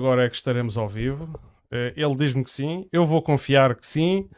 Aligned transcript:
Agora 0.00 0.24
é 0.24 0.30
que 0.30 0.34
estaremos 0.34 0.78
ao 0.78 0.88
vivo. 0.88 1.24
Uh, 1.70 1.92
ele 1.94 2.16
diz-me 2.16 2.42
que 2.42 2.50
sim, 2.50 2.88
eu 2.90 3.04
vou 3.04 3.20
confiar 3.22 3.74
que 3.74 3.84
sim. 3.84 4.30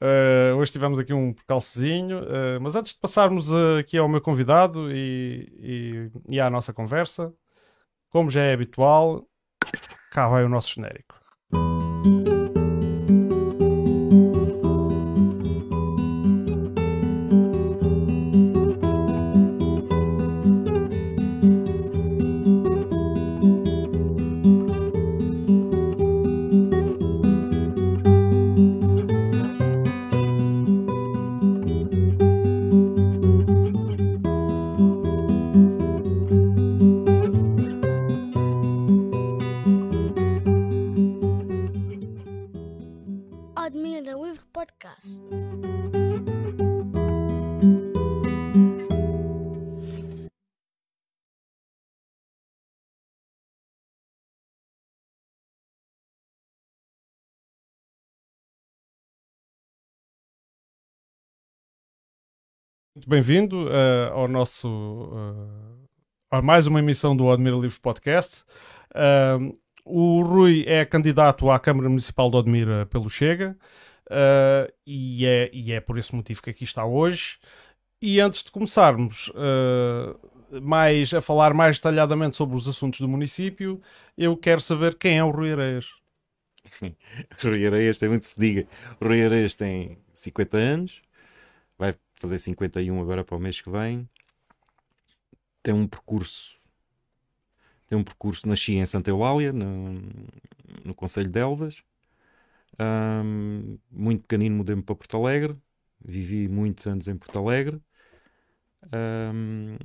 Uh, 0.00 0.54
hoje 0.56 0.70
tivemos 0.70 0.96
aqui 0.96 1.12
um 1.12 1.32
percalcezinho, 1.32 2.20
uh, 2.20 2.60
mas 2.60 2.76
antes 2.76 2.92
de 2.92 3.00
passarmos 3.00 3.48
aqui 3.80 3.98
ao 3.98 4.08
meu 4.08 4.20
convidado 4.20 4.92
e, 4.92 5.52
e, 6.28 6.36
e 6.36 6.40
à 6.40 6.48
nossa 6.48 6.72
conversa, 6.72 7.34
como 8.10 8.30
já 8.30 8.42
é 8.42 8.52
habitual, 8.52 9.26
cá 10.12 10.28
vai 10.28 10.44
o 10.44 10.48
nosso 10.48 10.72
genérico. 10.72 11.21
Bem-vindo 63.12 63.66
uh, 63.66 64.10
ao 64.14 64.26
nosso. 64.26 64.66
Uh, 64.66 65.86
a 66.30 66.40
mais 66.40 66.66
uma 66.66 66.78
emissão 66.78 67.14
do 67.14 67.30
Admira 67.30 67.56
Livre 67.56 67.78
Podcast. 67.78 68.42
Uh, 68.90 69.54
o 69.84 70.22
Rui 70.22 70.64
é 70.66 70.82
candidato 70.86 71.50
à 71.50 71.58
Câmara 71.58 71.90
Municipal 71.90 72.30
de 72.30 72.38
Odmira 72.38 72.86
pelo 72.86 73.10
Chega 73.10 73.54
e, 74.86 75.26
é, 75.26 75.50
e 75.52 75.72
é 75.72 75.80
por 75.80 75.98
esse 75.98 76.14
motivo 76.14 76.42
que 76.42 76.48
aqui 76.48 76.64
está 76.64 76.86
hoje. 76.86 77.38
E 78.00 78.18
antes 78.18 78.44
de 78.44 78.50
começarmos 78.50 79.30
mais 80.62 81.12
a 81.12 81.20
falar 81.20 81.52
mais 81.52 81.76
detalhadamente 81.76 82.36
sobre 82.36 82.56
os 82.56 82.66
assuntos 82.66 83.00
do 83.00 83.08
município, 83.08 83.82
eu 84.16 84.36
quero 84.36 84.60
saber 84.60 84.94
quem 84.94 85.18
é 85.18 85.24
o 85.24 85.30
Rui 85.30 85.52
Areias. 85.52 85.90
Rui 87.44 87.66
Areias 87.66 87.98
tem 87.98 88.08
muito 88.08 88.24
se 88.24 88.40
diga. 88.40 88.66
O 89.00 89.04
Rui 89.06 89.22
Areias 89.22 89.54
tem 89.54 89.98
50 90.14 90.56
anos, 90.56 91.02
vai 91.76 91.94
fazer 92.22 92.38
51 92.38 93.00
agora 93.00 93.24
para 93.24 93.36
o 93.36 93.40
mês 93.40 93.60
que 93.60 93.68
vem. 93.68 94.08
Tem 95.62 95.74
um 95.74 95.86
percurso. 95.86 96.56
Tem 97.88 97.98
um 97.98 98.04
percurso, 98.04 98.48
nasci 98.48 98.74
em 98.74 98.86
Santa 98.86 99.10
Eulália, 99.10 99.52
no, 99.52 100.00
no 100.84 100.94
Conselho 100.94 101.28
de 101.28 101.38
Elvas. 101.38 101.82
Um, 102.80 103.76
muito 103.90 104.22
pequenino 104.22 104.56
mudei-me 104.56 104.82
para 104.82 104.94
Porto 104.94 105.16
Alegre. 105.16 105.56
Vivi 106.02 106.48
muitos 106.48 106.86
anos 106.86 107.08
em 107.08 107.16
Porto 107.16 107.38
Alegre. 107.38 107.80
Um, 108.92 109.76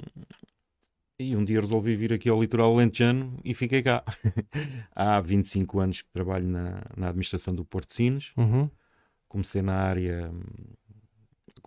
e 1.19 1.35
um 1.35 1.43
dia 1.43 1.59
resolvi 1.59 1.95
vir 1.95 2.13
aqui 2.13 2.30
ao 2.30 2.39
litoral 2.39 2.75
lentejano 2.75 3.39
e 3.43 3.55
fiquei 3.55 3.81
cá. 3.81 4.03
Há 4.95 5.19
25 5.19 5.80
anos 5.80 6.02
que 6.03 6.09
trabalho 6.11 6.47
na, 6.47 6.83
na 6.95 7.09
administração 7.09 7.53
do 7.53 7.65
Porto 7.65 7.93
Sines. 7.93 8.31
Uhum. 8.38 8.69
Comecei 9.27 9.63
na 9.63 9.75
área 9.75 10.31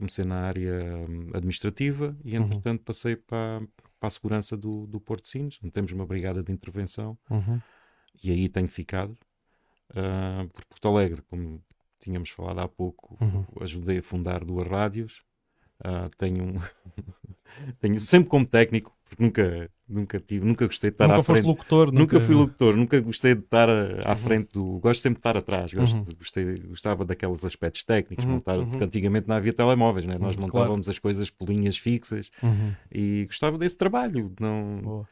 comecei 0.01 0.25
na 0.25 0.41
área 0.41 1.07
hum, 1.09 1.31
administrativa 1.35 2.17
e, 2.25 2.37
uhum. 2.37 2.45
entretanto, 2.45 2.83
passei 2.83 3.15
para, 3.15 3.63
para 3.99 4.09
a 4.09 4.11
segurança 4.11 4.57
do, 4.57 4.87
do 4.87 5.01
Porto 5.01 5.29
Sines, 5.29 5.59
onde 5.63 5.73
temos 5.73 5.93
uma 5.93 6.07
brigada 6.07 6.43
de 6.43 6.51
intervenção 6.51 7.17
uhum. 7.31 7.61
e 8.23 8.31
aí 8.31 8.49
tenho 8.49 8.69
ficado. 8.69 9.17
Uh, 9.91 10.49
por 10.49 10.65
Porto 10.65 10.89
Alegre, 10.89 11.23
como 11.23 11.63
tínhamos 11.99 12.31
falado 12.31 12.61
há 12.61 12.69
pouco, 12.69 13.17
uhum. 13.21 13.45
ajudei 13.61 13.99
a 13.99 14.03
fundar 14.03 14.45
duas 14.45 14.67
rádios. 14.67 15.23
Uh, 15.81 16.09
tenho, 16.17 16.45
um 16.45 16.55
tenho 17.79 17.99
sempre 18.01 18.29
como 18.29 18.47
técnico, 18.47 18.97
porque 19.11 19.23
nunca, 19.25 19.71
nunca 19.89 20.21
tive, 20.21 20.47
nunca 20.47 20.67
gostei 20.67 20.91
de 20.91 20.95
estar 20.95 21.09
nunca 21.09 21.21
à 21.21 21.25
frente. 21.25 21.45
locutor, 21.45 21.87
nunca... 21.87 21.99
nunca 21.99 22.21
fui 22.21 22.35
locutor, 22.35 22.77
nunca 22.77 23.01
gostei 23.01 23.35
de 23.35 23.41
estar 23.41 23.69
à 23.69 24.11
uhum. 24.11 24.17
frente 24.17 24.53
do. 24.53 24.79
Gosto 24.79 25.03
sempre 25.03 25.17
de 25.17 25.21
estar 25.21 25.37
atrás, 25.37 25.73
gosto 25.75 25.97
uhum. 25.97 26.03
de, 26.03 26.15
gostei, 26.15 26.59
gostava 26.61 27.05
daqueles 27.05 27.45
aspectos 27.45 27.83
técnicos, 27.83 28.25
uhum. 28.25 28.33
montar, 28.33 28.59
porque 28.59 28.77
uhum. 28.77 28.85
antigamente 28.85 29.29
não 29.29 29.37
havia 29.37 29.53
telemóveis, 29.53 30.07
né? 30.07 30.15
nós 30.19 30.37
uhum, 30.37 30.43
montávamos 30.43 30.87
claro. 30.87 30.91
as 30.91 30.99
coisas 30.99 31.31
por 31.31 31.49
linhas 31.49 31.77
fixas 31.77 32.31
uhum. 32.41 32.73
e 32.91 33.25
gostava 33.27 33.59
desse 33.59 33.77
trabalho, 33.77 34.33
não. 34.41 35.05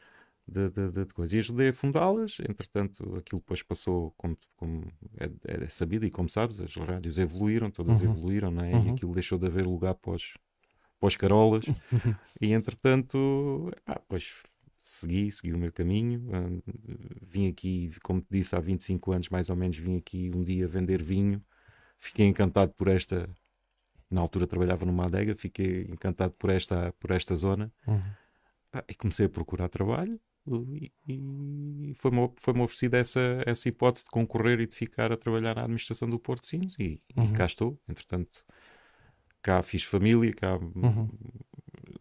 De, 0.47 0.67
de, 0.67 0.89
de, 0.89 1.05
de 1.05 1.13
coisas. 1.13 1.31
E 1.33 1.37
ajudei 1.37 1.69
a 1.69 1.73
fundá-las, 1.73 2.37
entretanto, 2.39 3.03
aquilo 3.17 3.39
depois 3.39 3.61
passou, 3.61 4.11
como, 4.17 4.35
como 4.57 4.83
é, 5.19 5.29
é, 5.45 5.67
sabido 5.67 6.07
e 6.07 6.09
como 6.09 6.27
sabes, 6.27 6.59
as 6.59 6.75
rádios 6.75 7.19
evoluíram, 7.19 7.69
todas 7.69 8.01
evoluíram, 8.01 8.49
né? 8.49 8.71
e 8.71 8.89
aquilo 8.89 9.13
deixou 9.13 9.37
de 9.37 9.45
haver 9.45 9.67
lugar 9.67 9.93
para 9.93 10.13
os, 10.13 10.33
os 11.07 11.15
carolas, 11.15 11.65
e 12.41 12.51
entretanto, 12.51 13.71
ah, 13.85 14.01
pois 14.07 14.43
segui, 14.89 15.31
segui 15.31 15.53
o 15.53 15.57
meu 15.57 15.71
caminho. 15.71 16.61
vim 17.21 17.47
aqui, 17.47 17.91
como 18.01 18.21
te 18.21 18.27
disse, 18.31 18.55
há 18.55 18.59
25 18.59 19.11
anos 19.11 19.29
mais 19.29 19.49
ou 19.49 19.55
menos, 19.55 19.77
vim 19.77 19.97
aqui 19.97 20.31
um 20.33 20.43
dia 20.43 20.67
vender 20.67 21.01
vinho. 21.01 21.43
Fiquei 21.97 22.25
encantado 22.25 22.73
por 22.73 22.87
esta. 22.87 23.29
Na 24.09 24.21
altura 24.21 24.47
trabalhava 24.47 24.85
numa 24.85 25.05
adega, 25.05 25.35
fiquei 25.35 25.83
encantado 25.83 26.33
por 26.33 26.49
esta, 26.49 26.91
por 26.93 27.11
esta 27.11 27.35
zona. 27.35 27.71
Uhum. 27.85 28.01
Ah, 28.73 28.83
e 28.87 28.95
comecei 28.95 29.27
a 29.27 29.29
procurar 29.29 29.69
trabalho. 29.69 30.19
E, 30.47 30.91
e 31.07 31.93
foi-me 31.93 32.31
foi 32.37 32.59
oferecida 32.59 32.97
essa, 32.97 33.43
essa 33.45 33.69
hipótese 33.69 34.05
de 34.05 34.11
concorrer 34.11 34.59
e 34.59 34.65
de 34.65 34.75
ficar 34.75 35.11
a 35.11 35.17
trabalhar 35.17 35.55
na 35.55 35.61
administração 35.61 36.09
do 36.09 36.17
Porto 36.17 36.47
Sinos 36.47 36.75
e, 36.79 36.99
uhum. 37.15 37.25
e 37.25 37.33
cá 37.33 37.45
estou. 37.45 37.79
Entretanto, 37.87 38.43
cá 39.41 39.61
fiz 39.61 39.83
família, 39.83 40.33
cá 40.33 40.55
uhum 40.55 41.09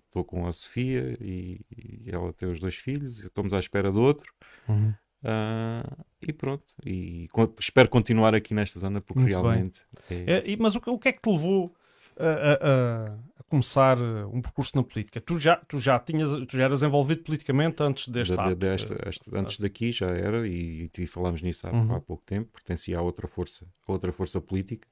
estou 0.09 0.25
com 0.25 0.47
a 0.47 0.53
Sofia 0.53 1.16
e, 1.21 1.60
e, 1.76 2.10
ela 2.10 2.32
tem 2.32 2.49
os 2.49 2.59
dois 2.59 2.75
filhos, 2.75 3.19
estamos 3.21 3.53
à 3.53 3.59
espera 3.59 3.93
do 3.93 4.03
outro. 4.03 4.32
Uhum. 4.69 4.93
Uh, 5.22 6.04
e 6.22 6.32
pronto, 6.32 6.65
e 6.87 7.28
espero 7.59 7.88
continuar 7.88 8.34
aqui 8.34 8.54
nesta 8.54 8.78
zona 8.78 9.00
porque 9.00 9.21
Muito 9.21 9.31
realmente. 9.31 9.81
É... 10.10 10.53
É, 10.53 10.56
mas 10.56 10.76
o, 10.76 10.82
o, 10.87 10.99
que 10.99 11.09
é 11.09 11.12
que 11.12 11.21
te 11.21 11.28
levou 11.28 11.75
a, 12.16 12.25
a, 12.25 13.09
a, 13.41 13.43
começar 13.49 13.99
um 14.00 14.41
percurso 14.41 14.76
na 14.76 14.84
política? 14.84 15.20
Tu 15.20 15.41
já, 15.41 15.56
tu 15.56 15.81
já 15.81 15.99
tinhas, 15.99 16.28
tu 16.47 16.56
já 16.56 16.65
eras 16.65 16.84
envolvido 16.84 17.25
politicamente 17.25 17.82
antes 17.82 18.09
deste 18.09 18.37
de, 18.37 18.49
de, 18.49 18.55
desta, 18.55 18.97
este, 19.09 19.37
Antes 19.37 19.59
daqui 19.59 19.91
já 19.91 20.06
era, 20.06 20.47
e, 20.47 20.88
e 20.97 21.06
falámos 21.06 21.43
nisso 21.43 21.66
há, 21.66 21.72
uhum. 21.72 21.97
há 21.97 22.00
pouco 22.00 22.22
tempo, 22.25 22.50
pertencia 22.53 22.97
a 22.99 23.03
outra 23.03 23.26
força, 23.26 23.66
a 23.88 23.93
outra 23.93 24.12
força 24.12 24.41
política, 24.41 24.87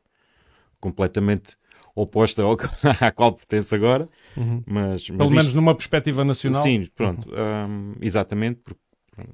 completamente 0.81 1.57
oposta 1.97 2.43
ao, 2.43 2.57
à 3.01 3.11
qual 3.11 3.33
pertence 3.33 3.75
agora. 3.75 4.09
Uhum. 4.37 4.62
Mas, 4.67 5.09
mas 5.09 5.17
Pelo 5.17 5.31
menos 5.31 5.55
numa 5.55 5.75
perspectiva 5.75 6.25
nacional. 6.25 6.62
Sim, 6.62 6.87
pronto. 6.95 7.29
Uhum. 7.31 7.34
Um, 7.69 7.95
exatamente, 8.03 8.61
porque 8.61 8.81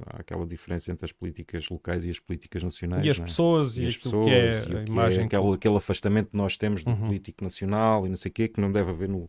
há 0.06 0.20
aquela 0.20 0.46
diferença 0.46 0.92
entre 0.92 1.04
as 1.04 1.12
políticas 1.12 1.68
locais 1.68 2.06
e 2.06 2.10
as 2.10 2.20
políticas 2.20 2.62
nacionais. 2.62 3.04
E 3.04 3.10
as 3.10 3.18
é? 3.18 3.22
pessoas 3.22 3.76
e, 3.76 3.82
e 3.82 3.86
as 3.86 3.96
pessoas, 3.96 4.26
que 4.26 4.30
é 4.32 4.78
a 4.78 4.84
imagem. 4.84 5.22
É 5.22 5.24
aquele, 5.24 5.54
aquele 5.54 5.76
afastamento 5.76 6.30
que 6.30 6.36
nós 6.36 6.56
temos 6.56 6.84
do 6.84 6.90
uhum. 6.90 7.06
político 7.06 7.42
nacional 7.42 8.06
e 8.06 8.08
não 8.08 8.16
sei 8.16 8.30
o 8.30 8.32
quê, 8.32 8.46
que 8.46 8.60
não 8.60 8.70
deve 8.70 8.90
haver 8.90 9.08
no. 9.08 9.28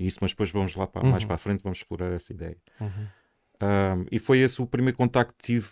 Isso, 0.00 0.18
mas 0.22 0.32
depois 0.32 0.50
vamos 0.50 0.74
lá 0.74 0.86
para, 0.86 1.06
mais 1.06 1.22
uhum. 1.22 1.28
para 1.28 1.34
a 1.34 1.38
frente, 1.38 1.62
vamos 1.62 1.78
explorar 1.78 2.10
essa 2.10 2.32
ideia. 2.32 2.56
Um, 2.80 2.84
uhum. 2.86 4.06
e 4.10 4.18
foi 4.18 4.38
esse 4.38 4.60
o 4.60 4.66
primeiro 4.66 4.96
contacto 4.96 5.34
que 5.36 5.44
tive 5.44 5.68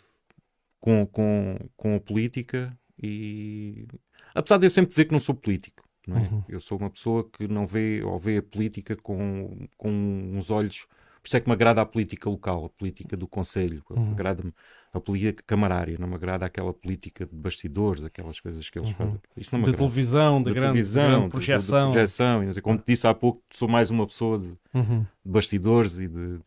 com, 0.78 1.06
com, 1.06 1.58
com 1.76 1.96
a 1.96 2.00
política 2.00 2.78
e 3.02 3.88
apesar 4.34 4.58
de 4.58 4.66
eu 4.66 4.70
sempre 4.70 4.90
dizer 4.90 5.06
que 5.06 5.12
não 5.12 5.18
sou 5.18 5.34
político, 5.34 5.82
é? 6.08 6.12
Uhum. 6.12 6.44
Eu 6.48 6.60
sou 6.60 6.78
uma 6.78 6.90
pessoa 6.90 7.28
que 7.30 7.46
não 7.46 7.66
vê 7.66 8.02
ou 8.02 8.18
vê 8.18 8.38
a 8.38 8.42
política 8.42 8.96
com, 8.96 9.68
com 9.76 9.90
uns 9.90 10.50
olhos. 10.50 10.86
Por 11.22 11.26
isso 11.26 11.36
é 11.36 11.40
que 11.40 11.48
me 11.48 11.52
agrada 11.52 11.82
a 11.82 11.86
política 11.86 12.30
local, 12.30 12.64
a 12.64 12.68
política 12.70 13.16
do 13.16 13.28
Conselho, 13.28 13.82
uhum. 13.90 14.12
agrada-me 14.12 14.54
a 14.92 14.98
política 14.98 15.42
camarária, 15.46 15.96
não 15.98 16.08
me 16.08 16.14
agrada 16.14 16.46
aquela 16.46 16.72
política 16.72 17.26
de 17.26 17.34
bastidores, 17.34 18.02
aquelas 18.02 18.40
coisas 18.40 18.68
que 18.70 18.78
eles 18.78 18.88
uhum. 18.90 18.96
fazem. 18.96 19.20
Isso 19.36 19.54
não 19.54 19.62
me 19.62 19.70
de 19.70 19.76
televisão, 19.76 20.42
de, 20.42 20.48
de 20.48 20.54
grande, 20.54 20.72
televisão, 20.72 21.04
de 21.04 21.10
grande 21.10 21.30
projeção. 21.30 21.80
De, 21.80 21.86
de 21.86 21.92
projeção. 21.92 22.50
E 22.50 22.60
como 22.62 22.78
te 22.78 22.84
disse 22.86 23.06
há 23.06 23.14
pouco, 23.14 23.42
sou 23.52 23.68
mais 23.68 23.90
uma 23.90 24.06
pessoa 24.06 24.38
de, 24.38 24.56
uhum. 24.74 25.00
de 25.24 25.30
bastidores 25.30 25.98
e 25.98 26.08
de, 26.08 26.40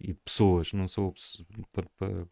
de 0.00 0.14
pessoas, 0.24 0.72
não 0.72 0.86
sou 0.86 1.14
para, 1.72 1.86
para 1.98 2.26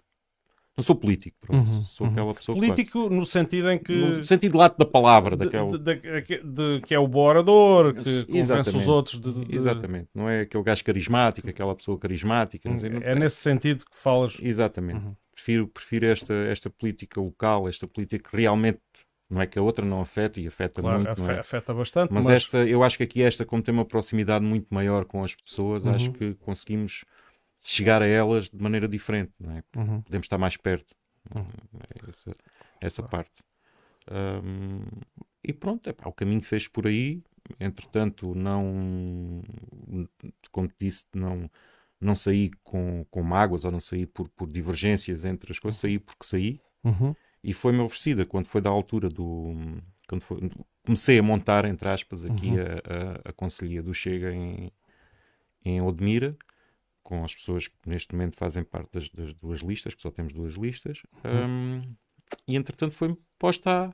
não 0.81 0.83
sou 0.83 0.97
político, 0.97 1.37
pronto. 1.41 1.69
Uhum, 1.69 1.83
sou 1.83 2.07
uhum. 2.07 2.13
aquela 2.13 2.35
pessoa 2.35 2.57
Político 2.57 3.09
que 3.09 3.15
no 3.15 3.27
sentido 3.27 3.71
em 3.71 3.79
que. 3.79 3.93
No 3.93 4.25
sentido 4.25 4.57
lato 4.57 4.79
da 4.79 4.87
palavra, 4.87 5.37
de, 5.37 5.45
daquela. 5.45 5.79
De, 5.79 5.95
de, 5.95 6.43
de, 6.43 6.81
que 6.81 6.95
é 6.95 6.99
o 6.99 7.07
bom 7.07 7.21
orador, 7.21 7.95
que 7.95 8.25
convence 8.25 8.77
os 8.77 8.89
outros. 8.89 9.21
Exatamente. 9.49 10.09
Não 10.15 10.29
é 10.29 10.41
aquele 10.41 10.65
gajo 10.65 10.83
carismático, 10.83 11.49
aquela 11.49 11.75
pessoa 11.75 11.99
carismática. 11.99 12.75
Sei, 12.79 12.91
é 13.03 13.15
nesse 13.15 13.37
sentido 13.37 13.85
que 13.85 13.97
falas. 13.97 14.37
Exatamente. 14.41 15.05
Uhum. 15.05 15.15
prefiro, 15.35 15.69
prefiro 15.69 16.07
esta, 16.07 16.33
esta 16.33 16.71
política 16.71 17.21
local, 17.21 17.69
esta 17.69 17.87
política 17.87 18.31
que 18.31 18.37
realmente 18.37 18.81
não 19.29 19.41
é 19.41 19.47
que 19.47 19.59
a 19.59 19.63
outra 19.63 19.85
não 19.85 20.01
afeta 20.01 20.41
e 20.41 20.47
afeta 20.47 20.81
claro, 20.81 20.99
muito, 20.99 21.11
afeta, 21.11 21.33
é? 21.33 21.39
afeta 21.39 21.75
bastante. 21.75 22.13
Mas, 22.13 22.25
mas, 22.25 22.35
esta, 22.35 22.67
eu 22.67 22.83
acho 22.83 22.97
que 22.97 23.05
aqui 23.05 23.23
esta, 23.23 23.45
como 23.45 23.63
tem 23.63 23.73
uma 23.73 23.85
proximidade 23.85 24.45
muito 24.45 24.73
maior 24.75 25.05
com 25.05 25.23
as 25.23 25.35
pessoas, 25.35 25.85
uhum. 25.85 25.95
acho 25.95 26.11
que 26.13 26.35
conseguimos 26.35 27.05
chegar 27.63 28.03
a 28.03 28.07
elas 28.07 28.49
de 28.49 28.63
maneira 28.63 28.89
diferente, 28.89 29.33
é? 29.45 29.79
Uhum. 29.79 30.03
Podemos 30.03 30.25
estar 30.25 30.39
mais 30.39 30.57
perto. 30.57 30.95
Uhum. 31.35 31.45
É 31.89 32.09
essa, 32.11 32.37
essa 32.81 33.03
parte. 33.03 33.43
Um, 34.11 34.85
e 35.45 35.53
pronto, 35.53 35.89
é, 35.89 35.93
pá, 35.93 36.09
o 36.09 36.13
caminho 36.13 36.43
fez 36.43 36.67
por 36.69 36.87
aí. 36.87 37.23
Entretanto, 37.59 38.35
não, 38.35 39.43
como 40.53 40.69
te 40.69 40.75
disse, 40.79 41.05
não, 41.15 41.51
não 42.01 42.15
saí 42.15 42.51
com, 42.63 43.05
com 43.11 43.23
mágoas 43.23 43.65
ou 43.65 43.71
não 43.71 43.81
saí 43.81 44.07
por, 44.07 44.29
por 44.31 44.49
divergências 44.49 45.25
entre 45.25 45.53
as 45.53 45.59
coisas, 45.59 45.81
saí 45.81 45.99
porque 45.99 46.25
saí. 46.25 46.61
Uhum. 46.85 47.15
E 47.43 47.53
foi-me 47.53 47.81
oferecida 47.81 48.27
quando 48.27 48.47
foi 48.47 48.61
da 48.61 48.71
altura 48.71 49.09
do. 49.09 49.55
Quando 50.07 50.23
foi, 50.23 50.51
comecei 50.85 51.19
a 51.19 51.23
montar, 51.23 51.65
entre 51.65 51.89
aspas, 51.89 52.25
aqui 52.25 52.51
uhum. 52.51 52.59
a, 52.59 53.27
a, 53.27 53.31
a 53.31 53.33
Conselhia 53.33 53.83
do 53.83 53.95
Chega 53.95 54.33
em, 54.33 54.71
em 55.65 55.81
Odmira, 55.81 56.37
com 57.11 57.25
as 57.25 57.35
pessoas 57.35 57.67
que 57.67 57.75
neste 57.87 58.15
momento 58.15 58.37
fazem 58.37 58.63
parte 58.63 58.93
das, 58.93 59.09
das 59.11 59.35
duas 59.35 59.59
listas, 59.63 59.95
que 59.95 60.01
só 60.01 60.13
temos 60.13 60.33
duas 60.33 60.55
listas. 60.55 61.03
Uhum. 61.25 61.81
Um, 61.81 61.97
e 62.47 62.55
entretanto 62.55 62.95
foi-me 62.95 63.19
posta 63.37 63.93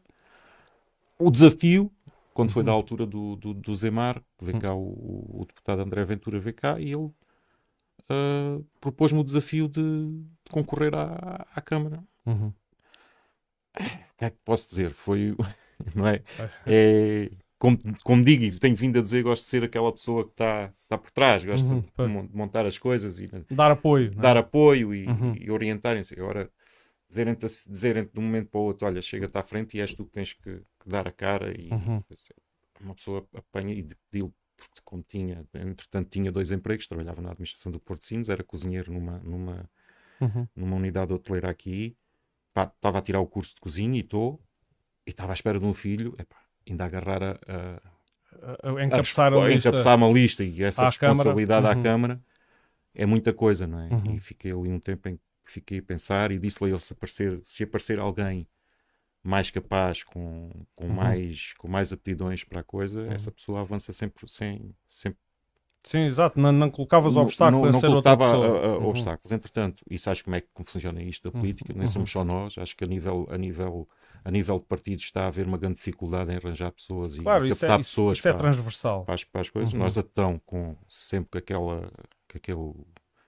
o 1.19 1.31
desafio, 1.31 1.91
quando 2.35 2.53
foi 2.53 2.63
da 2.63 2.73
uhum. 2.73 2.77
altura 2.77 3.07
do, 3.07 3.35
do, 3.37 3.55
do 3.55 3.75
Zemar, 3.75 4.23
que 4.37 4.45
veio 4.45 4.61
cá 4.61 4.75
o, 4.75 5.41
o, 5.41 5.47
deputado 5.47 5.81
André 5.81 6.05
Ventura 6.05 6.39
veio 6.39 6.55
cá 6.55 6.79
e 6.79 6.93
ele 6.93 6.97
uh, 7.07 8.63
propôs-me 8.83 9.19
o 9.19 9.25
desafio 9.25 9.67
de, 9.67 9.81
de 9.81 10.51
concorrer 10.51 10.93
à, 10.95 11.47
à 11.55 11.62
Câmara. 11.62 12.05
Uhum. 12.27 12.53
O 13.79 14.17
que 14.19 14.25
é 14.27 14.31
que 14.31 14.37
posso 14.45 14.69
dizer? 14.69 14.91
Foi, 14.91 15.35
não 15.97 16.07
é? 16.07 16.23
é 16.67 17.31
como, 17.58 17.79
como 18.05 18.25
digo 18.25 18.44
e 18.44 18.50
tenho 18.58 18.76
vindo 18.76 18.99
a 18.99 19.03
dizer, 19.03 19.23
gosto 19.23 19.44
de 19.44 19.49
ser 19.49 19.64
aquela 19.64 19.93
pessoa 19.93 20.25
que 20.25 20.31
está 20.31 20.73
tá 20.88 20.99
por 20.99 21.11
trás, 21.11 21.44
gosto 21.44 21.73
uhum, 21.73 22.26
de 22.26 22.37
montar 22.37 22.67
as 22.67 22.79
coisas 22.79 23.19
e 23.19 23.29
dar 23.50 23.70
apoio, 23.70 24.12
é? 24.12 24.20
dar 24.20 24.37
é? 24.37 24.41
apoio 24.41 24.94
e, 24.94 25.06
uhum. 25.06 25.35
e 25.38 25.50
orientarem-se. 25.50 26.14
Agora, 26.14 26.50
dizerem-te 27.08 27.47
dizerem 27.69 28.05
de 28.05 28.19
um 28.19 28.23
momento 28.23 28.50
para 28.50 28.61
o 28.61 28.64
outro: 28.64 28.87
olha, 28.87 29.00
chega-te 29.00 29.37
à 29.37 29.43
frente 29.43 29.76
e 29.76 29.81
és 29.81 29.94
tu 29.94 30.05
que 30.05 30.12
tens 30.12 30.32
que, 30.35 30.56
que 30.58 30.88
dar 30.88 31.08
a 31.08 31.11
cara. 31.11 31.58
E 31.58 31.70
uhum. 31.70 32.03
uma 32.81 32.94
pessoa 32.94 33.26
apanha 33.35 33.73
e 33.73 33.82
pediu 34.11 34.35
porque 34.56 34.81
como 34.85 35.02
tinha, 35.02 35.47
entretanto 35.55 36.09
tinha 36.09 36.32
dois 36.32 36.50
empregos, 36.50 36.88
trabalhava 36.88 37.20
na 37.20 37.31
administração 37.31 37.70
do 37.70 37.79
Porto 37.79 38.05
Sinos, 38.05 38.29
era 38.29 38.43
cozinheiro 38.43 38.91
numa, 38.91 39.19
numa, 39.19 39.70
uhum. 40.20 40.49
numa 40.56 40.76
unidade 40.76 41.12
hoteleira 41.12 41.50
aqui, 41.50 41.97
estava 42.49 42.99
a 42.99 43.02
tirar 43.02 43.20
o 43.20 43.26
curso 43.26 43.55
de 43.55 43.61
cozinha 43.61 43.99
e 43.99 44.00
estou, 44.00 44.43
e 45.06 45.11
estava 45.11 45.32
à 45.32 45.35
espera 45.35 45.59
de 45.59 45.64
um 45.67 45.75
filho, 45.75 46.14
epá, 46.19 46.46
ainda 46.69 46.85
agarrar 46.85 47.23
a, 47.23 47.39
a, 48.43 48.71
a 48.71 48.85
encabeçar, 48.85 49.33
a, 49.33 49.45
a, 49.45 49.53
encabeçar 49.53 49.97
uma 49.97 50.11
lista 50.11 50.45
e 50.45 50.63
essa 50.63 50.85
responsabilidade 50.85 51.63
Câmara. 51.63 51.75
à 51.75 51.77
uhum. 51.77 51.83
Câmara 51.83 52.21
é 52.95 53.07
muita 53.07 53.33
coisa, 53.33 53.67
não 53.67 53.81
é? 53.81 53.89
Uhum. 53.89 54.17
E 54.17 54.21
fiquei 54.21 54.51
ali 54.51 54.71
um 54.71 54.81
tempo 54.81 55.09
em 55.09 55.19
fiquei 55.51 55.79
a 55.79 55.83
pensar 55.83 56.31
e 56.31 56.39
disse-lhe 56.39 56.71
eu 56.71 56.79
se 56.79 56.93
aparecer, 56.93 57.41
se 57.45 57.63
aparecer 57.63 58.01
alguém 58.01 58.47
mais 59.23 59.51
capaz, 59.51 60.03
com, 60.05 60.51
com, 60.75 60.87
uhum. 60.87 60.95
mais, 60.95 61.53
com 61.55 61.69
mais 61.69 61.93
aptidões 61.93 62.45
para 62.45 62.61
a 62.61 62.65
coisa, 62.65 63.01
uhum. 63.03 63.12
essa 63.12 63.31
pessoa 63.31 63.61
avança 63.61 63.93
sempre 63.93 64.29
sem. 64.29 64.75
sempre 64.89 65.19
Sim, 65.83 66.01
exato, 66.01 66.39
não, 66.39 66.51
não 66.51 66.69
colocavas 66.69 67.17
obstáculos 67.17 67.73
não, 67.73 67.81
não, 67.81 67.81
não 67.81 68.03
colocava 68.03 68.27
a, 68.27 68.35
a, 68.35 68.79
uhum. 68.79 68.89
obstáculos. 68.89 69.31
Entretanto, 69.31 69.85
e 69.89 69.99
sabes 69.99 70.21
como 70.21 70.35
é 70.35 70.41
que 70.41 70.49
funciona 70.65 71.01
isto 71.03 71.31
da 71.31 71.35
uhum. 71.35 71.43
política, 71.43 71.73
nem 71.73 71.87
somos 71.87 72.11
só 72.11 72.25
nós, 72.25 72.59
acho 72.59 72.77
que 72.77 72.83
a 72.83 72.87
nível, 72.89 73.29
a 73.31 73.39
nível, 73.39 73.89
a 74.26 74.31
nível 74.32 74.58
de 74.58 74.64
partidos 74.64 75.05
está 75.05 75.23
a 75.23 75.26
haver 75.28 75.46
uma 75.46 75.56
grande 75.56 75.76
dificuldade 75.76 76.32
em 76.32 76.37
arranjar 76.37 76.73
pessoas 76.73 77.17
claro, 77.17 77.46
e 77.46 77.50
captar 77.50 77.70
é, 77.70 77.78
pessoas 77.78 78.19
isso, 78.19 78.28
isso 78.28 78.37
para, 78.37 78.49
é 78.49 78.52
transversal. 78.52 79.05
Para, 79.05 79.14
as, 79.14 79.23
para 79.23 79.40
as 79.40 79.50
coisas. 79.50 79.73
Uhum. 79.73 79.78
Nós 79.78 79.96
atão 79.96 80.40
com 80.44 80.76
sempre 80.88 81.31
com 81.31 81.38
aquela, 81.38 81.93
com 82.28 82.37
aquele 82.37 82.73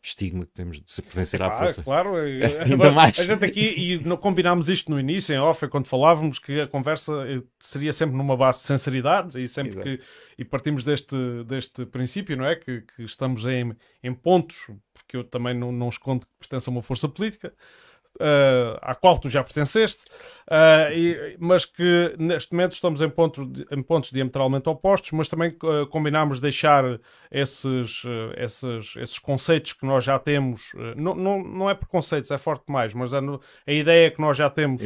estigma 0.02 0.44
que 0.44 0.50
temos 0.52 0.80
de 0.80 0.90
se 0.90 1.00
pertencer 1.00 1.40
à 1.40 1.52
força. 1.52 1.84
Claro, 1.84 2.16
ainda 2.66 2.90
mais. 2.90 3.16
A 3.20 3.22
gente 3.22 3.44
aqui, 3.44 3.74
e 3.76 4.04
não 4.04 4.16
combinámos 4.16 4.68
isto 4.68 4.90
no 4.90 4.98
início, 4.98 5.32
em 5.32 5.38
off, 5.38 5.64
é 5.64 5.68
quando 5.68 5.86
falávamos 5.86 6.40
que 6.40 6.62
a 6.62 6.66
conversa 6.66 7.12
eh, 7.28 7.42
seria 7.60 7.92
sempre 7.92 8.16
numa 8.16 8.36
base 8.36 8.58
de 8.58 8.64
sinceridade 8.64 9.40
e 9.40 9.46
sempre 9.46 9.74
Exato. 9.74 9.84
que 9.86 10.00
e 10.36 10.44
partimos 10.44 10.82
deste, 10.82 11.16
deste 11.44 11.86
princípio, 11.86 12.36
não 12.36 12.44
é? 12.44 12.56
Que, 12.56 12.80
que 12.80 13.04
estamos 13.04 13.44
em, 13.46 13.72
em 14.02 14.12
pontos, 14.12 14.68
porque 14.92 15.16
eu 15.16 15.22
também 15.22 15.54
não, 15.54 15.70
não 15.70 15.88
escondo 15.88 16.26
que 16.26 16.32
pertenço 16.40 16.70
a 16.70 16.72
uma 16.72 16.82
força 16.82 17.08
política, 17.08 17.54
uh, 18.16 18.78
à 18.81 18.94
qual 18.94 19.19
tu 19.19 19.28
já 19.28 19.43
pertenceste, 19.43 20.02
uh, 20.49 20.93
e, 20.93 21.37
mas 21.38 21.64
que 21.64 22.14
neste 22.19 22.52
momento 22.52 22.72
estamos 22.72 23.00
em, 23.00 23.08
ponto, 23.08 23.50
em 23.70 23.82
pontos 23.82 24.10
diametralmente 24.10 24.69
opostos, 24.69 25.12
mas 25.12 25.28
também 25.28 25.56
uh, 25.62 25.87
combinámos 25.87 26.40
deixar 26.40 26.84
esses, 27.31 28.02
esses, 28.37 28.96
esses 28.96 29.19
conceitos 29.19 29.72
que 29.72 29.84
nós 29.84 30.05
já 30.05 30.19
temos, 30.19 30.72
não, 30.96 31.14
não, 31.14 31.43
não 31.43 31.70
é 31.70 31.75
preconceitos, 31.75 32.31
é 32.31 32.38
forte 32.38 32.66
demais, 32.66 32.94
mas 32.94 33.12
a, 33.12 33.20
a 33.66 33.72
ideia 33.72 34.10
que 34.10 34.20
nós 34.20 34.37
já 34.37 34.49
temos 34.49 34.82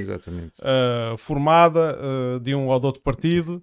formada 1.18 1.96
de 2.40 2.54
um 2.54 2.66
ou 2.66 2.80
de 2.80 2.86
outro 2.86 3.02
partido. 3.02 3.62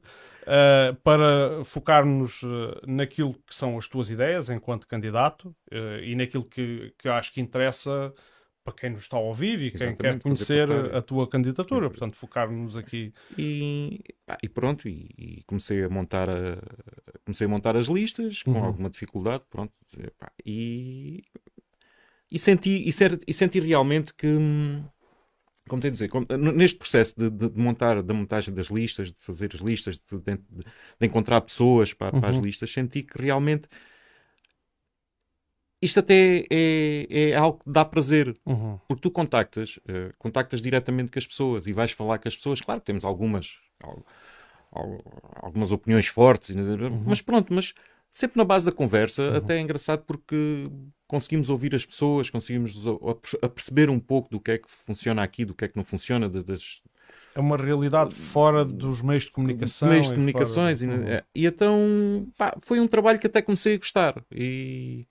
Uh, 0.49 0.95
para 1.03 1.63
focar-nos 1.63 2.41
uh, 2.41 2.81
naquilo 2.87 3.35
que 3.45 3.53
são 3.53 3.77
as 3.77 3.87
tuas 3.87 4.09
ideias 4.09 4.49
enquanto 4.49 4.87
candidato 4.87 5.55
uh, 5.71 6.01
e 6.01 6.15
naquilo 6.15 6.43
que, 6.43 6.91
que 6.97 7.07
acho 7.07 7.31
que 7.31 7.39
interessa 7.39 8.11
para 8.63 8.73
quem 8.73 8.89
nos 8.91 9.01
está 9.01 9.17
a 9.17 9.21
ouvir 9.21 9.61
e 9.61 9.71
quem 9.71 9.95
quer 9.95 10.19
conhecer 10.19 10.69
a 10.71 11.01
tua 11.01 11.27
candidatura. 11.27 11.89
Portanto, 11.89 12.15
focar-nos 12.15 12.77
aqui. 12.77 13.13
E, 13.37 14.03
e 14.43 14.49
pronto, 14.49 14.87
e, 14.87 15.09
e, 15.17 15.43
comecei 15.45 15.83
a 15.83 15.89
montar 15.89 16.29
a, 16.29 16.57
comecei 17.25 17.45
a 17.45 17.49
montar 17.49 17.75
as 17.75 17.87
listas 17.87 18.43
com 18.43 18.51
uhum. 18.51 18.63
alguma 18.63 18.89
dificuldade, 18.89 19.43
pronto, 19.49 19.73
e, 20.45 21.23
e 22.31 22.37
senti 22.37 22.87
e, 22.87 22.91
ser, 22.91 23.19
e 23.27 23.33
senti 23.33 23.59
realmente 23.59 24.13
que 24.13 24.27
como 25.67 25.81
tem 25.81 25.89
a 25.89 25.91
dizer, 25.91 26.09
neste 26.57 26.79
processo 26.79 27.13
de, 27.15 27.29
de, 27.29 27.49
de, 27.51 27.59
montar 27.59 28.01
da 28.01 28.13
montagem 28.13 28.53
das 28.53 28.67
listas, 28.67 29.13
de 29.13 29.19
fazer 29.19 29.51
as 29.53 29.61
listas, 29.61 29.99
de, 29.99 30.17
de 30.17 31.05
encontrar 31.07 31.39
pessoas 31.41 31.93
para, 31.93 32.13
uhum. 32.13 32.19
para, 32.19 32.29
as 32.31 32.37
uhum. 32.37 32.43
listas, 32.43 32.73
senti 32.73 33.03
que 33.03 33.21
realmente 33.21 33.69
isto 35.81 35.99
até 35.99 36.45
é, 36.49 37.07
é, 37.09 37.35
algo 37.35 37.59
que 37.59 37.71
dá 37.71 37.85
prazer, 37.85 38.35
uhum. 38.45 38.77
porque 38.87 39.01
tu 39.01 39.11
contactas, 39.11 39.77
uh, 39.77 40.13
contactas 40.17 40.61
diretamente 40.61 41.11
com 41.11 41.19
as 41.19 41.27
pessoas 41.27 41.67
e 41.67 41.73
vais 41.73 41.91
falar 41.91 42.19
com 42.19 42.27
as 42.27 42.35
pessoas. 42.35 42.59
Claro 42.59 42.81
que 42.81 42.85
temos 42.85 43.05
algumas, 43.05 43.59
algumas 45.35 45.71
opiniões 45.71 46.07
fortes, 46.07 46.55
uhum. 46.55 47.03
mas 47.05 47.21
pronto, 47.21 47.53
mas 47.53 47.73
sempre 48.09 48.37
na 48.37 48.43
base 48.43 48.65
da 48.65 48.71
conversa, 48.71 49.23
uhum. 49.23 49.37
até 49.37 49.57
é 49.57 49.61
engraçado 49.61 50.03
porque 50.05 50.69
conseguimos 51.07 51.49
ouvir 51.49 51.73
as 51.73 51.85
pessoas, 51.85 52.29
conseguimos 52.29 52.75
perceber 53.55 53.89
um 53.89 53.99
pouco 53.99 54.29
do 54.29 54.39
que 54.39 54.51
é 54.51 54.57
que 54.57 54.69
funciona 54.69 55.23
aqui, 55.23 55.45
do 55.45 55.53
que 55.53 55.63
é 55.63 55.67
que 55.67 55.77
não 55.77 55.83
funciona, 55.85 56.27
das, 56.29 56.83
é 57.35 57.39
uma 57.39 57.57
realidade 57.57 58.13
fora 58.13 58.65
dos 58.65 59.01
meios 59.01 59.23
de 59.23 59.31
comunicação. 59.31 59.89
Meios 59.89 60.07
de 60.07 60.13
comunicações. 60.13 60.81
Fora... 60.81 60.91
E, 60.91 60.97
uhum. 60.97 61.21
e, 61.35 61.45
então 61.45 62.27
pá, 62.37 62.55
foi 62.59 62.79
um 62.79 62.87
trabalho 62.87 63.19
que 63.19 63.27
até 63.27 63.41
comecei 63.41 63.75
a 63.75 63.77
gostar. 63.77 64.23
E 64.31 65.07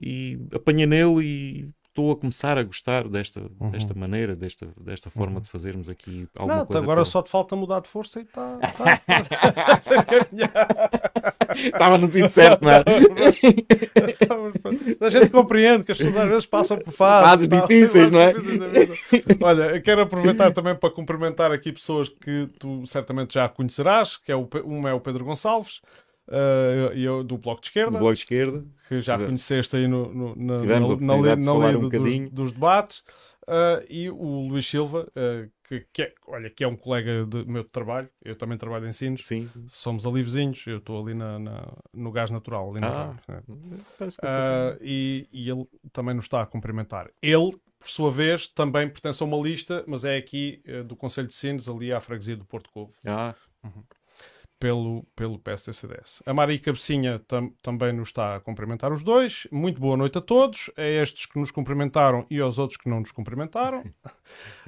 e 0.00 0.38
apanhei 0.52 0.86
nele 0.86 1.24
e 1.24 1.68
estou 1.92 2.10
a 2.10 2.16
começar 2.16 2.56
a 2.56 2.62
gostar 2.62 3.06
desta, 3.06 3.42
uhum. 3.60 3.70
desta 3.70 3.92
maneira, 3.92 4.34
desta, 4.34 4.66
desta 4.80 5.10
forma 5.10 5.36
uhum. 5.36 5.42
de 5.42 5.50
fazermos 5.50 5.90
aqui 5.90 6.26
alguma 6.34 6.58
não, 6.58 6.66
coisa. 6.66 6.82
Agora 6.82 7.04
só 7.04 7.22
te 7.22 7.30
falta 7.30 7.54
mudar 7.54 7.80
de 7.80 7.88
força 7.88 8.20
e 8.20 8.22
está 8.22 8.56
tá, 8.58 8.96
tá, 8.96 9.80
Estava 11.54 11.98
no 11.98 12.06
sítio 12.10 12.30
certo, 12.30 12.64
não 12.64 12.70
é? 12.70 12.82
A 15.00 15.10
gente 15.10 15.28
compreende 15.28 15.84
que 15.84 15.92
as 15.92 15.98
pessoas 15.98 16.16
às 16.16 16.28
vezes 16.28 16.46
passam 16.46 16.78
por 16.78 16.94
fases, 16.94 17.28
fases 17.28 17.48
difíceis, 17.48 18.10
não 18.10 18.20
é? 18.20 18.32
Olha, 19.42 19.78
quero 19.82 20.00
aproveitar 20.00 20.50
também 20.52 20.74
para 20.74 20.90
cumprimentar 20.90 21.52
aqui 21.52 21.72
pessoas 21.72 22.08
que 22.08 22.48
tu 22.58 22.86
certamente 22.86 23.34
já 23.34 23.50
conhecerás, 23.50 24.16
que 24.16 24.32
é 24.32 24.36
o, 24.36 24.48
uma 24.64 24.88
é 24.88 24.94
o 24.94 25.00
Pedro 25.00 25.26
Gonçalves, 25.26 25.82
uh, 26.28 26.92
eu, 26.94 27.22
do 27.24 27.38
Bloco 27.38 27.60
de 27.60 27.68
Esquerda. 27.68 27.92
Do 27.92 27.98
Bloco 27.98 28.14
de 28.14 28.20
Esquerda. 28.20 28.64
Que 28.88 29.00
já 29.00 29.18
conheceste 29.18 29.76
aí 29.76 29.88
no, 29.88 30.12
no, 30.12 30.36
na, 30.36 30.58
Tivemos 30.58 31.00
na, 31.00 31.16
na, 31.16 31.36
na 31.36 31.58
lei 31.58 31.76
um 31.76 31.88
dos, 31.88 32.30
dos, 32.30 32.52
debates. 32.52 33.02
Uh, 33.42 33.82
e 33.88 34.08
o 34.08 34.46
Luís 34.48 34.66
Silva, 34.68 35.08
uh, 35.16 35.50
que, 35.64 35.84
que, 35.92 36.02
é, 36.02 36.14
olha, 36.28 36.48
que 36.48 36.62
é 36.62 36.68
um 36.68 36.76
colega 36.76 37.26
de 37.26 37.44
meu 37.44 37.64
de 37.64 37.70
trabalho, 37.70 38.08
eu 38.24 38.36
também 38.36 38.56
trabalho 38.56 38.86
em 38.86 38.92
Sinos, 38.92 39.26
Sim. 39.26 39.50
somos 39.68 40.06
alivezinhos, 40.06 40.64
eu 40.64 40.78
estou 40.78 41.02
ali 41.02 41.12
na, 41.12 41.40
na, 41.40 41.72
no 41.92 42.12
gás 42.12 42.30
natural, 42.30 42.70
ali 42.70 42.84
ah, 42.84 43.16
uh, 43.28 44.78
e, 44.80 45.26
e 45.32 45.50
ele 45.50 45.66
também 45.92 46.14
nos 46.14 46.26
está 46.26 46.42
a 46.42 46.46
cumprimentar. 46.46 47.10
Ele, 47.20 47.50
por 47.80 47.88
sua 47.88 48.12
vez, 48.12 48.46
também 48.46 48.88
pertence 48.88 49.20
a 49.20 49.26
uma 49.26 49.36
lista, 49.36 49.84
mas 49.88 50.04
é 50.04 50.16
aqui 50.16 50.62
do 50.86 50.94
Conselho 50.94 51.26
de 51.26 51.34
Sinos, 51.34 51.68
ali 51.68 51.92
à 51.92 51.98
freguesia 51.98 52.36
do 52.36 52.44
Porto 52.44 52.70
Covo. 52.70 52.92
Ah. 53.04 53.34
Uhum. 53.64 53.82
Pelo, 54.62 55.02
pelo 55.16 55.40
PSTCDS. 55.40 56.22
A 56.24 56.32
Mari 56.32 56.56
Cabecinha 56.60 57.18
tam, 57.26 57.50
também 57.60 57.92
nos 57.92 58.10
está 58.10 58.36
a 58.36 58.40
cumprimentar 58.40 58.92
os 58.92 59.02
dois. 59.02 59.44
Muito 59.50 59.80
boa 59.80 59.96
noite 59.96 60.18
a 60.18 60.20
todos, 60.20 60.70
a 60.76 60.84
estes 60.84 61.26
que 61.26 61.36
nos 61.36 61.50
cumprimentaram 61.50 62.24
e 62.30 62.38
aos 62.38 62.58
outros 62.58 62.76
que 62.76 62.88
não 62.88 63.00
nos 63.00 63.10
cumprimentaram. 63.10 63.80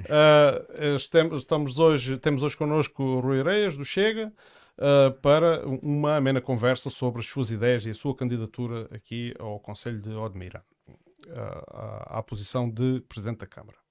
uh, 0.00 0.96
estamos 0.96 1.78
hoje, 1.78 2.18
temos 2.18 2.42
hoje 2.42 2.56
connosco 2.56 3.04
o 3.04 3.20
Rui 3.20 3.38
Areias, 3.38 3.76
do 3.76 3.84
Chega, 3.84 4.32
uh, 4.78 5.12
para 5.20 5.64
uma 5.64 6.16
amena 6.16 6.40
conversa 6.40 6.90
sobre 6.90 7.20
as 7.20 7.26
suas 7.26 7.52
ideias 7.52 7.86
e 7.86 7.90
a 7.90 7.94
sua 7.94 8.16
candidatura 8.16 8.88
aqui 8.90 9.32
ao 9.38 9.60
Conselho 9.60 10.00
de 10.00 10.10
Odmira, 10.10 10.64
uh, 10.88 11.70
à, 11.70 12.18
à 12.18 12.22
posição 12.24 12.68
de 12.68 13.00
Presidente 13.08 13.38
da 13.38 13.46
Câmara. 13.46 13.83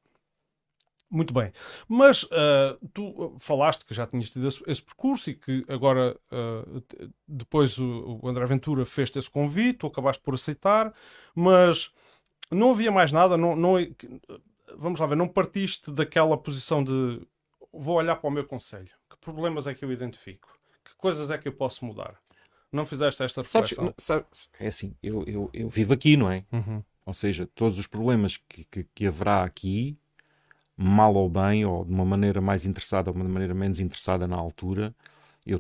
Muito 1.14 1.32
bem. 1.32 1.54
Mas 1.88 2.24
uh, 2.24 2.90
tu 2.92 3.38
falaste 3.40 3.86
que 3.86 3.94
já 3.94 4.08
tinhas 4.08 4.32
tido 4.32 4.48
esse, 4.48 4.64
esse 4.66 4.82
percurso 4.82 5.30
e 5.30 5.36
que 5.36 5.64
agora, 5.70 6.18
uh, 6.32 6.84
depois 7.28 7.78
o, 7.78 8.20
o, 8.20 8.28
André 8.28 8.44
Ventura 8.48 8.84
fez-te 8.84 9.20
esse 9.20 9.30
convite, 9.30 9.78
tu 9.78 9.88
acabaste 9.88 10.24
por 10.24 10.34
aceitar, 10.34 10.92
mas 11.36 11.92
não 12.50 12.72
havia 12.72 12.92
mais 12.92 13.12
nada, 13.12 13.38
não, 13.38 13.56
não, 13.56 13.74
vamos 14.76 15.00
lá 15.00 15.06
ver, 15.06 15.16
não 15.16 15.28
partiste 15.28 15.92
daquela 15.92 16.36
posição 16.36 16.84
de 16.84 17.22
vou 17.72 17.98
olhar 17.98 18.16
para 18.16 18.28
o 18.28 18.32
meu 18.32 18.46
conselho, 18.46 18.90
que 19.08 19.18
problemas 19.18 19.68
é 19.68 19.76
que 19.76 19.86
eu 19.86 19.92
identifico, 19.92 20.58
que 20.84 20.96
coisas 20.98 21.30
é 21.30 21.38
que 21.38 21.48
eu 21.48 21.54
posso 21.54 21.86
mudar? 21.86 22.20
Não 22.72 22.88
fizeste 22.88 23.22
esta 23.22 23.44
reflexão? 23.44 23.94
Sabes, 24.00 24.04
sabes 24.04 24.50
é 24.60 24.66
assim, 24.66 24.96
eu, 25.04 25.24
eu, 25.28 25.50
eu, 25.54 25.70
vivo 25.70 25.94
aqui, 25.94 26.18
não 26.18 26.32
é? 26.32 26.44
Uhum. 26.52 26.84
Ou 27.06 27.14
seja, 27.14 27.48
todos 27.54 27.78
os 27.78 27.86
problemas 27.86 28.38
que, 28.38 28.64
que, 28.64 28.84
que 28.96 29.06
haverá 29.06 29.44
aqui 29.44 29.96
mal 30.78 31.14
ou 31.16 31.30
bem, 31.30 31.66
ou 31.66 31.86
de 31.86 31.92
uma 31.92 32.06
maneira 32.06 32.42
mais 32.42 32.66
interessada 32.66 33.10
ou 33.10 33.16
de 33.16 33.22
uma 33.22 33.30
maneira 33.30 33.54
menos 33.54 33.80
interessada 33.80 34.28
na 34.28 34.36
altura, 34.36 34.94
eu 35.46 35.60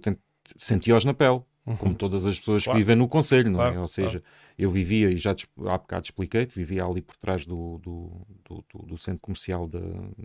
senti-os 0.57 1.05
na 1.05 1.13
pele. 1.13 1.41
Uhum. 1.65 1.77
Como 1.77 1.95
todas 1.95 2.25
as 2.25 2.37
pessoas 2.37 2.65
claro. 2.65 2.77
que 2.77 2.83
vivem 2.83 2.97
no 2.97 3.07
Conselho, 3.07 3.49
não 3.49 3.61
é? 3.61 3.67
claro, 3.67 3.75
é? 3.77 3.79
Ou 3.79 3.87
seja, 3.87 4.19
claro. 4.19 4.25
eu 4.57 4.69
vivia, 4.69 5.09
e 5.09 5.15
já 5.15 5.31
há 5.31 5.77
bocado 5.77 6.03
expliquei-te, 6.03 6.53
vivia 6.53 6.83
ali 6.83 7.01
por 7.01 7.15
trás 7.15 7.45
do, 7.45 7.77
do, 7.77 8.11
do, 8.43 8.85
do 8.85 8.97
centro 8.97 9.21
comercial 9.21 9.65
de, 9.65 9.79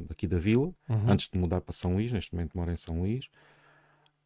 daqui 0.09 0.27
da 0.27 0.37
vila, 0.37 0.73
uhum. 0.89 1.11
antes 1.11 1.29
de 1.29 1.39
mudar 1.39 1.61
para 1.61 1.73
São 1.73 1.95
Luís, 1.95 2.11
neste 2.11 2.35
momento 2.35 2.57
moro 2.57 2.73
em 2.73 2.77
São 2.77 2.99
Luís. 2.99 3.29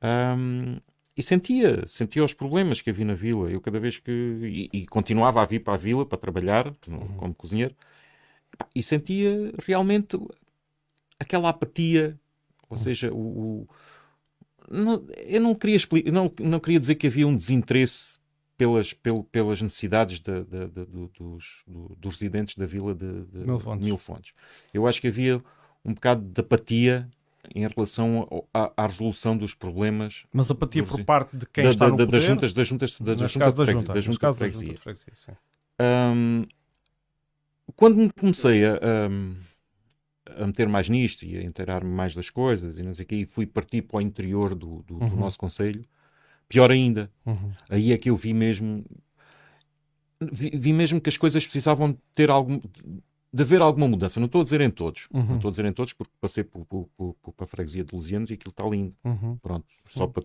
Um, 0.03 0.79
e 1.17 1.23
sentia, 1.23 1.87
sentia 1.87 2.25
os 2.25 2.33
problemas 2.33 2.81
que 2.81 2.89
havia 2.89 3.05
na 3.05 3.15
vila. 3.15 3.51
Eu 3.51 3.61
cada 3.61 3.79
vez 3.79 3.99
que. 3.99 4.11
E, 4.11 4.71
e 4.73 4.87
continuava 4.87 5.43
a 5.43 5.45
vir 5.45 5.61
para 5.61 5.75
a 5.75 5.77
vila 5.77 6.07
para 6.07 6.19
trabalhar 6.19 6.73
uhum. 6.89 7.17
como 7.19 7.35
cozinheiro. 7.35 7.77
E 8.75 8.83
sentia 8.83 9.53
realmente 9.67 10.19
aquela 11.23 11.49
apatia, 11.49 12.19
ou 12.69 12.77
seja, 12.77 13.13
o, 13.13 13.17
o 13.17 13.69
não, 14.71 15.05
eu 15.27 15.41
não 15.41 15.55
queria, 15.55 15.79
não, 16.13 16.33
não 16.41 16.61
queria 16.61 16.79
dizer 16.79 16.95
que 16.95 17.07
havia 17.07 17.27
um 17.27 17.35
desinteresse 17.35 18.19
pelas, 18.57 18.93
pel, 18.93 19.25
pelas 19.25 19.61
necessidades 19.61 20.21
de, 20.21 20.45
de, 20.45 20.69
de, 20.69 20.87
dos, 21.19 21.63
do, 21.67 21.97
dos 21.99 22.15
residentes 22.15 22.57
da 22.57 22.67
vila 22.67 22.95
de, 22.95 23.25
de 23.27 23.39
Mil, 23.39 23.59
Fontes. 23.59 23.85
Mil, 23.85 23.97
Fontes. 23.97 24.35
Eu 24.73 24.87
acho 24.87 25.01
que 25.01 25.09
havia 25.09 25.43
um 25.85 25.95
bocado 25.95 26.23
de 26.23 26.41
apatia 26.41 27.09
em 27.55 27.67
relação 27.67 28.47
à, 28.55 28.73
à 28.77 28.87
resolução 28.87 29.37
dos 29.37 29.53
problemas. 29.53 30.25
Mas 30.33 30.51
apatia 30.51 30.85
por 30.85 31.05
parte 31.05 31.37
de 31.37 31.47
quem 31.47 31.65
da, 31.65 31.71
está 31.71 31.89
no 31.89 31.97
da, 31.97 32.05
poder? 32.07 32.19
Das 32.19 32.25
juntas, 32.25 32.53
das 32.53 32.69
juntas, 32.69 33.01
das 33.01 33.31
juntas 33.33 33.55
da, 33.55 33.65
junta, 33.65 33.93
da 33.93 34.01
junta 34.01 34.31
de 34.31 34.37
freguesia. 34.37 34.77
Um, 35.81 36.47
quando 37.75 37.97
me 37.97 38.11
comecei 38.11 38.65
a... 38.65 38.79
Um, 39.11 39.35
a 40.37 40.47
meter 40.47 40.69
mais 40.69 40.89
nisto 40.89 41.25
e 41.25 41.37
a 41.37 41.43
inteirar-me 41.43 41.91
mais 41.91 42.15
das 42.15 42.31
coisas 42.31 42.79
e 42.79 42.83
não 42.83 42.95
sei 42.95 43.05
o 43.05 43.09
quê, 43.09 43.17
e 43.17 43.27
fui 43.27 43.47
partir 43.47 43.83
para 43.83 43.99
o 43.99 44.01
interior 44.01 44.55
do, 44.55 44.83
do, 44.83 44.95
uhum. 44.95 45.09
do 45.09 45.17
nosso 45.17 45.39
conselho, 45.39 45.85
pior 46.49 46.71
ainda. 46.71 47.11
Uhum. 47.27 47.53
Aí 47.69 47.93
é 47.93 47.99
que 47.99 48.11
eu 48.11 48.17
vi 48.17 48.33
mesmo 48.33 48.85
vi, 50.21 50.51
vi, 50.55 50.73
mesmo 50.73 51.01
que 51.01 51.09
as 51.09 51.17
coisas 51.17 51.45
precisavam 51.45 51.97
ter 52.15 52.31
algum 52.31 52.61
de 53.35 53.43
haver 53.43 53.63
alguma 53.63 53.89
mudança. 53.89 54.21
Não 54.21 54.27
estou 54.27 54.43
a 54.43 54.45
dizer 54.45 54.61
em 54.61 54.71
todos, 54.71 55.09
uhum. 55.13 55.25
não 55.25 55.37
estou 55.37 55.49
a 55.49 55.53
dizer 55.53 55.65
em 55.65 55.73
todos 55.73 55.95
porque 55.95 56.13
passei 56.21 56.45
por, 56.45 56.67
por, 56.67 56.89
por, 56.97 57.15
por, 57.15 57.33
para 57.33 57.45
a 57.45 57.47
freguesia 57.47 57.83
de 57.83 57.95
Lusianos 57.95 58.31
e 58.31 58.35
aquilo 58.35 58.51
está 58.51 58.65
lindo. 58.65 58.95
Uhum. 59.05 59.39
Pronto, 59.43 59.67
só 59.89 60.07
para 60.07 60.23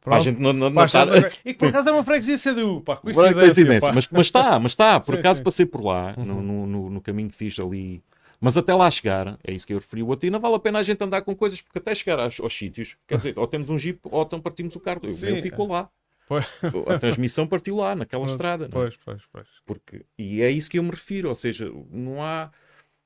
para 0.00 0.16
a 0.16 0.20
gente 0.20 0.40
não, 0.40 0.54
não, 0.54 0.70
não 0.70 0.84
estar... 0.84 1.06
E 1.44 1.52
por 1.52 1.68
acaso 1.68 1.90
é 1.90 1.92
uma 1.92 2.02
freguesia 2.02 2.38
CDU, 2.38 2.80
pá, 2.80 2.96
coincidência. 2.96 3.34
coincidência. 3.34 3.92
Mas, 3.92 4.08
mas 4.08 4.26
está, 4.26 4.58
mas 4.58 4.72
está. 4.72 4.98
Por 5.00 5.14
sim, 5.14 5.20
acaso 5.20 5.38
sim. 5.38 5.44
passei 5.44 5.66
por 5.66 5.84
lá, 5.84 6.14
uhum. 6.16 6.24
no, 6.24 6.66
no, 6.66 6.90
no, 6.90 7.00
caminho 7.02 7.28
que 7.28 7.34
fiz 7.34 7.58
ali 7.60 8.02
mas 8.40 8.56
até 8.56 8.74
lá 8.74 8.90
chegar, 8.90 9.38
é 9.44 9.52
isso 9.52 9.66
que 9.66 9.74
eu 9.74 9.78
referi 9.78 10.02
o 10.02 10.18
não 10.30 10.40
vale 10.40 10.54
a 10.54 10.58
pena 10.58 10.78
a 10.78 10.82
gente 10.82 11.02
andar 11.04 11.20
com 11.22 11.36
coisas, 11.36 11.60
porque 11.60 11.78
até 11.78 11.94
chegar 11.94 12.18
aos, 12.18 12.40
aos 12.40 12.56
sítios, 12.56 12.96
quer 13.06 13.18
dizer, 13.18 13.38
ou 13.38 13.46
temos 13.46 13.68
um 13.68 13.76
jeep 13.76 14.00
ou 14.04 14.22
então 14.22 14.40
partimos 14.40 14.74
o 14.74 14.80
carro. 14.80 15.00
Eu, 15.04 15.36
eu 15.36 15.42
fico 15.42 15.66
lá. 15.66 15.90
Pois. 16.30 16.46
A 16.86 16.96
transmissão 16.96 17.44
partiu 17.44 17.74
lá, 17.74 17.96
naquela 17.96 18.22
pois, 18.22 18.30
estrada. 18.30 18.66
É? 18.66 18.68
Pois, 18.68 18.96
pois, 18.96 19.22
pois. 19.32 19.48
Porque, 19.66 20.06
e 20.16 20.40
é 20.40 20.48
isso 20.48 20.70
que 20.70 20.78
eu 20.78 20.82
me 20.82 20.90
refiro, 20.90 21.28
ou 21.28 21.34
seja, 21.34 21.68
não 21.90 22.22
há. 22.22 22.52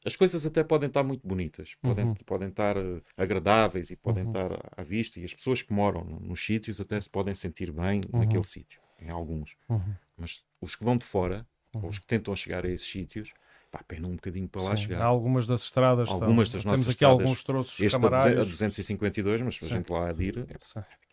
As 0.05 0.15
coisas 0.15 0.45
até 0.45 0.63
podem 0.63 0.89
estar 0.89 1.03
muito 1.03 1.27
bonitas, 1.27 1.75
podem, 1.81 2.05
uhum. 2.05 2.15
podem 2.27 2.49
estar 2.49 2.77
uh, 2.77 3.03
agradáveis 3.17 3.91
e 3.91 3.97
podem 3.97 4.25
uhum. 4.25 4.31
estar 4.31 4.59
à 4.77 4.83
vista, 4.83 5.19
e 5.19 5.25
as 5.25 5.33
pessoas 5.33 5.63
que 5.63 5.73
moram 5.73 6.05
nos 6.05 6.45
sítios 6.45 6.79
até 6.79 7.01
se 7.01 7.09
podem 7.09 7.35
sentir 7.35 7.73
bem 7.73 8.03
uhum. 8.13 8.21
naquele 8.21 8.45
sítio, 8.45 8.83
em 9.01 9.11
alguns. 9.11 9.57
Uhum. 9.71 9.95
Mas 10.19 10.45
os 10.61 10.77
que 10.77 10.85
vão 10.85 10.99
de 10.99 11.07
fora, 11.07 11.47
ou 11.73 11.89
os 11.89 11.97
uhum. 11.97 12.01
que 12.03 12.07
tentam 12.07 12.37
chegar 12.37 12.67
a 12.67 12.69
esses 12.69 12.87
sítios, 12.87 13.33
pá, 13.75 13.83
pena 13.89 14.07
um 14.07 14.15
bocadinho 14.15 14.49
para 14.49 14.63
lá 14.63 14.77
Sim, 14.77 14.85
chegar. 14.85 15.03
Algumas 15.03 15.49
das 15.49 15.63
estradas, 15.63 16.09
algumas 16.09 16.49
das 16.49 16.65
nossas 16.65 16.81
temos 16.81 16.89
aqui 16.89 16.93
estradas, 16.93 17.21
alguns 17.21 17.43
troços 17.43 17.81
este 17.81 17.99
camarários. 17.99 18.41
a 18.41 18.45
252, 18.45 19.43
mas 19.43 19.57
se 19.57 19.65
a 19.65 19.69
gente 19.69 19.91
lá 19.91 20.09
a 20.09 20.23
ir, 20.23 20.47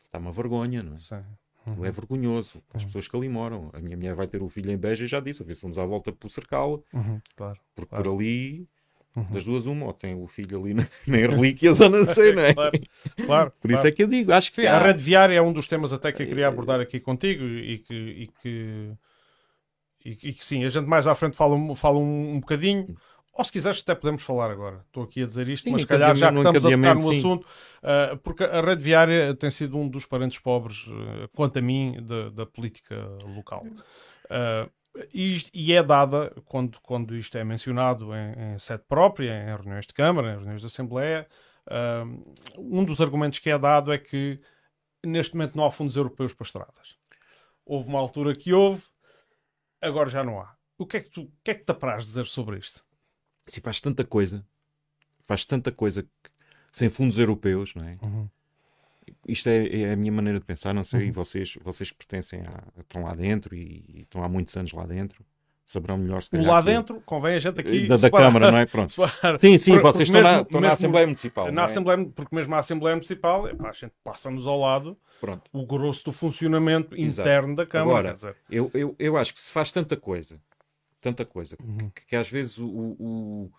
está 0.05 0.19
uma 0.19 0.31
vergonha, 0.31 0.83
não 0.83 0.95
é? 0.95 0.99
Sim. 0.99 1.23
Uhum. 1.65 1.85
É 1.85 1.91
vergonhoso 1.91 2.61
as 2.73 2.81
uhum. 2.81 2.87
pessoas 2.87 3.07
que 3.07 3.15
ali 3.15 3.29
moram. 3.29 3.69
A 3.73 3.79
minha 3.79 3.95
mulher 3.95 4.15
vai 4.15 4.27
ter 4.27 4.41
o 4.41 4.49
filho 4.49 4.71
em 4.71 4.77
Beja 4.77 5.05
e 5.05 5.07
já 5.07 5.19
disse: 5.19 5.41
a 5.41 5.45
ver 5.45 5.55
se 5.55 5.61
vamos 5.61 5.77
à 5.77 5.85
volta 5.85 6.11
por 6.11 6.29
cercá-la. 6.29 6.79
Uhum, 6.93 7.19
claro, 7.35 7.59
porque 7.75 7.89
claro. 7.89 8.03
por 8.03 8.15
ali, 8.15 8.67
uhum. 9.15 9.25
das 9.31 9.43
duas, 9.43 9.65
uma, 9.67 9.85
ou 9.85 9.93
tem 9.93 10.15
o 10.15 10.27
filho 10.27 10.59
ali 10.59 10.73
na, 10.73 10.87
na 11.05 11.17
relíquias 11.17 11.79
ou 11.79 11.89
não 11.89 12.05
sei, 12.07 12.33
não 12.33 12.41
é? 12.41 12.53
claro, 12.55 12.81
claro, 13.25 13.53
Por 13.59 13.71
isso 13.71 13.85
é 13.85 13.91
que 13.91 14.01
eu 14.01 14.07
digo: 14.07 14.31
acho 14.31 14.51
Sim, 14.51 14.61
que. 14.61 14.67
Há... 14.67 14.77
A 14.77 14.83
rede 14.83 15.03
viária 15.03 15.35
é 15.35 15.41
um 15.41 15.53
dos 15.53 15.67
temas 15.67 15.93
até 15.93 16.11
que 16.11 16.23
eu 16.23 16.27
queria 16.27 16.47
abordar 16.47 16.79
aqui 16.79 16.99
contigo 16.99 17.43
e 17.43 17.77
que, 17.79 17.93
e 17.93 18.27
que, 18.41 18.91
e 20.03 20.33
que 20.33 20.43
sim, 20.43 20.63
a 20.63 20.69
gente 20.69 20.87
mais 20.87 21.07
à 21.07 21.15
frente 21.15 21.35
fala, 21.35 21.75
fala 21.75 21.97
um, 21.97 22.35
um 22.35 22.39
bocadinho. 22.39 22.95
Ou 23.33 23.43
se 23.45 23.51
quiseres, 23.51 23.79
até 23.81 23.95
podemos 23.95 24.21
falar 24.23 24.51
agora. 24.51 24.83
Estou 24.87 25.03
aqui 25.03 25.23
a 25.23 25.25
dizer 25.25 25.47
isto, 25.47 25.63
sim, 25.63 25.71
mas 25.71 25.81
se 25.81 25.87
calhar 25.87 26.15
já 26.15 26.31
que 26.31 26.37
estamos 26.37 26.65
a 26.65 26.69
tocar 26.69 26.95
no 26.95 27.01
sim. 27.01 27.19
assunto, 27.19 27.45
uh, 27.45 28.17
porque 28.17 28.43
a 28.43 28.61
rede 28.61 28.83
viária 28.83 29.33
tem 29.33 29.49
sido 29.49 29.77
um 29.77 29.87
dos 29.87 30.05
parentes 30.05 30.37
pobres, 30.37 30.85
uh, 30.87 31.29
quanto 31.33 31.57
a 31.57 31.61
mim, 31.61 31.97
da, 32.01 32.29
da 32.29 32.45
política 32.45 32.95
local. 33.35 33.65
Uh, 34.25 34.69
e, 35.13 35.41
e, 35.53 35.71
é 35.71 35.81
dada, 35.81 36.33
quando, 36.45 36.77
quando 36.81 37.15
isto 37.15 37.37
é 37.37 37.43
mencionado 37.43 38.13
em, 38.13 38.55
em 38.55 38.59
sede 38.59 38.83
própria, 38.87 39.31
em 39.31 39.55
reuniões 39.55 39.87
de 39.87 39.93
Câmara, 39.93 40.33
em 40.33 40.35
reuniões 40.35 40.59
de 40.59 40.67
Assembleia, 40.67 41.25
um 42.57 42.83
dos 42.83 42.99
argumentos 42.99 43.39
que 43.39 43.49
é 43.49 43.57
dado 43.57 43.93
é 43.93 43.97
que 43.97 44.41
neste 45.05 45.35
momento 45.35 45.55
não 45.55 45.63
há 45.63 45.71
fundos 45.71 45.95
europeus 45.95 46.33
para 46.33 46.45
estradas. 46.45 46.97
Houve 47.65 47.87
uma 47.87 47.99
altura 47.99 48.35
que 48.35 48.53
houve, 48.53 48.83
agora 49.81 50.09
já 50.09 50.23
não 50.23 50.39
há. 50.39 50.55
O 50.77 50.85
que 50.85 50.97
é 50.97 51.01
que, 51.01 51.09
tu, 51.09 51.23
o 51.23 51.31
que, 51.43 51.51
é 51.51 51.55
que 51.55 51.63
te 51.63 51.71
apraz 51.71 52.05
dizer 52.05 52.25
sobre 52.25 52.57
isto? 52.57 52.83
assim, 53.47 53.61
faz 53.61 53.79
tanta 53.79 54.03
coisa, 54.03 54.45
faz 55.21 55.45
tanta 55.45 55.71
coisa 55.71 56.03
que, 56.03 56.31
sem 56.71 56.89
fundos 56.89 57.17
europeus, 57.17 57.75
não 57.75 57.85
é? 57.85 57.97
Uhum. 58.01 58.29
Isto 59.27 59.49
é, 59.49 59.81
é, 59.81 59.93
a 59.93 59.95
minha 59.95 60.11
maneira 60.11 60.39
de 60.39 60.45
pensar, 60.45 60.73
não 60.73 60.83
sei, 60.83 61.07
uhum. 61.07 61.11
vocês, 61.11 61.57
vocês 61.61 61.91
que 61.91 61.97
pertencem 61.97 62.41
a, 62.41 62.81
estão 62.81 63.03
lá 63.03 63.13
dentro 63.13 63.55
e, 63.55 63.83
e, 63.87 64.01
estão 64.01 64.23
há 64.23 64.29
muitos 64.29 64.55
anos 64.55 64.71
lá 64.71 64.85
dentro, 64.85 65.25
saberão 65.65 65.97
melhor 65.97 66.21
se 66.21 66.29
calhar. 66.29 66.47
Lá 66.47 66.61
dentro, 66.61 67.01
convém 67.05 67.35
a 67.35 67.39
gente 67.39 67.59
aqui. 67.59 67.87
Da, 67.87 67.97
da 67.97 68.11
Câmara, 68.11 68.51
não 68.51 68.57
é? 68.57 68.65
Pronto. 68.67 68.93
sim, 69.39 69.57
sim, 69.57 69.73
por, 69.73 69.83
vocês 69.83 70.09
estão, 70.09 70.21
mesmo, 70.21 70.35
na, 70.35 70.41
estão 70.41 70.59
mesmo, 70.59 70.67
na, 70.67 70.73
Assembleia 70.73 71.07
Municipal. 71.07 71.51
Na 71.51 71.61
é? 71.61 71.65
Assembleia, 71.65 72.05
porque 72.15 72.35
mesmo 72.35 72.55
a 72.55 72.59
Assembleia 72.59 72.95
Municipal, 72.95 73.47
epá, 73.47 73.69
a 73.69 73.73
gente 73.73 73.93
passa-nos 74.03 74.47
ao 74.47 74.59
lado 74.59 74.97
Pronto. 75.19 75.43
o 75.53 75.65
grosso 75.65 76.05
do 76.05 76.11
funcionamento 76.11 76.95
Exato. 76.99 77.27
interno 77.27 77.55
da 77.55 77.65
Câmara. 77.65 78.11
Agora, 78.11 78.35
eu, 78.49 78.69
eu, 78.73 78.95
eu 78.97 79.17
acho 79.17 79.33
que 79.33 79.39
se 79.39 79.51
faz 79.51 79.71
tanta 79.71 79.95
coisa 79.95 80.39
tanta 81.01 81.25
coisa, 81.25 81.57
uhum. 81.59 81.89
que, 81.89 82.05
que, 82.05 82.15
às 82.15 82.29
vezes 82.29 82.59
o, 82.59 82.67
o, 82.67 82.95
o 82.99 83.51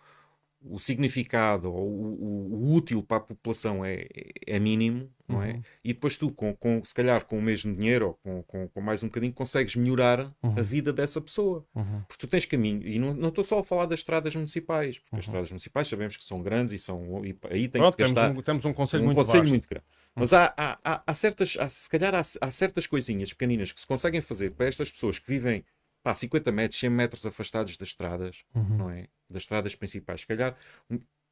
significado 0.78 1.72
ou 1.72 1.88
o, 1.88 2.54
o, 2.54 2.74
útil 2.74 3.02
para 3.02 3.16
a 3.18 3.20
população 3.20 3.84
é, 3.84 4.06
é 4.46 4.58
mínimo, 4.58 5.10
não 5.26 5.42
é? 5.42 5.52
Uhum. 5.52 5.62
E 5.84 5.92
depois 5.92 6.16
tu, 6.16 6.30
com, 6.30 6.54
com, 6.54 6.84
se 6.84 6.94
calhar 6.94 7.24
com 7.24 7.38
o 7.38 7.42
mesmo 7.42 7.74
dinheiro 7.74 8.08
ou 8.08 8.14
com, 8.14 8.42
com, 8.42 8.68
com 8.68 8.80
mais 8.80 9.02
um 9.02 9.06
bocadinho, 9.06 9.32
consegues 9.32 9.76
melhorar 9.76 10.20
uhum. 10.42 10.54
a 10.56 10.62
vida 10.62 10.92
dessa 10.92 11.20
pessoa. 11.20 11.64
Uhum. 11.74 12.02
Porque 12.06 12.26
tu 12.26 12.28
tens 12.28 12.44
caminho. 12.44 12.86
E 12.86 12.98
não, 12.98 13.28
estou 13.28 13.44
só 13.44 13.58
a 13.58 13.64
falar 13.64 13.86
das 13.86 14.00
estradas 14.00 14.34
municipais, 14.34 14.98
porque 14.98 15.16
as 15.16 15.24
uhum. 15.24 15.30
estradas 15.30 15.50
municipais 15.50 15.88
sabemos 15.88 16.16
que 16.16 16.24
são 16.24 16.42
grandes 16.42 16.74
e, 16.74 16.78
são, 16.78 17.24
e 17.24 17.36
aí 17.50 17.68
tem 17.68 17.80
Pronto, 17.80 17.96
que 17.96 18.02
gastar... 18.02 18.28
Temos 18.28 18.38
um, 18.38 18.42
temos 18.42 18.64
um 18.64 18.72
conselho, 18.72 19.02
um 19.02 19.06
muito, 19.06 19.18
conselho 19.18 19.48
muito 19.48 19.68
grande. 19.68 19.84
Mas 20.14 20.32
há, 20.32 20.52
há, 20.56 20.78
há, 20.84 21.02
há 21.06 21.14
certas, 21.14 21.56
há, 21.58 21.68
se 21.68 21.88
calhar 21.88 22.14
há, 22.14 22.22
há 22.40 22.50
certas 22.50 22.86
coisinhas 22.86 23.32
pequeninas 23.32 23.72
que 23.72 23.80
se 23.80 23.86
conseguem 23.86 24.20
fazer 24.20 24.50
para 24.52 24.66
estas 24.66 24.90
pessoas 24.90 25.18
que 25.18 25.26
vivem 25.26 25.64
pá, 26.02 26.14
50 26.14 26.50
metros, 26.52 26.78
100 26.80 26.90
metros 26.90 27.24
afastados 27.26 27.76
das 27.76 27.88
estradas, 27.88 28.44
uhum. 28.54 28.76
não 28.76 28.90
é? 28.90 29.06
Das 29.28 29.42
estradas 29.44 29.74
principais. 29.74 30.20
Se 30.22 30.26
calhar, 30.26 30.56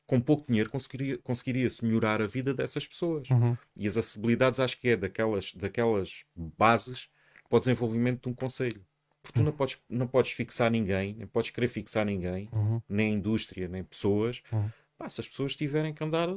com 0.07 0.21
pouco 0.21 0.47
dinheiro 0.49 0.71
conseguiria, 0.71 1.19
conseguiria-se 1.19 1.85
melhorar 1.85 2.21
a 2.23 2.27
vida 2.27 2.53
dessas 2.55 2.87
pessoas. 2.87 3.29
Uhum. 3.31 3.57
E 3.77 3.87
as 3.87 3.97
acessibilidades 3.97 4.59
acho 4.61 4.79
que 4.79 4.89
é 4.89 4.97
daquelas, 4.97 5.53
daquelas 5.55 6.25
bases 6.35 7.09
para 7.49 7.57
o 7.57 7.61
desenvolvimento 7.61 8.23
de 8.23 8.29
um 8.29 8.35
conselho. 8.35 8.85
Porque 9.23 9.39
tu 9.39 9.43
não 9.45 9.53
podes, 9.53 9.79
não 9.89 10.07
podes 10.07 10.33
fixar 10.33 10.71
ninguém, 10.71 11.15
nem 11.15 11.27
podes 11.27 11.50
querer 11.50 11.69
fixar 11.69 12.07
ninguém, 12.07 12.49
Uhum. 12.53 12.81
nem 12.89 13.12
indústria, 13.15 13.69
nem 13.69 13.85
pessoas. 13.85 14.43
Uhum. 14.53 14.71
Pá, 14.97 15.09
se 15.09 15.21
as 15.21 15.29
pessoas 15.29 15.55
tiverem 15.55 15.93
que 15.93 16.03
andar 16.03 16.29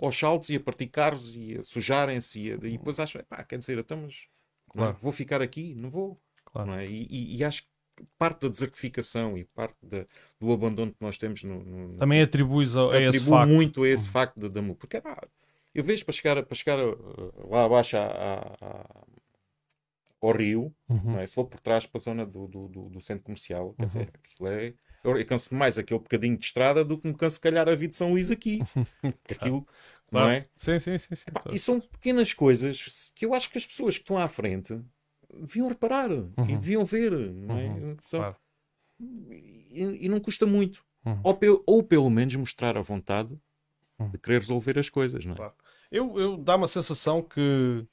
aos 0.00 0.16
saltos 0.16 0.48
e 0.50 0.56
a 0.56 0.60
partir 0.60 0.86
carros 0.86 1.34
e 1.34 1.58
a 1.58 1.62
sujarem-se 1.64 2.38
e, 2.38 2.48
e 2.52 2.56
depois 2.56 3.00
acham, 3.00 3.20
pá, 3.28 3.42
quer 3.42 3.58
dizer, 3.58 3.76
então, 3.78 4.02
mas 4.02 4.28
não 4.72 4.84
é? 4.84 4.86
Claro. 4.88 4.98
vou 5.00 5.10
ficar 5.12 5.42
aqui? 5.42 5.74
Não 5.74 5.90
vou. 5.90 6.20
Claro. 6.44 6.70
Não 6.70 6.78
é? 6.78 6.86
e, 6.86 7.06
e- 7.10 7.36
e 7.38 7.44
acho 7.44 7.62
que 7.64 7.68
parte 8.18 8.42
da 8.42 8.48
desertificação 8.48 9.36
e 9.38 9.44
parte 9.44 9.76
da- 9.82 10.06
do 10.40 10.52
abandono 10.52 10.92
que 10.92 11.02
nós 11.02 11.18
temos 11.18 11.42
no, 11.44 11.62
no, 11.64 11.98
Também 11.98 12.20
atribuis 12.22 12.76
a, 12.76 12.92
a 12.92 13.00
esse 13.02 13.20
facto. 13.20 13.50
muito 13.50 13.82
a 13.84 13.88
esse 13.88 14.08
facto 14.08 14.38
da, 14.38 14.48
da 14.48 14.62
mu- 14.62 14.74
porque 14.74 15.00
pá, 15.00 15.20
eu 15.74 15.84
vejo 15.84 16.04
para 16.04 16.12
chegar, 16.14 16.42
para 16.44 16.54
chegar 16.54 16.78
lá 17.48 17.64
abaixo 17.64 17.96
à- 17.96 18.56
à- 18.60 19.04
ao 20.20 20.32
rio, 20.32 20.74
Uhum. 20.88 21.12
não 21.12 21.20
é? 21.20 21.26
se 21.26 21.34
for 21.34 21.44
por 21.44 21.60
trás 21.60 21.86
para 21.86 21.98
a 21.98 22.02
zona 22.02 22.26
do, 22.26 22.48
do, 22.48 22.68
do- 22.68 22.88
do 22.88 23.00
centro 23.00 23.24
comercial, 23.24 23.72
quer 23.74 23.82
Uhum. 23.82 23.88
dizer, 23.88 24.12
aquilo 24.24 24.48
é. 24.48 24.74
Eu, 25.04 25.26
canso 25.26 25.54
mais 25.54 25.78
aquele 25.78 26.00
bocadinho 26.00 26.36
de 26.36 26.44
estrada 26.44 26.84
do 26.84 26.98
que 26.98 27.06
me 27.06 27.14
canso, 27.14 27.34
se 27.36 27.40
calhar, 27.40 27.68
a 27.68 27.74
vida 27.74 27.90
de 27.90 27.96
São 27.96 28.10
Luís 28.10 28.30
aqui. 28.32 28.58
Aquilo, 29.30 29.64
não 30.10 30.20
Claro. 30.22 30.32
é? 30.32 30.48
Sim, 30.56 30.78
sim, 30.80 30.98
sim. 30.98 31.14
sim. 31.14 31.24
E 31.52 31.58
são 31.58 31.80
pequenas 31.80 32.32
coisas 32.32 33.12
que 33.14 33.24
eu 33.24 33.32
acho 33.32 33.48
que 33.48 33.58
as 33.58 33.64
pessoas 33.66 33.96
que 33.96 34.02
estão 34.02 34.18
à 34.18 34.26
frente 34.26 34.76
deviam 35.32 35.68
reparar 35.68 36.10
e 36.10 36.56
deviam 36.56 36.84
ver, 36.84 37.12
não 37.12 37.58
é? 37.58 37.66
Uhum. 37.66 37.96
Claro. 38.10 38.36
e, 39.00 39.98
e 40.06 40.08
não 40.08 40.20
custa 40.20 40.46
muito. 40.46 40.84
Uhum. 41.04 41.20
Ou, 41.22 41.34
pe- 41.34 41.62
ou 41.66 41.82
pelo 41.82 42.10
menos 42.10 42.34
mostrar 42.36 42.76
a 42.76 42.82
vontade 42.82 43.38
Uhum. 43.98 44.10
de 44.10 44.18
querer 44.18 44.38
resolver 44.38 44.78
as 44.78 44.88
coisas, 44.88 45.24
não 45.24 45.32
é? 45.32 45.36
Claro. 45.36 45.54
Eu, 45.90 46.20
eu 46.20 46.36
dá 46.36 46.54
uma 46.54 46.68
sensação 46.68 47.20
que, 47.20 47.84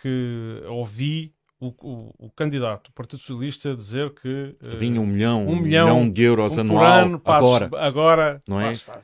que 0.00 0.62
ouvi 0.68 1.34
o, 1.58 1.68
o, 1.68 2.14
o 2.26 2.30
candidato 2.30 2.90
do 2.90 2.92
Partido 2.94 3.18
Socialista 3.18 3.74
dizer 3.74 4.14
que 4.14 4.56
eh, 4.64 4.76
Vinha 4.76 5.00
um 5.00 5.06
milhão, 5.06 5.42
um 5.46 5.56
milhão, 5.60 5.86
milhão 5.96 6.10
de 6.10 6.22
euros 6.22 6.56
um 6.56 6.60
anual 6.60 6.84
ano, 7.04 7.22
agora. 7.24 7.68
agora 7.78 8.40
Não 8.48 8.60
é? 8.60 8.70
está. 8.72 9.00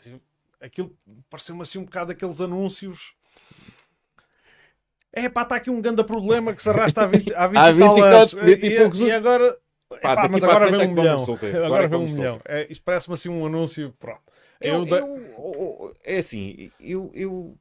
aquilo 0.61 0.97
pareceu-me 1.29 1.62
assim 1.62 1.79
um 1.79 1.85
bocado 1.85 2.12
aqueles 2.12 2.40
anúncios. 2.40 3.14
É 5.12 5.29
pá, 5.29 5.43
está 5.43 5.57
aqui 5.57 5.71
um 5.71 5.81
grande 5.81 6.05
problema 6.05 6.55
que 6.55 6.62
se 6.62 6.69
arrasta 6.71 7.02
há 7.02 7.07
20, 7.07 7.35
há 7.35 7.47
20, 7.49 7.57
Há 7.59 7.71
e 7.73 7.79
tal 7.79 7.95
20 7.95 8.05
anos. 8.05 8.33
e- 8.33 8.37
20 8.45 8.67
e 8.67 8.76
poucos 8.79 9.00
e 9.00 9.11
agora. 9.11 9.59
Pá, 10.02 10.12
Epá, 10.12 10.29
mas 10.29 10.45
agora 10.45 10.71
vem 10.71 10.83
é 10.83 10.87
um 10.87 10.95
milhão. 10.95 11.17
Agora 11.25 11.67
Agora 11.67 11.88
vem 11.88 11.99
um 11.99 12.05
milhão. 12.05 12.40
É, 12.45 12.67
isto 12.71 12.83
parece-me 12.85 13.14
assim 13.14 13.29
um 13.29 13.45
anúncio. 13.45 13.93
Pronto. 13.99 14.23
Eu, 14.61 14.85
Eu 14.87 14.97
eu- 14.97 15.97
é 16.05 16.19
assim, 16.19 16.71
eu, 16.79 17.11
eu, 17.14 17.59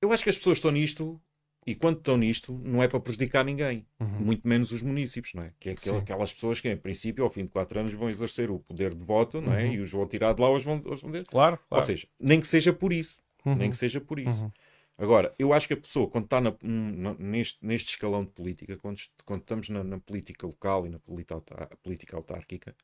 eu 0.00 0.12
acho 0.12 0.24
que 0.24 0.30
as 0.30 0.36
pessoas 0.38 0.58
estão 0.58 0.70
nisto 0.70 1.20
e 1.66 1.74
quando 1.74 1.98
estão 1.98 2.16
nisto 2.16 2.58
não 2.64 2.82
é 2.82 2.88
para 2.88 2.98
prejudicar 3.00 3.44
ninguém, 3.44 3.86
Uhum. 4.00 4.06
muito 4.08 4.46
menos 4.48 4.72
os 4.72 4.82
municípios, 4.82 5.34
não 5.34 5.42
é? 5.44 5.52
Que 5.60 5.70
é 5.70 5.72
aquel- 5.72 5.98
aquelas 5.98 6.32
pessoas 6.32 6.60
que, 6.60 6.68
em 6.68 6.76
princípio, 6.76 7.22
ao 7.22 7.30
fim 7.30 7.42
de 7.44 7.50
4 7.50 7.78
anos 7.78 7.92
vão 7.92 8.08
exercer 8.10 8.50
o 8.50 8.58
poder 8.58 8.94
de 8.94 9.04
voto, 9.04 9.40
não 9.40 9.52
é? 9.54 9.64
Uhum. 9.64 9.72
E 9.74 9.80
os 9.80 9.90
vão 9.90 10.06
tirar 10.06 10.32
de 10.32 10.40
lá, 10.40 10.50
os 10.50 10.64
vão, 10.64 10.82
os 10.86 11.02
vão 11.02 11.12
ter. 11.12 11.24
Claro, 11.26 11.56
Ou 11.62 11.68
claro. 11.68 11.84
seja, 11.84 12.06
nem 12.18 12.40
que 12.40 12.46
seja 12.46 12.72
por 12.72 12.92
isso, 12.92 13.20
Uhum. 13.44 13.54
nem 13.56 13.70
que 13.70 13.76
seja 13.76 14.00
por 14.00 14.18
isso. 14.18 14.50
Uhum. 14.98 15.04
Agora, 15.04 15.34
eu 15.38 15.52
acho 15.52 15.66
que 15.68 15.74
a 15.74 15.76
pessoa, 15.76 16.08
quando 16.08 16.24
está 16.24 16.40
na- 16.40 16.54
na- 16.62 17.14
neste, 17.14 17.64
neste 17.64 17.90
escalão 17.90 18.24
de 18.24 18.30
política, 18.30 18.76
quando, 18.76 19.00
quando 19.24 19.40
estamos 19.40 19.68
na, 19.68 19.82
na 19.82 19.98
política 19.98 20.46
local 20.46 20.86
e 20.86 20.90
na 20.90 20.98
política, 20.98 22.16
autárquica, 22.16 22.74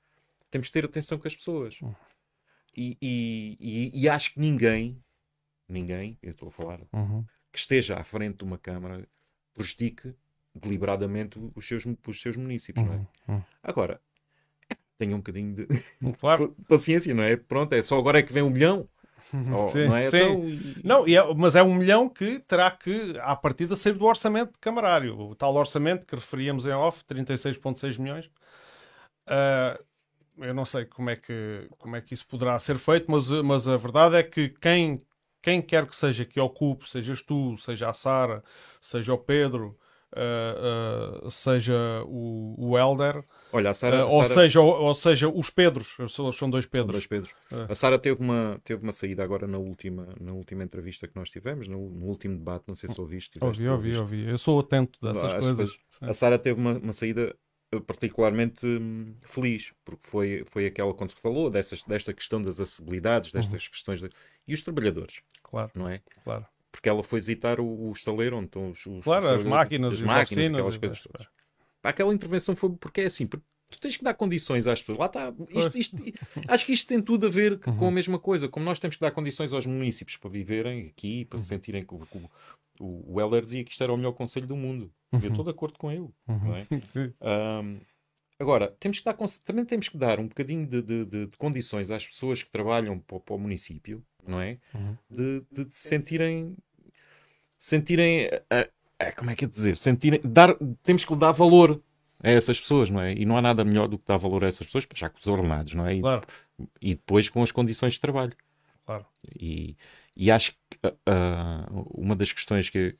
temos 0.51 0.69
de 0.69 0.73
ter 0.73 0.85
atenção 0.85 1.19
com 1.19 1.29
as 1.29 1.37
pessoas. 1.37 1.81
Uhum. 1.81 1.95
E, 2.77 2.97
e- 3.01 3.57
e- 3.61 4.03
e 4.03 4.09
acho 4.09 4.33
que 4.35 4.41
ninguém, 4.41 5.03
ninguém, 5.69 6.19
eu 6.23 6.31
estou 6.33 6.49
a 6.49 6.53
falar, 6.53 6.81
Uhum. 6.93 7.25
que 7.53 7.59
esteja 7.59 7.97
à 7.99 8.05
frente 8.05 8.39
de 8.39 8.45
uma 8.45 8.59
Câmara 8.59 9.07
prejudique 9.55 10.15
deliberadamente 10.55 11.39
os 11.55 11.67
seus, 11.67 11.85
os 12.07 12.21
seus 12.21 12.37
municípios, 12.37 12.85
não 12.87 12.95
é? 12.95 13.33
Uhum. 13.33 13.43
Agora, 13.63 14.01
tenha 14.97 15.15
um 15.15 15.19
bocadinho 15.19 15.55
de 15.55 15.67
Claro. 16.19 16.57
paciência, 16.69 17.15
não 17.15 17.23
é? 17.23 17.37
Pronto, 17.37 17.73
é 17.75 17.83
só 17.83 17.99
agora 17.99 18.19
é 18.19 18.23
que 18.23 18.33
vem 18.33 18.43
um 18.43 18.51
milhão, 18.51 18.89
ou- 19.55 19.69
Sim, 19.71 19.87
não 19.87 19.97
é? 19.97 20.03
sim. 20.03 20.19
E- 20.49 20.75
Não, 20.85 21.07
é- 21.07 21.35
mas 21.35 21.55
é 21.55 21.63
um 21.63 21.75
milhão 21.75 22.09
que 22.09 22.39
terá 22.41 22.71
que, 22.71 23.15
à 23.21 23.35
partida, 23.37 23.77
sair 23.77 23.93
do 23.95 24.05
orçamento 24.07 24.59
camarário. 24.61 25.19
O 25.19 25.35
tal 25.35 25.55
orçamento 25.55 26.07
que 26.07 26.15
referíamos 26.15 26.67
em 26.67 26.73
off, 26.73 27.05
36,6 27.05 27.97
milhões. 27.99 28.31
Ah, 29.27 29.79
eu 30.39 30.55
não 30.55 30.65
sei 30.65 30.85
como 30.87 31.11
é, 31.11 31.17
que, 31.17 31.69
como 31.79 31.97
é 31.97 32.01
que 32.01 32.15
isso 32.15 32.27
poderá 32.27 32.59
ser 32.59 32.79
feito, 32.79 33.11
mas, 33.11 33.29
mas 33.43 33.69
a 33.69 33.77
verdade 33.77 34.17
é 34.17 34.23
que 34.23 34.51
quem, 34.51 34.99
quem 35.43 35.61
quer 35.63 35.87
que 35.87 35.97
seja 35.97 36.25
que 36.25 36.41
ocupe, 36.41 36.89
sejas 36.89 37.23
tu, 37.23 37.57
seja 37.59 37.89
a 37.91 37.95
Sara, 37.95 38.43
seja 38.81 39.13
o 39.15 39.19
Pedro, 39.19 39.77
ah, 40.17 41.21
ah, 41.27 41.31
seja 41.31 42.03
o, 42.07 42.55
o 42.59 42.79
Helder, 42.79 43.23
Olha, 43.53 43.71
a 43.71 43.75
Sara, 43.75 43.99
ah, 43.99 44.03
a 44.03 44.07
ou, 44.07 44.23
Sara- 44.23 44.35
seja, 44.35 44.61
ou, 44.61 44.75
ou 44.83 44.95
seja 44.95 45.29
os 45.29 45.51
Pedros, 45.51 45.95
são 46.11 46.33
são 46.33 46.51
dois 46.51 46.65
São 46.65 46.71
Pedros. 46.71 46.93
dois 46.93 47.07
Pedros. 47.07 47.35
É. 47.53 47.73
A 47.73 47.75
Sara 47.75 47.99
teve 47.99 48.21
uma, 48.21 48.61
teve 48.65 48.83
uma 48.83 48.93
saída 48.93 49.23
agora 49.23 49.47
na 49.47 49.59
última, 49.59 50.15
na 50.21 50.33
última 50.33 50.63
entrevista 50.65 51.07
que 51.09 51.17
nós 51.17 51.31
tivemos, 51.31 51.69
no, 51.69 51.91
no 51.91 52.07
último 52.07 52.37
debate, 52.37 52.65
não 52.69 52.75
sei 52.75 52.89
se 52.89 53.01
ouviste. 53.01 53.39
tiveste 53.39 53.63
Ouvi, 53.67 53.69
ouvi, 53.69 53.97
ouviste. 53.99 54.01
ouvi. 54.25 54.31
Eu 54.31 54.39
sou 54.39 54.61
atento 54.61 54.99
dessas 55.01 55.33
que 55.35 55.41
coisas. 55.41 55.79
A 56.01 56.13
Sara 56.15 56.39
teve 56.39 56.59
uma, 56.61 56.79
uma 56.79 56.93
saída 56.93 57.35
eh, 57.73 57.81
particularmente 57.81 58.67
hum, 58.67 59.15
feliz, 59.25 59.73
porque 59.85 60.07
foi, 60.07 60.45
foi 60.51 60.67
aquela 60.67 60.93
quando 60.95 61.11
se 61.11 61.21
falou 61.21 61.51
dessas, 61.51 61.83
desta 61.83 62.13
questão 62.15 62.41
das 62.41 62.59
acessibilidades, 62.61 63.33
destas 63.33 63.65
Uhum. 63.65 63.71
questões 63.71 64.01
de- 64.01 64.11
e 64.47 64.55
os 64.55 64.63
trabalhadores, 64.63 65.23
Claro, 65.43 65.71
não 65.75 65.89
é? 65.89 66.01
claro. 66.25 66.47
Porque 66.71 66.89
ela 66.89 67.03
foi 67.03 67.21
visitar 67.21 67.61
o, 67.61 67.67
o 67.89 67.93
estaleiro 67.93 68.37
onde 68.37 68.47
estão 68.47 68.71
os, 68.71 68.85
os 68.87 69.05
Claro, 69.05 69.27
os 69.27 69.41
as 69.41 69.45
máquinas, 69.45 69.95
as 69.95 70.01
as 70.01 70.07
máquinas, 70.07 70.31
oficinas, 70.31 70.55
aquelas 70.55 70.77
coisas 70.77 71.01
todas. 71.01 71.27
Aquela 71.83 72.13
intervenção 72.15 72.55
foi 72.57 72.71
porque 72.71 73.01
é 73.03 73.05
assim, 73.07 73.27
porque 73.27 73.45
tu 73.71 73.81
tens 73.81 73.97
que 73.97 74.05
dar 74.05 74.15
condições 74.15 74.67
às 74.67 74.81
pessoas. 74.81 74.99
Lá 74.99 75.07
está. 75.07 75.33
Isto, 75.51 75.79
isto- 75.79 76.03
acho 76.47 76.67
que 76.67 76.73
isto 76.73 76.87
tem 76.89 77.01
tudo 77.01 77.27
a 77.27 77.31
ver 77.31 77.59
com 77.59 77.71
Uhum. 77.71 77.89
a 77.89 77.91
mesma 77.91 78.19
coisa. 78.19 78.49
Como 78.49 78.65
nós 78.65 78.79
temos 78.79 78.97
que 78.97 79.01
dar 79.01 79.11
condições 79.13 79.53
aos 79.53 79.65
municípios 79.67 80.17
para 80.17 80.29
viverem 80.31 80.87
aqui, 80.89 81.25
para 81.25 81.39
se 81.39 81.45
Uhum. 81.45 81.49
sentirem 81.49 81.83
que 81.85 81.95
o, 81.95 82.03
o, 82.81 83.15
o, 83.15 83.21
Heller 83.21 83.43
dizia 83.43 83.65
que 83.65 83.71
isto 83.73 83.83
era 83.83 83.93
o 83.93 83.97
melhor 83.97 84.13
conselho 84.13 84.47
do 84.47 84.57
mundo. 84.57 84.93
Eu 85.13 85.31
estou 85.31 85.45
de 85.45 85.51
acordo 85.51 85.79
com 85.79 85.91
ele. 85.91 86.09
Não 86.27 86.55
é? 86.55 86.67
Ahm, 87.23 87.79
agora, 88.39 88.77
temos 88.79 88.99
que 88.99 89.05
dar, 89.05 89.17
também 89.45 89.65
temos 89.65 89.89
que 89.89 89.97
dar 89.97 90.21
um 90.21 90.29
bocadinho 90.29 90.67
de, 90.67 90.83
de- 90.83 91.05
de- 91.07 91.27
de 91.29 91.37
condições 91.39 91.91
às 91.91 92.07
pessoas 92.07 92.43
que 92.43 92.51
trabalham 92.51 92.99
para, 92.99 93.19
para 93.21 93.35
o 93.35 93.39
município, 93.39 94.05
não 94.27 94.41
é? 94.41 94.59
Uhum. 94.75 94.97
De, 95.11 95.43
de 95.51 95.75
se 95.75 95.89
sentirem. 95.89 96.57
Sentirem. 97.57 98.29
ah, 98.51 99.13
como 99.17 99.31
é 99.31 99.35
que 99.37 99.45
é 99.45 99.49
dizer? 99.49 99.77
Sentirem, 99.77 100.21
dar, 100.25 100.55
temos 100.83 101.05
que 101.05 101.17
dar 101.17 101.33
valor 101.33 101.81
a 102.23 102.31
essas 102.31 102.61
pessoas, 102.61 102.91
não 102.91 103.01
é? 103.01 103.13
E 103.13 103.25
não 103.25 103.37
há 103.37 103.43
nada 103.43 103.65
melhor 103.65 103.89
do 103.89 103.99
que 103.99 104.05
dar 104.07 104.17
valor 104.17 104.45
a 104.45 104.49
essas 104.49 104.67
pessoas, 104.67 104.87
já 104.95 105.09
com 105.09 105.19
os 105.19 105.27
ordenados, 105.27 105.75
não 105.75 105.87
é? 105.87 105.95
E, 105.97 106.01
Claro, 106.01 106.23
e 106.81 106.95
depois 106.95 107.29
com 107.29 107.43
as 107.43 107.53
condições 107.53 107.95
de 107.95 108.01
trabalho. 108.01 108.33
claro. 108.85 109.05
E, 109.39 109.77
e 110.17 110.31
acho 110.31 110.53
que 110.53 110.79
ah, 111.07 111.67
uma 111.95 112.15
das 112.17 112.33
questões 112.33 112.69
que, 112.71 112.93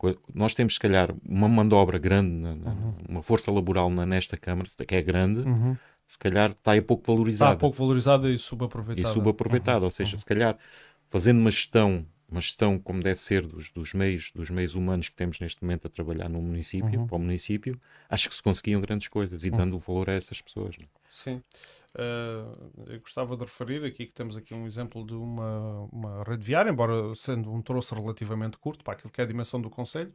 que 0.00 0.16
nós 0.34 0.54
temos, 0.54 0.74
se 0.74 0.80
calhar, 0.80 1.12
uma 1.28 1.48
mão 1.48 1.66
de 1.66 1.74
obra 1.74 1.98
grande, 1.98 2.28
na- 2.60 2.74
uma 3.08 3.22
força 3.22 3.50
laboral 3.52 3.90
na- 3.90 4.06
nesta 4.06 4.36
Câmara, 4.36 4.68
que 4.86 4.94
é 4.94 5.02
grande, 5.02 5.40
Uhum. 5.40 5.76
Se 6.12 6.18
calhar 6.18 6.50
está 6.52 6.72
aí 6.72 6.82
pouco 6.82 7.04
Está 7.10 7.12
valorizada 7.12 7.56
pouco 7.56 7.76
valorizada 7.76 8.28
e 8.30 8.38
e 8.96 9.04
subaproveitada. 9.06 9.06
subaproveitada. 9.06 9.84
Ou 9.84 9.90
seja, 9.90 10.16
se 10.16 10.24
calhar 10.26 10.58
fazendo 11.08 11.38
uma 11.40 11.50
gestão, 11.50 12.06
uma 12.28 12.40
gestão 12.40 12.78
como 12.78 13.02
deve 13.02 13.20
ser 13.20 13.46
dos, 13.46 13.70
dos 13.70 13.92
meios, 13.94 14.32
dos 14.32 14.50
meios 14.50 14.74
humanos 14.74 15.08
que 15.08 15.16
temos 15.16 15.40
neste 15.40 15.62
momento 15.62 15.86
a 15.86 15.90
trabalhar 15.90 16.28
no 16.28 16.40
município, 16.42 17.00
Uhum. 17.00 17.06
para 17.06 17.16
o 17.16 17.18
município, 17.20 17.80
acho 18.08 18.28
que 18.28 18.34
se 18.34 18.42
conseguiam 18.42 18.80
grandes 18.80 19.08
coisas 19.08 19.44
e 19.44 19.50
dando 19.50 19.78
valor 19.78 20.10
a 20.10 20.14
essas 20.14 20.40
pessoas. 20.40 20.76
não 20.78 20.84
é? 20.86 20.88
Sim. 21.10 21.42
Ah, 21.94 22.56
eu 22.86 23.00
gostava 23.00 23.36
de 23.36 23.42
referir 23.44 23.84
aqui 23.84 24.06
que 24.06 24.14
temos 24.14 24.36
aqui 24.36 24.54
um 24.54 24.66
exemplo 24.66 25.04
de 25.06 25.14
uma, 25.14 25.80
uma 25.92 26.24
rede 26.24 26.42
viária, 26.44 26.70
embora 26.70 27.14
sendo 27.14 27.52
um 27.52 27.60
troço 27.62 27.94
relativamente 27.94 28.56
curto 28.58 28.82
para 28.84 28.94
aquilo 28.94 29.12
que 29.12 29.20
é 29.20 29.24
a 29.24 29.26
dimensão 29.26 29.60
do 29.60 29.68
Conselho, 29.70 30.12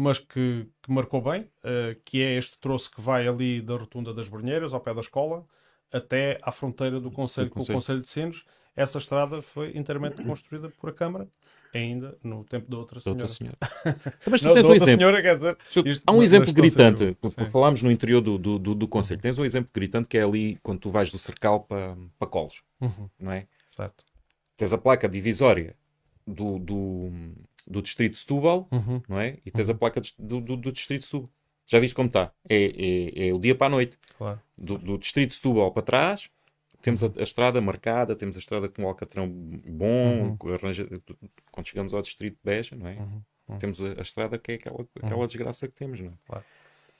mas 0.00 0.18
que, 0.18 0.66
que 0.82 0.92
marcou 0.92 1.20
bem, 1.20 1.48
ah, 1.64 1.96
que 2.04 2.22
é 2.22 2.36
este 2.38 2.58
troço 2.58 2.90
que 2.90 3.00
vai 3.00 3.26
ali 3.26 3.60
da 3.60 3.74
rotunda 3.76 4.14
das 4.14 4.28
Brunheiras, 4.28 4.72
ao 4.72 4.80
pé 4.80 4.94
da 4.94 5.00
escola, 5.00 5.44
até 5.92 6.38
à 6.42 6.52
fronteira 6.52 7.00
do 7.00 7.10
Conselho 7.10 7.50
com 7.50 7.60
o 7.60 7.66
Conselho. 7.66 8.00
De 8.00 8.08
Sinos. 8.10 8.44
Essa 8.76 8.98
estrada 8.98 9.42
foi 9.42 9.76
inteiramente 9.76 10.22
construída 10.22 10.68
por 10.70 10.90
a 10.90 10.92
Câmara, 10.92 11.26
ainda 11.74 12.16
no 12.22 12.44
tempo 12.44 12.70
da 12.70 12.78
outra 12.78 13.00
senhora. 13.00 13.22
outra 13.22 13.34
senhora. 13.34 13.58
Mas 14.30 14.40
tu 14.40 14.46
Não, 14.46 14.54
tens 14.54 14.64
um 14.66 14.74
exemplo. 14.74 14.94
senhora, 14.98 15.20
quer 15.22 15.34
dizer, 15.36 15.56
isto- 15.84 16.04
Há 16.06 16.12
um 16.12 16.22
exemplo 16.22 16.52
gritante, 16.52 17.16
falámos 17.50 17.82
no 17.82 17.90
interior 17.90 18.20
do, 18.20 18.38
do, 18.38 18.56
do, 18.56 18.74
do 18.76 18.86
Conselho. 18.86 19.20
Tens 19.20 19.36
um 19.36 19.44
exemplo 19.44 19.68
gritante 19.74 20.06
que 20.06 20.16
é 20.16 20.22
ali 20.22 20.56
quando 20.62 20.78
tu 20.78 20.90
vais 20.90 21.10
do 21.10 21.18
Cercal 21.18 21.60
para, 21.64 21.96
para 22.16 22.28
Colos, 22.28 22.62
Uhum, 22.80 23.10
não 23.18 23.32
é? 23.32 23.48
certo. 23.74 24.04
Tens 24.56 24.72
a 24.72 24.78
placa 24.78 25.08
divisória 25.08 25.74
do, 26.24 26.60
do, 26.60 27.10
do 27.68 27.82
Distrito 27.82 28.12
de 28.12 28.18
Setúbal, 28.18 28.66
Uhum, 28.72 29.02
não 29.08 29.20
é? 29.20 29.38
E 29.44 29.50
tens 29.50 29.68
a 29.68 29.74
placa 29.74 30.00
de- 30.00 30.14
do, 30.18 30.40
do, 30.40 30.56
do 30.56 30.72
Distrito 30.72 31.00
de 31.00 31.06
Setúbal. 31.06 31.30
Já 31.66 31.78
viste 31.78 31.94
como 31.94 32.08
está? 32.08 32.32
É, 32.48 32.56
é, 32.56 33.28
é 33.28 33.34
o 33.34 33.38
dia 33.38 33.54
para 33.54 33.66
a 33.66 33.70
noite. 33.70 33.98
claro. 34.16 34.40
Do, 34.56 34.78
do 34.78 34.98
Distrito 34.98 35.28
de 35.28 35.34
Setúbal 35.36 35.70
para 35.70 35.82
trás, 35.82 36.30
temos 36.80 37.04
a, 37.04 37.12
a, 37.16 37.22
estrada 37.22 37.60
marcada, 37.60 38.16
temos 38.16 38.36
a 38.36 38.38
estrada 38.38 38.68
com 38.68 38.82
um 38.82 38.88
alcatrão 38.88 39.28
bom, 39.28 40.36
uhum. 40.42 40.54
arranja, 40.54 40.86
quando 41.52 41.66
chegamos 41.66 41.92
ao 41.92 42.02
distrito 42.02 42.34
de 42.34 42.40
Beja, 42.42 42.74
não 42.74 42.88
é? 42.88 42.94
Uhum. 42.94 43.22
Uhum. 43.48 43.58
Temos 43.58 43.80
a, 43.80 43.98
a, 43.98 44.02
estrada 44.02 44.38
que 44.38 44.52
é 44.52 44.54
aquela, 44.56 44.86
aquela 45.02 45.26
desgraça 45.26 45.68
que 45.68 45.74
temos, 45.74 46.00
não 46.00 46.08
é? 46.08 46.14
Claro. 46.26 46.44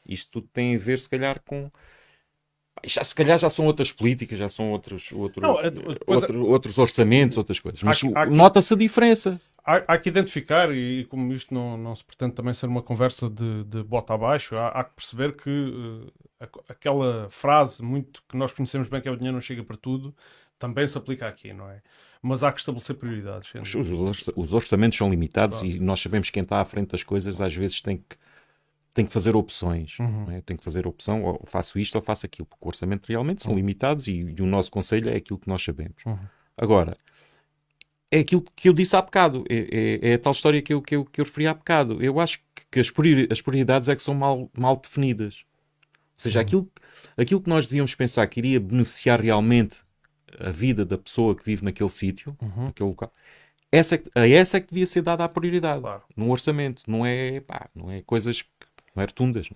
Isto 0.06 0.32
tudo 0.32 0.48
tem 0.52 0.74
a 0.74 0.78
ver, 0.78 0.98
se 0.98 1.08
calhar, 1.08 1.40
com 1.44 1.70
já, 2.84 3.02
se 3.02 3.14
calhar 3.14 3.38
já 3.38 3.50
são 3.50 3.66
outras 3.66 3.92
políticas, 3.92 4.38
já 4.38 4.48
são 4.48 4.70
outros, 4.70 5.10
outros, 5.12 5.42
não, 5.42 5.60
é, 5.60 5.72
outro, 6.06 6.46
outros 6.46 6.78
orçamentos, 6.78 7.36
outras 7.36 7.58
coisas. 7.58 7.82
Mas 7.82 8.02
nota-se 8.30 8.72
a 8.74 8.76
diferença. 8.76 9.40
Há, 9.70 9.84
há, 9.86 9.98
que 9.98 10.08
identificar, 10.08 10.74
e 10.74 11.04
como 11.10 11.30
isto 11.30 11.52
não, 11.52 11.76
não 11.76 11.94
se 11.94 12.02
pretende 12.02 12.32
também 12.32 12.54
ser 12.54 12.64
uma 12.64 12.82
conversa 12.82 13.28
de, 13.28 13.64
de 13.64 13.82
bota 13.82 14.14
abaixo, 14.14 14.56
há, 14.56 14.68
há 14.68 14.82
que 14.82 14.94
perceber 14.94 15.36
que 15.36 15.50
uh, 15.50 16.10
aquela 16.66 17.28
frase 17.28 17.82
muito 17.82 18.22
que 18.26 18.34
nós 18.34 18.50
conhecemos 18.50 18.88
bem 18.88 19.02
que 19.02 19.06
é 19.06 19.10
o 19.10 19.16
dinheiro 19.16 19.34
não 19.34 19.42
chega 19.42 19.62
para 19.62 19.76
tudo, 19.76 20.16
também 20.58 20.86
se 20.86 20.96
aplica 20.96 21.28
aqui, 21.28 21.52
não 21.52 21.68
é? 21.68 21.82
Mas 22.22 22.42
há 22.42 22.50
que 22.50 22.60
estabelecer 22.60 22.96
prioridades. 22.96 23.52
Os, 23.76 24.32
os, 24.34 24.54
orçamentos 24.54 24.96
são 24.96 25.10
limitados 25.10 25.58
claro. 25.58 25.74
e 25.74 25.78
nós 25.78 26.00
sabemos 26.00 26.28
que 26.28 26.32
quem 26.32 26.44
está 26.44 26.62
à 26.62 26.64
frente 26.64 26.92
das 26.92 27.02
coisas 27.02 27.38
às 27.38 27.54
vezes 27.54 27.82
tem 27.82 27.98
que 27.98 28.16
tem 28.94 29.04
que 29.04 29.12
fazer 29.12 29.36
opções, 29.36 29.98
uhum. 30.00 30.30
é? 30.32 30.40
tem 30.40 30.56
que 30.56 30.64
fazer 30.64 30.84
opção, 30.86 31.22
ou 31.22 31.40
faço 31.44 31.78
isto 31.78 31.94
ou 31.94 32.00
faço 32.00 32.26
aquilo, 32.26 32.46
porque 32.46 32.64
o 32.64 32.68
orçamento 32.68 33.06
realmente 33.06 33.42
são 33.42 33.52
uhum. 33.52 33.58
limitados 33.58 34.08
e, 34.08 34.34
e, 34.36 34.42
o 34.42 34.46
nosso 34.46 34.72
conselho 34.72 35.10
é 35.10 35.16
aquilo 35.16 35.38
que 35.38 35.46
nós 35.46 35.62
sabemos. 35.62 36.02
Uhum. 36.04 36.18
Agora, 36.56 36.96
é 38.10 38.20
aquilo 38.20 38.42
que 38.56 38.68
eu 38.68 38.72
disse 38.72 38.96
há 38.96 39.02
bocado, 39.02 39.44
é, 39.48 40.00
é, 40.02 40.10
é 40.10 40.14
a 40.14 40.18
tal 40.18 40.32
história 40.32 40.62
que 40.62 40.72
eu, 40.72 40.80
que, 40.80 40.96
eu, 40.96 41.04
que 41.04 41.20
eu 41.20 41.24
referi 41.24 41.46
há 41.46 41.54
bocado. 41.54 42.02
Eu 42.02 42.18
acho 42.20 42.40
que 42.70 42.80
as, 42.80 42.90
prioridades 43.40 43.88
é 43.88 43.96
que 43.96 44.02
são 44.02 44.14
mal, 44.14 44.50
mal 44.56 44.76
definidas. 44.76 45.44
Ou 46.16 46.22
seja, 46.22 46.38
uhum. 46.38 46.42
aquilo, 46.42 46.72
aquilo 47.16 47.40
que 47.40 47.48
nós 47.48 47.66
devíamos 47.66 47.94
pensar 47.94 48.26
que 48.26 48.40
iria 48.40 48.58
beneficiar 48.58 49.20
realmente 49.20 49.76
a 50.38 50.50
vida 50.50 50.84
da 50.84 50.98
pessoa 50.98 51.34
que 51.34 51.44
vive 51.44 51.64
naquele 51.64 51.90
sítio, 51.90 52.36
uhum. 52.40 52.66
naquele 52.66 52.88
local, 52.88 53.12
essa, 53.70 53.96
é 53.96 54.00
a 54.14 54.28
essa 54.28 54.56
é 54.56 54.60
que 54.60 54.68
devia 54.68 54.86
ser 54.86 55.02
dada 55.02 55.24
a 55.24 55.28
prioridade 55.28 55.82
claro. 55.82 56.02
no 56.16 56.30
orçamento. 56.30 56.82
Não 56.86 57.04
é, 57.04 57.40
pá, 57.40 57.68
não 57.74 57.90
é 57.90 58.02
coisas 58.02 58.42
não 58.94 59.02
é 59.02 59.06
rotundas. 59.06 59.50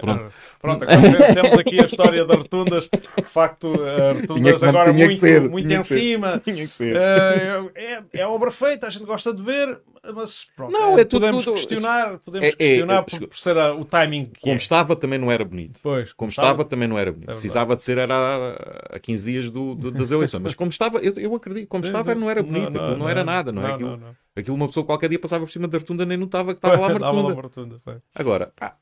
Pronto. 0.00 0.32
Pronto, 0.60 0.84
agora 0.84 1.34
temos 1.34 1.58
aqui 1.58 1.80
a 1.80 1.84
história 1.84 2.24
das 2.24 2.36
rotundas. 2.36 2.88
De 3.16 3.22
facto, 3.24 3.72
rotundas 4.20 4.62
agora 4.62 4.92
muito, 4.92 5.14
ser, 5.14 5.48
muito 5.48 5.72
em 5.72 5.82
cima. 5.82 6.42
Uh, 6.84 7.70
é, 7.74 8.02
é 8.12 8.26
obra 8.26 8.50
feita, 8.50 8.86
a 8.86 8.90
gente 8.90 9.04
gosta 9.04 9.32
de 9.32 9.42
ver, 9.42 9.78
mas 10.14 10.44
pronto, 10.56 10.72
não, 10.72 10.98
é, 10.98 11.02
é 11.02 11.04
podemos 11.04 11.44
tudo, 11.44 11.54
questionar, 11.54 12.18
podemos 12.18 12.46
é, 12.46 12.48
é 12.50 12.52
questionar 12.52 12.98
é, 12.98 13.02
por, 13.02 13.28
por, 13.28 13.38
ser 13.38 13.56
a, 13.56 13.74
o 13.74 13.84
timing 13.84 14.26
que 14.26 14.40
Como 14.40 14.54
é. 14.54 14.56
estava 14.56 14.96
também 14.96 15.18
não 15.18 15.30
era 15.30 15.44
bonito. 15.44 15.78
Pois, 15.82 16.12
como 16.12 16.30
estava, 16.30 16.48
estava 16.48 16.64
também 16.64 16.88
não 16.88 16.98
era 16.98 17.12
bonito. 17.12 17.26
Precisava 17.26 17.76
de 17.76 17.82
ser 17.82 17.98
era 17.98 18.56
a 18.90 18.98
15 18.98 19.24
dias 19.24 19.50
do, 19.50 19.74
do, 19.74 19.90
das 19.90 20.10
eleições. 20.10 20.42
Mas 20.42 20.54
como 20.54 20.70
estava, 20.70 20.98
eu, 20.98 21.12
eu 21.14 21.34
acredito, 21.34 21.68
como 21.68 21.84
estava 21.84 22.14
não 22.14 22.30
era 22.30 22.42
bonito, 22.42 22.70
não, 22.70 22.90
não, 22.90 22.98
não 22.98 23.08
era 23.08 23.24
nada, 23.24 23.52
não, 23.52 23.66
é? 23.66 23.72
Aquilo, 23.72 24.00
aquilo 24.36 24.56
uma 24.56 24.66
pessoa 24.66 24.84
qualquer 24.84 25.08
dia 25.08 25.18
passava 25.18 25.44
por 25.44 25.50
cima 25.50 25.68
da 25.68 25.78
rotunda 25.78 26.04
nem 26.04 26.18
notava 26.18 26.54
que 26.54 26.58
estava 26.58 26.98
lá 26.98 27.12
uma 27.12 27.32
rotunda. 27.32 27.80
Agora, 28.14 28.52
pá, 28.56 28.76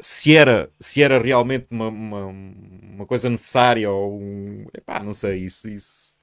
se 0.00 0.36
era, 0.36 0.70
se 0.80 1.02
era 1.02 1.18
realmente 1.18 1.68
uma, 1.70 1.88
uma, 1.88 2.26
uma 2.26 3.06
coisa 3.06 3.28
necessária 3.28 3.90
ou 3.90 4.20
um. 4.20 4.66
Epá, 4.74 5.00
não 5.02 5.12
sei, 5.14 5.38
isso. 5.40 5.68
isso... 5.68 6.18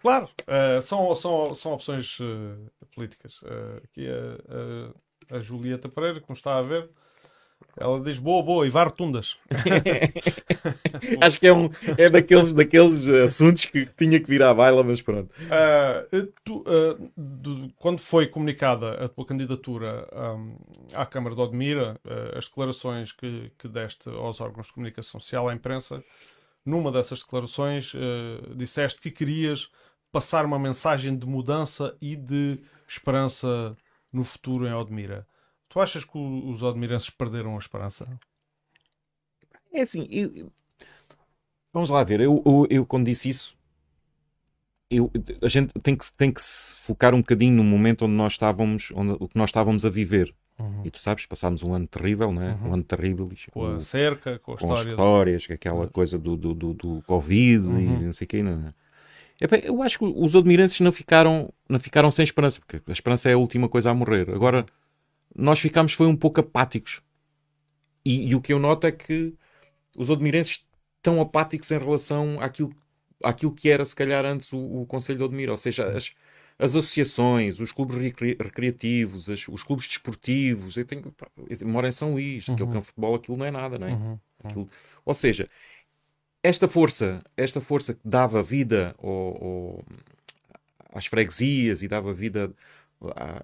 Claro, 0.00 0.28
uh, 0.42 0.82
são, 0.82 1.14
são, 1.14 1.54
são 1.54 1.72
opções 1.74 2.18
uh, 2.20 2.70
políticas. 2.94 3.40
Uh, 3.42 3.80
aqui 3.84 4.06
a, 4.08 5.34
a, 5.34 5.36
a 5.36 5.40
Julieta 5.40 5.88
Pereira, 5.88 6.20
como 6.20 6.36
está 6.36 6.58
a 6.58 6.62
ver, 6.62 6.90
ela 7.76 8.00
diz 8.00 8.18
boa, 8.18 8.42
boa, 8.42 8.66
e 8.66 8.70
vai 8.70 8.84
rotundas. 8.84 9.36
Acho 11.20 11.40
que 11.40 11.46
é, 11.46 11.52
um, 11.52 11.70
é 11.96 12.08
daqueles, 12.08 12.52
daqueles 12.52 13.06
assuntos 13.08 13.64
que 13.64 13.86
tinha 13.86 14.20
que 14.20 14.28
vir 14.28 14.42
à 14.42 14.52
baila, 14.52 14.82
mas 14.82 15.02
pronto. 15.02 15.30
Uh, 15.32 16.32
tu, 16.44 16.58
uh, 16.60 17.10
do, 17.16 17.72
quando 17.78 18.00
foi 18.00 18.26
comunicada 18.26 19.04
a 19.04 19.08
tua 19.08 19.26
candidatura 19.26 20.08
um, 20.12 20.56
à 20.94 21.06
Câmara 21.06 21.34
de 21.34 21.40
Odmira, 21.40 21.98
uh, 22.04 22.38
as 22.38 22.46
declarações 22.46 23.12
que, 23.12 23.50
que 23.58 23.68
deste 23.68 24.08
aos 24.08 24.40
órgãos 24.40 24.66
de 24.66 24.72
comunicação 24.72 25.20
social, 25.20 25.48
à 25.48 25.54
imprensa, 25.54 26.02
numa 26.64 26.92
dessas 26.92 27.18
declarações 27.18 27.92
disseste 28.54 29.00
que 29.00 29.10
querias 29.10 29.68
passar 30.12 30.44
uma 30.44 30.60
mensagem 30.60 31.16
de 31.16 31.26
mudança 31.26 31.96
e 32.00 32.14
de 32.14 32.60
esperança 32.86 33.76
no 34.12 34.22
futuro 34.22 34.66
em 34.66 34.72
Odmira. 34.72 35.26
Tu 35.72 35.80
achas 35.80 36.04
que 36.04 36.18
os 36.18 36.62
odmirenses 36.62 37.08
perderam 37.08 37.56
a 37.56 37.58
esperança? 37.58 38.06
É 39.72 39.80
assim, 39.80 40.06
eu, 40.10 40.52
vamos 41.72 41.88
lá 41.88 42.04
ver. 42.04 42.20
Eu, 42.20 42.42
eu, 42.44 42.66
eu, 42.68 42.86
quando 42.86 43.06
disse 43.06 43.30
isso, 43.30 43.56
eu, 44.90 45.10
a 45.40 45.48
gente 45.48 45.72
tem 45.82 45.96
que, 45.96 46.12
tem 46.12 46.30
que 46.30 46.42
se 46.42 46.76
focar 46.76 47.14
um 47.14 47.20
bocadinho 47.20 47.54
no 47.54 47.64
momento 47.64 48.04
onde 48.04 48.12
nós 48.12 48.34
estávamos, 48.34 48.92
onde, 48.94 49.16
o 49.18 49.26
que 49.26 49.38
nós 49.38 49.48
estávamos 49.48 49.86
a 49.86 49.88
viver. 49.88 50.34
Uhum. 50.58 50.82
E 50.84 50.90
tu 50.90 51.00
sabes, 51.00 51.24
passámos 51.24 51.62
um 51.62 51.72
ano 51.72 51.86
terrível, 51.86 52.30
né? 52.30 52.58
Uhum. 52.60 52.68
um 52.68 52.74
ano 52.74 52.84
terrível. 52.84 53.30
Com 53.50 53.66
a 53.68 53.80
cerca, 53.80 54.38
com, 54.40 54.52
a 54.52 54.58
com 54.58 54.64
história 54.66 54.82
as 54.82 54.86
histórias, 54.88 55.42
de... 55.44 55.52
aquela 55.54 55.88
coisa 55.88 56.18
do, 56.18 56.36
do, 56.36 56.52
do, 56.52 56.74
do 56.74 57.02
Covid 57.06 57.66
uhum. 57.66 57.80
e 57.80 58.04
não 58.04 58.12
sei 58.12 58.26
o 58.26 58.28
quê. 58.28 58.42
Não, 58.42 58.74
Eu 59.64 59.82
acho 59.82 59.98
que 59.98 60.04
os 60.04 60.36
admirantes 60.36 60.78
não 60.80 60.92
ficaram, 60.92 61.50
não 61.66 61.80
ficaram 61.80 62.10
sem 62.10 62.24
esperança, 62.24 62.60
porque 62.60 62.82
a 62.86 62.92
esperança 62.92 63.30
é 63.30 63.32
a 63.32 63.38
última 63.38 63.70
coisa 63.70 63.90
a 63.90 63.94
morrer. 63.94 64.28
Agora, 64.28 64.66
nós 65.34 65.58
ficámos 65.58 65.92
foi 65.92 66.06
um 66.06 66.16
pouco 66.16 66.40
apáticos. 66.40 67.02
E, 68.04 68.30
e, 68.30 68.34
o 68.34 68.40
que 68.40 68.52
eu 68.52 68.58
noto 68.58 68.86
é 68.86 68.92
que 68.92 69.34
os 69.96 70.10
odmirenses 70.10 70.64
estão 70.96 71.20
apáticos 71.20 71.70
em 71.70 71.78
relação 71.78 72.40
àquilo, 72.40 72.74
àquilo 73.22 73.54
que 73.54 73.68
era, 73.68 73.84
se 73.84 73.94
calhar, 73.94 74.24
antes 74.24 74.52
o, 74.52 74.58
o 74.58 74.86
Conselho 74.86 75.18
de 75.18 75.24
Odmira. 75.24 75.52
Ou 75.52 75.58
seja, 75.58 75.86
as, 75.86 76.12
as 76.58 76.74
associações, 76.74 77.60
os 77.60 77.72
clubes 77.72 77.96
recri 77.96 78.36
recreativos, 78.40 79.28
as, 79.30 79.46
os 79.48 79.62
clubes 79.62 79.86
desportivos. 79.86 80.76
Eu, 80.76 80.84
tenho, 80.84 81.14
eu 81.48 81.68
moro 81.68 81.86
em 81.86 81.92
São 81.92 82.12
Luís, 82.12 82.48
uhum. 82.48 82.54
aquele 82.54 82.70
que 82.70 82.76
é 82.76 82.80
um 82.80 82.82
futebol, 82.82 83.14
aquilo 83.14 83.36
não 83.36 83.46
é 83.46 83.50
nada, 83.50 83.78
não 83.78 83.86
é? 83.86 83.92
Uhum. 83.92 84.18
Aquilo, 84.44 84.68
ou 85.04 85.14
seja, 85.14 85.48
esta 86.42 86.66
força, 86.66 87.22
esta 87.36 87.60
força 87.60 87.94
que 87.94 88.00
dava 88.04 88.42
vida 88.42 88.94
ao, 88.98 89.08
ao, 89.08 89.84
às 90.92 91.06
freguesias 91.06 91.82
e 91.82 91.88
dava 91.88 92.12
vida 92.12 92.52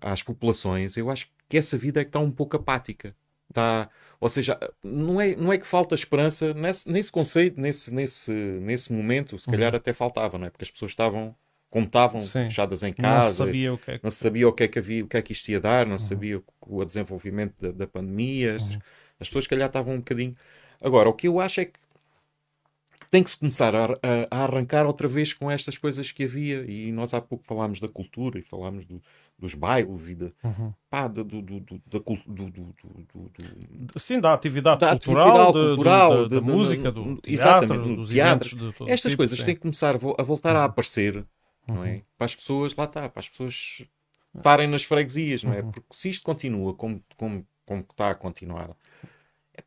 às 0.01 0.23
populações, 0.23 0.97
eu 0.97 1.11
acho 1.11 1.27
que 1.27 1.33
essa 1.57 1.79
vida 1.79 2.01
é 2.01 2.05
que 2.05 2.11
está 2.11 2.19
um 2.19 2.31
pouco 2.31 2.57
apática. 2.57 3.15
Está, 3.49 3.89
ou 4.21 4.29
seja, 4.29 4.59
não 4.85 5.21
é, 5.21 5.35
não 5.35 5.53
é 5.53 5.57
que 5.57 5.67
falta 5.67 5.95
esperança 5.95 6.53
nesse, 6.53 6.91
nesse 6.91 7.11
conceito, 7.11 7.59
nesse, 7.61 7.95
nesse, 7.95 8.31
nesse 8.31 8.93
momento, 8.93 9.39
se 9.39 9.51
calhar 9.51 9.73
uhum. 9.73 9.79
até 9.79 9.93
faltava, 9.93 10.37
não 10.37 10.47
é? 10.47 10.51
Porque 10.51 10.65
as 10.65 10.71
pessoas 10.71 10.93
estavam 10.93 11.35
como 11.71 11.87
estavam 11.87 12.23
Sim. 12.23 12.45
fechadas 12.45 12.83
em 12.83 12.93
casa, 12.93 13.27
não 13.27 13.33
se 13.33 13.37
sabia 13.37 13.75
o 13.75 13.79
que 13.79 13.91
é 13.91 13.99
que, 13.99 14.05
não 14.05 14.11
sabia 14.11 14.49
o 14.49 14.53
que, 14.53 14.63
é 14.63 14.69
que 14.69 14.79
havia, 14.79 15.05
o 15.05 15.07
que 15.07 15.17
é 15.19 15.23
que 15.23 15.33
isto 15.33 15.49
ia 15.51 15.61
dar, 15.61 15.85
não 15.85 15.93
uhum. 15.93 15.99
sabia 15.99 16.39
o, 16.39 16.45
o 16.61 16.85
desenvolvimento 16.85 17.61
da, 17.61 17.71
da 17.71 17.87
pandemia, 17.87 18.53
uhum. 18.53 18.79
as 19.21 19.29
pessoas, 19.29 19.45
se 19.45 19.51
calhar, 19.51 19.67
estavam 19.67 19.95
um 19.95 19.99
bocadinho. 19.99 20.35
Agora, 20.81 21.09
o 21.09 21.13
que 21.13 21.29
eu 21.29 21.41
acho 21.41 21.61
é 21.61 21.67
que 21.67 21.79
tem 23.11 23.23
que 23.23 23.31
se 23.31 23.39
começar 23.39 23.75
a, 23.75 23.85
a, 23.85 23.97
a, 24.31 24.45
arrancar 24.45 24.87
outra 24.87 25.09
vez 25.09 25.33
com 25.33 25.51
estas 25.51 25.79
coisas 25.79 26.13
que 26.13 26.25
havia. 26.25 26.65
E 26.69 26.93
nós 26.93 27.15
há 27.15 27.21
pouco 27.21 27.45
falámos 27.45 27.81
da 27.81 27.89
cultura 27.89 28.39
e 28.39 28.43
falámos 28.43 28.87
do, 28.87 29.03
dos 29.39 29.55
bailes 29.55 30.09
e 30.09 30.15
da, 30.15 30.31
uhum. 30.43 30.75
pá, 30.91 31.07
do, 31.07 31.23
do, 31.23 31.41
do, 31.41 31.61
da, 31.61 31.99
do, 32.27 32.51
do, 33.87 34.01
Sim, 34.01 34.21
da 34.21 34.35
atividade 34.35 34.81
da 34.81 34.91
cultural, 34.91 35.29
atividade 35.29 35.53
cultural 35.53 36.29
da, 36.29 36.41
música, 36.41 36.91
do 36.91 37.17
teatro, 37.17 37.33
exatamente, 37.33 37.97
dos 37.97 38.09
teatro. 38.09 38.75
Estas 38.89 39.13
tipo, 39.13 39.17
coisas 39.21 39.43
têm 39.43 39.55
que 39.55 39.61
começar 39.61 39.95
a 39.95 40.23
voltar 40.23 40.57
a 40.57 40.61
uhum. 40.61 40.65
aparecer, 40.65 41.25
não 41.67 41.85
é? 41.85 41.93
Uhum. 41.93 42.03
Para 42.17 42.25
as 42.25 42.35
pessoas, 42.35 42.75
lá 42.75 42.85
está, 42.85 43.09
para 43.09 43.21
as 43.21 43.29
pessoas 43.29 43.83
estarem 44.35 44.67
nas 44.67 44.83
freguesias, 44.83 45.45
não 45.45 45.53
é? 45.53 45.61
Uhum. 45.61 45.71
Porque 45.71 45.87
se 45.91 46.11
isto 46.11 46.25
continua 46.25 46.75
como, 46.75 47.03
como, 47.17 47.47
como 47.65 47.81
está 47.89 48.11
a 48.11 48.15
continuar, 48.15 48.77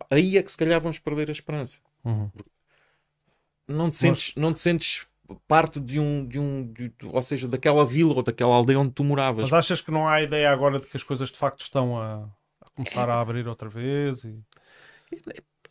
aí 0.10 0.38
é 0.38 0.44
que 0.44 0.52
se 0.52 0.58
calhar 0.58 0.82
vamos 0.82 1.00
perder 1.00 1.30
a 1.30 1.32
esperança. 1.32 1.80
Uhum 2.04 2.30
não 3.72 3.90
te 3.90 3.96
sentes, 3.96 4.34
Mas... 4.36 4.42
não 4.42 4.54
te 4.54 4.60
sentes 4.60 5.08
parte 5.48 5.80
de 5.80 6.00
um, 6.00 6.28
de 6.28 6.40
um 6.40 6.72
de, 6.72 6.92
ou 7.04 7.22
seja, 7.22 7.48
daquela 7.48 7.86
vila 7.86 8.16
ou 8.16 8.24
daquela 8.24 8.56
aldeia 8.56 8.80
onde 8.80 8.92
tu 8.92 9.04
moravas. 9.04 9.44
Mas 9.44 9.54
achas 9.54 9.82
que 9.82 9.92
não 9.92 10.08
há 10.08 10.22
ideia 10.22 10.52
agora 10.52 10.80
de 10.80 10.88
que 10.88 10.98
as 10.98 11.04
coisas 11.04 11.30
de 11.32 11.38
facto 11.38 11.62
estão 11.62 11.98
a, 11.98 12.30
a 12.62 12.66
começar 12.76 13.08
é... 13.08 13.12
a 13.12 13.20
abrir 13.20 13.48
outra 13.48 13.70
vez? 13.70 14.24
E... 14.24 14.40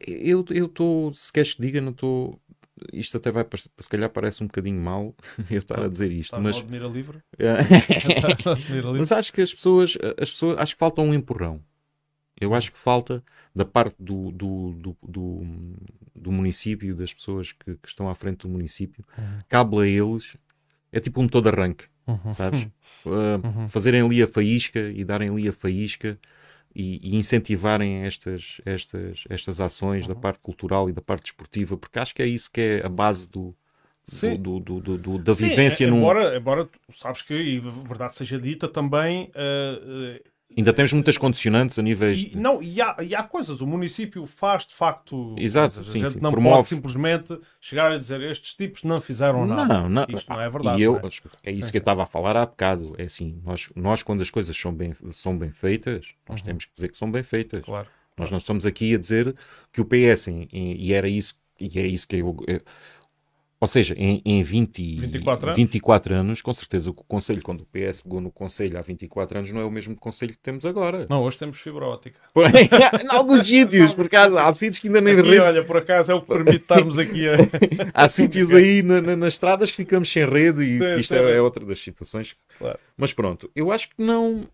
Eu 0.01 0.45
estou, 0.49 1.13
se 1.13 1.33
queres 1.33 1.55
que 1.55 1.63
diga, 1.63 1.81
não 1.81 1.93
estou. 1.93 2.41
Isto 2.93 3.19
até 3.19 3.31
vai, 3.31 3.45
se 3.55 3.89
calhar 3.91 4.09
parece 4.09 4.43
um 4.43 4.47
bocadinho 4.47 4.81
mal 4.81 5.15
eu 5.51 5.59
estar 5.59 5.83
a 5.83 5.89
dizer 5.89 6.11
isto, 6.11 6.41
mas. 6.41 6.57
Admira 6.57 6.87
livre. 6.87 7.19
É. 7.39 7.57
mas 8.97 9.13
acho 9.13 9.33
que 9.33 9.43
as 9.43 9.53
pessoas, 9.53 9.97
as 10.19 10.31
pessoas, 10.31 10.59
acho 10.59 10.75
que 10.75 10.79
falta 10.79 11.03
um 11.03 11.13
empurrão. 11.13 11.63
Eu 12.41 12.55
acho 12.55 12.73
que 12.73 12.79
falta 12.79 13.23
da 13.55 13.65
parte 13.65 13.95
do, 13.99 14.31
do, 14.31 14.73
do, 14.73 14.97
do, 15.03 15.47
do 16.15 16.33
município, 16.33 16.95
das 16.95 17.13
pessoas 17.13 17.53
que, 17.53 17.77
que, 17.77 17.89
estão 17.89 18.09
à 18.09 18.15
frente 18.15 18.39
do 18.39 18.49
município, 18.49 19.05
uhum. 19.19 19.39
cabe 19.49 19.77
a 19.79 19.87
eles, 19.87 20.37
é 20.93 21.01
tipo 21.01 21.21
um 21.21 21.27
de 21.27 21.49
arranque, 21.49 21.85
uhum. 22.07 22.33
sabes? 22.33 22.63
Uh, 23.05 23.41
uhum. 23.45 23.69
Fazerem 23.69 24.01
ali 24.03 24.23
a 24.23 24.29
faísca 24.29 24.81
e 24.81 25.05
darem 25.05 25.29
ali 25.29 25.49
a 25.49 25.53
faísca 25.53 26.19
e, 26.75 27.01
e 27.03 27.17
incentivarem 27.17 28.05
estas, 28.05 28.61
estas, 28.65 29.25
estas 29.29 29.61
ações 29.61 30.07
da 30.07 30.15
uhum. 30.15 30.21
parte 30.21 30.41
cultural 30.41 30.89
e 30.89 30.93
da 30.93 31.03
parte 31.03 31.25
desportiva, 31.25 31.77
porque 31.77 31.99
acho 31.99 32.15
que 32.15 32.23
é 32.23 32.27
isso 32.27 32.51
que 32.51 32.61
é 32.61 32.87
a 32.87 32.89
base 32.89 33.29
do, 33.29 33.55
do, 34.39 34.61
do, 34.61 34.81
do, 34.81 34.99
do, 34.99 35.19
da 35.19 35.33
vivência. 35.33 35.89
Sim, 35.89 35.97
embora, 35.97 36.31
num... 36.31 36.37
embora 36.37 36.69
sabes 36.95 37.23
que, 37.23 37.35
e 37.35 37.61
verdade 37.61 38.17
seja 38.17 38.39
dita, 38.39 38.69
também 38.69 39.31
uh, 39.31 40.21
Ainda 40.57 40.73
temos 40.73 40.93
muitas 40.93 41.17
condicionantes 41.17 41.79
a 41.79 41.83
níveis. 41.83 42.27
E, 42.33 42.37
não, 42.37 42.61
e 42.61 42.81
há, 42.81 42.97
e 43.01 43.15
há 43.15 43.23
coisas. 43.23 43.61
O 43.61 43.67
município 43.67 44.27
faz 44.27 44.67
de 44.67 44.75
facto. 44.75 45.35
Exato, 45.39 45.75
coisas. 45.75 45.93
sim, 45.93 46.03
a 46.03 46.05
gente 46.07 46.15
sim. 46.15 46.21
não 46.21 46.33
Promove... 46.33 46.57
pode 46.57 46.69
simplesmente 46.69 47.39
chegar 47.61 47.93
a 47.93 47.99
dizer 47.99 48.21
estes 48.23 48.55
tipos 48.55 48.83
não 48.83 49.01
fizeram 49.01 49.47
nada. 49.47 49.79
Não, 49.81 49.89
não. 49.89 50.07
Isto 50.09 50.29
não 50.29 50.41
é 50.41 50.51
verdade. 50.51 50.81
E 50.81 50.83
eu, 50.83 50.97
é? 50.97 51.51
é? 51.51 51.53
isso 51.53 51.71
que 51.71 51.79
eu 51.79 51.81
estava 51.81 52.03
a 52.03 52.07
falar 52.07 52.37
há 52.37 52.45
bocado. 52.45 52.95
É 52.99 53.05
assim, 53.05 53.41
nós, 53.45 53.71
nós 53.77 54.03
quando 54.03 54.23
as 54.23 54.31
coisas 54.31 54.57
são 54.57 54.75
bem, 54.75 54.93
são 55.13 55.39
bem 55.39 55.51
feitas, 55.51 56.15
nós 56.29 56.41
uhum. 56.41 56.47
temos 56.47 56.65
que 56.65 56.73
dizer 56.75 56.89
que 56.89 56.97
são 56.97 57.11
bem 57.11 57.23
feitas. 57.23 57.65
Claro. 57.65 57.87
Nós 58.17 58.31
não 58.31 58.39
estamos 58.39 58.67
aqui 58.67 58.95
a 58.95 58.99
dizer 58.99 59.35
que 59.73 59.81
o 59.81 59.85
PS, 59.85 60.29
e 60.53 60.93
era 60.93 61.09
isso, 61.09 61.37
e 61.59 61.79
é 61.79 61.87
isso 61.87 62.07
que 62.07 62.17
eu, 62.17 62.37
ou 63.61 63.69
seja, 63.69 63.95
em, 63.99 64.23
em 64.25 64.43
20, 64.43 65.01
24, 65.01 65.47
anos? 65.49 65.57
24 65.57 66.15
anos, 66.15 66.41
com 66.41 66.55
certeza 66.55 66.89
o 66.89 66.95
Conselho, 66.95 67.43
quando 67.43 67.61
o 67.61 67.67
PS 67.67 68.01
pegou 68.01 68.19
no 68.19 68.31
Conselho 68.31 68.79
há 68.79 68.81
24 68.81 69.37
anos, 69.37 69.53
não 69.53 69.61
é 69.61 69.65
o 69.67 69.71
mesmo 69.71 69.95
Conselho 69.95 70.33
que 70.33 70.39
temos 70.39 70.65
agora. 70.65 71.07
Não, 71.11 71.23
hoje 71.23 71.37
temos 71.37 71.61
fibra 71.61 71.85
ótica. 71.85 72.19
em 72.35 73.15
alguns 73.15 73.47
sítios, 73.47 73.93
por 73.95 74.07
acaso, 74.07 74.39
há 74.39 74.55
sítios 74.55 74.79
que 74.79 74.87
ainda 74.87 75.03
nem 75.03 75.13
aqui, 75.13 75.29
rede. 75.29 75.41
Olha, 75.41 75.63
por 75.63 75.77
acaso 75.77 76.11
é 76.11 76.15
o 76.15 76.23
que 76.23 76.29
permite 76.29 76.57
estarmos 76.57 76.99
aqui 76.99 77.29
a... 77.29 77.35
há 77.93 78.09
sítios 78.09 78.51
aí 78.51 78.83
na, 78.83 79.03
na, 79.03 79.15
nas 79.15 79.35
estradas 79.35 79.71
que 79.71 79.77
ficamos 79.77 80.11
sem 80.11 80.27
rede 80.27 80.63
e 80.63 80.79
sim, 80.79 80.97
isto 80.97 81.15
é, 81.15 81.37
é, 81.37 81.43
outra 81.43 81.63
das 81.63 81.81
situações. 81.81 82.35
Claro. 82.59 82.79
Mas 82.97 83.13
pronto, 83.13 83.51
eu 83.55 83.71
acho 83.71 83.91
que 83.91 84.03
não, 84.03 84.49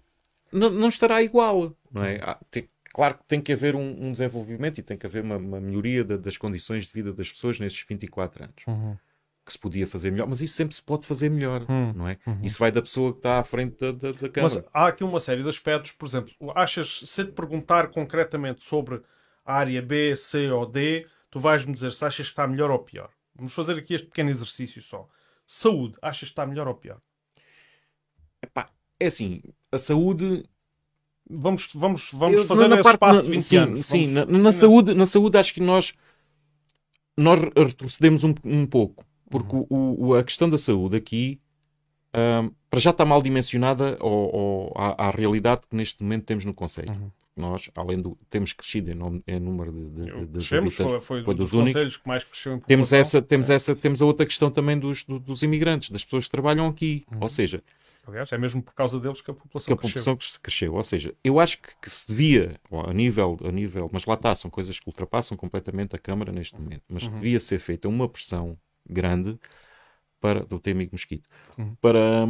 não, 0.52 0.68
não 0.68 0.88
estará 0.88 1.22
igual, 1.22 1.72
não 1.92 2.02
é? 2.02 2.18
Há, 2.20 2.36
tem, 2.50 2.68
claro 2.96 3.18
que 3.18 3.24
tem 3.28 3.42
que 3.42 3.52
haver 3.52 3.76
um, 3.76 4.06
um 4.06 4.10
desenvolvimento 4.10 4.78
e 4.78 4.82
tem 4.82 4.96
que 4.96 5.04
haver 5.04 5.22
uma, 5.22 5.36
uma 5.36 5.60
melhoria 5.60 6.02
da, 6.02 6.16
das 6.16 6.38
condições 6.38 6.86
de 6.86 6.94
vida 6.94 7.12
das 7.12 7.30
pessoas 7.30 7.60
nesses 7.60 7.84
24 7.86 8.44
anos. 8.44 8.64
Uhum 8.66 8.96
que 9.44 9.52
se 9.52 9.58
podia 9.60 9.86
fazer 9.86 10.10
melhor, 10.10 10.26
mas 10.26 10.40
isso 10.40 10.54
sempre 10.54 10.74
se 10.74 10.82
pode 10.82 11.06
fazer 11.06 11.28
melhor, 11.30 11.64
hum, 11.70 11.92
não 11.94 12.08
é? 12.08 12.18
Uhum. 12.26 12.40
Isso 12.42 12.58
vai 12.58 12.72
da 12.72 12.82
pessoa 12.82 13.12
que 13.12 13.20
está 13.20 13.38
à 13.38 13.44
frente 13.44 13.76
da, 13.78 13.92
da, 13.92 14.10
da 14.10 14.28
Câmara. 14.28 14.54
Mas 14.56 14.64
há 14.74 14.88
aqui 14.88 15.04
uma 15.04 15.20
série 15.20 15.40
de 15.40 15.48
aspectos, 15.48 15.92
por 15.92 16.08
exemplo, 16.08 16.34
achas, 16.52 17.04
se 17.06 17.24
te 17.24 17.30
perguntar 17.30 17.86
concretamente 17.90 18.64
sobre 18.64 19.00
a 19.44 19.54
área 19.54 19.80
B, 19.80 20.16
C 20.16 20.50
ou 20.50 20.66
D, 20.66 21.06
tu 21.30 21.38
vais-me 21.38 21.72
dizer 21.72 21.92
se 21.92 22.04
achas 22.04 22.26
que 22.26 22.32
está 22.32 22.44
melhor 22.44 22.72
ou 22.72 22.80
pior. 22.80 23.08
Vamos 23.36 23.54
fazer 23.54 23.78
aqui 23.78 23.94
este 23.94 24.08
pequeno 24.08 24.30
exercício 24.30 24.82
só. 24.82 25.08
Saúde, 25.46 25.96
achas 26.02 26.28
que 26.28 26.32
está 26.32 26.44
melhor 26.44 26.66
ou 26.66 26.74
pior? 26.74 27.00
Epá, 28.42 28.68
é 28.98 29.06
assim, 29.06 29.42
a 29.70 29.78
saúde 29.78 30.42
vamos, 31.28 31.68
vamos, 31.74 32.10
vamos 32.12 32.36
Eu, 32.38 32.44
fazer 32.44 32.70
esse 32.72 32.82
parte, 32.82 32.94
espaço 32.94 33.22
de 33.22 33.30
20 33.30 33.42
sim, 33.42 33.56
anos. 33.56 33.86
Sim, 33.86 34.14
vamos, 34.14 34.32
na, 34.32 34.38
na 34.38 34.52
saúde, 34.52 34.94
na 34.94 35.06
saúde 35.06 35.38
acho 35.38 35.54
que 35.54 35.60
nós, 35.60 35.94
nós 37.16 37.38
retrocedemos 37.56 38.24
um, 38.24 38.34
um 38.44 38.66
pouco. 38.66 39.04
Porque 39.28 39.56
uhum. 39.56 39.66
o, 39.68 40.06
o, 40.08 40.14
a 40.14 40.22
questão 40.22 40.48
da 40.48 40.56
saúde 40.56 40.96
aqui 40.96 41.40
um, 42.14 42.50
para 42.70 42.80
já 42.80 42.90
está 42.90 43.04
mal 43.04 43.20
dimensionada 43.20 43.98
ao, 44.00 44.36
ao, 44.36 44.72
à, 44.76 45.08
à, 45.08 45.10
realidade 45.10 45.62
que 45.68 45.76
neste 45.76 46.02
momento 46.02 46.24
temos 46.24 46.44
no 46.44 46.54
Conselho. 46.54 46.92
Uhum. 46.92 47.10
Nós, 47.36 47.70
além 47.74 48.00
do. 48.00 48.16
temos 48.30 48.54
crescido 48.54 48.90
em, 48.90 49.22
em 49.26 49.38
número 49.38 49.70
de, 49.70 49.90
de, 49.90 50.26
de 50.26 50.32
Crescemos, 50.32 50.74
foi, 50.74 51.00
foi, 51.00 51.22
foi 51.22 51.34
dos, 51.34 51.50
dos 51.50 51.52
únicos 51.52 51.98
que 51.98 52.08
mais 52.08 52.24
cresceu 52.24 52.54
em 52.54 52.60
temos 52.60 52.94
essa 52.94 53.20
temos 53.20 53.50
é. 53.50 53.54
essa 53.56 53.76
temos 53.76 54.00
a 54.00 54.06
outra 54.06 54.24
questão 54.24 54.50
também 54.50 54.78
dos, 54.78 55.04
dos, 55.04 55.20
dos 55.20 55.42
imigrantes 55.42 55.90
das 55.90 56.02
pessoas 56.02 56.24
que 56.24 56.30
trabalham 56.30 56.66
aqui 56.66 57.04
uhum. 57.12 57.18
ou 57.20 57.28
seja 57.28 57.62
aliás 58.06 58.30
é 58.32 58.38
mesmo 58.38 58.62
por 58.62 58.74
causa 58.74 58.98
deles 59.00 59.20
que 59.20 59.30
a 59.30 59.34
população 59.34 59.66
que 59.66 59.72
a 59.72 59.76
população 59.76 60.16
cresceu. 60.16 60.40
cresceu 60.42 60.74
ou 60.74 60.84
seja 60.84 61.14
eu 61.22 61.40
acho 61.40 61.60
que, 61.60 61.68
que, 61.82 61.90
se 61.90 62.06
devia 62.06 62.60
a 62.86 62.92
nível 62.92 63.38
a 63.44 63.50
nível 63.50 63.90
mas 63.92 64.04
lá 64.04 64.14
está 64.14 64.34
são 64.34 64.50
coisas 64.50 64.78
que 64.78 64.88
ultrapassam 64.88 65.36
completamente 65.36 65.94
a 65.96 65.98
câmara 65.98 66.32
neste 66.32 66.58
momento 66.58 66.84
mas 66.88 67.04
uhum. 67.04 67.14
devia 67.14 67.40
ser 67.40 67.58
feita 67.58 67.88
uma 67.88 68.08
pressão 68.08 68.56
grande 68.88 69.38
para 70.20 70.44
do 70.44 70.58
Temigo 70.58 70.92
Mosquito 70.92 71.28
uhum. 71.58 71.74
para 71.76 72.26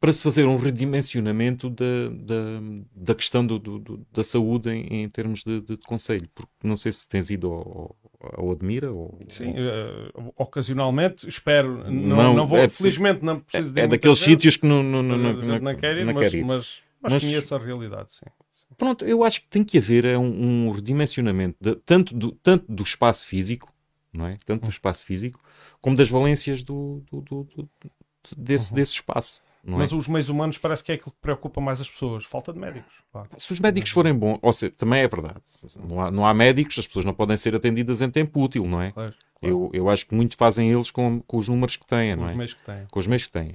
para 0.00 0.12
se 0.12 0.22
fazer 0.22 0.46
um 0.46 0.56
redimensionamento 0.56 1.68
da, 1.68 2.08
da, 2.12 2.60
da 2.94 3.14
questão 3.14 3.44
do, 3.44 3.58
do, 3.58 4.06
da 4.12 4.22
saúde 4.22 4.70
em, 4.70 5.02
em 5.02 5.08
termos 5.08 5.42
de, 5.42 5.60
de, 5.60 5.76
conselho, 5.78 6.28
porque 6.34 6.52
não 6.62 6.76
sei 6.76 6.92
se 6.92 7.08
tens 7.08 7.30
ido 7.30 7.48
ao, 7.48 7.96
ao 8.20 8.52
Admira 8.52 8.92
ou... 8.92 9.18
Sim, 9.28 9.50
uh, 9.50 10.32
ocasionalmente, 10.36 11.28
espero, 11.28 11.90
não, 11.90 12.16
não, 12.16 12.34
não 12.34 12.46
vou, 12.46 12.58
é, 12.58 12.68
felizmente 12.68 13.24
não 13.24 13.40
preciso 13.40 13.72
de 13.72 13.80
É 13.80 13.88
daqueles 13.88 14.20
sítios 14.20 14.56
que 14.56 14.66
não, 14.66 14.82
não, 14.82 15.02
não, 15.02 15.18
não, 15.18 15.32
não, 15.34 15.58
não 15.58 15.74
quer 15.74 15.96
ir, 15.96 16.04
mas, 16.04 16.14
mas, 16.14 16.82
mas, 17.00 17.12
mas, 17.12 17.24
conheço 17.24 17.54
a 17.54 17.58
realidade, 17.58 18.12
sim. 18.12 18.26
Pronto, 18.76 19.04
eu 19.04 19.24
acho 19.24 19.40
que 19.40 19.48
tem 19.48 19.64
que 19.64 19.78
haver 19.78 20.04
é 20.04 20.16
um, 20.16 20.66
um 20.66 20.70
redimensionamento 20.70 21.56
de, 21.60 21.74
tanto, 21.74 22.14
do, 22.14 22.30
tanto 22.30 22.70
do 22.72 22.84
espaço 22.84 23.26
físico, 23.26 23.72
não 24.12 24.26
é? 24.26 24.36
Tanto 24.44 24.60
do 24.60 24.66
hum. 24.66 24.70
espaço 24.70 25.04
físico, 25.04 25.40
como 25.80 25.96
das 25.96 26.08
valências 26.08 26.62
do, 26.62 27.02
do, 27.10 27.20
do, 27.22 27.44
do 27.44 27.68
desse, 28.36 28.70
uhum. 28.70 28.76
desse 28.76 28.92
espaço. 28.92 29.40
Mas 29.64 29.92
é? 29.92 29.96
os 29.96 30.08
meios 30.08 30.28
humanos 30.28 30.56
parece 30.56 30.82
que 30.82 30.92
é 30.92 30.94
aquilo 30.94 31.10
que 31.10 31.20
preocupa 31.20 31.60
mais 31.60 31.80
as 31.80 31.90
pessoas. 31.90 32.24
Falta 32.24 32.52
de 32.52 32.58
médicos. 32.58 32.92
Se 33.36 33.52
os 33.52 33.60
médicos 33.60 33.90
forem 33.90 34.14
bons, 34.14 34.38
ou 34.40 34.52
seja, 34.52 34.72
também 34.76 35.00
é 35.00 35.08
verdade. 35.08 35.40
Não 35.76 36.00
há, 36.00 36.10
não 36.10 36.26
há 36.26 36.32
médicos, 36.32 36.78
as 36.78 36.86
pessoas 36.86 37.04
não 37.04 37.12
podem 37.12 37.36
ser 37.36 37.54
atendidas 37.54 38.00
em 38.00 38.10
tempo 38.10 38.42
útil, 38.42 38.66
não 38.66 38.80
é? 38.80 38.92
Claro, 38.92 39.12
claro. 39.12 39.24
Eu, 39.42 39.70
eu 39.72 39.90
acho 39.90 40.06
que 40.06 40.14
muito 40.14 40.36
fazem 40.36 40.70
eles 40.70 40.90
com, 40.90 41.20
com 41.20 41.36
os 41.36 41.48
números 41.48 41.76
que 41.76 41.86
têm, 41.86 42.14
com 42.14 42.22
não 42.22 42.28
é? 42.28 42.30
os 42.30 42.36
meios 42.36 42.54
que 42.54 42.64
têm. 42.64 42.86
Com 42.90 42.98
os 42.98 43.06
meios 43.06 43.26
que 43.26 43.32
têm. 43.32 43.50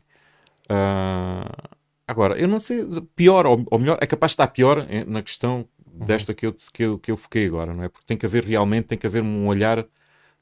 Uh, 0.65 1.69
agora, 2.07 2.37
eu 2.37 2.47
não 2.47 2.59
sei, 2.59 2.85
pior 3.15 3.45
ou, 3.45 3.65
ou, 3.69 3.79
melhor, 3.79 3.97
é 4.01 4.05
capaz 4.05 4.31
de 4.31 4.33
estar 4.33 4.47
pior 4.47 4.85
na 5.07 5.21
questão 5.21 5.67
uhum. 5.85 6.05
desta 6.05 6.33
que 6.33 6.45
eu, 6.45 6.55
que, 6.73 6.83
eu, 6.83 6.99
que 6.99 7.11
eu 7.11 7.17
foquei 7.17 7.45
agora, 7.45 7.73
não 7.73 7.83
é? 7.83 7.89
Porque 7.89 8.05
tem 8.05 8.17
que 8.17 8.25
haver 8.25 8.43
realmente, 8.43 8.85
tem 8.85 8.97
que 8.97 9.07
haver 9.07 9.21
um 9.21 9.47
olhar 9.47 9.85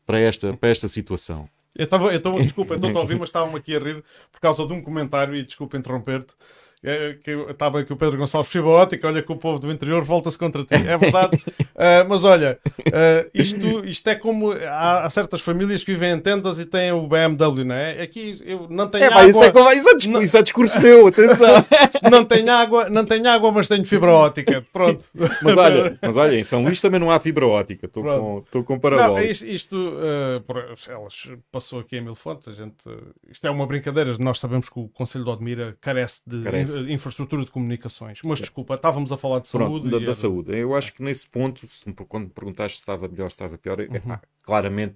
para 0.05 0.19
esta, 0.19 0.55
para 0.57 0.69
esta 0.69 0.87
situação. 0.87 1.47
Eu 1.75 1.85
estava, 1.85 2.13
eu 2.13 2.21
desculpa, 2.41 2.75
estou 2.75 2.89
a 2.89 2.99
ouvir, 2.99 3.17
mas 3.17 3.29
estava-me 3.29 3.57
aqui 3.57 3.75
a 3.75 3.79
rir 3.79 4.03
por 4.31 4.39
causa 4.39 4.65
de 4.65 4.73
um 4.73 4.81
comentário 4.81 5.35
e 5.35 5.43
desculpa 5.43 5.77
interromper-te. 5.77 6.33
É, 6.83 7.15
que 7.23 7.29
estava 7.29 7.79
aqui 7.79 7.93
o 7.93 7.95
Pedro 7.95 8.17
Gonçalves 8.17 8.51
Fibra 8.51 8.69
Ótica, 8.69 9.07
olha 9.07 9.21
que 9.21 9.31
o 9.31 9.35
povo 9.35 9.59
do 9.59 9.71
interior 9.71 10.03
volta-se 10.03 10.37
contra 10.37 10.63
ti. 10.63 10.73
É 10.73 10.97
verdade. 10.97 11.35
uh, 11.35 12.05
mas 12.09 12.23
olha, 12.23 12.57
uh, 12.65 13.29
isto, 13.35 13.85
isto 13.85 14.09
é 14.09 14.15
como 14.15 14.51
há, 14.51 15.05
há, 15.05 15.09
certas 15.11 15.41
famílias 15.41 15.83
que 15.83 15.91
vivem 15.91 16.13
em 16.13 16.19
tendas 16.19 16.57
e 16.57 16.65
têm 16.65 16.91
o 16.91 17.07
BMW, 17.07 17.63
não 17.63 17.75
é? 17.75 18.01
Aqui 18.01 18.41
eu 18.43 18.67
não 18.67 18.87
tenho 18.87 19.03
é, 19.03 19.07
água. 19.07 19.29
Isso 19.29 19.43
é, 19.43 19.49
isso, 19.49 19.89
é 19.89 19.95
discurso, 19.95 20.09
não, 20.09 20.21
isso 20.23 20.37
é 20.37 20.41
discurso 20.41 20.79
meu, 20.81 21.05
atenção. 21.05 21.65
não 22.11 22.25
tenho 22.25 22.51
água, 22.51 22.89
não 22.89 23.05
tenho 23.05 23.29
água, 23.29 23.51
mas 23.51 23.67
tenho 23.67 23.85
fibra 23.85 24.11
ótica. 24.11 24.65
Pronto. 24.73 25.05
Mas 25.43 25.57
olha, 25.57 25.97
mas 26.01 26.17
olha 26.17 26.39
em 26.39 26.43
São 26.43 26.63
Luís 26.63 26.79
também 26.81 26.99
não 26.99 27.09
há 27.09 27.19
fibra 27.19 27.45
ótica. 27.45 27.85
Estou 27.85 28.03
com, 28.03 28.39
estou 28.39 28.63
com 28.63 28.79
parabólica. 28.79 29.31
Isto, 29.31 29.45
isto 29.45 29.75
uh, 29.75 30.41
por, 30.41 30.57
elas 30.87 31.29
passou 31.51 31.79
aqui 31.79 31.97
em 31.97 32.01
Mil 32.01 32.15
Fontes. 32.15 32.47
A 32.47 32.53
gente, 32.53 32.75
isto 33.29 33.45
é 33.45 33.49
uma 33.49 33.65
brincadeira. 33.65 34.17
Nós 34.17 34.39
sabemos 34.39 34.69
que 34.69 34.79
o 34.79 34.87
Conselho 34.89 35.23
de 35.23 35.29
Odmira 35.29 35.77
carece 35.81 36.21
de. 36.25 36.43
Carece 36.43 36.70
infraestrutura 36.89 37.43
de 37.43 37.51
comunicações. 37.51 38.19
Mas 38.23 38.39
desculpa, 38.39 38.75
estávamos 38.75 39.11
a 39.11 39.17
falar 39.17 39.39
de 39.39 39.47
saúde. 39.47 39.89
Pronto, 39.89 39.99
da, 39.99 40.05
da 40.05 40.13
saúde. 40.13 40.57
Eu 40.57 40.75
acho 40.75 40.93
que 40.93 41.03
nesse 41.03 41.27
ponto, 41.27 41.67
quando 42.07 42.25
me 42.25 42.29
perguntaste 42.29 42.77
se 42.77 42.81
estava 42.81 43.07
melhor, 43.07 43.29
se 43.29 43.35
estava 43.35 43.57
pior, 43.57 43.79
uhum. 43.79 43.95
epá, 43.95 44.21
claramente, 44.41 44.95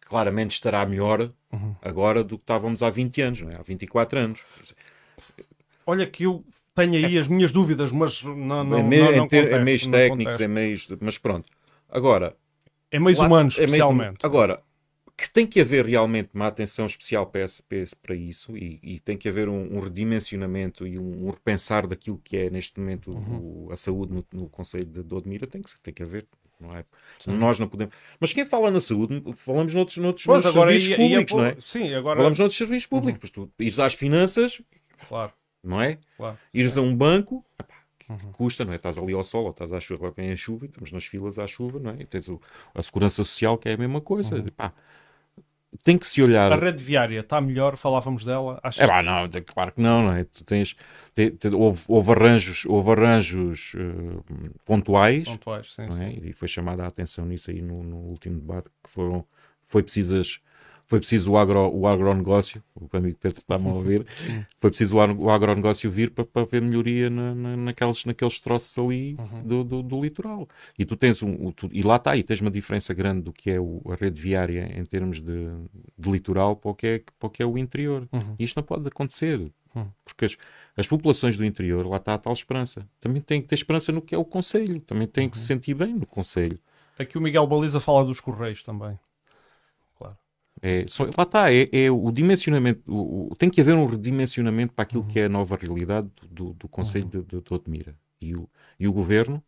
claramente 0.00 0.52
estará 0.52 0.84
melhor 0.86 1.32
uhum. 1.52 1.74
agora 1.82 2.22
do 2.22 2.36
que 2.36 2.44
estávamos 2.44 2.82
há 2.82 2.90
20 2.90 3.20
anos, 3.22 3.42
não 3.42 3.50
é? 3.50 3.56
há 3.56 3.62
24 3.62 4.18
anos. 4.18 4.44
Olha 5.86 6.06
que 6.06 6.24
eu 6.24 6.44
tenho 6.74 6.94
aí 6.94 7.16
é. 7.16 7.20
as 7.20 7.28
minhas 7.28 7.52
dúvidas, 7.52 7.90
mas 7.90 8.22
não, 8.22 8.64
não, 8.64 8.78
é 8.78 8.82
meio, 8.82 9.04
não, 9.04 9.16
não 9.18 9.28
ter, 9.28 9.52
é 9.52 9.58
meios 9.58 9.86
técnicos, 9.86 10.40
é 10.40 10.46
meios, 10.46 10.88
mas 11.00 11.16
pronto. 11.16 11.48
Agora, 11.88 12.36
é 12.90 12.98
meios 12.98 13.18
humanos, 13.18 13.58
especialmente. 13.58 14.24
É 14.24 14.26
agora, 14.26 14.62
que 15.16 15.30
tem 15.30 15.46
que 15.46 15.60
haver 15.60 15.86
realmente 15.86 16.28
uma 16.34 16.46
atenção 16.46 16.84
especial 16.84 17.26
para, 17.26 17.46
para 18.02 18.14
isso 18.14 18.56
e, 18.56 18.78
e, 18.82 19.00
tem 19.00 19.16
que 19.16 19.28
haver 19.28 19.48
um, 19.48 19.76
um 19.76 19.80
redimensionamento 19.80 20.86
e 20.86 20.98
um, 20.98 21.26
um, 21.26 21.30
repensar 21.30 21.86
daquilo 21.86 22.20
que 22.22 22.36
é 22.36 22.50
neste 22.50 22.78
momento 22.78 23.12
uhum. 23.12 23.66
o, 23.68 23.72
a 23.72 23.76
saúde 23.76 24.12
no, 24.12 24.26
no 24.32 24.48
Conselho 24.48 24.84
de, 24.84 25.02
de 25.02 25.14
Odmira, 25.14 25.46
tem 25.46 25.62
que, 25.62 25.80
tem 25.80 25.94
que 25.94 26.02
haver. 26.02 26.26
Não 26.58 26.74
é? 26.74 26.84
Nós 27.26 27.58
não 27.58 27.68
podemos. 27.68 27.94
Mas 28.18 28.32
quem 28.32 28.44
fala 28.46 28.70
na 28.70 28.80
saúde, 28.80 29.22
falamos 29.34 29.74
noutros, 29.74 29.98
noutros, 29.98 30.26
noutros 30.26 30.46
agora, 30.46 30.70
serviços 30.70 30.88
ia, 30.88 30.96
públicos, 30.96 31.32
ia, 31.32 31.38
não 31.38 31.44
é? 31.44 31.56
Sim, 31.64 31.94
agora... 31.94 32.16
Falamos 32.16 32.38
noutros 32.38 32.56
serviços 32.56 32.86
públicos. 32.86 33.30
Uhum. 33.36 33.46
Tu 33.46 33.62
ires 33.62 33.78
às 33.78 33.92
finanças, 33.92 34.62
claro. 35.06 35.32
não 35.62 35.82
é? 35.82 35.98
Claro. 36.16 36.38
Ires 36.54 36.78
a 36.78 36.82
um 36.82 36.96
banco, 36.96 37.44
Uhum. 38.08 38.32
Custa, 38.32 38.64
não 38.64 38.72
é? 38.72 38.76
Estás 38.76 38.98
ali 38.98 39.12
ao 39.12 39.24
sol, 39.24 39.44
ou 39.44 39.50
estás 39.50 39.72
à 39.72 39.80
chuva, 39.80 40.12
vem 40.12 40.30
a 40.30 40.36
chuva, 40.36 40.66
estamos 40.66 40.92
nas 40.92 41.04
filas 41.04 41.40
à 41.40 41.46
chuva, 41.46 41.80
não 41.80 41.90
é? 41.90 41.96
E 42.02 42.06
tens 42.06 42.28
o, 42.28 42.40
a 42.72 42.80
segurança 42.80 43.16
social, 43.24 43.58
que 43.58 43.68
é 43.68 43.72
a 43.72 43.76
mesma 43.76 44.00
coisa. 44.00 44.36
Uhum. 44.36 44.46
Pá, 44.56 44.72
tem 45.82 45.98
que 45.98 46.06
se 46.06 46.22
olhar. 46.22 46.52
A 46.52 46.56
rede 46.56 46.82
viária 46.82 47.20
está 47.20 47.40
melhor, 47.40 47.76
falávamos 47.76 48.24
dela. 48.24 48.58
Acho 48.62 48.82
é, 48.82 48.86
bah, 48.86 49.02
não, 49.02 49.28
claro 49.46 49.72
que 49.72 49.80
não, 49.80 50.02
não 50.02 50.12
é? 50.12 50.24
Tu 50.24 50.44
tens, 50.44 50.76
te, 51.14 51.30
te, 51.30 51.48
houve, 51.48 51.82
houve, 51.88 52.12
arranjos, 52.12 52.64
houve 52.66 52.90
arranjos 52.90 53.74
uh, 53.74 54.24
pontuais, 54.64 55.28
pontuais 55.28 55.72
sim, 55.74 55.82
é? 55.82 56.10
sim. 56.10 56.20
e 56.24 56.32
foi 56.32 56.48
chamada 56.48 56.84
a 56.84 56.86
atenção 56.86 57.26
nisso 57.26 57.50
aí 57.50 57.60
no, 57.60 57.82
no, 57.82 57.96
último 57.96 58.38
debate, 58.38 58.68
que 58.82 58.90
foram, 58.90 59.24
foi 59.62 59.82
precisas 59.82 60.40
foi 60.86 61.00
preciso 61.00 61.32
o, 61.32 61.36
agro, 61.36 61.68
o 61.74 61.86
agronegócio, 61.86 62.62
o 62.74 62.88
amigo 62.96 63.18
Pedro 63.20 63.38
está-me 63.38 63.68
a 63.68 63.72
ouvir, 63.72 64.06
foi 64.56 64.70
preciso 64.70 64.96
o, 64.96 65.24
o 65.24 65.30
agronegócio 65.30 65.90
vir 65.90 66.10
para, 66.10 66.24
para 66.24 66.46
ver 66.46 66.62
melhoria 66.62 67.10
na, 67.10 67.34
na, 67.34 67.56
naqueles, 67.56 68.04
naqueles 68.04 68.38
troços 68.38 68.78
ali 68.78 69.16
uhum. 69.18 69.42
do, 69.42 69.64
do, 69.64 69.82
do, 69.82 70.00
litoral. 70.00 70.48
E 70.78 70.84
tu 70.84 70.96
tens 70.96 71.22
um, 71.22 71.50
tu, 71.50 71.68
e 71.72 71.82
lá 71.82 71.96
está, 71.96 72.16
e 72.16 72.22
tens 72.22 72.40
uma 72.40 72.50
diferença 72.50 72.94
grande 72.94 73.22
do 73.22 73.32
que 73.32 73.50
é 73.50 73.60
o, 73.60 73.82
a 73.90 73.96
rede 73.96 74.20
viária 74.20 74.72
em 74.78 74.84
termos 74.84 75.20
de, 75.20 75.48
de 75.98 76.10
litoral 76.10 76.54
para 76.54 76.70
o 76.70 76.74
que 76.74 76.86
é, 76.86 77.02
para 77.18 77.26
o, 77.26 77.30
que 77.30 77.42
é 77.42 77.46
o 77.46 77.58
interior. 77.58 78.08
Uhum. 78.12 78.36
E 78.38 78.44
isto 78.44 78.56
não 78.56 78.62
pode 78.64 78.86
acontecer. 78.86 79.40
Uhum. 79.74 79.86
Porque 80.04 80.24
as, 80.24 80.36
as 80.76 80.86
populações 80.86 81.36
do 81.36 81.44
interior, 81.44 81.84
lá 81.84 81.96
está 81.96 82.14
a 82.14 82.18
tal 82.18 82.32
esperança. 82.32 82.88
Também 83.00 83.20
tem 83.20 83.42
que 83.42 83.48
ter 83.48 83.56
esperança 83.56 83.90
no 83.90 84.00
que 84.00 84.14
é 84.14 84.18
o 84.18 84.24
Conselho. 84.24 84.80
Também 84.80 85.08
tem 85.08 85.28
que 85.28 85.36
se 85.36 85.46
sentir 85.46 85.74
bem 85.74 85.92
no 85.92 86.06
Conselho. 86.06 86.58
Aqui 86.96 87.18
o 87.18 87.20
Miguel 87.20 87.46
Baliza 87.46 87.80
fala 87.80 88.04
dos 88.04 88.20
Correios 88.20 88.62
também. 88.62 88.98
É, 90.62 90.84
só, 90.88 91.04
lá 91.04 91.24
está, 91.24 91.52
é, 91.52 91.68
é 91.70 91.90
o 91.90 92.10
dimensionamento, 92.10 92.82
o, 92.86 93.32
o, 93.32 93.36
tem 93.36 93.50
que 93.50 93.60
haver 93.60 93.74
um 93.74 93.84
redimensionamento 93.84 94.72
para 94.72 94.84
aquilo 94.84 95.02
uhum. 95.02 95.08
que 95.08 95.20
é 95.20 95.24
a 95.26 95.28
nova 95.28 95.56
realidade 95.56 96.08
do, 96.30 96.54
do 96.54 96.68
Conselho 96.68 97.10
uhum. 97.12 97.22
de, 97.22 97.42
de 97.42 97.54
Odmira. 97.54 97.94
E 98.20 98.34
o, 98.34 98.48
e 98.80 98.88
o 98.88 98.92
Governo 98.92 99.42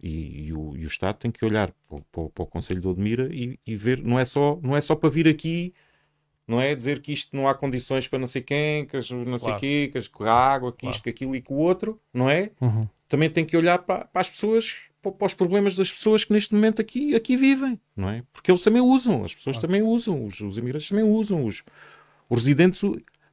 e, 0.00 0.46
e, 0.46 0.52
o, 0.52 0.76
e 0.76 0.84
o 0.84 0.86
Estado 0.86 1.16
têm 1.16 1.30
que 1.30 1.44
olhar 1.44 1.72
para, 1.88 1.98
para, 2.12 2.28
para 2.28 2.42
o 2.42 2.46
Conselho 2.46 2.80
de 2.80 2.86
Odmira 2.86 3.28
e, 3.32 3.58
e, 3.66 3.76
ver, 3.76 4.02
não 4.02 4.18
é, 4.18 4.24
só, 4.24 4.58
não 4.62 4.76
é 4.76 4.80
só 4.80 4.94
para 4.94 5.08
vir 5.08 5.26
aqui, 5.26 5.74
não 6.46 6.60
é 6.60 6.74
dizer 6.74 7.00
que 7.00 7.12
isto 7.12 7.34
não 7.34 7.48
há 7.48 7.54
condições 7.54 8.06
para 8.06 8.18
não 8.18 8.26
sei 8.26 8.42
quem, 8.42 8.86
que 8.86 8.96
não 8.96 9.38
sei 9.38 9.48
claro. 9.48 9.60
quê, 9.60 9.90
que 9.92 10.24
a 10.24 10.32
água, 10.32 10.72
que 10.72 10.80
claro. 10.80 10.94
isto, 10.94 11.02
que 11.02 11.10
aquilo 11.10 11.34
e 11.34 11.40
que 11.40 11.52
o 11.52 11.56
outro, 11.56 12.00
não 12.12 12.28
é? 12.30 12.50
Uhum. 12.60 12.86
Também 13.08 13.30
tem 13.30 13.44
que 13.44 13.56
olhar 13.56 13.78
para, 13.78 14.04
para 14.04 14.22
as 14.22 14.30
pessoas 14.30 14.90
para 15.12 15.26
os 15.26 15.34
problemas 15.34 15.76
das 15.76 15.92
pessoas 15.92 16.24
que 16.24 16.32
neste 16.32 16.54
momento 16.54 16.80
aqui, 16.80 17.14
aqui 17.14 17.36
vivem, 17.36 17.80
não 17.96 18.08
é? 18.08 18.22
Porque 18.32 18.50
eles 18.50 18.62
também 18.62 18.82
usam, 18.82 19.24
as 19.24 19.34
pessoas 19.34 19.56
ah. 19.56 19.60
também 19.60 19.82
usam, 19.82 20.24
os, 20.24 20.40
os 20.40 20.56
imigrantes 20.56 20.88
também 20.88 21.04
usam, 21.04 21.44
os, 21.44 21.62
os 22.28 22.38
residentes. 22.38 22.82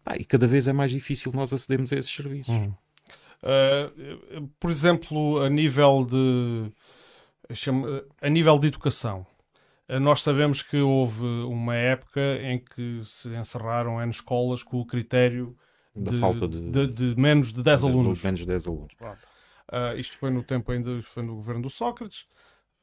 Ah, 0.05 0.17
e 0.17 0.25
cada 0.25 0.47
vez 0.47 0.67
é 0.67 0.73
mais 0.73 0.91
difícil 0.91 1.31
nós 1.33 1.53
acedermos 1.53 1.91
a 1.93 1.95
esses 1.95 2.11
serviços. 2.11 2.53
Hum. 2.53 2.73
Uh, 3.43 4.47
por 4.59 4.69
exemplo, 4.69 5.39
a 5.39 5.49
nível 5.49 6.05
de 6.05 6.71
a 8.21 8.29
nível 8.29 8.59
de 8.59 8.67
educação, 8.67 9.25
uh, 9.89 9.99
nós 9.99 10.21
sabemos 10.21 10.61
que 10.61 10.77
houve 10.77 11.25
uma 11.25 11.75
época 11.75 12.21
em 12.41 12.59
que 12.59 13.01
se 13.03 13.29
encerraram 13.29 13.99
N 13.99 14.11
escolas 14.11 14.61
com 14.61 14.79
o 14.79 14.85
critério 14.85 15.57
da 15.95 16.11
de, 16.11 16.17
falta 16.17 16.47
de, 16.47 16.61
de, 16.61 16.87
de, 16.87 17.19
menos 17.19 17.51
de 17.51 17.61
10 17.63 17.83
alunos. 17.83 18.23
Menos 18.23 18.39
de 18.39 18.45
10 18.45 18.67
alunos. 18.67 18.93
Uh, 19.69 19.97
isto 19.97 20.17
foi 20.17 20.29
no 20.29 20.43
tempo 20.43 20.71
ainda, 20.71 21.01
foi 21.03 21.23
no 21.23 21.35
governo 21.35 21.63
do 21.63 21.69
Sócrates, 21.69 22.25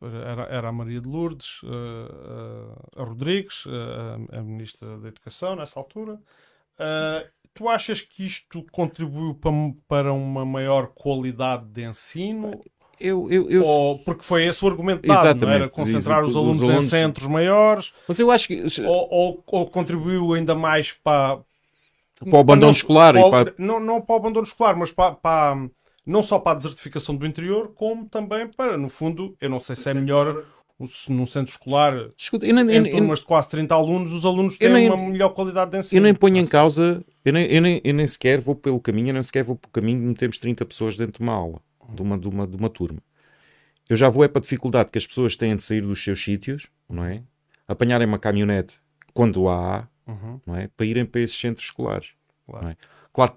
era, 0.01 0.43
era 0.45 0.69
a 0.69 0.73
Maria 0.73 1.01
de 1.01 1.09
Lourdes, 1.09 1.61
uh, 1.65 3.01
a 3.01 3.05
Rodrigues, 3.05 3.65
a 4.33 4.41
Ministra 4.43 4.97
da 4.99 5.09
Educação 5.09 5.57
nessa 5.57 5.79
altura. 5.79 6.21
tu 7.53 7.69
achas 7.69 8.01
que 8.01 8.25
isto 8.25 8.65
contribuiu 8.71 9.35
para, 9.35 9.53
para 9.89 10.13
uma 10.13 10.45
maior 10.47 10.89
qualidade 10.89 11.67
de 11.67 11.85
ensino? 11.85 12.63
Eu, 13.01 13.31
eu, 13.31 13.49
eu... 13.49 13.65
Ou, 13.65 13.99
porque 14.01 14.25
foi 14.25 14.45
esse 14.45 14.65
o 14.65 14.69
argumento 14.69 15.07
dado, 15.07 15.47
não 15.47 15.53
era 15.53 15.69
concentrar 15.69 16.25
os 16.25 16.35
alunos, 16.35 16.63
os 16.63 16.69
alunos, 16.69 16.87
em 16.87 16.89
centros 16.89 17.27
maiores. 17.27 17.93
Mas 18.09 18.19
eu 18.19 18.31
acho 18.31 18.49
que. 18.49 18.65
Ou, 18.85 19.09
ou, 19.11 19.45
ou 19.47 19.67
contribuiu 19.67 20.35
ainda 20.35 20.55
mais 20.55 20.93
para. 20.93 21.39
Para 22.19 22.37
o 22.37 22.39
abandono 22.39 22.73
escolar. 22.73 23.15
Para, 23.15 23.31
para... 23.31 23.55
Não, 23.57 23.79
não 23.79 24.01
para 24.01 24.15
o 24.15 24.19
abandono 24.19 24.45
escolar, 24.45 24.75
mas 24.77 24.91
para, 24.91 25.15
para 25.15 25.69
não 26.09 26.23
só 26.23 26.39
para 26.39 26.53
a 26.53 26.55
desertificação 26.55 27.15
do 27.15 27.27
interior, 27.27 27.73
como 27.75 28.09
também 28.09 28.49
para, 28.49 28.79
no 28.79 28.89
fundo, 28.89 29.37
eu 29.39 29.51
não 29.51 29.61
sei 29.61 29.77
se 29.77 29.91
é 29.91 29.93
melhor 29.93 30.43
num 31.09 31.27
centro 31.27 31.51
escolar 31.51 32.09
Escuta, 32.17 32.47
eu 32.47 32.55
nem, 32.55 32.77
em 32.77 32.91
turmas 32.91 33.19
de 33.19 33.27
quase 33.27 33.49
30 33.51 33.75
alunos, 33.75 34.13
os 34.13 34.25
alunos 34.25 34.57
têm 34.57 34.89
uma 34.89 34.97
melhor 34.97 35.31
qualidade 35.31 35.73
de 35.73 35.79
ensino. 35.79 35.99
Eu 35.99 36.03
nem 36.05 36.15
ponho 36.15 36.39
em 36.39 36.47
causa, 36.47 37.05
eu 37.25 37.33
nem, 37.33 37.45
eu, 37.47 37.61
nem, 37.61 37.81
eu 37.85 37.93
nem 37.93 38.07
sequer 38.07 38.41
vou 38.41 38.55
pelo 38.55 38.81
caminho, 38.81 39.09
eu 39.09 39.15
nem 39.15 39.23
sequer 39.23 39.45
vou 39.45 39.57
pelo 39.57 39.71
caminho 39.71 40.01
de 40.01 40.07
metermos 40.07 40.39
30 40.39 40.65
pessoas 40.65 40.97
dentro 40.97 41.19
de 41.19 41.21
uma 41.21 41.35
aula, 41.35 41.61
de 41.93 42.01
uma, 42.01 42.17
de 42.17 42.27
uma, 42.27 42.47
de 42.47 42.57
uma 42.57 42.71
turma. 42.71 43.01
Eu 43.87 43.97
já 43.97 44.09
vou 44.09 44.25
é 44.25 44.29
para 44.29 44.39
a 44.39 44.43
dificuldade 44.43 44.91
que 44.91 44.99
as 44.99 45.07
pessoas 45.07 45.37
têm 45.37 45.55
de 45.57 45.63
sair 45.63 45.83
dos 45.83 46.03
seus 46.03 46.23
sítios, 46.23 46.69
não 46.89 47.05
é? 47.05 47.23
Apanharem 47.67 48.07
uma 48.07 48.19
caminhonete 48.19 48.77
quando 49.13 49.47
há, 49.49 49.87
uhum. 50.07 50.41
não 50.47 50.57
é? 50.57 50.69
Para 50.69 50.87
irem 50.87 51.05
para 51.05 51.21
esses 51.21 51.39
centros 51.39 51.67
escolares. 51.67 52.13
Claro, 52.47 52.69
é? 52.69 52.77
claro 53.13 53.35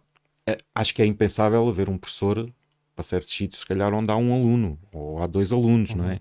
é, 0.47 0.57
acho 0.73 0.93
que 0.93 1.01
é 1.01 1.05
impensável 1.05 1.67
haver 1.67 1.89
um 1.89 1.97
professor 1.97 2.49
para 2.95 3.03
certos 3.03 3.33
sítios, 3.33 3.61
se 3.61 3.65
calhar, 3.65 3.93
onde 3.93 4.11
há 4.11 4.15
um 4.15 4.33
aluno 4.33 4.79
ou 4.91 5.21
há 5.21 5.27
dois 5.27 5.51
alunos, 5.51 5.91
uhum. 5.91 5.97
não 5.97 6.09
é? 6.09 6.13
Uhum. 6.13 6.19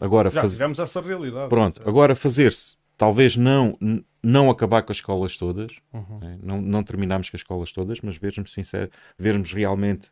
Agora, 0.00 0.30
Já 0.30 0.40
faz... 0.40 0.52
tivemos 0.52 0.78
essa 0.78 1.00
realidade. 1.00 1.48
Pronto, 1.48 1.80
agora 1.86 2.14
fazer-se, 2.14 2.76
talvez 2.96 3.36
não, 3.36 3.78
não 4.22 4.50
acabar 4.50 4.82
com 4.82 4.92
as 4.92 4.98
escolas 4.98 5.36
todas, 5.36 5.78
uhum. 5.92 6.20
é? 6.22 6.38
não, 6.42 6.60
não 6.60 6.82
terminarmos 6.82 7.30
com 7.30 7.36
as 7.36 7.40
escolas 7.40 7.72
todas, 7.72 8.00
mas 8.00 8.16
vermos, 8.16 8.52
sincero, 8.52 8.90
vermos 9.18 9.52
realmente 9.52 10.10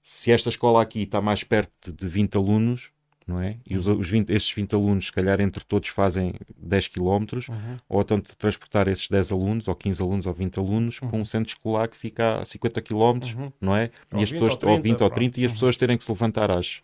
se 0.00 0.32
esta 0.32 0.48
escola 0.48 0.80
aqui 0.80 1.02
está 1.02 1.20
mais 1.20 1.44
perto 1.44 1.92
de 1.92 2.08
20 2.08 2.36
alunos, 2.36 2.92
não 3.28 3.42
é? 3.42 3.58
E 3.66 3.76
os, 3.76 3.86
os 3.86 4.08
20, 4.08 4.30
esses 4.30 4.50
20 4.50 4.74
alunos, 4.74 5.06
se 5.06 5.12
calhar 5.12 5.38
entre 5.38 5.62
todos 5.62 5.90
fazem 5.90 6.32
10 6.56 6.88
km, 6.88 7.02
uhum. 7.50 7.76
ou 7.86 8.00
então 8.00 8.18
de 8.18 8.34
transportar 8.34 8.88
esses 8.88 9.06
10 9.06 9.32
alunos, 9.32 9.68
ou 9.68 9.74
15 9.74 10.02
alunos, 10.02 10.26
ou 10.26 10.32
20 10.32 10.58
alunos, 10.58 11.00
uhum. 11.02 11.08
para 11.08 11.18
um 11.18 11.24
centro 11.26 11.48
escolar 11.50 11.88
que 11.88 11.96
fica 11.96 12.40
a 12.40 12.44
50 12.46 12.80
km, 12.80 12.96
uhum. 13.36 13.52
não 13.60 13.76
é? 13.76 13.90
E 14.16 14.22
as 14.22 14.32
pessoas, 14.32 14.54
ou 14.54 14.58
30, 14.58 14.72
ou 14.72 14.82
20 14.82 15.00
ou 15.02 15.10
30, 15.10 15.40
e 15.40 15.44
as 15.44 15.50
uhum. 15.50 15.54
pessoas 15.54 15.76
terem 15.76 15.98
que 15.98 16.04
se 16.04 16.10
levantar 16.10 16.50
às, 16.50 16.80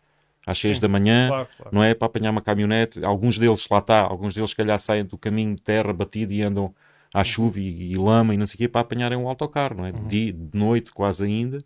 às 0.46 0.58
6 0.58 0.76
Sim, 0.76 0.82
da 0.82 0.88
manhã, 0.88 1.28
claro, 1.28 1.48
claro. 1.56 1.70
não 1.74 1.82
é? 1.82 1.94
Para 1.94 2.06
apanhar 2.06 2.30
uma 2.30 2.42
caminhonete. 2.42 3.02
Alguns 3.02 3.38
deles, 3.38 3.66
lá 3.70 3.78
está, 3.78 4.02
alguns 4.02 4.34
deles, 4.34 4.50
se 4.50 4.56
calhar, 4.56 4.78
saem 4.78 5.04
do 5.04 5.16
caminho 5.16 5.54
de 5.54 5.62
terra 5.62 5.94
batido 5.94 6.34
e 6.34 6.42
andam 6.42 6.74
à 7.14 7.20
uhum. 7.20 7.24
chuva 7.24 7.58
e, 7.58 7.92
e, 7.92 7.96
lama 7.96 8.34
e 8.34 8.36
não 8.36 8.46
sei 8.46 8.56
o 8.56 8.58
quê, 8.58 8.68
para 8.68 8.82
apanharem 8.82 9.16
um 9.16 9.26
autocarro, 9.26 9.78
não 9.78 9.86
é? 9.86 9.92
Uhum. 9.92 10.08
De, 10.08 10.30
de 10.30 10.58
noite, 10.58 10.92
quase 10.92 11.24
ainda. 11.24 11.64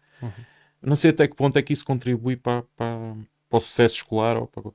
Não 0.81 0.95
sei 0.95 1.11
até 1.11 1.27
que 1.27 1.35
ponto 1.35 1.59
é 1.59 1.63
que 1.63 1.73
isso 1.73 1.85
contribui 1.85 2.37
para, 2.37 2.63
para, 2.77 3.17
para 3.49 3.57
o 3.57 3.61
sucesso 3.61 3.97
escolar 3.97 4.37
ou 4.37 4.47
para 4.47 4.71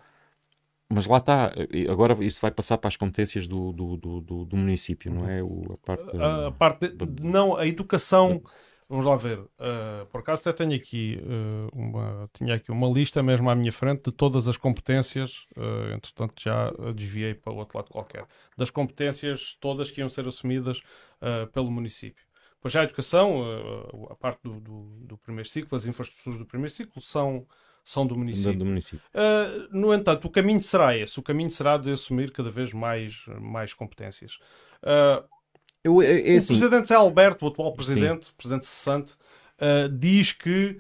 mas 0.94 1.08
lá 1.08 1.18
está, 1.18 1.52
agora 1.90 2.14
isso 2.24 2.40
vai 2.40 2.52
passar 2.52 2.78
para 2.78 2.88
as 2.88 2.96
competências 2.96 3.48
do, 3.48 3.72
do, 3.72 3.98
do, 3.98 4.46
do 4.46 4.58
município, 4.58 5.12
não 5.12 5.28
é? 5.28 5.42
O, 5.42 5.74
a 5.74 5.78
parte, 5.78 6.18
a, 6.18 6.48
a 6.48 6.52
parte 6.52 6.88
de, 6.90 7.24
não, 7.24 7.56
a 7.56 7.66
educação. 7.66 8.44
Vamos 8.88 9.06
lá 9.06 9.16
ver. 9.16 9.40
Uh, 9.40 10.06
por 10.12 10.20
acaso 10.20 10.42
até 10.42 10.54
tenho 10.54 10.76
aqui 10.76 11.20
uh, 11.24 11.70
uma, 11.74 12.30
tinha 12.32 12.56
aqui 12.56 12.70
uma 12.70 12.88
lista 12.88 13.24
mesmo 13.24 13.50
à 13.50 13.56
minha 13.56 13.72
frente 13.72 14.04
de 14.04 14.12
todas 14.12 14.48
as 14.48 14.56
competências, 14.56 15.48
uh, 15.58 15.94
entretanto 15.96 16.36
já 16.40 16.72
desviei 16.94 17.34
para 17.34 17.52
o 17.52 17.56
outro 17.56 17.78
lado 17.78 17.90
qualquer, 17.90 18.28
das 18.56 18.70
competências 18.70 19.58
todas 19.60 19.90
que 19.90 20.02
iam 20.02 20.10
ser 20.10 20.28
assumidas 20.28 20.82
pelo 21.54 21.72
município. 21.72 22.24
Pois 22.62 22.74
já 22.74 22.82
a 22.82 22.84
educação, 22.84 23.42
a 24.10 24.16
parte 24.16 24.42
do, 24.44 24.60
do, 24.60 24.84
do, 25.02 25.18
primeiro 25.18 25.48
ciclo, 25.48 25.76
as 25.76 25.86
infraestruturas 25.86 26.38
do 26.38 26.46
primeiro 26.46 26.72
ciclo 26.72 27.02
são 27.02 27.48
são 27.84 28.08
do 28.08 28.15
município. 28.15 28.58
Do 28.58 28.65
município. 28.65 29.02
Uh, 29.13 29.67
no 29.78 29.93
entanto, 29.93 30.26
o 30.26 30.32
caminho 30.32 30.63
será 30.63 30.98
esse. 30.98 31.19
O 31.19 31.24
caminho 31.24 31.52
será 31.52 31.78
de 31.78 31.91
assumir 31.91 32.32
cada 32.32 32.50
vez 32.50 32.74
mais, 32.74 33.26
mais 33.41 33.74
competências. 33.74 34.39
Uh, 34.82 35.28
Eu, 35.84 36.02
é, 36.02 36.34
é 36.34 36.38
assim. 36.38 36.54
O 36.54 36.58
presidente 36.58 36.88
Zé 36.88 36.96
Alberto, 36.96 37.46
o 37.46 37.50
atual 37.50 37.74
presidente, 37.74 38.30
o 38.30 38.34
presidente 38.36 38.65
cessante, 38.65 39.13
uh, 39.60 39.89
diz 39.89 40.32
que, 40.32 40.80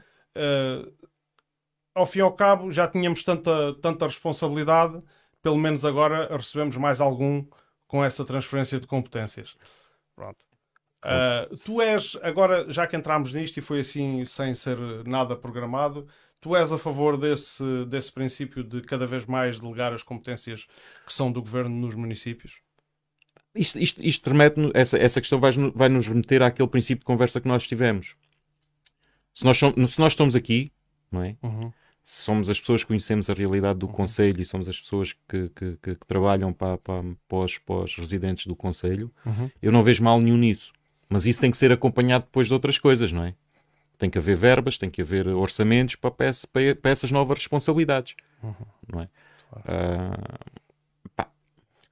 ao 1.93 2.05
fim 2.05 2.19
e 2.19 2.21
ao 2.21 2.33
cabo, 2.33 2.71
já 2.71 2.87
tínhamos 2.87 3.21
tanta, 3.21 3.75
tanta 3.81 4.07
responsabilidade, 4.07 5.01
pelo 5.41 5.57
menos 5.57 5.83
agora 5.83 6.35
recebemos 6.35 6.77
mais 6.77 7.01
algum 7.01 7.45
com 7.85 8.03
essa 8.03 8.23
transferência 8.23 8.79
de 8.79 8.87
competências. 8.87 9.57
Pronto. 10.15 10.39
Uh, 11.03 11.57
tu 11.65 11.81
és, 11.81 12.17
agora 12.21 12.71
já 12.71 12.87
que 12.87 12.95
entramos 12.95 13.33
nisto 13.33 13.57
e 13.57 13.61
foi 13.61 13.81
assim 13.81 14.23
sem 14.23 14.53
ser 14.53 14.77
nada 15.05 15.35
programado, 15.35 16.07
Tu 16.43 16.53
és 16.57 16.69
a 16.73 16.77
favor 16.77 17.15
desse, 17.15 17.63
desse 17.85 18.11
princípio 18.11 18.65
de 18.65 18.81
cada 18.81 19.05
vez 19.05 19.25
mais 19.25 19.57
delegar 19.57 19.93
as 19.93 20.03
competências 20.03 20.67
que 21.07 21.13
são 21.13 21.31
do 21.31 21.41
governo 21.41 21.73
nos 21.73 21.95
municípios? 21.95 22.55
Isto, 23.55 23.79
isto, 23.79 24.03
isto 24.05 24.29
remete 24.29 24.59
essa, 24.73 24.97
essa 24.97 25.21
questão 25.21 25.39
vai, 25.39 25.53
vai 25.73 25.87
nos 25.87 26.05
remeter 26.05 26.41
àquele 26.41 26.67
princípio 26.67 26.99
de 26.99 27.05
conversa 27.05 27.39
que 27.39 27.47
nós 27.47 27.65
tivemos. 27.65 28.17
Se 29.33 29.45
nós, 29.45 29.57
somos, 29.57 29.91
se 29.93 29.97
nós 29.97 30.11
estamos 30.11 30.35
aqui, 30.35 30.69
não 31.09 31.23
é? 31.23 31.37
Uhum. 31.41 31.71
Se 32.03 32.23
somos 32.23 32.49
as 32.49 32.59
pessoas 32.59 32.81
que 32.81 32.89
conhecemos 32.89 33.29
a 33.29 33.33
realidade 33.33 33.79
do 33.79 33.85
uhum. 33.85 33.93
Conselho 33.93 34.41
e 34.41 34.45
somos 34.45 34.67
as 34.67 34.81
pessoas 34.81 35.13
que, 35.13 35.47
que, 35.47 35.77
que, 35.81 35.95
que 35.95 36.05
trabalham 36.05 36.51
para, 36.51 36.77
para, 36.77 37.03
para, 37.25 37.37
os, 37.37 37.57
para, 37.57 37.75
os, 37.85 37.95
residentes 37.95 38.47
do 38.47 38.55
Conselho, 38.55 39.09
uhum. 39.25 39.49
eu 39.61 39.71
não 39.71 39.81
vejo 39.81 40.03
mal 40.03 40.19
nenhum 40.19 40.35
nisso. 40.35 40.73
Mas 41.07 41.25
isso 41.25 41.39
tem 41.39 41.51
que 41.51 41.57
ser 41.57 41.71
acompanhado 41.71 42.25
depois 42.25 42.47
de 42.47 42.53
outras 42.53 42.77
coisas, 42.77 43.13
não 43.13 43.23
é? 43.23 43.33
Tem 44.03 44.09
que 44.09 44.17
haver 44.17 44.35
verbas, 44.35 44.77
tem 44.77 44.89
que 44.89 45.01
haver 45.01 45.29
orçamentos 45.29 45.95
para, 45.95 46.11
para, 46.11 46.75
para 46.75 46.91
essas 46.91 47.09
novas 47.09 47.37
responsabilidades. 47.37 48.17
Uhum. 48.43 48.53
Não 48.91 48.99
é? 48.99 49.07
Claro, 49.49 50.13
uh, 51.21 51.25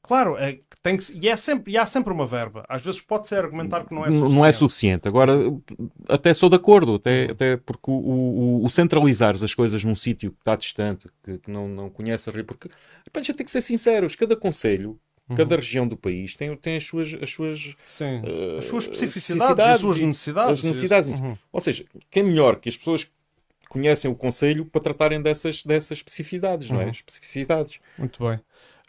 claro 0.03 0.37
é, 0.37 0.59
tem 0.83 0.97
que, 0.97 1.13
e, 1.13 1.29
é 1.29 1.37
sempre, 1.37 1.71
e 1.71 1.77
há 1.77 1.85
sempre 1.85 2.11
uma 2.11 2.27
verba. 2.27 2.65
Às 2.67 2.81
vezes 2.83 2.99
pode-se 2.99 3.33
argumentar 3.33 3.85
que 3.85 3.95
não 3.95 4.01
é 4.01 4.07
suficiente. 4.07 4.33
Não 4.33 4.45
é 4.45 4.51
suficiente. 4.51 5.07
Agora, 5.07 5.39
até 6.09 6.33
sou 6.33 6.49
de 6.49 6.57
acordo, 6.57 6.95
até, 6.95 7.27
uhum. 7.27 7.31
até 7.31 7.55
porque 7.55 7.89
o, 7.89 7.93
o, 7.93 8.65
o 8.65 8.69
centralizares 8.69 9.41
as 9.41 9.55
coisas 9.55 9.81
num 9.85 9.95
sítio 9.95 10.31
que 10.31 10.39
está 10.39 10.57
distante, 10.57 11.07
que, 11.23 11.37
que, 11.37 11.49
não, 11.49 11.69
não 11.69 11.89
conhece 11.89 12.29
a 12.29 12.43
porque 12.43 12.67
a 13.13 13.19
gente 13.19 13.37
tem 13.37 13.45
que 13.45 13.51
ser 13.53 13.61
sinceros, 13.61 14.17
cada 14.17 14.35
conselho 14.35 14.99
Uhum. 15.31 15.35
Cada 15.35 15.55
região 15.55 15.87
do 15.87 15.97
país 15.97 16.35
tem, 16.35 16.55
tem 16.57 16.77
as 16.77 16.83
suas, 16.83 17.13
as 17.21 17.29
suas, 17.29 17.65
uh, 17.67 18.59
as 18.59 18.65
suas 18.65 18.83
especificidades, 18.83 19.65
as 19.65 19.79
suas 19.79 19.99
necessidades. 19.99 20.51
As 20.51 20.63
necessidades. 20.63 21.19
Uhum. 21.19 21.37
Ou 21.51 21.61
seja, 21.61 21.85
quem 22.09 22.23
é 22.23 22.25
melhor 22.25 22.59
que 22.59 22.69
as 22.69 22.77
pessoas 22.77 23.07
conhecem 23.69 24.11
o 24.11 24.15
Conselho 24.15 24.65
para 24.65 24.81
tratarem 24.81 25.21
dessas, 25.21 25.63
dessas 25.63 25.99
especificidades, 25.99 26.69
uhum. 26.69 26.75
não 26.75 26.81
é? 26.81 26.85
Uhum. 26.85 26.91
Especificidades. 26.91 27.79
Muito 27.97 28.23
bem. 28.23 28.37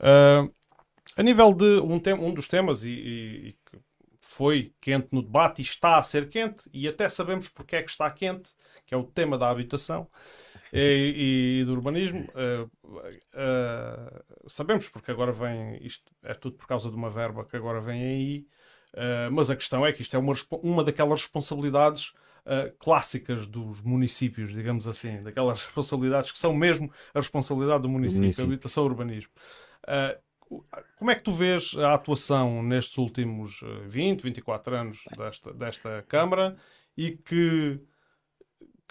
Uh, 0.00 0.52
a 1.16 1.22
nível 1.22 1.54
de 1.54 1.78
um, 1.80 1.98
tem, 1.98 2.14
um 2.14 2.34
dos 2.34 2.48
temas, 2.48 2.84
e, 2.84 2.90
e, 2.90 3.56
que 3.70 3.78
foi 4.20 4.72
quente 4.80 5.08
no 5.12 5.22
debate 5.22 5.60
e 5.60 5.62
está 5.62 5.98
a 5.98 6.02
ser 6.02 6.28
quente, 6.28 6.64
e 6.72 6.88
até 6.88 7.08
sabemos 7.08 7.48
porque 7.48 7.76
é 7.76 7.82
que 7.82 7.90
está 7.90 8.10
quente, 8.10 8.50
que 8.86 8.94
é 8.94 8.96
o 8.96 9.04
tema 9.04 9.38
da 9.38 9.48
habitação 9.48 10.08
e, 10.72 11.60
e 11.60 11.64
do 11.64 11.72
urbanismo. 11.72 12.26
Uh, 12.32 12.70
uh, 12.84 14.48
sabemos 14.48 14.88
porque 14.88 15.10
agora 15.10 15.32
vem, 15.32 15.78
isto 15.84 16.10
é 16.22 16.32
tudo 16.34 16.56
por 16.56 16.66
causa 16.66 16.88
de 16.88 16.96
uma 16.96 17.10
verba 17.10 17.44
que 17.44 17.56
agora 17.56 17.80
vem 17.80 18.02
aí, 18.02 18.46
mas 19.30 19.48
a 19.48 19.56
questão 19.56 19.86
é 19.86 19.92
que 19.92 20.02
isto 20.02 20.14
é 20.14 20.18
uma, 20.18 20.34
uma 20.62 20.84
daquelas 20.84 21.22
responsabilidades 21.22 22.12
Uh, 22.44 22.76
clássicas 22.76 23.46
dos 23.46 23.80
municípios, 23.82 24.52
digamos 24.52 24.88
assim, 24.88 25.22
daquelas 25.22 25.62
responsabilidades 25.66 26.32
que 26.32 26.38
são 26.40 26.52
mesmo 26.52 26.90
a 27.14 27.20
responsabilidade 27.20 27.82
do 27.82 27.88
município, 27.88 28.22
município. 28.22 28.46
habitação 28.46 28.82
e 28.82 28.88
urbanismo. 28.88 29.30
Uh, 29.84 30.20
como 30.96 31.10
é 31.10 31.14
que 31.14 31.22
tu 31.22 31.30
vês 31.30 31.76
a 31.78 31.94
atuação 31.94 32.60
nestes 32.62 32.98
últimos 32.98 33.60
20, 33.86 34.22
24 34.22 34.74
anos 34.74 35.04
desta, 35.16 35.52
desta 35.52 36.04
Câmara 36.08 36.56
e 36.96 37.12
que 37.12 37.80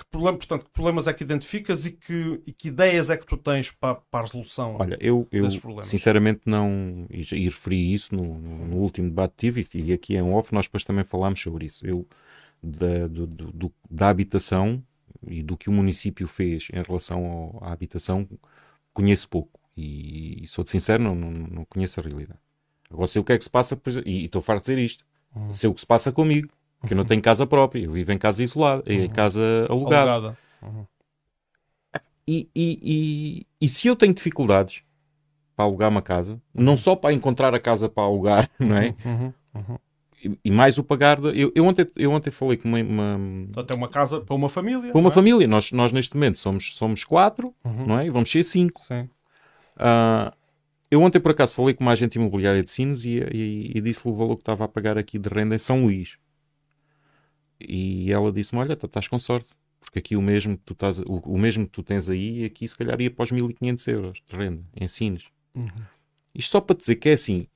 que, 0.01 0.09
problema, 0.09 0.37
portanto, 0.37 0.65
que 0.65 0.71
problemas 0.71 1.07
é 1.07 1.13
que 1.13 1.23
identificas 1.23 1.85
e 1.85 1.91
que, 1.91 2.41
e 2.45 2.51
que 2.51 2.67
ideias 2.69 3.09
é 3.09 3.17
que 3.17 3.25
tu 3.25 3.37
tens 3.37 3.71
para, 3.71 3.95
para 3.95 4.19
a 4.21 4.23
resolução 4.23 4.77
Olha, 4.79 4.97
eu, 4.99 5.27
eu 5.31 5.47
sinceramente 5.83 6.41
não, 6.45 7.05
e, 7.09 7.21
e 7.35 7.43
referi 7.45 7.93
isso 7.93 8.15
no, 8.15 8.39
no, 8.39 8.77
último 8.77 9.09
debate 9.09 9.33
que 9.37 9.51
tive, 9.51 9.67
e 9.73 9.93
aqui 9.93 10.15
em 10.15 10.21
off 10.21 10.53
nós 10.53 10.65
depois 10.65 10.83
também 10.83 11.03
falámos 11.03 11.39
sobre 11.39 11.65
isso. 11.65 11.85
Eu, 11.85 12.07
da, 12.61 13.07
do, 13.07 13.25
do, 13.25 13.73
da 13.89 14.09
habitação 14.09 14.83
e 15.27 15.41
do 15.41 15.57
que 15.57 15.69
o 15.69 15.73
município 15.73 16.27
fez 16.27 16.67
em 16.73 16.81
relação 16.81 17.25
ao, 17.25 17.63
à 17.63 17.71
habitação, 17.71 18.27
conheço 18.93 19.29
pouco. 19.29 19.59
E, 19.75 20.43
e 20.43 20.47
sou-te 20.47 20.69
sincero, 20.69 21.01
não, 21.01 21.15
não, 21.15 21.31
não, 21.31 21.65
conheço 21.65 21.99
a 21.99 22.03
realidade. 22.03 22.39
Agora 22.89 23.07
sei 23.07 23.21
o 23.21 23.23
que 23.23 23.33
é 23.33 23.37
que 23.37 23.43
se 23.43 23.49
passa, 23.49 23.79
e 24.05 24.25
estou 24.25 24.41
farto 24.41 24.65
de 24.65 24.75
dizer 24.75 24.83
isto. 24.83 25.05
Hum. 25.35 25.53
Sei 25.53 25.69
o 25.69 25.73
que 25.73 25.79
se 25.79 25.87
passa 25.87 26.11
comigo 26.11 26.49
porque 26.81 26.93
eu 26.93 26.97
não 26.97 27.05
tenho 27.05 27.21
casa 27.21 27.45
própria, 27.45 27.83
eu 27.85 27.91
vivo 27.91 28.11
em 28.11 28.17
casa 28.17 28.41
isolada, 28.43 28.83
uhum. 28.87 29.03
em 29.03 29.07
casa 29.07 29.67
alugada. 29.69 30.11
alugada. 30.11 30.37
Uhum. 30.63 30.85
E, 32.27 32.49
e, 32.55 32.79
e, 32.81 33.47
e, 33.65 33.69
se 33.69 33.87
eu 33.87 33.95
tenho 33.95 34.13
dificuldades 34.13 34.83
para 35.55 35.65
alugar 35.65 35.89
uma 35.89 36.01
casa, 36.01 36.41
não 36.53 36.75
só 36.75 36.95
para 36.95 37.13
encontrar 37.13 37.53
a 37.53 37.59
casa 37.59 37.87
para 37.87 38.03
alugar, 38.03 38.49
não 38.59 38.75
é? 38.75 38.95
Uhum. 39.05 39.33
uhum. 39.53 39.77
E, 40.23 40.39
e, 40.45 40.51
mais 40.51 40.77
o 40.77 40.83
pagar. 40.83 41.19
De, 41.19 41.39
eu, 41.39 41.51
eu, 41.55 41.65
ontem, 41.65 41.87
eu 41.95 42.11
ontem 42.11 42.31
falei 42.31 42.57
com 42.57 42.67
uma. 42.67 42.79
uma 42.79 43.61
Até 43.61 43.73
uma 43.73 43.89
casa 43.89 44.21
para 44.21 44.35
uma 44.35 44.49
família. 44.49 44.91
Para 44.91 45.01
uma 45.01 45.09
é? 45.09 45.11
família. 45.11 45.47
Nós, 45.47 45.71
nós 45.71 45.91
neste 45.91 46.15
momento 46.15 46.37
somos, 46.37 46.75
somos 46.75 47.03
quatro, 47.03 47.53
uhum. 47.65 47.87
não 47.87 47.99
é? 47.99 48.05
E 48.05 48.09
vamos 48.09 48.29
ser 48.29 48.43
cinco. 48.43 48.83
Sim. 48.87 49.09
Uh, 49.77 50.31
eu 50.91 51.01
ontem 51.01 51.19
por 51.19 51.31
acaso 51.31 51.55
falei 51.55 51.73
com 51.73 51.83
uma 51.83 51.93
agente 51.93 52.17
imobiliária 52.19 52.63
de 52.63 52.69
Sines 52.69 53.03
e, 53.03 53.17
e, 53.31 53.71
e 53.75 53.81
disse-lhe 53.81 54.13
o 54.13 54.15
valor 54.15 54.35
que 54.35 54.41
estava 54.41 54.65
a 54.65 54.67
pagar 54.67 54.97
aqui 54.97 55.17
de 55.17 55.27
renda 55.27 55.55
em 55.55 55.59
São 55.59 55.83
Luís. 55.83 56.17
E 57.67 58.11
ela 58.11 58.31
disse-me: 58.31 58.61
Olha, 58.61 58.73
estás 58.73 59.07
com 59.07 59.19
sorte, 59.19 59.49
porque 59.79 59.99
aqui 59.99 60.15
o 60.15 60.21
mesmo 60.21 60.57
que 60.57 60.63
tu, 60.63 60.73
estás, 60.73 60.99
o, 60.99 61.21
o, 61.25 61.37
mesmo 61.37 61.65
que 61.65 61.71
tu 61.71 61.83
tens 61.83 62.09
aí, 62.09 62.45
aqui 62.45 62.67
se 62.67 62.77
calhar 62.77 62.99
ia 63.01 63.11
para 63.11 63.23
os 63.23 63.31
1500 63.31 63.87
euros 63.87 64.21
de 64.25 64.35
renda, 64.35 64.63
ensines. 64.79 65.25
Uhum. 65.55 65.67
Isto 66.33 66.51
só 66.51 66.61
para 66.61 66.77
dizer 66.77 66.95
que 66.95 67.09
é 67.09 67.13
assim: 67.13 67.47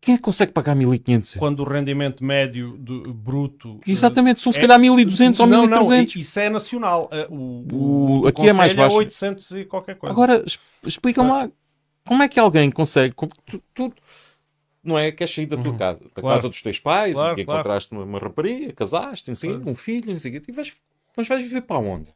quem 0.00 0.14
é 0.14 0.18
que 0.18 0.22
consegue 0.22 0.52
pagar 0.52 0.74
1500 0.74 1.34
euros? 1.34 1.40
Quando 1.40 1.60
o 1.60 1.64
rendimento 1.64 2.22
médio 2.22 2.76
do, 2.78 3.12
bruto. 3.12 3.80
Exatamente, 3.86 4.40
são 4.40 4.52
se 4.52 4.58
é, 4.58 4.62
calhar 4.62 4.78
1200 4.78 5.40
ou 5.40 5.46
1300. 5.46 6.14
Não, 6.14 6.20
isso 6.20 6.38
é 6.38 6.48
nacional. 6.48 7.08
Eh, 7.10 7.26
o, 7.28 8.22
o, 8.22 8.26
aqui 8.26 8.48
é 8.48 8.52
mais 8.52 8.74
baixo. 8.74 8.94
É 8.94 8.98
800 8.98 9.50
e 9.52 9.64
qualquer 9.64 9.96
coisa. 9.96 10.12
Agora, 10.12 10.44
explica-me 10.84 11.28
lá, 11.28 11.50
como 12.06 12.22
é 12.22 12.28
que 12.28 12.38
alguém 12.38 12.70
consegue. 12.70 13.14
Tu, 13.46 13.62
tu, 13.74 13.92
não 14.86 14.98
é? 14.98 15.10
Queres 15.12 15.34
sair 15.34 15.46
da 15.46 15.56
tua 15.56 15.72
uhum. 15.72 15.78
casa, 15.78 16.04
da 16.04 16.22
claro. 16.22 16.36
casa 16.36 16.48
dos 16.48 16.62
teus 16.62 16.78
pais, 16.78 17.14
claro, 17.14 17.38
e 17.38 17.44
claro. 17.44 17.60
encontraste 17.60 17.92
uma, 17.92 18.04
uma 18.04 18.18
rapariga, 18.18 18.72
casaste, 18.72 19.30
assim, 19.30 19.62
um 19.66 19.74
filho, 19.74 20.16
quê, 20.20 20.42
e 20.46 20.52
vais, 20.52 20.76
mas 21.16 21.28
vais 21.28 21.42
viver 21.42 21.62
para 21.62 21.78
onde? 21.78 22.08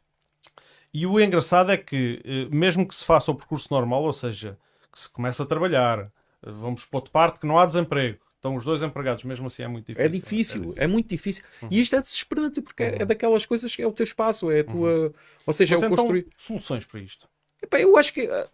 E 0.93 1.05
o 1.05 1.19
engraçado 1.19 1.71
é 1.71 1.77
que, 1.77 2.21
eh, 2.25 2.53
mesmo 2.53 2.85
que 2.85 2.93
se 2.93 3.05
faça 3.05 3.31
o 3.31 3.35
percurso 3.35 3.67
normal, 3.71 4.03
ou 4.03 4.13
seja, 4.13 4.57
que 4.91 4.99
se 4.99 5.09
comece 5.09 5.41
a 5.41 5.45
trabalhar, 5.45 5.99
eh, 5.99 6.51
vamos 6.51 6.85
para 6.85 6.97
outra 6.97 7.11
parte 7.11 7.39
que 7.39 7.47
não 7.47 7.57
há 7.57 7.65
desemprego, 7.65 8.19
estão 8.35 8.55
os 8.55 8.65
dois 8.65 8.81
empregados, 8.81 9.23
mesmo 9.23 9.47
assim 9.47 9.63
é 9.63 9.67
muito 9.67 9.85
difícil. 9.85 10.05
É 10.05 10.09
difícil, 10.09 10.33
é, 10.33 10.59
difícil. 10.59 10.83
é 10.83 10.87
muito 10.87 11.07
difícil. 11.07 11.43
Uhum. 11.61 11.69
E 11.71 11.81
isto 11.81 11.95
é 11.95 12.01
desesperante, 12.01 12.61
porque 12.61 12.83
uhum. 12.83 12.95
é 12.99 13.05
daquelas 13.05 13.45
coisas 13.45 13.73
que 13.73 13.81
é 13.81 13.87
o 13.87 13.93
teu 13.93 14.03
espaço, 14.03 14.51
é 14.51 14.59
a 14.59 14.63
tua. 14.65 14.93
Uhum. 14.93 15.13
Ou 15.45 15.53
seja, 15.53 15.75
Mas 15.75 15.83
é 15.83 15.85
o 15.85 15.87
então, 15.87 15.97
construir. 15.97 16.27
Soluções 16.35 16.85
para 16.85 16.99
isto? 16.99 17.29
Epá, 17.61 17.79
eu 17.79 17.95
acho 17.95 18.11
que 18.11 18.27
há 18.27 18.45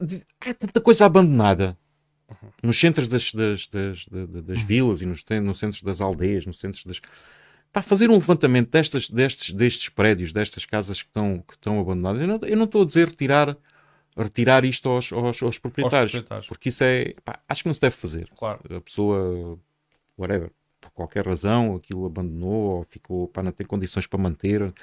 ah, 0.42 0.54
tanta 0.54 0.82
coisa 0.82 1.06
abandonada. 1.06 1.78
Nos 2.62 2.80
centros 2.80 3.08
das, 3.08 3.32
das, 3.32 3.68
das, 3.68 4.08
das, 4.08 4.44
das 4.44 4.60
vilas 4.62 5.02
e 5.02 5.06
nos, 5.06 5.24
nos 5.42 5.60
centros 5.60 5.82
das 5.82 6.02
aldeias, 6.02 6.46
nos 6.46 6.60
centros 6.60 6.84
das. 6.86 7.00
Para 7.72 7.82
fazer 7.82 8.10
um 8.10 8.14
levantamento 8.14 8.70
destas, 8.70 9.10
destes, 9.10 9.54
destes 9.54 9.90
prédios, 9.90 10.34
destas 10.34 10.66
casas 10.66 11.02
que 11.02 11.10
estão, 11.10 11.44
que 11.48 11.54
estão 11.54 11.80
abandonadas, 11.80 12.22
eu 12.22 12.28
não, 12.28 12.40
eu 12.44 12.58
não 12.58 12.66
estou 12.66 12.82
a 12.82 12.86
dizer 12.86 13.08
retirar, 13.08 13.56
retirar 14.18 14.66
isto 14.66 14.90
aos, 14.90 15.12
aos, 15.14 15.42
aos, 15.42 15.58
proprietários, 15.58 16.14
aos 16.16 16.24
proprietários, 16.24 16.48
porque 16.48 16.70
isso 16.70 16.84
é. 16.84 17.14
Pá, 17.24 17.40
acho 17.48 17.64
que 17.64 17.70
não 17.70 17.74
se 17.74 17.82
deve 17.82 17.96
fazer. 17.96 18.28
Claro. 18.36 18.60
A 18.76 18.82
pessoa, 18.82 19.60
whatever, 20.18 20.52
por 20.82 20.92
qualquer 20.92 21.26
razão, 21.26 21.76
aquilo 21.76 22.06
abandonou 22.06 22.78
ou 22.78 22.84
ficou, 22.84 23.28
para 23.28 23.44
não 23.44 23.52
ter 23.52 23.68
condições 23.68 24.08
para 24.08 24.20
manter. 24.20 24.62
Uhum. 24.62 24.74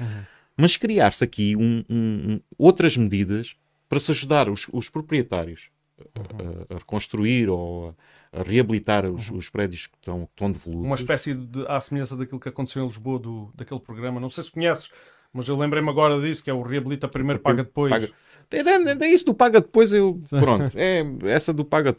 Mas 0.57 0.77
criar-se 0.77 1.25
aqui 1.25 1.57
um, 1.57 1.85
um, 1.91 2.41
outras 2.57 2.97
medidas 2.97 3.57
para 3.89 3.99
se 3.99 4.11
ajudar 4.13 4.49
os, 4.49 4.67
os 4.73 4.89
proprietários 4.89 5.74
a, 6.01 6.75
a, 6.75 6.79
reconstruir 6.79 7.49
ou 7.49 7.95
a, 8.33 8.43
reabilitar 8.43 9.07
os, 9.07 9.31
os, 9.31 9.49
prédios 9.49 9.87
que 9.87 9.97
estão, 9.97 10.27
que 10.27 10.33
estão 10.33 10.51
devolutos. 10.51 10.87
Uma 10.87 10.95
espécie 10.95 11.35
de 11.35 11.67
à 11.67 11.81
semelhança 11.81 12.17
daquilo 12.17 12.41
que 12.41 12.49
aconteceu 12.49 12.83
em 12.83 12.87
Lisboa, 12.87 13.19
do, 13.19 13.51
daquele 13.55 13.81
programa. 13.81 14.21
Não 14.21 14.31
sei 14.31 14.45
se 14.45 14.51
conheces, 14.51 14.91
mas 15.33 15.49
eu 15.49 15.57
lembrei-me 15.57 15.89
agora 15.89 16.21
disso, 16.21 16.43
que 16.45 16.51
é 16.51 16.55
o 16.55 16.63
Reabilita 16.63 17.09
Primeiro, 17.09 17.41
Paga 17.41 17.65
Depois. 17.65 17.91
Paga... 17.91 18.11
É, 18.51 19.05
é 19.05 19.09
isso 19.09 19.25
do 19.25 19.35
Paga 19.35 19.61
Depois, 19.61 19.93
eu... 19.93 20.21
Pronto, 20.29 20.73
é 20.77 21.05
essa 21.25 21.53
do 21.53 21.65
Paga... 21.65 21.97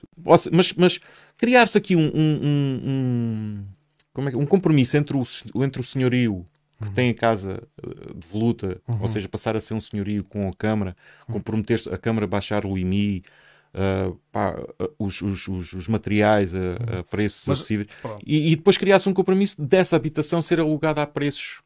Mas, 0.51 0.73
mas 0.73 0.99
criar-se 1.37 1.77
aqui 1.77 1.95
um, 1.95 2.11
um, 2.15 2.39
um, 2.85 3.65
como 4.13 4.29
é, 4.29 4.35
um 4.37 4.45
compromisso 4.45 4.95
entre 4.95 5.17
o, 5.17 5.23
entre 5.63 5.81
o 5.81 5.83
senhorio 5.83 6.45
que 6.79 6.87
uhum. 6.87 6.93
tem 6.93 7.09
a 7.09 7.13
casa 7.13 7.63
uh, 7.85 8.13
devoluta, 8.13 8.81
uhum. 8.87 9.01
ou 9.01 9.07
seja, 9.07 9.27
passar 9.29 9.55
a 9.55 9.61
ser 9.61 9.73
um 9.73 9.81
senhorio 9.81 10.23
com 10.23 10.47
a 10.47 10.53
Câmara, 10.53 10.95
uhum. 11.27 11.35
comprometer-se 11.35 11.89
a 11.89 11.97
Câmara 11.97 12.27
baixar 12.27 12.65
o 12.65 12.77
IMI, 12.77 13.23
uh, 13.75 14.19
pá, 14.31 14.55
uh, 14.57 14.95
os, 14.97 15.21
os, 15.21 15.47
os, 15.47 15.87
materiais 15.87 16.55
a, 16.55 16.99
a 16.99 17.03
preços 17.03 17.47
Mas, 17.47 17.59
acessíveis 17.59 17.89
e, 18.25 18.51
e, 18.51 18.55
depois 18.55 18.77
criasse 18.77 19.07
um 19.09 19.13
compromisso 19.13 19.61
dessa 19.61 19.95
habitação 19.95 20.41
ser 20.41 20.59
alugada 20.59 21.01
a 21.01 21.07
preços 21.07 21.61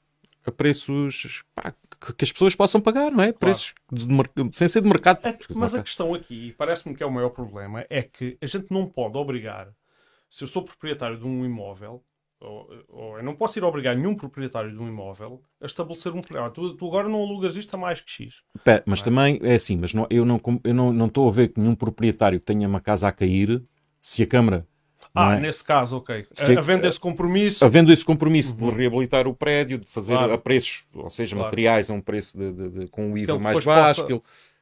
a 0.46 0.52
preços 0.52 1.44
pá, 1.54 1.72
que, 1.72 2.14
que, 2.14 2.24
as 2.24 2.32
pessoas 2.32 2.56
possam 2.56 2.82
pagar, 2.82 3.12
não 3.12 3.24
é? 3.24 3.28
Claro. 3.28 3.38
Preços 3.38 3.74
de, 3.92 4.06
de, 4.06 4.56
sem 4.56 4.68
ser 4.68 4.82
de 4.82 4.88
mercado. 4.88 5.20
É, 5.24 5.38
mas 5.54 5.76
a 5.76 5.84
questão 5.84 6.14
aqui, 6.14 6.54
parece-me 6.58 6.96
que 6.96 7.04
é 7.04 7.06
o 7.06 7.12
maior 7.12 7.30
problema, 7.30 7.86
é 7.90 8.02
que 8.02 8.38
a 8.42 8.46
gente 8.46 8.72
não 8.72 8.88
pode 8.88 9.18
obrigar, 9.18 9.70
se 10.30 10.44
eu 10.44 10.48
sou 10.48 10.64
proprietário 10.64 11.18
de 11.18 11.26
um 11.26 11.46
imóvel, 11.46 12.04
ou, 12.42 12.70
ou, 12.88 13.18
eu 13.18 13.24
não 13.24 13.36
posso 13.36 13.60
ir 13.60 13.64
obrigar 13.64 13.96
nenhum 13.96 14.16
proprietário 14.16 14.72
de 14.72 14.78
um 14.78 14.88
imóvel 14.88 15.42
a 15.62 15.66
estabelecer 15.66 16.14
um 16.14 16.22
programa. 16.22 16.50
Tu, 16.50 16.74
tu 16.76 16.88
agora 16.88 17.10
não 17.10 17.22
alugas 17.22 17.56
isto 17.56 17.76
a 17.76 17.78
mais 17.78 18.00
que 18.00 18.10
X. 18.10 18.36
Pé, 18.64 18.82
mas 18.86 19.02
é? 19.02 19.04
também 19.04 19.40
é 19.44 19.56
assim, 19.56 19.78
mas 19.78 19.94
não, 19.94 20.08
eu 20.10 20.24
não 20.24 20.38
estou 20.38 20.62
eu 20.64 20.74
não, 20.74 20.94
não 20.94 21.28
a 21.28 21.32
ver 21.32 21.50
que 21.50 21.60
nenhum 21.60 21.76
proprietário 21.76 22.40
que 22.40 22.46
tenha 22.46 22.68
uma 22.68 22.80
casa 22.80 23.08
a 23.08 23.12
cair, 23.12 23.62
se 24.00 24.24
a 24.24 24.28
Câmara. 24.28 24.66
Ah, 25.14 25.36
é? 25.36 25.40
nesse 25.40 25.64
caso, 25.64 25.98
ok. 25.98 26.28
Se, 26.34 26.58
havendo 26.58 26.88
esse 26.88 27.00
compromisso. 27.00 27.66
Havendo 27.66 27.92
esse 27.92 28.06
compromisso 28.06 28.56
uhum. 28.60 28.70
de 28.70 28.76
reabilitar 28.78 29.28
o 29.28 29.34
prédio, 29.34 29.80
de 29.80 29.90
fazer 29.90 30.14
claro. 30.14 30.34
a 30.34 30.38
preços, 30.38 30.86
ou 30.94 31.10
seja, 31.10 31.36
claro. 31.36 31.48
materiais 31.48 31.90
a 31.90 31.94
um 31.94 32.02
preço 32.02 32.38
de, 32.38 32.52
de, 32.54 32.70
de 32.70 32.88
com 32.88 33.12
o 33.12 33.18
IVA 33.18 33.40
mais 33.40 33.64
baixo. 33.66 34.02
Possa... 34.02 34.14
Ele... 34.14 34.22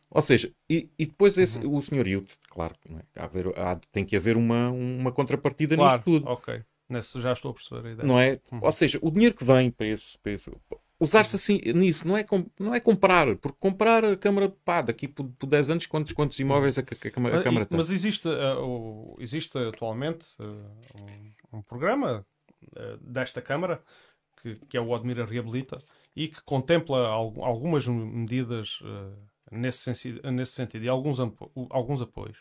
Ou 0.09 0.21
seja, 0.21 0.51
e, 0.69 0.89
e 0.97 1.05
depois 1.05 1.37
esse, 1.37 1.59
uhum. 1.59 1.75
o 1.75 1.81
senhorio, 1.81 2.25
claro, 2.49 2.73
é? 2.89 3.21
há, 3.21 3.71
há, 3.71 3.79
tem 3.91 4.05
que 4.05 4.15
haver 4.15 4.37
uma, 4.37 4.71
uma 4.71 5.11
contrapartida 5.11 5.75
claro. 5.75 5.93
nisto 5.93 6.05
tudo. 6.05 6.27
Ok. 6.27 6.61
Nesse, 6.89 7.19
já 7.19 7.33
estou 7.33 7.51
a 7.51 7.53
perceber 7.53 7.87
a 7.87 7.91
ideia. 7.91 8.07
Não 8.07 8.19
é? 8.19 8.39
Uhum. 8.51 8.59
Ou 8.63 8.71
seja, 8.71 8.97
o 9.01 9.11
dinheiro 9.11 9.35
que 9.35 9.43
vem 9.43 9.69
para 9.69 9.87
esse. 9.87 10.17
Para 10.17 10.31
esse 10.31 10.49
Usar-se 10.99 11.35
assim 11.35 11.61
nisso 11.75 12.07
não 12.07 12.17
é, 12.17 12.25
não 12.59 12.73
é 12.73 12.79
comprar, 12.79 13.35
porque 13.35 13.57
comprar 13.59 14.03
a 14.03 14.17
Câmara, 14.17 14.49
pá, 14.49 14.81
daqui 14.81 15.07
por, 15.07 15.29
por 15.29 15.45
10 15.45 15.69
anos, 15.69 15.85
quantos, 15.85 16.11
quantos 16.11 16.39
imóveis 16.39 16.75
a, 16.77 16.81
a, 16.81 16.83
a, 16.83 17.11
Câmara, 17.11 17.39
a 17.39 17.43
Câmara 17.43 17.65
tem? 17.67 17.77
Mas 17.77 17.91
existe, 17.91 18.27
uh, 18.27 19.15
existe 19.19 19.55
atualmente 19.59 20.25
uh, 20.39 20.43
um, 21.53 21.59
um, 21.59 21.61
programa 21.61 22.25
uh, 22.63 22.97
desta 22.99 23.43
Câmara, 23.43 23.79
que, 24.41 24.55
que 24.67 24.75
é 24.75 24.81
o 24.81 24.95
Admira 24.95 25.23
Reabilita, 25.23 25.77
e 26.15 26.29
que 26.29 26.41
contempla 26.41 27.07
algumas 27.09 27.87
medidas 27.87 28.79
nesse, 29.51 30.19
nesse 30.23 30.53
sentido 30.53 30.83
e 30.83 30.89
alguns, 30.89 31.19
alguns 31.69 32.01
apoios. 32.01 32.39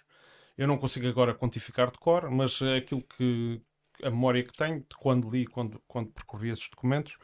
eu 0.56 0.66
não 0.66 0.78
consigo 0.78 1.06
agora 1.06 1.34
quantificar 1.34 1.90
de 1.90 1.98
cor, 1.98 2.30
mas 2.30 2.58
aquilo 2.62 3.02
que 3.02 3.60
a 4.02 4.10
memória 4.10 4.42
que 4.42 4.56
tenho 4.56 4.80
de 4.80 4.96
quando 4.98 5.30
li, 5.30 5.46
quando, 5.46 5.80
quando 5.86 6.10
percorri 6.10 6.50
esses 6.50 6.68
documentos, 6.68 7.16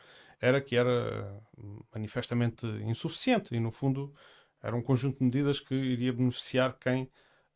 era 0.42 0.60
que 0.60 0.74
era 0.76 1.40
manifestamente 1.94 2.66
insuficiente 2.84 3.54
e, 3.54 3.60
no 3.60 3.70
fundo, 3.70 4.12
era 4.60 4.74
um 4.74 4.82
conjunto 4.82 5.18
de 5.18 5.24
medidas 5.24 5.60
que 5.60 5.74
iria 5.74 6.12
beneficiar 6.12 6.76
quem, 6.80 7.04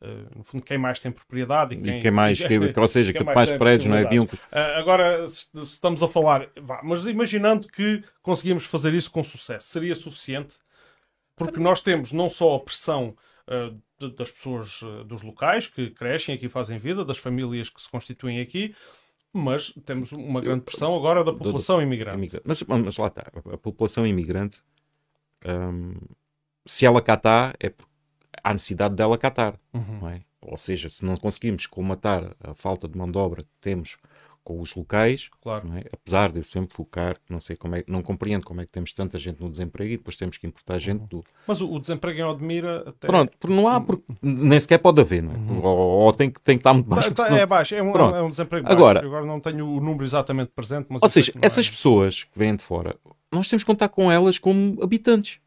uh, 0.00 0.36
no 0.38 0.44
fundo, 0.44 0.64
quem 0.64 0.78
mais 0.78 1.00
tem 1.00 1.10
propriedade 1.10 1.74
e 1.74 1.80
quem, 1.80 1.98
e 1.98 2.02
quem 2.02 2.10
mais, 2.12 2.38
que, 2.46 2.56
ou 2.56 2.88
seja, 2.88 3.12
quem 3.12 3.24
mais, 3.24 3.36
mais 3.36 3.52
prédios, 3.52 3.90
não 3.90 3.96
é? 3.96 4.04
Uh, 4.04 4.28
agora, 4.76 5.28
se, 5.28 5.48
se, 5.52 5.62
estamos 5.62 6.00
a 6.00 6.08
falar, 6.08 6.48
vá, 6.60 6.80
mas 6.84 7.04
imaginando 7.06 7.66
que 7.66 8.04
conseguimos 8.22 8.64
fazer 8.64 8.94
isso 8.94 9.10
com 9.10 9.24
sucesso, 9.24 9.68
seria 9.68 9.94
suficiente? 9.96 10.56
Porque 11.34 11.60
nós 11.60 11.80
temos 11.80 12.12
não 12.12 12.30
só 12.30 12.54
a 12.54 12.60
pressão 12.60 13.16
uh, 13.48 14.10
das 14.12 14.30
pessoas 14.30 14.80
dos 15.06 15.22
locais 15.22 15.66
que 15.66 15.90
crescem 15.90 16.34
aqui 16.34 16.46
e 16.46 16.50
fazem 16.50 16.78
vida, 16.78 17.04
das 17.04 17.18
famílias 17.18 17.68
que 17.68 17.80
se 17.80 17.90
constituem 17.90 18.40
aqui, 18.40 18.74
mas 19.36 19.72
temos 19.84 20.12
uma 20.12 20.40
grande 20.40 20.62
pressão 20.62 20.94
agora 20.94 21.22
da 21.22 21.32
população 21.32 21.76
do, 21.76 21.82
imigrante. 21.82 22.40
Mas, 22.44 22.62
mas, 22.62 22.96
lá 22.96 23.08
está, 23.08 23.30
a 23.52 23.58
população 23.58 24.06
imigrante, 24.06 24.62
hum, 25.46 25.94
se 26.64 26.86
ela 26.86 27.00
cá 27.00 27.14
está, 27.14 27.54
é 27.60 27.70
porque 27.70 27.92
há 28.42 28.52
necessidade 28.52 28.94
dela 28.94 29.18
cá 29.18 29.28
estar. 29.28 29.60
Uhum. 29.72 30.08
É? 30.08 30.22
Ou 30.40 30.56
seja, 30.56 30.88
se 30.88 31.04
não 31.04 31.16
conseguimos 31.16 31.66
colmatar 31.66 32.36
a 32.40 32.54
falta 32.54 32.86
de 32.88 32.96
mão 32.96 33.10
de 33.10 33.18
obra 33.18 33.42
que 33.42 33.50
temos 33.60 33.96
com 34.46 34.60
os 34.60 34.72
locais, 34.76 35.28
claro. 35.42 35.68
é? 35.74 35.82
apesar 35.92 36.30
de 36.30 36.38
eu 36.38 36.44
sempre 36.44 36.72
focar, 36.72 37.16
não 37.28 37.40
sei 37.40 37.56
como 37.56 37.74
é, 37.74 37.82
não 37.88 38.00
compreendo 38.00 38.46
como 38.46 38.60
é 38.60 38.64
que 38.64 38.70
temos 38.70 38.92
tanta 38.92 39.18
gente 39.18 39.42
no 39.42 39.50
desemprego 39.50 39.92
e 39.92 39.96
depois 39.96 40.14
temos 40.14 40.38
que 40.38 40.46
importar 40.46 40.78
gente 40.78 41.00
uhum. 41.00 41.06
do. 41.06 41.24
Mas 41.48 41.60
o, 41.60 41.68
o 41.68 41.80
desemprego 41.80 42.20
em 42.20 42.22
Odmira 42.22 42.88
até... 42.88 43.08
Pronto, 43.08 43.36
porque 43.40 43.52
não 43.52 43.66
há, 43.66 43.80
porque 43.80 44.04
nem 44.22 44.60
sequer 44.60 44.78
pode 44.78 45.00
haver, 45.00 45.20
não 45.20 45.32
é? 45.32 45.36
Uhum. 45.36 45.64
Ou, 45.64 45.76
ou, 46.04 46.12
tem, 46.12 46.30
que, 46.30 46.40
tem 46.40 46.56
que 46.56 46.60
estar 46.60 46.72
muito 46.72 46.86
baixo. 46.86 47.12
Tá, 47.12 47.24
senão... 47.24 47.38
É 47.38 47.44
baixo, 47.44 47.74
é 47.74 47.82
um, 47.82 47.90
Pronto. 47.90 48.14
é 48.14 48.22
um 48.22 48.30
desemprego 48.30 48.64
baixo. 48.64 48.78
Agora, 48.78 49.04
agora 49.04 49.26
não 49.26 49.40
tenho 49.40 49.66
o 49.66 49.80
número 49.80 50.04
exatamente 50.04 50.52
presente, 50.54 50.86
mas 50.90 51.02
ou 51.02 51.08
seja, 51.08 51.32
essas 51.42 51.66
é. 51.66 51.70
pessoas 51.70 52.22
que 52.22 52.38
vêm 52.38 52.54
de 52.54 52.62
fora, 52.62 52.94
nós 53.32 53.48
temos 53.48 53.64
que 53.64 53.66
contar 53.66 53.88
com 53.88 54.12
elas 54.12 54.38
como 54.38 54.80
habitantes. 54.80 55.40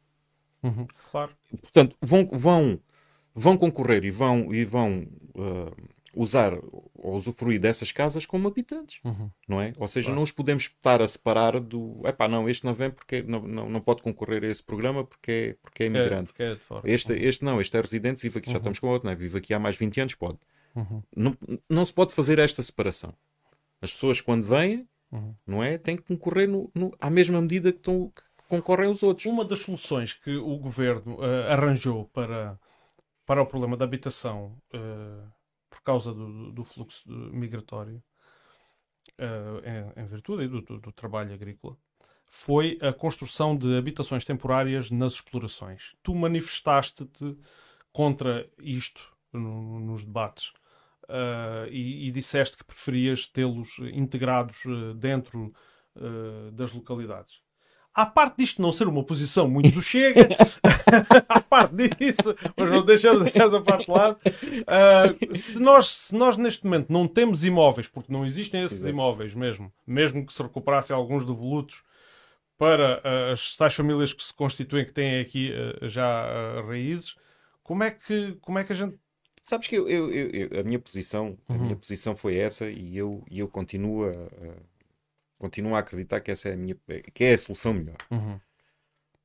Uhum. 0.61 0.85
Claro. 1.09 1.31
Portanto, 1.61 1.95
vão, 2.01 2.29
vão, 2.33 2.79
vão 3.33 3.55
concorrer 3.55 4.03
e 4.03 4.11
vão, 4.11 4.53
e 4.53 4.65
vão 4.65 5.07
uh, 5.35 5.71
usar 6.15 6.53
ou 6.53 7.15
usufruir 7.15 7.59
dessas 7.59 7.91
casas 7.91 8.25
como 8.25 8.47
habitantes, 8.47 8.99
uhum. 9.03 9.29
não 9.47 9.61
é? 9.61 9.73
Ou 9.77 9.87
seja, 9.87 10.07
claro. 10.07 10.15
não 10.15 10.23
os 10.23 10.31
podemos 10.31 10.63
estar 10.63 11.01
a 11.01 11.07
separar 11.07 11.59
do, 11.59 12.01
epá, 12.05 12.27
não, 12.27 12.49
este 12.49 12.65
não 12.65 12.73
vem 12.73 12.89
porque 12.89 13.21
não, 13.21 13.41
não, 13.41 13.69
não 13.69 13.81
pode 13.81 14.01
concorrer 14.01 14.43
a 14.43 14.47
esse 14.47 14.63
programa 14.63 15.03
porque 15.03 15.31
é, 15.31 15.55
porque 15.61 15.83
é 15.83 15.85
imigrante. 15.87 16.31
É, 16.37 16.55
porque 16.55 16.89
é 16.89 16.93
este, 16.93 17.13
este 17.13 17.45
não, 17.45 17.61
este 17.61 17.77
é 17.77 17.81
residente, 17.81 18.21
vive 18.21 18.39
aqui, 18.39 18.47
uhum. 18.49 18.53
já 18.53 18.57
estamos 18.57 18.79
com 18.79 18.87
outro, 18.87 19.05
não 19.05 19.13
é? 19.13 19.15
Vive 19.15 19.37
aqui 19.37 19.53
há 19.53 19.59
mais 19.59 19.75
20 19.75 20.01
anos, 20.01 20.15
pode. 20.15 20.39
Uhum. 20.75 21.03
Não, 21.15 21.37
não 21.69 21.85
se 21.85 21.93
pode 21.93 22.13
fazer 22.13 22.39
esta 22.39 22.63
separação. 22.63 23.13
As 23.81 23.91
pessoas 23.91 24.19
quando 24.19 24.45
vêm, 24.45 24.87
uhum. 25.11 25.35
não 25.45 25.63
é? 25.63 25.77
Têm 25.77 25.95
que 25.95 26.03
concorrer 26.03 26.47
no, 26.47 26.71
no, 26.73 26.95
à 26.99 27.09
mesma 27.09 27.41
medida 27.41 27.71
que, 27.71 27.79
estão, 27.79 28.11
que 28.15 28.43
concorrem 28.47 28.89
os 28.89 29.03
outros. 29.03 29.25
Uma 29.25 29.45
das 29.45 29.59
soluções 29.59 30.13
que 30.13 30.35
o 30.35 30.57
governo 30.57 31.15
uh, 31.15 31.51
arranjou 31.51 32.05
para, 32.05 32.59
para 33.25 33.41
o 33.41 33.45
problema 33.45 33.77
da 33.77 33.85
habitação 33.85 34.57
uh, 34.73 35.38
por 35.69 35.81
causa 35.81 36.13
do, 36.13 36.51
do 36.51 36.63
fluxo 36.63 37.07
migratório, 37.07 38.01
uh, 39.19 39.95
em, 39.97 40.03
em, 40.03 40.07
virtude 40.07 40.47
do, 40.47 40.61
do, 40.61 40.79
do, 40.79 40.91
trabalho 40.91 41.33
agrícola, 41.33 41.77
foi 42.27 42.77
a 42.81 42.93
construção 42.93 43.55
de 43.55 43.77
habitações 43.77 44.23
temporárias 44.23 44.91
nas 44.91 45.13
explorações. 45.13 45.95
Tu 46.03 46.13
manifestaste-te 46.13 47.37
contra 47.91 48.49
isto 48.59 49.01
no, 49.33 49.79
nos 49.79 50.03
debates 50.03 50.49
uh, 51.05 51.67
e, 51.69 52.07
e, 52.07 52.11
disseste 52.11 52.57
que 52.57 52.63
preferias 52.63 53.27
tê-los 53.27 53.79
integrados 53.93 54.63
uh, 54.65 54.93
dentro 54.93 55.53
das 56.53 56.71
localidades 56.71 57.41
à 57.99 58.05
parte 58.05 58.37
disto 58.37 58.61
não 58.61 58.71
ser 58.71 58.87
uma 58.87 59.03
posição 59.03 59.45
muito 59.45 59.71
do 59.71 59.81
Chega, 59.81 60.29
à 61.27 61.41
parte 61.41 61.75
disso, 61.75 62.33
mas 62.55 62.71
não 62.71 62.85
deixamos 62.85 63.27
essa 63.27 63.61
parte 63.61 63.85
de 63.85 63.91
lado, 63.91 64.17
uh, 64.23 65.35
se, 65.35 65.59
nós, 65.59 65.89
se 65.89 66.15
nós 66.15 66.37
neste 66.37 66.63
momento 66.63 66.93
não 66.93 67.09
temos 67.09 67.43
imóveis, 67.43 67.89
porque 67.89 68.11
não 68.11 68.25
existem 68.25 68.63
esses 68.63 68.77
Exato. 68.77 68.89
imóveis 68.89 69.33
mesmo, 69.33 69.69
mesmo 69.85 70.25
que 70.25 70.33
se 70.33 70.41
recuperassem 70.41 70.95
alguns 70.95 71.25
devolutos 71.25 71.83
para 72.57 72.99
uh, 72.99 73.33
as 73.33 73.57
tais 73.57 73.73
famílias 73.73 74.13
que 74.13 74.23
se 74.23 74.33
constituem, 74.33 74.85
que 74.85 74.93
têm 74.93 75.19
aqui 75.19 75.51
uh, 75.51 75.89
já 75.89 76.55
raízes, 76.65 77.15
como 77.61 77.83
é, 77.83 77.91
que, 77.91 78.37
como 78.41 78.59
é 78.59 78.63
que 78.63 78.71
a 78.71 78.75
gente 78.75 78.97
Sabes 79.41 79.67
que 79.67 79.75
eu, 79.75 79.87
eu, 79.87 80.11
eu, 80.11 80.59
a 80.59 80.63
minha 80.63 80.79
posição, 80.79 81.37
uhum. 81.47 81.55
a 81.55 81.57
minha 81.57 81.75
posição 81.75 82.13
foi 82.13 82.35
essa 82.35 82.69
e 82.69 82.97
eu, 82.97 83.23
eu 83.31 83.47
continuo 83.47 84.05
a, 84.05 84.11
Continuo 85.39 85.73
a 85.73 85.79
acreditar 85.79 86.19
que 86.19 86.29
essa 86.29 86.49
é 86.49 86.53
a, 86.53 86.57
minha, 86.57 86.75
que 87.13 87.23
é 87.23 87.33
a 87.33 87.37
solução 87.37 87.73
melhor. 87.73 87.95
Uhum. 88.11 88.39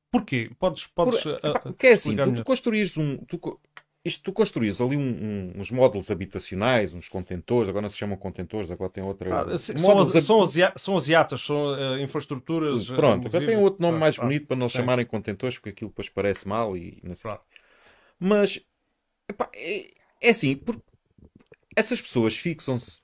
Porquê? 0.09 0.49
Podes, 0.57 0.87
podes 0.87 1.21
Por, 1.21 1.33
epá, 1.33 1.69
uh, 1.69 1.75
é 1.77 1.91
assim, 1.91 2.15
tu, 2.15 2.35
tu 2.35 2.43
construís 2.45 2.97
um. 2.97 3.17
Tu, 3.17 3.59
isto, 4.05 4.23
tu 4.23 4.31
construís 4.31 4.79
ali 4.79 4.95
um, 4.95 5.01
um, 5.01 5.59
uns 5.59 5.71
módulos 5.71 6.09
habitacionais, 6.09 6.93
uns 6.93 7.09
contentores, 7.09 7.67
agora 7.67 7.81
não 7.81 7.89
se 7.89 7.97
chamam 7.97 8.15
contentores, 8.15 8.71
agora 8.71 8.89
tem 8.89 9.03
outra. 9.03 9.41
Ah, 9.41 9.57
são, 9.57 10.21
são, 10.21 10.41
asia 10.43 10.73
são 10.77 10.97
asiatas, 10.97 11.41
são 11.41 11.73
uh, 11.73 11.99
infraestruturas. 11.99 12.87
Pronto, 12.87 13.27
agora 13.27 13.45
tem 13.45 13.57
outro 13.57 13.81
nome 13.81 13.97
ah, 13.97 13.99
mais 13.99 14.17
ah, 14.17 14.21
bonito 14.21 14.47
para 14.47 14.55
não 14.55 14.69
sim. 14.69 14.77
chamarem 14.77 15.05
contentores, 15.05 15.57
porque 15.57 15.69
aquilo 15.69 15.89
depois 15.89 16.07
parece 16.07 16.47
mal 16.47 16.77
e 16.77 17.01
não 17.03 17.13
sei. 17.13 17.35
Mas 18.17 18.59
epá, 19.27 19.49
é, 19.53 19.91
é 20.21 20.29
assim, 20.29 20.61
essas 21.75 22.01
pessoas 22.01 22.37
fixam-se 22.37 23.01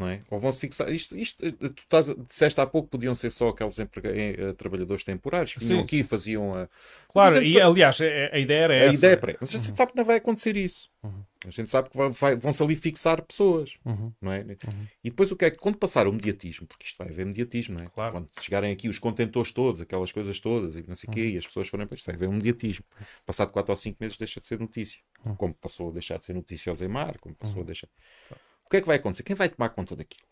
não 0.00 0.08
é? 0.08 0.22
Ou 0.30 0.38
vão-se 0.38 0.58
fixar. 0.58 0.90
Isto, 0.90 1.14
isto, 1.14 1.44
eh, 1.44 1.50
tu 1.50 1.82
estás, 1.82 2.06
disseste 2.26 2.58
há 2.58 2.66
pouco 2.66 2.88
podiam 2.88 3.14
ser 3.14 3.30
só 3.30 3.50
aqueles 3.50 3.78
uh, 3.78 4.54
trabalhadores 4.56 5.04
temporários 5.04 5.52
que 5.52 5.62
vinham 5.62 5.80
aqui 5.80 5.98
e 5.98 6.02
faziam 6.02 6.54
a. 6.54 6.68
Claro, 7.08 7.42
e 7.42 7.52
sabe... 7.52 7.62
aliás, 7.62 8.00
a, 8.00 8.34
a, 8.34 8.38
ideia 8.38 8.60
era 8.60 8.74
a 8.74 8.76
essa. 8.78 8.94
Ideia 8.94 9.12
é 9.12 9.36
Mas 9.38 9.50
a 9.50 9.52
gente 9.52 9.70
uhum. 9.70 9.76
sabe 9.76 9.92
que 9.92 9.98
não 9.98 10.04
vai 10.04 10.16
acontecer 10.16 10.56
isso. 10.56 10.88
Uhum. 11.02 11.22
A 11.46 11.50
gente 11.50 11.70
sabe 11.70 11.90
que 11.90 11.96
vai, 11.96 12.08
vai, 12.08 12.36
vão-se 12.36 12.62
ali 12.62 12.76
fixar 12.76 13.20
pessoas, 13.22 13.76
uhum. 13.84 14.10
não 14.22 14.32
é? 14.32 14.40
Uhum. 14.40 14.86
E 15.04 15.10
depois 15.10 15.30
o 15.30 15.36
que 15.36 15.44
é 15.44 15.50
que, 15.50 15.58
quando 15.58 15.76
passar 15.76 16.06
o 16.06 16.12
mediatismo, 16.12 16.66
porque 16.66 16.86
isto 16.86 16.96
vai 16.96 17.08
haver 17.08 17.26
mediatismo, 17.26 17.78
não 17.78 17.84
é? 17.84 17.88
Claro. 17.88 18.12
Quando 18.12 18.28
chegarem 18.40 18.72
aqui 18.72 18.88
os 18.88 18.98
contentores 18.98 19.52
todos, 19.52 19.82
aquelas 19.82 20.12
coisas 20.12 20.40
todas 20.40 20.76
e 20.76 20.84
não 20.88 20.94
sei 20.94 21.08
o 21.08 21.12
quê, 21.12 21.20
uhum. 21.20 21.28
e 21.28 21.36
as 21.36 21.46
pessoas 21.46 21.68
forem 21.68 21.86
para 21.86 21.96
isto, 21.96 22.06
vai 22.06 22.14
haver 22.14 22.28
um 22.28 22.32
mediatismo. 22.32 22.86
Passado 23.26 23.52
4 23.52 23.70
ou 23.70 23.76
5 23.76 23.96
meses 24.00 24.16
deixa 24.16 24.40
de 24.40 24.46
ser 24.46 24.58
notícia. 24.58 24.98
Uhum. 25.26 25.34
Como 25.36 25.54
passou 25.54 25.90
a 25.90 25.92
deixar 25.92 26.18
de 26.18 26.24
ser 26.24 26.34
notícia 26.34 26.70
ao 26.70 26.76
Zemar, 26.76 27.18
como 27.18 27.34
passou 27.34 27.60
a 27.60 27.64
deixar. 27.66 27.88
O 28.70 28.72
que 28.72 28.76
é 28.76 28.80
que 28.80 28.86
vai 28.86 28.98
acontecer? 28.98 29.24
Quem 29.24 29.34
vai 29.34 29.48
tomar 29.48 29.70
conta 29.70 29.96
daquilo? 29.96 30.28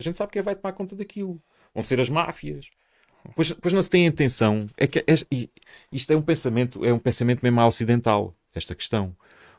A 0.00 0.02
gente 0.02 0.16
sabe 0.16 0.32
quem 0.32 0.40
vai 0.40 0.54
tomar 0.54 0.72
conta 0.72 0.96
daquilo. 0.96 1.38
Vão 1.74 1.82
ser 1.82 2.00
as 2.00 2.08
máfias. 2.08 2.70
Pois, 3.36 3.52
pois 3.52 3.74
não 3.74 3.82
se 3.82 3.90
tem 3.90 4.06
a 4.06 4.08
intenção. 4.08 4.66
É 4.74 4.86
que 4.86 5.00
é, 5.00 5.04
isto 5.92 6.10
é 6.10 6.16
um 6.16 6.22
pensamento, 6.22 6.82
é 6.82 6.94
um 6.94 6.98
pensamento 6.98 7.42
mesmo 7.42 7.60
ocidental, 7.60 8.34
esta 8.54 8.74
questão. 8.74 9.14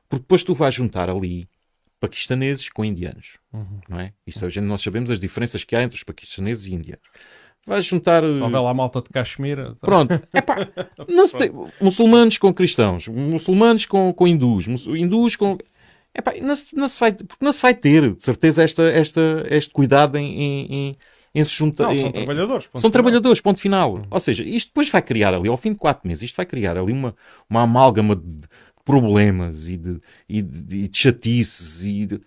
Porque 0.10 0.24
depois 0.24 0.44
tu 0.44 0.56
vais 0.56 0.74
juntar 0.74 1.08
ali 1.08 1.48
paquistaneses 2.00 2.68
com 2.68 2.84
indianos. 2.84 3.38
Uhum. 3.54 3.80
Não 3.88 4.00
é? 4.00 4.12
Isso 4.26 4.44
a 4.44 4.50
gente, 4.50 4.66
nós 4.66 4.82
sabemos 4.82 5.12
as 5.12 5.20
diferenças 5.20 5.64
que 5.64 5.76
há 5.76 5.84
entre 5.84 5.96
os 5.96 6.04
paquistaneses 6.04 6.66
e 6.66 6.74
indianos. 6.74 7.06
Vais 7.64 7.86
juntar. 7.86 8.22
Talvez 8.22 8.64
lá 8.64 8.72
a 8.72 8.74
malta 8.74 9.04
de 9.04 9.10
Caxemira. 9.10 9.76
Tá? 9.76 9.86
Pronto. 9.86 10.14
Epá, 10.34 10.68
não 11.08 11.28
se 11.28 11.38
tem... 11.38 11.52
Muçulmanos 11.80 12.40
com 12.40 12.52
cristãos, 12.52 13.08
muçulmanos 13.08 13.86
com, 13.86 14.12
com 14.12 14.28
hindus, 14.28 14.68
hindus 14.88 15.36
com. 15.36 15.58
Epá, 16.18 16.34
não, 16.42 16.56
se, 16.56 16.76
não, 16.76 16.88
se 16.88 17.00
vai, 17.00 17.12
porque 17.12 17.44
não 17.44 17.52
se 17.52 17.62
vai 17.62 17.74
ter, 17.74 18.16
de 18.16 18.24
certeza, 18.24 18.64
esta, 18.64 18.84
esta, 18.84 19.46
este 19.50 19.70
cuidado 19.72 20.18
em, 20.18 20.72
em, 20.72 20.98
em 21.34 21.44
se 21.44 21.52
juntar. 21.52 21.94
São 21.96 22.12
trabalhadores. 22.12 22.64
São 22.66 22.72
final. 22.82 22.92
trabalhadores, 22.92 23.42
ponto 23.42 23.60
final. 23.60 23.96
Uhum. 23.96 24.04
Ou 24.10 24.20
seja, 24.20 24.44
isto 24.44 24.70
depois 24.70 24.90
vai 24.90 25.02
criar 25.02 25.34
ali, 25.34 25.50
ao 25.50 25.58
fim 25.58 25.74
de 25.74 25.78
quatro 25.78 26.08
meses, 26.08 26.24
isto 26.24 26.38
vai 26.38 26.46
criar 26.46 26.78
ali 26.78 26.94
uma, 26.94 27.16
uma 27.50 27.64
amálgama 27.64 28.16
de 28.16 28.48
problemas 28.86 29.68
e 29.68 29.78
de, 29.78 30.00
e 30.30 30.42
de, 30.42 30.78
e 30.78 30.88
de 30.88 30.98
chatices 30.98 31.84
e 31.84 32.06
de, 32.06 32.22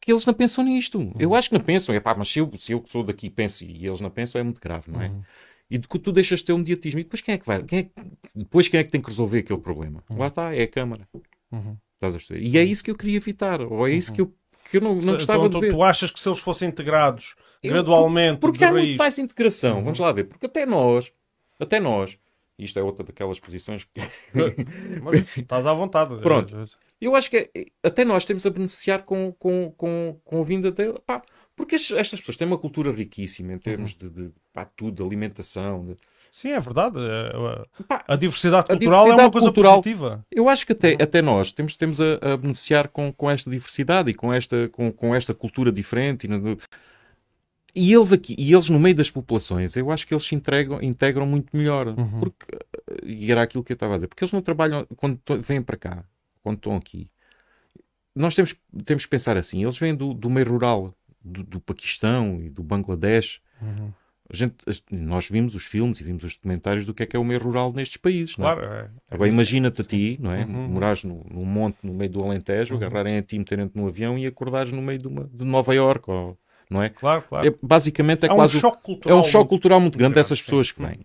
que 0.00 0.12
eles 0.12 0.24
não 0.24 0.34
pensam 0.34 0.64
nisto. 0.64 0.98
Uhum. 0.98 1.12
Eu 1.18 1.34
acho 1.34 1.48
que 1.48 1.54
não 1.54 1.64
pensam. 1.64 1.94
É 1.94 2.00
pá, 2.00 2.14
mas 2.14 2.28
se 2.28 2.38
eu, 2.38 2.50
se 2.56 2.72
eu 2.72 2.80
que 2.80 2.90
sou 2.90 3.02
daqui 3.02 3.28
penso 3.28 3.64
e 3.64 3.86
eles 3.86 4.00
não 4.00 4.10
pensam, 4.10 4.40
é 4.40 4.44
muito 4.44 4.60
grave, 4.60 4.90
não 4.90 5.00
é? 5.00 5.08
Uhum. 5.08 5.22
E 5.70 5.78
de 5.78 5.86
que 5.86 5.98
tu 5.98 6.10
deixas 6.10 6.40
de 6.40 6.46
ter 6.46 6.52
um 6.52 6.58
mediatismo. 6.58 7.00
E 7.00 7.04
depois 7.04 7.20
quem 7.20 7.34
é 7.34 7.38
que 7.38 7.46
vai? 7.46 7.62
Quem 7.62 7.78
é 7.80 7.82
que, 7.84 7.92
depois 8.34 8.66
quem 8.66 8.80
é 8.80 8.84
que 8.84 8.90
tem 8.90 9.00
que 9.00 9.08
resolver 9.08 9.38
aquele 9.38 9.60
problema? 9.60 10.02
Uhum. 10.10 10.18
Lá 10.18 10.26
está, 10.26 10.54
é 10.54 10.62
a 10.62 10.68
Câmara. 10.68 11.08
Uhum. 11.52 11.76
Estás 12.00 12.14
a 12.14 12.16
perceber? 12.16 12.42
E 12.42 12.56
é 12.56 12.64
isso 12.64 12.82
que 12.82 12.90
eu 12.90 12.96
queria 12.96 13.18
evitar, 13.18 13.60
ou 13.60 13.86
é 13.86 13.92
isso 13.92 14.10
que 14.10 14.22
eu, 14.22 14.34
que 14.70 14.78
eu 14.78 14.80
não, 14.80 14.94
não 14.94 15.12
gostava 15.12 15.44
então, 15.44 15.60
de 15.60 15.66
ver. 15.66 15.74
Tu 15.74 15.82
achas 15.82 16.10
que 16.10 16.18
se 16.18 16.26
eles 16.26 16.38
fossem 16.38 16.66
integrados 16.66 17.34
eu, 17.62 17.72
gradualmente. 17.72 18.40
Porque 18.40 18.64
há 18.64 18.70
raiz... 18.70 18.86
muito 18.86 18.98
mais 18.98 19.18
integração, 19.18 19.76
uhum. 19.76 19.84
vamos 19.84 19.98
lá 19.98 20.10
ver, 20.10 20.24
porque 20.24 20.46
até 20.46 20.64
nós, 20.64 21.12
até 21.58 21.78
nós, 21.78 22.18
isto 22.58 22.78
é 22.78 22.82
outra 22.82 23.04
daquelas 23.04 23.38
posições 23.38 23.84
que. 23.84 24.00
Mas, 25.02 25.36
estás 25.36 25.66
à 25.66 25.74
vontade. 25.74 26.16
Pronto. 26.22 26.64
Eu 26.98 27.14
acho 27.14 27.28
que 27.28 27.50
é, 27.54 27.66
até 27.82 28.02
nós 28.02 28.24
temos 28.24 28.46
a 28.46 28.50
beneficiar 28.50 29.02
com, 29.02 29.30
com, 29.38 29.70
com, 29.76 30.18
com 30.24 30.40
a 30.40 30.44
vinda 30.44 30.70
dele. 30.70 30.98
Pá, 31.04 31.22
porque 31.54 31.74
estas 31.74 32.20
pessoas 32.20 32.38
têm 32.38 32.46
uma 32.46 32.56
cultura 32.56 32.90
riquíssima 32.90 33.52
em 33.52 33.58
termos 33.58 33.92
uhum. 33.92 34.08
de, 34.08 34.22
de 34.28 34.32
pá, 34.54 34.64
tudo, 34.64 34.96
de 34.96 35.02
alimentação. 35.02 35.84
De, 35.84 35.96
Sim, 36.30 36.50
é 36.50 36.60
verdade. 36.60 36.96
A, 36.98 38.14
a 38.14 38.16
diversidade 38.16 38.68
cultural 38.68 39.00
a 39.00 39.04
diversidade 39.04 39.20
é 39.20 39.24
uma 39.24 39.30
coisa 39.30 39.46
cultural, 39.46 39.82
positiva. 39.82 40.26
Eu 40.30 40.48
acho 40.48 40.64
que 40.64 40.72
até, 40.72 40.92
até 40.92 41.20
nós 41.20 41.52
temos, 41.52 41.76
temos 41.76 42.00
a, 42.00 42.32
a, 42.32 42.36
beneficiar 42.36 42.88
com, 42.88 43.12
com 43.12 43.30
esta 43.30 43.50
diversidade 43.50 44.10
e 44.10 44.14
com 44.14 44.32
esta, 44.32 44.68
com, 44.68 44.92
com 44.92 45.14
esta 45.14 45.34
cultura 45.34 45.72
diferente. 45.72 46.28
E, 47.74 47.92
eles 47.92 48.12
aqui, 48.12 48.34
e 48.38 48.52
eles 48.52 48.68
no 48.68 48.78
meio 48.78 48.94
das 48.94 49.10
populações, 49.10 49.74
eu 49.76 49.90
acho 49.90 50.06
que 50.06 50.14
eles 50.14 50.24
se 50.24 50.34
entregam, 50.34 50.80
integram 50.82 51.26
muito 51.26 51.56
melhor. 51.56 51.88
Uhum. 51.88 52.20
Porque, 52.20 52.46
e 53.04 53.30
era 53.30 53.42
aquilo 53.42 53.64
que 53.64 53.72
eu 53.72 53.74
estava 53.74 53.94
a 53.94 53.96
dizer, 53.96 54.06
porque 54.06 54.22
eles 54.22 54.32
não 54.32 54.40
trabalham 54.40 54.86
quando 54.96 55.20
vêm 55.40 55.60
para 55.60 55.76
cá, 55.76 56.04
quando 56.42 56.56
estão 56.56 56.76
aqui. 56.76 57.10
Nós 58.14 58.34
temos, 58.34 58.54
temos 58.84 59.04
que 59.04 59.10
pensar 59.10 59.36
assim: 59.36 59.62
eles 59.62 59.78
vêm 59.78 59.94
do, 59.94 60.14
do 60.14 60.30
meio 60.30 60.48
rural 60.48 60.94
do, 61.22 61.42
do 61.42 61.60
Paquistão 61.60 62.40
e 62.42 62.48
do 62.48 62.62
Bangladesh. 62.62 63.40
Uhum. 63.60 63.92
Gente, 64.32 64.54
nós 64.90 65.28
vimos 65.28 65.54
os 65.54 65.64
filmes 65.64 66.00
e 66.00 66.04
vimos 66.04 66.22
os 66.24 66.36
documentários 66.36 66.86
do 66.86 66.94
que 66.94 67.02
é 67.02 67.06
que 67.06 67.16
é 67.16 67.18
o 67.18 67.24
meio 67.24 67.40
rural 67.40 67.72
nestes 67.72 67.96
países. 67.96 68.34
Claro, 68.34 68.66
não 68.66 68.74
é? 68.74 68.80
é. 68.80 68.88
Agora 69.10 69.28
imagina-te 69.28 69.80
a 69.80 69.84
ti, 69.84 70.18
não 70.20 70.32
é? 70.32 70.44
Uhum. 70.44 70.68
Morares 70.68 71.04
no, 71.04 71.24
num 71.28 71.44
monte 71.44 71.78
no 71.82 71.92
meio 71.92 72.10
do 72.10 72.22
Alentejo, 72.22 72.74
uhum. 72.74 72.80
agarrarem 72.80 73.18
a 73.18 73.22
ti, 73.22 73.38
meterem-te 73.38 73.76
num 73.76 73.86
avião 73.86 74.16
e 74.18 74.26
acordares 74.26 74.72
no 74.72 74.80
meio 74.80 74.98
de, 74.98 75.08
uma, 75.08 75.24
de 75.24 75.44
Nova 75.44 75.74
York, 75.74 76.10
ou, 76.10 76.38
não 76.70 76.82
é? 76.82 76.88
Claro, 76.88 77.22
claro. 77.28 77.46
É, 77.46 77.54
basicamente 77.60 78.24
é, 78.24 78.26
é 78.26 78.34
quase. 78.34 78.56
Um 78.56 78.60
choque 78.60 78.82
cultural 78.82 79.18
é 79.18 79.20
um 79.20 79.24
choque 79.24 79.36
muito, 79.36 79.48
cultural 79.48 79.80
muito 79.80 79.98
grande 79.98 80.14
dessas 80.14 80.40
pessoas 80.40 80.70
que 80.70 80.80
vêm. 80.80 81.00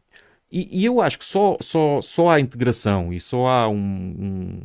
E, 0.51 0.81
e, 0.81 0.85
eu 0.85 1.01
acho 1.01 1.17
que 1.17 1.25
só, 1.25 1.57
só, 1.59 2.01
só 2.01 2.29
há 2.29 2.39
integração 2.39 3.11
e 3.11 3.19
só 3.19 3.47
há 3.47 3.67
um, 3.67 3.75
um, 3.75 4.61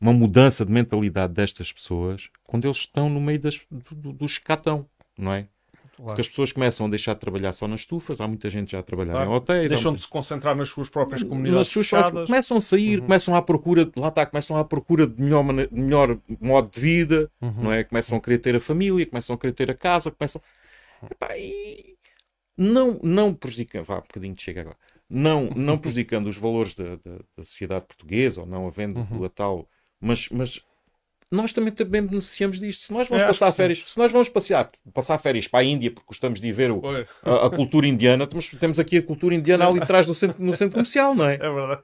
uma 0.00 0.12
mudança 0.12 0.64
de 0.64 0.70
mentalidade 0.70 1.32
destas 1.32 1.72
pessoas 1.72 2.28
quando 2.44 2.66
eles 2.66 2.76
estão 2.76 3.08
no 3.08 3.20
meio 3.20 3.40
das, 3.40 3.60
do, 3.70 4.26
cá 4.44 4.54
estão, 4.54 4.86
não 5.18 5.32
é? 5.32 5.48
Claro. 5.96 6.10
Porque 6.10 6.20
as 6.20 6.28
pessoas 6.28 6.52
começam 6.52 6.86
a 6.86 6.90
deixar 6.90 7.14
de 7.14 7.20
trabalhar 7.20 7.54
só 7.54 7.66
nas 7.66 7.80
estufas, 7.80 8.20
há 8.20 8.28
muita 8.28 8.50
gente 8.50 8.72
já 8.72 8.80
a 8.80 8.82
trabalhar 8.82 9.12
claro. 9.12 9.30
em 9.30 9.34
hotéis. 9.34 9.68
Deixam 9.70 9.94
de 9.94 10.02
se 10.02 10.08
concentrar 10.08 10.54
nas 10.54 10.68
suas 10.68 10.90
próprias 10.90 11.22
comunidades. 11.22 11.68
Suas 11.68 11.88
fechadas. 11.88 12.26
Começam 12.26 12.58
a 12.58 12.60
sair, 12.60 12.98
uhum. 12.98 13.06
começam 13.06 13.34
à 13.34 13.40
procura, 13.40 13.90
lá 13.96 14.08
está, 14.08 14.26
começam 14.26 14.58
à 14.58 14.64
procura 14.64 15.06
de 15.06 15.22
melhor, 15.22 15.42
melhor 15.72 16.18
modo 16.38 16.70
de 16.70 16.78
vida, 16.78 17.30
uhum. 17.40 17.62
não 17.62 17.72
é? 17.72 17.82
Começam 17.82 18.18
a 18.18 18.20
querer 18.20 18.38
ter 18.38 18.54
a 18.54 18.60
família, 18.60 19.06
começam 19.06 19.34
a 19.34 19.38
querer 19.38 19.52
ter 19.52 19.70
a 19.70 19.74
casa, 19.74 20.10
começam. 20.10 20.42
Epá, 21.10 21.36
e 21.38 21.96
não, 22.56 23.00
não 23.02 23.32
prejudicando, 23.32 23.84
vá 23.84 23.96
um 23.96 24.00
bocadinho 24.00 24.34
de 24.34 24.42
chega 24.42 24.60
agora, 24.62 24.76
não, 25.08 25.48
não 25.56 25.76
prejudicando 25.78 26.26
os 26.26 26.36
valores 26.36 26.74
da, 26.74 26.96
da, 26.96 27.18
da 27.36 27.44
sociedade 27.44 27.86
portuguesa 27.86 28.42
ou 28.42 28.46
não 28.46 28.66
havendo 28.66 29.00
uhum. 29.00 29.24
a 29.24 29.28
tal, 29.30 29.66
mas, 30.00 30.28
mas 30.28 30.62
nós 31.30 31.52
também, 31.52 31.72
também 31.72 32.06
beneficiamos 32.06 32.60
disto. 32.60 32.84
Se 32.84 32.92
nós 32.92 33.08
vamos 33.08 33.24
é, 33.24 33.26
passar 33.26 33.50
férias, 33.52 33.82
se 33.84 33.98
nós 33.98 34.12
vamos 34.12 34.28
passear, 34.28 34.70
passar 34.94 35.18
férias 35.18 35.48
para 35.48 35.60
a 35.60 35.64
Índia 35.64 35.90
porque 35.90 36.06
gostamos 36.06 36.40
de 36.40 36.52
ver 36.52 36.70
o, 36.70 36.80
a, 37.24 37.46
a, 37.46 37.50
cultura 37.50 37.86
indiana, 37.86 38.26
temos, 38.26 38.48
temos 38.50 38.78
aqui 38.78 38.98
a 38.98 39.02
cultura 39.02 39.34
indiana 39.34 39.66
ali 39.68 39.82
atrás 39.82 40.06
do 40.06 40.14
centro, 40.14 40.42
no 40.42 40.54
centro 40.54 40.74
comercial, 40.74 41.14
não 41.14 41.28
é? 41.28 41.34
É 41.34 41.38
verdade. 41.38 41.82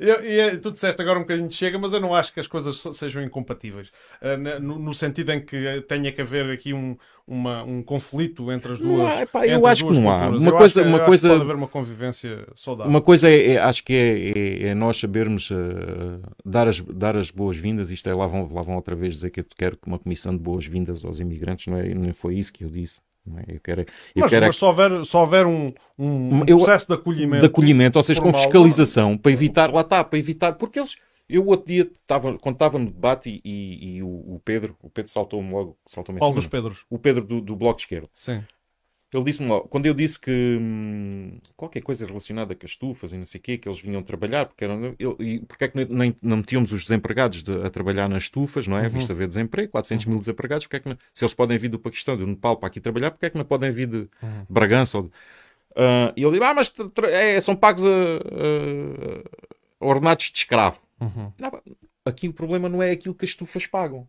E, 0.00 0.40
e, 0.40 0.56
tu 0.58 0.70
disseste 0.70 1.00
agora 1.02 1.18
um 1.18 1.22
bocadinho 1.22 1.48
de 1.48 1.54
chega, 1.54 1.78
mas 1.78 1.92
eu 1.92 2.00
não 2.00 2.14
acho 2.14 2.32
que 2.32 2.40
as 2.40 2.46
coisas 2.46 2.82
sejam 2.94 3.22
incompatíveis. 3.22 3.88
Uh, 4.22 4.60
no, 4.60 4.78
no, 4.78 4.94
sentido 4.94 5.32
em 5.32 5.40
que 5.40 5.82
tenha 5.82 6.10
que 6.10 6.22
haver 6.22 6.50
aqui 6.50 6.72
um, 6.72 6.96
uma, 7.28 7.62
um 7.62 7.82
conflito 7.82 8.50
entre 8.50 8.72
as 8.72 8.78
duas. 8.78 9.14
Não, 9.14 9.20
epá, 9.20 9.46
eu 9.46 9.66
acho 9.66 9.86
que 9.86 10.00
não 10.00 10.10
há. 10.10 10.28
Uma 10.28 10.52
coisa, 10.52 10.82
uma 10.82 11.00
coisa, 11.00 11.28
pode 11.28 11.42
haver 11.42 11.56
uma 11.56 11.68
convivência 11.68 12.46
saudável. 12.56 12.90
Uma 12.90 13.02
coisa 13.02 13.28
é, 13.28 13.52
é 13.52 13.58
acho 13.58 13.84
que 13.84 13.92
é, 13.92 14.66
é, 14.66 14.68
é 14.70 14.74
nós 14.74 14.98
sabermos 14.98 15.50
uh, 15.50 16.20
dar 16.44 16.66
as, 16.66 16.80
dar 16.80 17.16
as 17.16 17.30
boas-vindas. 17.30 17.90
Isto 17.90 18.08
é, 18.08 18.14
lá 18.14 18.26
vão, 18.26 18.48
lá 18.50 18.62
vão 18.62 18.77
outra 18.78 18.96
vez 18.96 19.14
dizer 19.14 19.30
que 19.30 19.40
eu 19.40 19.46
quero 19.56 19.76
que 19.76 19.86
uma 19.86 19.98
comissão 19.98 20.32
de 20.32 20.42
boas-vindas 20.42 21.04
aos 21.04 21.20
imigrantes, 21.20 21.66
não, 21.66 21.78
é, 21.78 21.94
não 21.94 22.12
foi 22.14 22.36
isso 22.36 22.52
que 22.52 22.64
eu 22.64 22.70
disse. 22.70 23.00
É? 23.36 23.56
Eu 23.56 23.60
quero, 23.60 23.80
eu 23.82 23.86
mas, 24.16 24.30
quero 24.30 24.46
mas 24.46 24.56
é... 24.56 24.58
só 24.58 24.68
houver, 24.68 25.04
só 25.04 25.20
houver 25.20 25.46
um, 25.46 25.68
um 25.98 26.40
eu, 26.46 26.56
processo 26.56 26.86
de 26.86 26.94
acolhimento, 26.94 27.40
de 27.40 27.46
acolhimento 27.46 27.98
ou 27.98 28.02
seja, 28.02 28.22
com 28.22 28.32
fiscalização, 28.32 29.18
para 29.18 29.32
evitar, 29.32 29.70
lá 29.70 29.82
está, 29.82 30.02
para 30.02 30.18
evitar, 30.18 30.54
porque 30.54 30.78
eles, 30.78 30.96
eu 31.28 31.46
outro 31.46 31.66
dia, 31.66 31.82
estava, 31.82 32.38
quando 32.38 32.54
estava 32.54 32.78
no 32.78 32.86
debate 32.86 33.28
e, 33.28 33.40
e, 33.44 33.96
e 33.96 34.02
o, 34.02 34.08
o, 34.08 34.40
Pedro, 34.42 34.76
o 34.80 34.88
Pedro 34.88 35.10
saltou-me 35.10 35.50
logo, 35.50 35.76
saltou-me 35.86 36.18
dos 36.18 36.46
Pedros? 36.46 36.86
O 36.88 36.98
Pedro 36.98 37.24
do, 37.24 37.40
do 37.40 37.54
Bloco 37.54 37.76
de 37.76 37.82
Esquerda. 37.82 38.08
Sim. 38.14 38.42
Ele 39.12 39.24
disse-me 39.24 39.48
logo, 39.48 39.68
quando 39.68 39.86
eu 39.86 39.94
disse 39.94 40.20
que 40.20 40.58
hum, 40.60 41.38
qualquer 41.56 41.80
coisa 41.80 42.04
relacionada 42.04 42.54
com 42.54 42.66
as 42.66 42.72
estufas 42.72 43.10
e 43.10 43.16
não 43.16 43.24
sei 43.24 43.38
o 43.38 43.42
quê, 43.42 43.56
que 43.56 43.66
eles 43.66 43.80
vinham 43.80 44.02
trabalhar, 44.02 44.44
porque 44.44 44.64
eram, 44.64 44.94
eu, 44.98 45.16
e 45.18 45.40
porque 45.40 45.64
é 45.64 45.68
que 45.68 45.84
nem, 45.86 46.14
não 46.20 46.36
metíamos 46.38 46.72
os 46.72 46.82
desempregados 46.82 47.42
de, 47.42 47.52
a 47.64 47.70
trabalhar 47.70 48.06
nas 48.06 48.24
estufas, 48.24 48.66
não 48.66 48.76
é? 48.76 48.82
Uhum. 48.82 48.90
Visto 48.90 49.10
haver 49.10 49.26
desemprego, 49.26 49.72
400 49.72 50.04
uhum. 50.04 50.12
mil 50.12 50.18
desempregados, 50.18 50.66
porque 50.66 50.76
é 50.76 50.80
que 50.80 50.88
não, 50.90 50.98
se 51.14 51.24
eles 51.24 51.32
podem 51.32 51.56
vir 51.56 51.70
do 51.70 51.78
Paquistão, 51.78 52.18
do 52.18 52.26
Nepal 52.26 52.58
para 52.58 52.66
aqui 52.66 52.80
trabalhar, 52.80 53.10
porque 53.10 53.24
é 53.24 53.30
que 53.30 53.38
não 53.38 53.46
podem 53.46 53.70
vir 53.70 53.86
de 53.86 53.96
uhum. 53.96 54.46
Bragança? 54.46 54.98
Ou 54.98 55.04
de, 55.04 55.08
uh, 55.08 56.12
e 56.14 56.22
ele 56.22 56.32
disse, 56.32 56.44
ah, 56.44 56.54
mas 56.54 56.72
é, 57.10 57.40
são 57.40 57.56
pagos 57.56 57.84
a, 57.84 57.88
a, 57.88 59.84
a 59.84 59.86
ordenados 59.86 60.26
de 60.26 60.36
escravo. 60.36 60.80
Uhum. 61.00 61.32
Não, 61.38 61.62
aqui 62.04 62.28
o 62.28 62.32
problema 62.34 62.68
não 62.68 62.82
é 62.82 62.90
aquilo 62.90 63.14
que 63.14 63.24
as 63.24 63.30
estufas 63.30 63.66
pagam. 63.66 64.06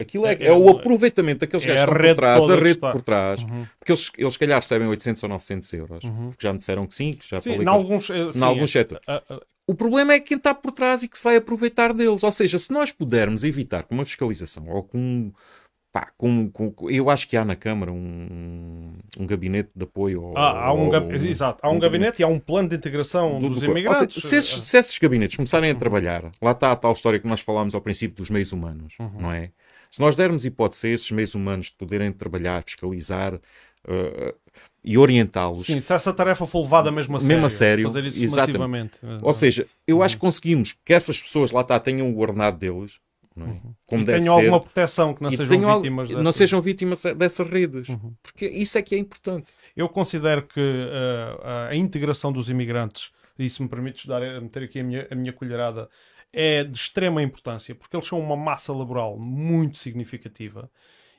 Aquilo 0.00 0.26
é, 0.26 0.34
é, 0.34 0.46
é 0.46 0.52
o 0.52 0.68
aproveitamento 0.68 1.40
daqueles 1.40 1.64
é 1.64 1.68
gajos 1.68 1.84
que 1.84 1.90
estão 1.90 2.08
por 2.08 2.16
trás, 2.16 2.50
a 2.50 2.56
rede 2.56 2.78
por 2.78 3.02
trás, 3.02 3.42
uhum. 3.42 3.66
porque 3.78 3.92
eles, 3.92 4.10
eles, 4.16 4.32
se 4.32 4.38
calhar, 4.38 4.60
recebem 4.60 4.88
800 4.88 5.22
ou 5.22 5.28
900 5.28 5.72
euros, 5.74 6.04
uhum. 6.04 6.28
porque 6.30 6.42
já 6.42 6.52
me 6.52 6.58
disseram 6.58 6.86
que 6.86 6.94
sim, 6.94 7.12
que 7.12 7.28
já 7.28 7.40
sim, 7.40 7.50
falei. 7.50 7.66
Em 7.66 7.68
alguns, 7.68 8.10
eh, 8.10 8.30
alguns 8.40 8.70
setores. 8.70 9.04
Uh, 9.06 9.34
uh, 9.34 9.40
o 9.70 9.74
problema 9.74 10.14
é 10.14 10.18
quem 10.18 10.36
está 10.36 10.52
por 10.52 10.72
trás 10.72 11.04
e 11.04 11.08
que 11.08 11.16
se 11.16 11.22
vai 11.22 11.36
aproveitar 11.36 11.94
deles. 11.94 12.24
Ou 12.24 12.32
seja, 12.32 12.58
se 12.58 12.72
nós 12.72 12.90
pudermos 12.90 13.44
evitar 13.44 13.84
com 13.84 13.94
uma 13.94 14.04
fiscalização 14.04 14.68
ou 14.68 14.82
com. 14.82 15.30
Pá, 15.92 16.08
com, 16.16 16.48
com, 16.50 16.72
eu 16.88 17.10
acho 17.10 17.26
que 17.28 17.36
há 17.36 17.44
na 17.44 17.56
Câmara 17.56 17.92
um, 17.92 18.92
um 19.18 19.26
gabinete 19.26 19.70
de 19.74 19.84
apoio. 19.84 20.32
Ah, 20.36 20.66
há 20.66 20.72
um, 20.72 20.86
ou, 20.86 21.12
exato, 21.12 21.58
há 21.62 21.68
um, 21.68 21.74
um 21.74 21.78
gabinete, 21.80 22.18
gabinete, 22.18 22.20
e 22.20 22.24
há 22.24 22.28
um 22.28 22.38
plano 22.38 22.68
de 22.68 22.76
integração 22.76 23.40
do, 23.40 23.48
dos 23.48 23.60
do, 23.60 23.66
imigrantes. 23.66 24.14
Seja, 24.14 24.28
se, 24.28 24.36
esses, 24.36 24.64
se, 24.64 24.76
esses, 24.76 24.98
gabinetes 24.98 25.36
começarem 25.36 25.70
a 25.70 25.74
trabalhar, 25.74 26.30
lá 26.40 26.52
está 26.52 26.70
a 26.70 26.76
tal 26.76 26.92
história 26.92 27.18
que 27.18 27.26
nós 27.26 27.40
falámos 27.40 27.74
ao 27.74 27.80
princípio 27.80 28.16
dos 28.16 28.30
meios 28.30 28.52
humanos, 28.52 28.94
uhum. 29.00 29.20
não 29.20 29.32
é? 29.32 29.50
Se 29.90 30.00
nós 30.00 30.14
dermos 30.14 30.44
hipótese 30.44 30.86
a 30.86 30.90
esses 30.90 31.10
meios 31.10 31.34
humanos 31.34 31.66
de 31.66 31.72
poderem 31.72 32.12
trabalhar, 32.12 32.62
fiscalizar 32.62 33.34
uh, 33.34 34.34
e 34.84 34.96
orientá-los. 34.96 35.64
Sim, 35.64 35.80
se 35.80 35.92
essa 35.92 36.12
tarefa 36.12 36.46
for 36.46 36.62
levada 36.62 36.92
mesmo 36.92 37.16
a 37.16 37.20
sério. 37.20 37.34
Mesmo 37.34 37.46
a 37.46 37.50
sério. 37.50 37.84
Fazer 37.88 38.04
isso 38.04 38.22
exatamente. 38.22 38.58
massivamente. 38.58 39.00
Ou 39.20 39.34
seja, 39.34 39.66
eu 39.86 39.96
uhum. 39.96 40.02
acho 40.02 40.14
que 40.14 40.20
conseguimos 40.20 40.76
que 40.84 40.94
essas 40.94 41.20
pessoas 41.20 41.50
lá 41.50 41.62
está 41.62 41.78
tenham 41.80 42.10
o 42.12 42.18
ordenado 42.20 42.56
deles. 42.56 43.00
Não 43.34 43.46
é? 43.46 43.50
uhum. 43.50 43.74
Como 43.86 44.02
e 44.02 44.04
deve 44.04 44.20
tenham 44.20 44.34
ser. 44.36 44.40
alguma 44.40 44.60
proteção, 44.60 45.14
que 45.14 45.22
não 45.22 45.30
sejam 45.30 45.76
vítimas 45.76 46.08
dessas... 46.08 46.24
Não 46.24 46.32
sejam 46.32 46.60
vítimas 46.60 47.02
dessas 47.16 47.48
redes. 47.48 47.88
Uhum. 47.88 48.14
Porque 48.22 48.46
isso 48.46 48.78
é 48.78 48.82
que 48.82 48.94
é 48.94 48.98
importante. 48.98 49.50
Eu 49.76 49.88
considero 49.88 50.42
que 50.46 50.60
uh, 50.60 51.68
a 51.68 51.74
integração 51.76 52.32
dos 52.32 52.48
imigrantes, 52.48 53.10
e 53.38 53.48
se 53.48 53.62
me 53.62 53.68
permites 53.68 54.06
dar, 54.06 54.20
meter 54.40 54.64
aqui 54.64 54.80
a 54.80 54.84
minha, 54.84 55.08
a 55.10 55.14
minha 55.14 55.32
colherada, 55.32 55.88
é 56.32 56.64
de 56.64 56.76
extrema 56.76 57.22
importância, 57.22 57.74
porque 57.74 57.96
eles 57.96 58.06
são 58.06 58.20
uma 58.20 58.36
massa 58.36 58.72
laboral 58.72 59.18
muito 59.18 59.78
significativa 59.78 60.70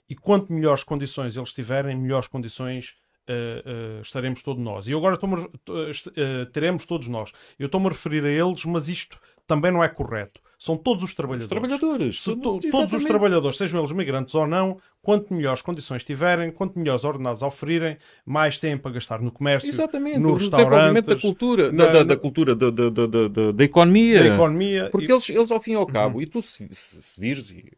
e 0.09 0.15
quanto 0.15 0.51
melhores 0.51 0.83
condições 0.83 1.37
eles 1.37 1.53
tiverem, 1.53 1.95
melhores 1.95 2.27
condições 2.27 2.97
uh, 3.29 3.97
uh, 3.97 4.01
estaremos 4.01 4.41
todos 4.41 4.63
nós. 4.63 4.87
E 4.87 4.93
agora 4.93 5.15
uh, 5.17 6.45
teremos 6.51 6.85
todos 6.85 7.07
nós. 7.07 7.31
Eu 7.57 7.67
estou-me 7.67 7.87
a 7.87 7.89
referir 7.89 8.25
a 8.25 8.29
eles, 8.29 8.65
mas 8.65 8.89
isto 8.89 9.19
também 9.47 9.71
não 9.71 9.83
é 9.83 9.89
correto. 9.89 10.41
São 10.61 10.77
todos 10.77 11.03
os 11.03 11.15
trabalhadores. 11.15 11.45
Os 11.45 11.49
trabalhadores. 11.49 12.21
Se, 12.21 12.35
to, 12.35 12.59
todos 12.59 12.93
os 12.93 13.03
trabalhadores, 13.03 13.57
sejam 13.57 13.79
eles 13.79 13.91
migrantes 13.91 14.35
ou 14.35 14.45
não, 14.45 14.79
quanto 15.01 15.33
melhores 15.33 15.59
condições 15.63 16.03
tiverem, 16.03 16.51
quanto 16.51 16.77
melhores 16.77 17.03
ordenados 17.03 17.41
oferirem, 17.41 17.97
mais 18.23 18.59
têm 18.59 18.77
para 18.77 18.91
gastar 18.91 19.19
no 19.21 19.31
comércio, 19.31 19.67
Exatamente. 19.67 20.19
no 20.19 20.37
desenvolvimento 20.37 21.07
da 21.07 21.15
cultura, 21.15 21.71
na, 21.71 21.85
da, 21.85 21.91
da, 21.91 22.03
da, 22.03 22.15
cultura, 22.15 22.55
da, 22.55 22.69
da, 22.69 22.89
da, 22.91 23.51
da, 23.53 23.63
economia. 23.63 24.19
Da 24.19 24.35
economia. 24.35 24.89
Porque 24.91 25.07
e... 25.07 25.11
eles, 25.11 25.29
eles, 25.31 25.49
ao 25.49 25.59
fim 25.59 25.71
e 25.71 25.75
ao 25.75 25.87
cabo, 25.87 26.17
uhum. 26.17 26.21
e 26.21 26.27
tu 26.27 26.43
se, 26.43 26.67
se, 26.71 27.01
se 27.01 27.19
vires, 27.19 27.49
e... 27.49 27.71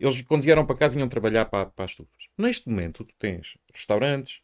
eles 0.00 0.22
quando 0.22 0.44
vieram 0.44 0.64
para 0.64 0.76
cá 0.76 0.88
vinham 0.88 1.08
trabalhar 1.08 1.44
para, 1.44 1.66
para 1.66 1.84
as 1.84 1.90
estufas. 1.90 2.24
Neste 2.38 2.70
momento, 2.70 3.04
tu 3.04 3.14
tens 3.18 3.58
restaurantes, 3.74 4.40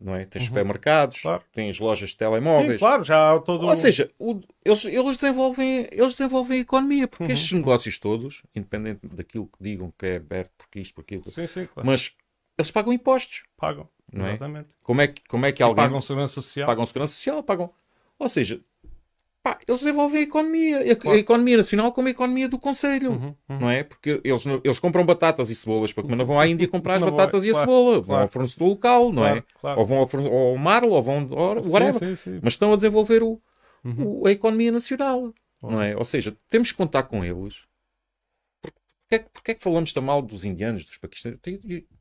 não 0.00 0.14
é? 0.14 0.24
Tens 0.24 0.42
uhum. 0.42 0.48
supermercados, 0.48 1.20
claro. 1.20 1.42
tens 1.52 1.78
lojas 1.80 2.10
de 2.10 2.16
telemóveis. 2.16 2.72
Sim, 2.72 2.78
claro, 2.78 3.02
já 3.02 3.34
há 3.34 3.40
todo 3.40 3.66
Ou 3.66 3.76
seja, 3.76 4.10
o, 4.18 4.40
eles, 4.64 4.84
eles, 4.84 5.16
desenvolvem, 5.16 5.88
eles 5.90 6.12
desenvolvem 6.12 6.58
a 6.58 6.60
economia, 6.60 7.08
porque 7.08 7.24
uhum. 7.24 7.30
estes 7.30 7.52
negócios 7.52 7.98
todos, 7.98 8.42
independente 8.54 9.06
daquilo 9.06 9.46
que 9.46 9.62
digam 9.62 9.92
que 9.96 10.06
é 10.06 10.16
aberto 10.16 10.52
porque 10.58 10.80
isto, 10.80 10.94
porque 10.94 11.16
aquilo, 11.16 11.30
sim, 11.30 11.46
sim, 11.46 11.66
claro. 11.66 11.86
mas 11.86 12.14
eles 12.58 12.70
pagam 12.70 12.92
impostos. 12.92 13.44
Pagam, 13.56 13.88
não 14.12 14.26
é? 14.26 14.30
exatamente. 14.30 14.68
Como 14.82 15.00
é 15.00 15.08
que, 15.08 15.22
como 15.24 15.46
é 15.46 15.52
que 15.52 15.62
alguém... 15.62 15.84
E 15.84 15.86
pagam 15.86 16.00
segurança 16.00 16.34
social. 16.34 16.66
Pagam 16.66 16.86
segurança 16.86 17.14
social, 17.14 17.42
pagam... 17.42 17.72
Ou 18.18 18.28
seja, 18.28 18.60
pá, 19.46 19.58
eles 19.66 19.80
desenvolvem 19.80 20.20
a 20.20 20.22
economia, 20.24 20.92
a, 20.92 20.96
claro. 20.96 21.16
a, 21.16 21.20
economia 21.20 21.56
nacional 21.56 21.92
como 21.92 22.08
a 22.08 22.10
economia 22.10 22.48
do 22.48 22.58
Conselho, 22.58 23.12
uhum, 23.12 23.34
uhum. 23.48 23.60
não 23.60 23.70
é? 23.70 23.84
Porque 23.84 24.20
eles, 24.24 24.44
eles 24.64 24.78
compram 24.80 25.06
batatas 25.06 25.50
e 25.50 25.54
cebolas 25.54 25.92
para 25.92 26.02
comer, 26.02 26.16
não 26.16 26.26
vão 26.26 26.40
à 26.40 26.48
Índia 26.48 26.66
comprar 26.66 26.96
as 26.96 27.02
batatas 27.02 27.44
e 27.44 27.50
a 27.50 27.52
claro, 27.52 27.70
cebola, 27.70 27.94
vão 27.94 28.02
claro. 28.02 28.22
ao 28.22 28.28
fornecedor 28.28 28.68
local, 28.68 29.12
não 29.12 29.24
é? 29.24 29.44
Ou 29.62 29.86
vão 29.86 29.98
ao, 29.98 30.48
ao 30.50 30.56
Marlo, 30.56 30.90
ou 30.90 31.02
vão 31.02 31.28
ao 31.30 31.70
whatever. 31.70 31.94
Sim, 31.94 32.16
sim, 32.16 32.32
sim. 32.32 32.40
Mas 32.42 32.54
estão 32.54 32.72
a 32.72 32.76
desenvolver 32.76 33.22
o, 33.22 33.40
uhum. 33.84 34.22
o, 34.22 34.26
a 34.26 34.32
economia 34.32 34.72
nacional, 34.72 35.32
não 35.62 35.80
é? 35.80 35.96
Ou 35.96 36.04
seja, 36.04 36.36
temos 36.50 36.72
que 36.72 36.76
contar 36.76 37.04
com 37.04 37.24
eles. 37.24 37.62
Porquê, 38.60 39.14
é 39.14 39.18
porquê 39.20 39.50
é 39.52 39.54
que 39.54 39.62
falamos 39.62 39.92
tão 39.92 40.02
mal 40.02 40.20
dos 40.20 40.44
indianos, 40.44 40.84
dos 40.84 40.98
paquistaneses? 40.98 41.40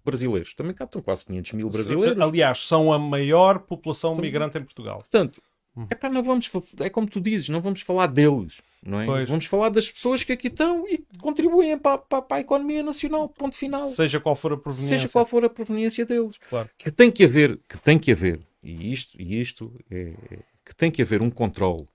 Brasileiros. 0.04 0.56
Também 0.56 0.74
cá 0.74 0.86
estão 0.86 1.00
quase 1.00 1.24
500 1.26 1.52
mil 1.54 1.70
brasileiros. 1.70 2.20
Aliás, 2.20 2.66
são 2.66 2.92
a 2.92 2.98
maior 2.98 3.60
população 3.60 4.16
migrante 4.16 4.58
em 4.58 4.64
Portugal. 4.64 4.98
Portanto, 4.98 5.40
Uhum. 5.76 5.88
Epá, 5.92 6.10
não 6.10 6.24
vamos, 6.24 6.50
é 6.80 6.90
como 6.90 7.08
tu 7.08 7.20
dizes, 7.20 7.50
não 7.50 7.62
vamos 7.62 7.82
falar 7.82 8.08
deles. 8.08 8.62
Não 8.86 9.02
é? 9.02 9.06
Pois. 9.06 9.28
Vamos 9.28 9.46
falar 9.46 9.70
das 9.70 9.90
pessoas 9.90 10.24
que 10.24 10.32
aqui 10.32 10.48
estão 10.48 10.88
e 10.88 11.04
contribuem 11.20 11.78
para, 11.78 11.98
para, 11.98 12.22
para, 12.22 12.38
a 12.38 12.40
economia 12.40 12.84
nacional, 12.84 13.28
ponto 13.28 13.56
final. 13.56 13.90
Seja 13.90 14.20
qual 14.20 14.36
for 14.36 14.54
a 14.54 14.58
proveniência. 14.58 15.00
Seja 15.00 15.10
qual 15.12 15.26
for 15.26 15.44
a 15.44 15.50
proveniência 15.50 16.06
deles. 16.06 16.38
Claro. 16.50 16.70
Que 16.78 16.92
tem 16.92 17.12
que 17.12 17.24
haver, 17.24 17.60
que 17.68 17.78
tem 17.80 17.98
que 17.98 18.12
haver, 18.12 18.40
e 18.62 18.94
isto, 18.94 19.20
e 19.20 19.42
isto 19.42 19.74
é, 19.90 20.14
que 20.64 20.76
tem 20.76 20.92
que 20.92 21.02
haver 21.02 21.22
um 21.22 21.32
controle 21.32 21.88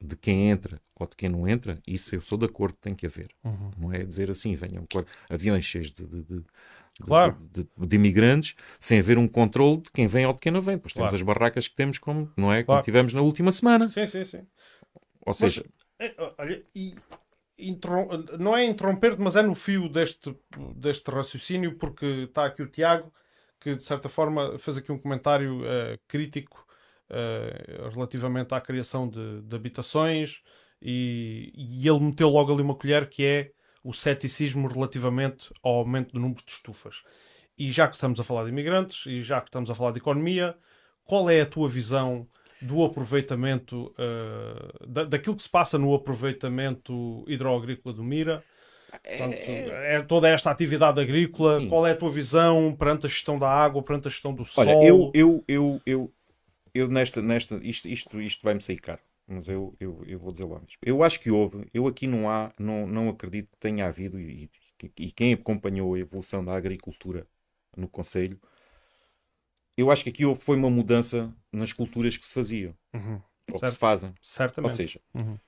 de 0.00 0.16
quem 0.16 0.50
entra 0.50 0.80
ou 0.94 1.06
de 1.06 1.16
quem 1.16 1.28
não 1.28 1.48
entra, 1.48 1.80
isso 1.86 2.14
eu 2.14 2.20
sou 2.20 2.36
de 2.36 2.44
acordo, 2.44 2.76
tem 2.80 2.94
que 2.94 3.06
haver. 3.06 3.30
Uhum. 3.42 3.70
Não 3.78 3.92
é 3.92 4.04
dizer 4.04 4.30
assim, 4.30 4.54
venham 4.54 4.86
aviões 5.28 5.64
cheios 5.64 5.90
de, 5.90 6.04
de, 6.04 6.22
de 6.22 6.44
claro. 7.02 7.36
de, 7.52 7.62
de, 7.62 7.86
de, 7.86 7.96
imigrantes, 7.96 8.54
sem 8.78 8.98
haver 8.98 9.18
um 9.18 9.26
controle 9.26 9.78
de 9.78 9.90
quem 9.90 10.06
vem 10.06 10.26
ou 10.26 10.32
de 10.32 10.40
quem 10.40 10.52
não 10.52 10.60
vem. 10.60 10.78
Pois 10.78 10.92
temos 10.92 11.10
claro. 11.10 11.16
as 11.16 11.22
barracas 11.22 11.68
que 11.68 11.74
temos, 11.74 11.98
como, 11.98 12.30
não 12.36 12.52
é? 12.52 12.62
Como 12.62 12.80
tivemos 12.82 13.12
na 13.14 13.20
última 13.20 13.52
semana. 13.52 13.88
Sim, 13.88 14.06
sim, 14.06 14.24
sim. 14.24 14.46
Ou 15.24 15.32
seja. 15.32 15.64
Mas, 15.98 16.08
é, 16.10 16.14
olha, 16.38 16.62
e, 16.74 16.94
não 18.38 18.56
é 18.56 18.64
interromper-te, 18.64 19.20
mas 19.20 19.36
é 19.36 19.42
no 19.42 19.54
fio 19.54 19.88
deste, 19.88 20.36
deste 20.76 21.10
raciocínio, 21.10 21.76
porque 21.76 22.04
está 22.28 22.46
aqui 22.46 22.62
o 22.62 22.68
Tiago, 22.68 23.12
que 23.60 23.74
de 23.74 23.84
certa 23.84 24.08
forma 24.08 24.58
fez 24.58 24.76
aqui 24.76 24.92
um 24.92 24.98
comentário 24.98 25.60
uh, 25.60 25.98
crítico 26.06 26.66
uh, 27.10 27.88
relativamente 27.90 28.52
à 28.54 28.60
criação 28.60 29.08
de, 29.08 29.40
de 29.42 29.56
habitações 29.56 30.42
e, 30.82 31.52
e, 31.54 31.88
ele 31.88 32.00
meteu 32.00 32.28
logo 32.28 32.52
ali 32.52 32.62
uma 32.62 32.74
colher 32.74 33.08
que 33.08 33.24
é 33.24 33.52
o 33.84 33.92
ceticismo 33.92 34.66
relativamente 34.66 35.52
ao 35.62 35.74
aumento 35.74 36.14
do 36.14 36.18
número 36.18 36.42
de 36.44 36.50
estufas. 36.50 37.02
E 37.56 37.70
já 37.70 37.86
que 37.86 37.94
estamos 37.94 38.18
a 38.18 38.24
falar 38.24 38.44
de 38.44 38.48
imigrantes 38.48 39.04
e 39.06 39.20
já 39.20 39.40
que 39.40 39.48
estamos 39.48 39.70
a 39.70 39.74
falar 39.74 39.92
de 39.92 39.98
economia, 39.98 40.56
qual 41.04 41.28
é 41.28 41.42
a 41.42 41.46
tua 41.46 41.68
visão 41.68 42.26
do 42.60 42.82
aproveitamento, 42.82 43.94
uh, 43.98 44.88
da, 44.88 45.04
daquilo 45.04 45.36
que 45.36 45.42
se 45.42 45.48
passa 45.48 45.78
no 45.78 45.94
aproveitamento 45.94 47.24
hidroagrícola 47.28 47.94
do 47.94 48.02
Mira? 48.02 48.42
Portanto, 48.90 49.36
é 49.36 50.02
toda 50.02 50.28
esta 50.28 50.50
atividade 50.50 51.00
agrícola, 51.00 51.60
Sim. 51.60 51.68
qual 51.68 51.86
é 51.86 51.90
a 51.90 51.96
tua 51.96 52.08
visão 52.08 52.74
perante 52.78 53.06
a 53.06 53.08
gestão 53.08 53.38
da 53.38 53.48
água, 53.48 53.82
perante 53.82 54.08
a 54.08 54.10
gestão 54.10 54.32
do 54.32 54.44
Olha, 54.56 54.72
sol? 54.72 54.84
eu, 54.84 55.10
eu, 55.12 55.44
eu, 55.46 55.82
eu, 55.84 56.12
eu 56.72 56.88
nesta, 56.88 57.20
nesta 57.20 57.56
isto, 57.62 57.88
isto, 57.88 58.20
isto 58.20 58.42
vai-me 58.42 58.62
sair 58.62 58.78
caro 58.78 59.00
mas 59.26 59.48
eu, 59.48 59.74
eu, 59.80 60.02
eu 60.06 60.18
vou 60.18 60.32
dizer 60.32 60.44
lá 60.44 60.58
mesmo. 60.58 60.76
Eu 60.82 61.02
acho 61.02 61.18
que 61.20 61.30
houve, 61.30 61.66
eu 61.72 61.86
aqui 61.86 62.06
não 62.06 62.28
há, 62.28 62.52
não, 62.58 62.86
não 62.86 63.08
acredito 63.08 63.50
que 63.50 63.58
tenha 63.58 63.86
havido, 63.86 64.20
e, 64.20 64.50
e, 64.82 64.92
e 64.98 65.12
quem 65.12 65.32
acompanhou 65.32 65.94
a 65.94 65.98
evolução 65.98 66.44
da 66.44 66.54
agricultura 66.54 67.26
no 67.76 67.88
Conselho, 67.88 68.38
eu 69.76 69.90
acho 69.90 70.04
que 70.04 70.10
aqui 70.10 70.24
houve, 70.24 70.40
foi 70.42 70.56
uma 70.56 70.70
mudança 70.70 71.34
nas 71.50 71.72
culturas 71.72 72.16
que 72.16 72.26
se 72.26 72.34
faziam, 72.34 72.76
uhum. 72.92 73.20
ou 73.50 73.58
certo. 73.58 73.64
que 73.64 73.70
se 73.70 73.78
fazem. 73.78 74.14
Certamente. 74.20 74.70
Ou 74.70 74.76
seja, 74.76 75.00
uhum. 75.14 75.38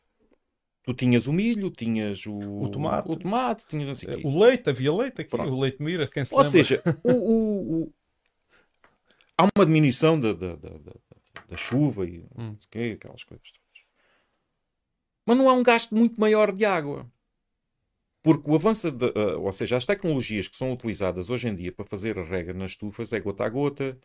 tu 0.83 0.95
tinhas 0.95 1.27
o 1.27 1.33
milho, 1.33 1.71
tinhas 1.71 2.27
o, 2.27 2.37
o 2.37 2.71
tomate, 2.71 3.11
o 3.11 3.17
tomate 3.17 3.67
tinhas 3.67 3.91
assim, 3.91 4.07
o 4.25 4.41
leite, 4.41 4.71
havia 4.71 4.93
leite 4.93 5.21
aqui, 5.21 5.31
Pronto. 5.31 5.53
o 5.53 5.61
leite 5.61 5.83
mira, 5.83 6.09
quem 6.09 6.25
se 6.25 6.33
Ou 6.33 6.41
lembra? 6.41 6.51
seja, 6.51 6.83
o, 7.05 7.83
o, 7.83 7.93
há 9.37 9.49
uma 9.55 9.67
diminuição 9.67 10.19
da, 10.19 10.33
da, 10.33 10.57
da, 10.57 10.71
da 11.49 11.57
chuva 11.57 12.07
e 12.07 12.25
hum. 12.37 12.57
aquelas 12.95 13.23
coisas 13.23 13.53
mas 15.27 15.37
não 15.37 15.51
há 15.51 15.53
um 15.53 15.63
gasto 15.63 15.95
muito 15.95 16.21
maior 16.21 16.53
de 16.53 16.65
água. 16.65 17.05
Porque 18.23 18.51
o 18.51 18.55
avanço, 18.55 18.91
de, 18.91 19.07
uh, 19.07 19.41
ou 19.41 19.53
seja, 19.53 19.77
as 19.77 19.87
tecnologias 19.87 20.49
que 20.49 20.57
são 20.57 20.73
utilizadas 20.73 21.31
hoje 21.31 21.49
em 21.49 21.55
dia 21.55 21.71
para 21.71 21.85
fazer 21.85 22.19
a 22.19 22.25
rega 22.25 22.53
nas 22.53 22.73
estufas 22.73 23.13
é 23.13 23.21
gota 23.21 23.45
a 23.45 23.49
gota. 23.49 23.99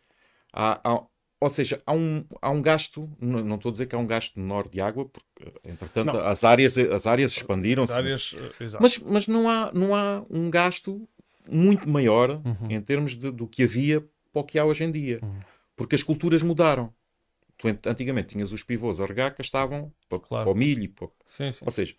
Há, 0.52 0.80
há, 0.84 1.02
ou 1.40 1.50
seja, 1.50 1.82
há 1.84 1.92
um, 1.92 2.24
há 2.40 2.50
um 2.50 2.62
gasto, 2.62 3.10
não, 3.20 3.42
não, 3.42 3.56
estou 3.56 3.70
a 3.70 3.72
dizer 3.72 3.86
que 3.86 3.96
há 3.96 3.98
um 3.98 4.06
gasto 4.06 4.38
menor 4.38 4.68
de 4.68 4.80
água, 4.80 5.06
porque, 5.06 5.52
entretanto, 5.64 6.16
as 6.18 6.44
áreas, 6.44 6.78
as 6.78 7.04
áreas 7.04 7.32
expandiram-se. 7.32 7.92
Áreas, 7.92 8.34
mas, 8.80 8.98
mas 8.98 9.26
não, 9.26 9.50
há, 9.50 9.72
não 9.72 9.92
há 9.92 10.24
um 10.30 10.48
gasto 10.48 11.08
muito 11.50 11.88
maior 11.88 12.30
uhum. 12.30 12.70
em 12.70 12.80
termos 12.80 13.16
de, 13.16 13.32
do 13.32 13.48
que 13.48 13.64
havia 13.64 14.00
para 14.32 14.42
o 14.42 14.44
que 14.44 14.56
há 14.56 14.64
hoje 14.64 14.84
em 14.84 14.92
dia. 14.92 15.18
Uhum. 15.20 15.40
Porque 15.74 15.96
as 15.96 16.02
culturas 16.04 16.44
mudaram. 16.44 16.94
Tu 17.62 17.68
antigamente 17.88 18.30
tinhas 18.34 18.50
os 18.50 18.64
pivôs 18.64 19.00
a 19.00 19.06
regar 19.06 19.32
que 19.32 19.40
estavam 19.40 19.92
para, 20.08 20.18
claro. 20.18 20.44
para 20.46 20.52
o 20.52 20.56
milho. 20.56 20.90
Para... 20.90 21.06
Sim, 21.24 21.52
sim. 21.52 21.64
Ou 21.64 21.70
seja, 21.70 21.94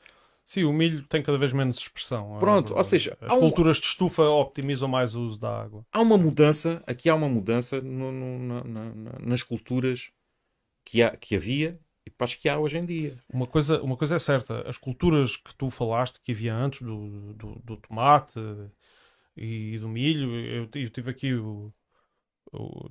Sim, 0.45 0.65
o 0.65 0.73
milho 0.73 1.03
tem 1.03 1.23
cada 1.23 1.37
vez 1.37 1.53
menos 1.53 1.77
expressão. 1.77 2.37
Pronto, 2.37 2.75
ou 2.75 2.83
seja... 2.83 3.17
As 3.21 3.31
culturas 3.31 3.77
de 3.77 3.85
estufa 3.85 4.23
optimizam 4.23 4.89
mais 4.89 5.15
o 5.15 5.21
uso 5.21 5.39
da 5.39 5.61
água. 5.61 5.85
Há 5.89 6.01
uma 6.01 6.17
mudança, 6.17 6.83
aqui 6.85 7.09
há 7.09 7.15
uma 7.15 7.29
mudança 7.29 7.79
no, 7.79 8.11
no, 8.11 8.63
na, 8.65 8.93
nas 9.21 9.41
culturas 9.41 10.11
que, 10.83 11.01
há, 11.01 11.15
que 11.15 11.37
havia 11.37 11.79
e 12.05 12.09
para 12.09 12.25
as 12.25 12.35
que 12.35 12.49
há 12.49 12.59
hoje 12.59 12.77
em 12.77 12.85
dia. 12.85 13.17
Uma 13.33 13.47
coisa, 13.47 13.81
uma 13.81 13.95
coisa 13.95 14.17
é 14.17 14.19
certa, 14.19 14.69
as 14.69 14.77
culturas 14.77 15.37
que 15.37 15.55
tu 15.55 15.69
falaste 15.69 16.19
que 16.21 16.33
havia 16.33 16.53
antes 16.53 16.81
do, 16.81 17.33
do, 17.35 17.61
do 17.63 17.77
tomate 17.77 18.37
e 19.37 19.77
do 19.77 19.87
milho, 19.87 20.35
eu, 20.35 20.69
eu 20.75 20.89
tive 20.89 21.09
aqui 21.09 21.33
o, 21.33 21.73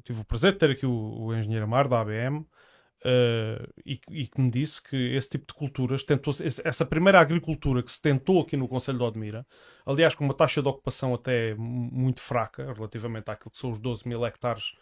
tive 0.04 0.20
o 0.20 0.24
prazer 0.24 0.52
de 0.52 0.58
ter 0.58 0.70
aqui 0.70 0.86
o, 0.86 0.92
o 0.92 1.34
engenheiro 1.34 1.64
Amar 1.64 1.88
da 1.88 2.00
ABM 2.00 2.46
Uh, 3.04 3.66
e, 3.84 4.00
e, 4.12 4.28
que 4.28 4.40
me 4.40 4.48
disse 4.48 4.80
que 4.80 4.96
esse 5.16 5.30
tipo 5.30 5.44
de 5.48 5.54
culturas 5.54 6.04
tentou 6.04 6.32
essa 6.64 6.86
primeira 6.86 7.18
agricultura 7.18 7.82
que 7.82 7.90
se 7.90 8.00
tentou 8.00 8.40
aqui 8.40 8.56
no 8.56 8.68
Conselho 8.68 8.98
de 8.98 9.02
Odmira, 9.02 9.44
aliás, 9.84 10.14
com 10.14 10.24
uma 10.24 10.32
taxa 10.32 10.62
de 10.62 10.68
ocupação 10.68 11.12
até 11.12 11.52
muito 11.56 12.20
fraca 12.20 12.72
relativamente 12.72 13.28
àquilo 13.28 13.50
que 13.50 13.58
são 13.58 13.72
os 13.72 13.80
12 13.80 14.06
mil 14.06 14.24
hectares 14.24 14.72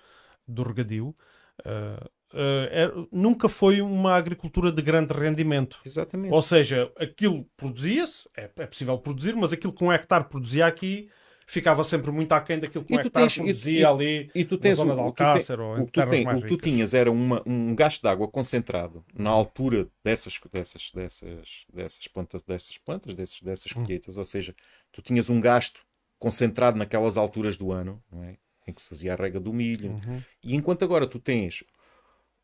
do 0.46 0.62
regadio, 0.62 1.16
uh, 1.64 2.04
uh, 2.34 2.68
é, 2.70 2.92
nunca 3.10 3.48
foi 3.48 3.80
uma 3.80 4.14
agricultura 4.14 4.70
de 4.70 4.82
grande 4.82 5.14
rendimento. 5.14 5.80
Exatamente. 5.82 6.30
Ou 6.34 6.42
seja, 6.42 6.92
aquilo 6.98 7.46
produzia-se, 7.56 8.28
é, 8.36 8.50
é 8.54 8.66
possível 8.66 8.98
produzir, 8.98 9.34
mas 9.34 9.50
aquilo 9.50 9.72
que 9.72 9.82
um 9.82 9.90
hectare 9.90 10.24
produzia 10.24 10.66
aqui 10.66 11.08
ficava 11.50 11.82
sempre 11.82 12.12
muito 12.12 12.30
aquém 12.32 12.60
daquilo 12.60 12.84
que 12.84 12.94
o 12.94 13.00
hectare 13.00 13.26
tens, 13.26 13.34
produzia 13.34 13.80
e, 13.80 13.84
ali 13.84 14.30
e 14.32 14.44
tu 14.44 14.56
tens 14.56 14.78
na 14.78 14.84
zona 14.84 14.94
de 14.94 15.00
Alcácer 15.00 15.58
ou 15.58 15.78
em 15.78 15.82
o 15.82 15.86
que 15.86 15.92
tu, 15.92 16.08
tem, 16.08 16.28
o 16.28 16.42
que 16.42 16.48
tu 16.48 16.56
tinhas 16.56 16.94
era 16.94 17.10
uma, 17.10 17.42
um 17.44 17.74
gasto 17.74 18.00
de 18.00 18.08
água 18.08 18.28
concentrado 18.28 19.04
na 19.12 19.30
altura 19.30 19.88
dessas, 20.04 20.38
dessas, 20.52 20.92
dessas, 20.94 21.64
dessas 21.72 22.06
plantas, 22.06 22.42
dessas 22.42 22.78
plantas, 22.78 23.14
desses, 23.16 23.42
dessas 23.42 23.72
hum. 23.72 23.82
colheitas, 23.82 24.16
hum. 24.16 24.20
ou 24.20 24.24
seja, 24.24 24.54
tu 24.92 25.02
tinhas 25.02 25.28
um 25.28 25.40
gasto 25.40 25.80
concentrado 26.20 26.78
naquelas 26.78 27.16
alturas 27.16 27.56
do 27.56 27.72
ano, 27.72 28.00
não 28.12 28.22
é? 28.22 28.36
em 28.64 28.72
que 28.72 28.80
se 28.80 28.88
fazia 28.88 29.14
a 29.14 29.16
rega 29.16 29.40
do 29.40 29.52
milho, 29.52 29.90
uhum. 29.90 30.22
e 30.44 30.54
enquanto 30.54 30.84
agora 30.84 31.04
tu 31.04 31.18
tens 31.18 31.64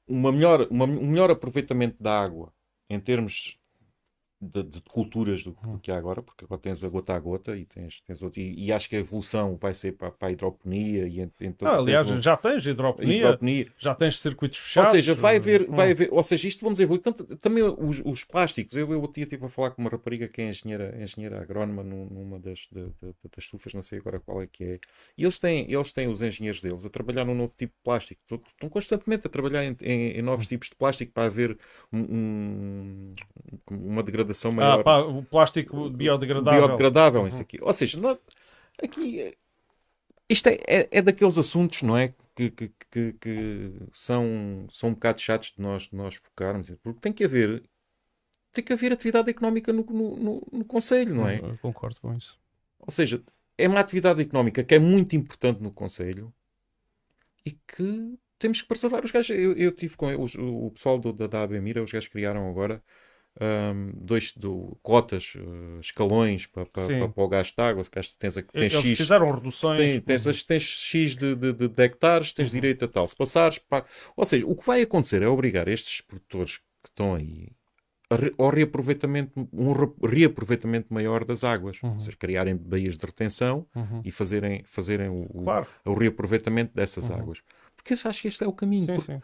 uma 0.09 0.33
melhor, 0.33 0.67
uma, 0.69 0.85
um 0.85 1.07
melhor 1.07 1.31
aproveitamento 1.31 2.03
da 2.03 2.21
água 2.21 2.53
em 2.91 2.99
termos 2.99 3.61
de, 4.47 4.63
de, 4.63 4.81
culturas 4.83 5.43
do, 5.43 5.57
do, 5.63 5.79
que 5.79 5.91
há 5.91 5.97
agora, 5.97 6.23
porque 6.23 6.45
agora 6.45 6.61
tens 6.61 6.83
a 6.83 6.89
gota 6.89 7.15
a 7.15 7.19
gota 7.19 7.57
e 7.57 7.65
tens, 7.65 8.01
tens 8.01 8.23
outro, 8.23 8.41
e, 8.41 8.67
e 8.67 8.73
acho 8.73 8.89
que 8.89 8.97
a 8.97 9.01
evolução 9.01 9.57
vai 9.57 9.75
ser 9.75 9.93
para, 9.93 10.11
para 10.11 10.29
a 10.29 10.33
hidroponia 10.33 11.07
e 11.07 11.21
então, 11.41 11.69
ah, 11.69 11.77
aliás 11.77 12.11
um, 12.11 12.21
já 12.21 12.37
tens 12.37 12.67
hidroponia, 12.67 13.19
hidroponia, 13.19 13.67
já 13.79 13.95
tens 13.95 14.21
circuitos 14.21 14.59
fechados 14.59 14.91
ou 14.91 14.97
seja, 14.97 15.15
vai 15.15 15.37
haver, 15.37 15.67
vai 15.67 15.93
haver 15.93 16.09
ou 16.11 16.23
seja, 16.23 16.49
isto 16.49 16.63
vamos 16.63 16.81
evoluir. 16.81 17.03
Tanto, 17.03 17.25
também 17.37 17.63
os, 17.63 18.03
os 18.05 18.25
plásticos, 18.25 18.77
eu, 18.77 18.91
eu 18.93 19.13
estive 19.17 19.45
a 19.45 19.49
falar 19.49 19.71
com 19.71 19.83
uma 19.83 19.91
rapariga 19.91 20.29
que 20.29 20.41
é 20.41 20.49
engenheira, 20.49 20.97
engenheira 21.01 21.41
agrónoma 21.41 21.83
numa 21.83 22.39
das, 22.39 22.69
de, 22.71 22.85
de, 22.85 23.15
das 23.35 23.45
estufas, 23.45 23.75
não 23.75 23.83
sei 23.83 23.99
agora 23.99 24.21
qual 24.21 24.43
é 24.43 24.47
que 24.47 24.65
é 24.65 24.81
e 25.17 25.25
eles 25.25 25.39
têm, 25.39 25.71
eles 25.71 25.93
têm 25.93 26.09
os 26.09 26.23
engenheiros 26.23 26.61
deles 26.61 26.85
a 26.85 26.91
trabalhar 26.91 27.25
num 27.25 27.35
novo 27.35 27.55
tipo 27.57 27.75
de 27.75 27.83
plástico. 27.83 28.21
Estão 28.31 28.69
constantemente 28.69 29.27
a 29.27 29.31
trabalhar 29.31 29.65
em, 29.65 29.77
em, 29.83 30.19
em 30.19 30.23
novos 30.23 30.47
tipos 30.47 30.69
de 30.69 30.77
plástico 30.77 31.13
para 31.13 31.25
haver 31.25 31.59
um, 31.93 32.01
um, 32.01 33.15
uma 33.71 34.03
degradação 34.03 34.36
degradação 34.37 34.53
maior. 34.53 34.81
Ah, 34.81 34.85
pá, 34.85 34.99
o 34.99 35.23
plástico 35.25 35.89
biodegradável. 35.91 36.61
Biodegradável, 36.61 37.21
uhum. 37.23 37.27
isso 37.27 37.43
aqui. 37.43 37.59
Ou 37.61 37.73
seja, 37.73 37.99
não, 37.99 38.19
aqui 38.83 39.35
isto 40.29 40.49
é, 40.49 40.59
é, 40.67 40.89
é, 40.91 41.03
daqueles 41.03 41.39
assuntos, 41.39 41.83
não 41.83 41.97
é? 41.97 42.15
Que, 42.35 42.51
que, 42.51 42.73
que, 42.91 43.13
que, 43.15 43.73
são, 43.95 44.67
são 44.71 44.91
um 44.91 44.95
bocado 44.95 45.21
chatos 45.21 45.53
de 45.57 45.63
nós, 45.63 45.85
de 45.85 45.97
nós 45.97 46.17
focarmos, 46.17 46.71
porque 46.83 47.01
tem 47.01 47.13
que 47.13 47.25
haver 47.25 47.63
tem 48.53 48.65
que 48.65 48.73
haver 48.73 48.93
atividade 48.93 49.29
económica 49.29 49.71
no, 49.71 49.85
no, 49.85 50.17
no, 50.17 50.49
no 50.51 50.65
Conselho, 50.65 51.15
não 51.15 51.29
é? 51.29 51.39
Eu 51.39 51.59
concordo 51.61 52.01
com 52.01 52.15
isso. 52.15 52.39
Ou 52.79 52.91
seja, 52.91 53.23
é 53.59 53.69
uma 53.69 53.81
atividade 53.81 54.21
económica 54.23 54.65
que 54.65 54.75
é 54.75 54.79
muito 54.79 55.15
importante 55.15 55.63
no 55.63 55.71
Conselho 55.71 56.33
e 57.45 57.53
que 57.53 58.19
temos 58.39 58.63
que 58.63 58.69
preservar. 58.69 59.05
Os 59.05 59.11
gajos, 59.11 59.37
eu, 59.37 59.53
eu 59.53 59.73
tive 59.73 59.95
com 59.95 60.23
os, 60.23 60.35
o 60.37 60.71
pessoal 60.71 60.99
do, 60.99 61.13
da, 61.13 61.27
da 61.27 61.43
ABMIRA, 61.43 61.83
os 61.83 61.93
gajos 61.93 62.09
criaram 62.09 62.49
agora 62.49 62.83
um, 63.41 63.93
dois 63.95 64.33
do, 64.33 64.77
cotas, 64.83 65.35
uh, 65.37 65.81
escalões 65.81 66.47
para, 66.47 66.67
para, 66.67 66.87
para, 66.87 67.09
para, 67.09 67.25
o 67.25 67.29
gasto 67.29 67.55
de 67.55 67.63
água. 67.63 67.85
Tens, 67.85 68.15
tens 68.17 68.37
Eles 68.55 68.73
X, 68.73 68.99
fizeram 68.99 69.31
reduções. 69.31 69.79
Tem, 69.79 70.01
tens, 70.01 70.27
uhum. 70.27 70.33
tens 70.47 70.63
X 70.63 71.17
de, 71.17 71.35
de, 71.35 71.53
de, 71.69 71.83
hectares, 71.83 72.33
tens 72.33 72.49
uhum. 72.49 72.55
direito 72.55 72.85
a 72.85 72.89
tal. 72.89 73.07
Se 73.07 73.17
passares. 73.17 73.59
Para... 73.59 73.85
Ou 74.17 74.25
seja, 74.25 74.47
o 74.47 74.57
que 74.57 74.67
vai 74.67 74.83
acontecer 74.83 75.23
é 75.23 75.29
obrigar 75.29 75.69
estes 75.69 76.01
produtores 76.01 76.59
que 76.59 76.89
estão 76.91 77.15
aí 77.15 77.49
ao 78.39 78.51
reaproveitamento, 78.51 79.49
um 79.53 79.73
reaproveitamento 80.07 80.95
maior 80.95 81.25
das 81.25 81.43
águas, 81.43 81.83
uhum. 81.83 81.95
ou 81.95 82.01
seja, 82.01 82.17
criarem 82.17 82.57
baías 82.57 82.97
de 82.97 83.05
retenção 83.05 83.67
uhum. 83.75 84.01
e 84.05 84.13
fazerem, 84.13 84.63
fazerem 84.65 85.09
o, 85.09 85.43
claro. 85.43 85.67
o, 85.85 85.91
o 85.91 85.95
reaproveitamento 85.95 86.73
dessas 86.73 87.11
uhum. 87.11 87.17
águas. 87.17 87.43
Porque 87.77 87.95
eu 87.95 87.99
acho 88.05 88.23
que 88.23 88.29
este 88.29 88.45
é 88.45 88.47
o 88.47 88.53
caminho. 88.53 89.01
Sim, 89.01 89.15
sim. 89.15 89.23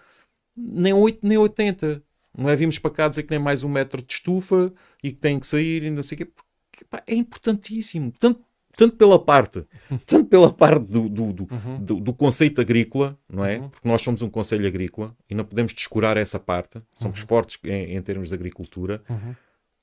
Nem 0.54 0.92
8 0.92 1.26
nem 1.26 1.38
80 1.38 2.02
Não 2.36 2.48
é 2.48 2.56
vimos 2.56 2.78
para 2.78 2.90
cá 2.90 3.08
dizer 3.08 3.24
que 3.24 3.30
nem 3.30 3.38
mais 3.38 3.62
um 3.62 3.68
metro 3.68 4.02
de 4.02 4.12
estufa 4.12 4.72
e 5.02 5.10
que 5.10 5.18
tem 5.18 5.38
que 5.38 5.46
sair 5.46 5.82
e 5.82 5.90
não 5.90 6.02
sei 6.02 6.16
o 6.16 6.18
quê. 6.18 6.24
Porque, 6.24 6.84
pá, 6.84 7.02
é 7.06 7.14
importantíssimo. 7.14 8.12
Tanto, 8.18 8.42
tanto 8.74 8.96
pela 8.96 9.22
parte, 9.22 9.64
tanto 10.06 10.24
pela 10.26 10.52
parte 10.52 10.86
do, 10.86 11.08
do, 11.08 11.32
do, 11.32 11.48
uhum. 11.52 11.84
do, 11.84 12.00
do 12.00 12.14
conceito 12.14 12.60
agrícola, 12.60 13.18
não 13.28 13.44
é? 13.44 13.58
Uhum. 13.58 13.68
Porque 13.68 13.88
nós 13.88 14.00
somos 14.00 14.22
um 14.22 14.30
conselho 14.30 14.66
agrícola 14.66 15.14
e 15.28 15.34
não 15.34 15.44
podemos 15.44 15.74
descurar 15.74 16.16
essa 16.16 16.40
parte. 16.40 16.80
Somos 16.94 17.20
uhum. 17.20 17.26
fortes 17.26 17.58
em, 17.64 17.96
em, 17.96 18.02
termos 18.02 18.28
de 18.28 18.34
agricultura. 18.34 19.02
Uhum. 19.08 19.34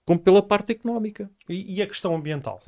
Como 0.05 0.19
pela 0.19 0.41
parte 0.41 0.71
económica. 0.71 1.29
E, 1.47 1.75
e, 1.75 1.81
a 1.83 1.87
questão 1.87 2.15
ambiental? 2.15 2.61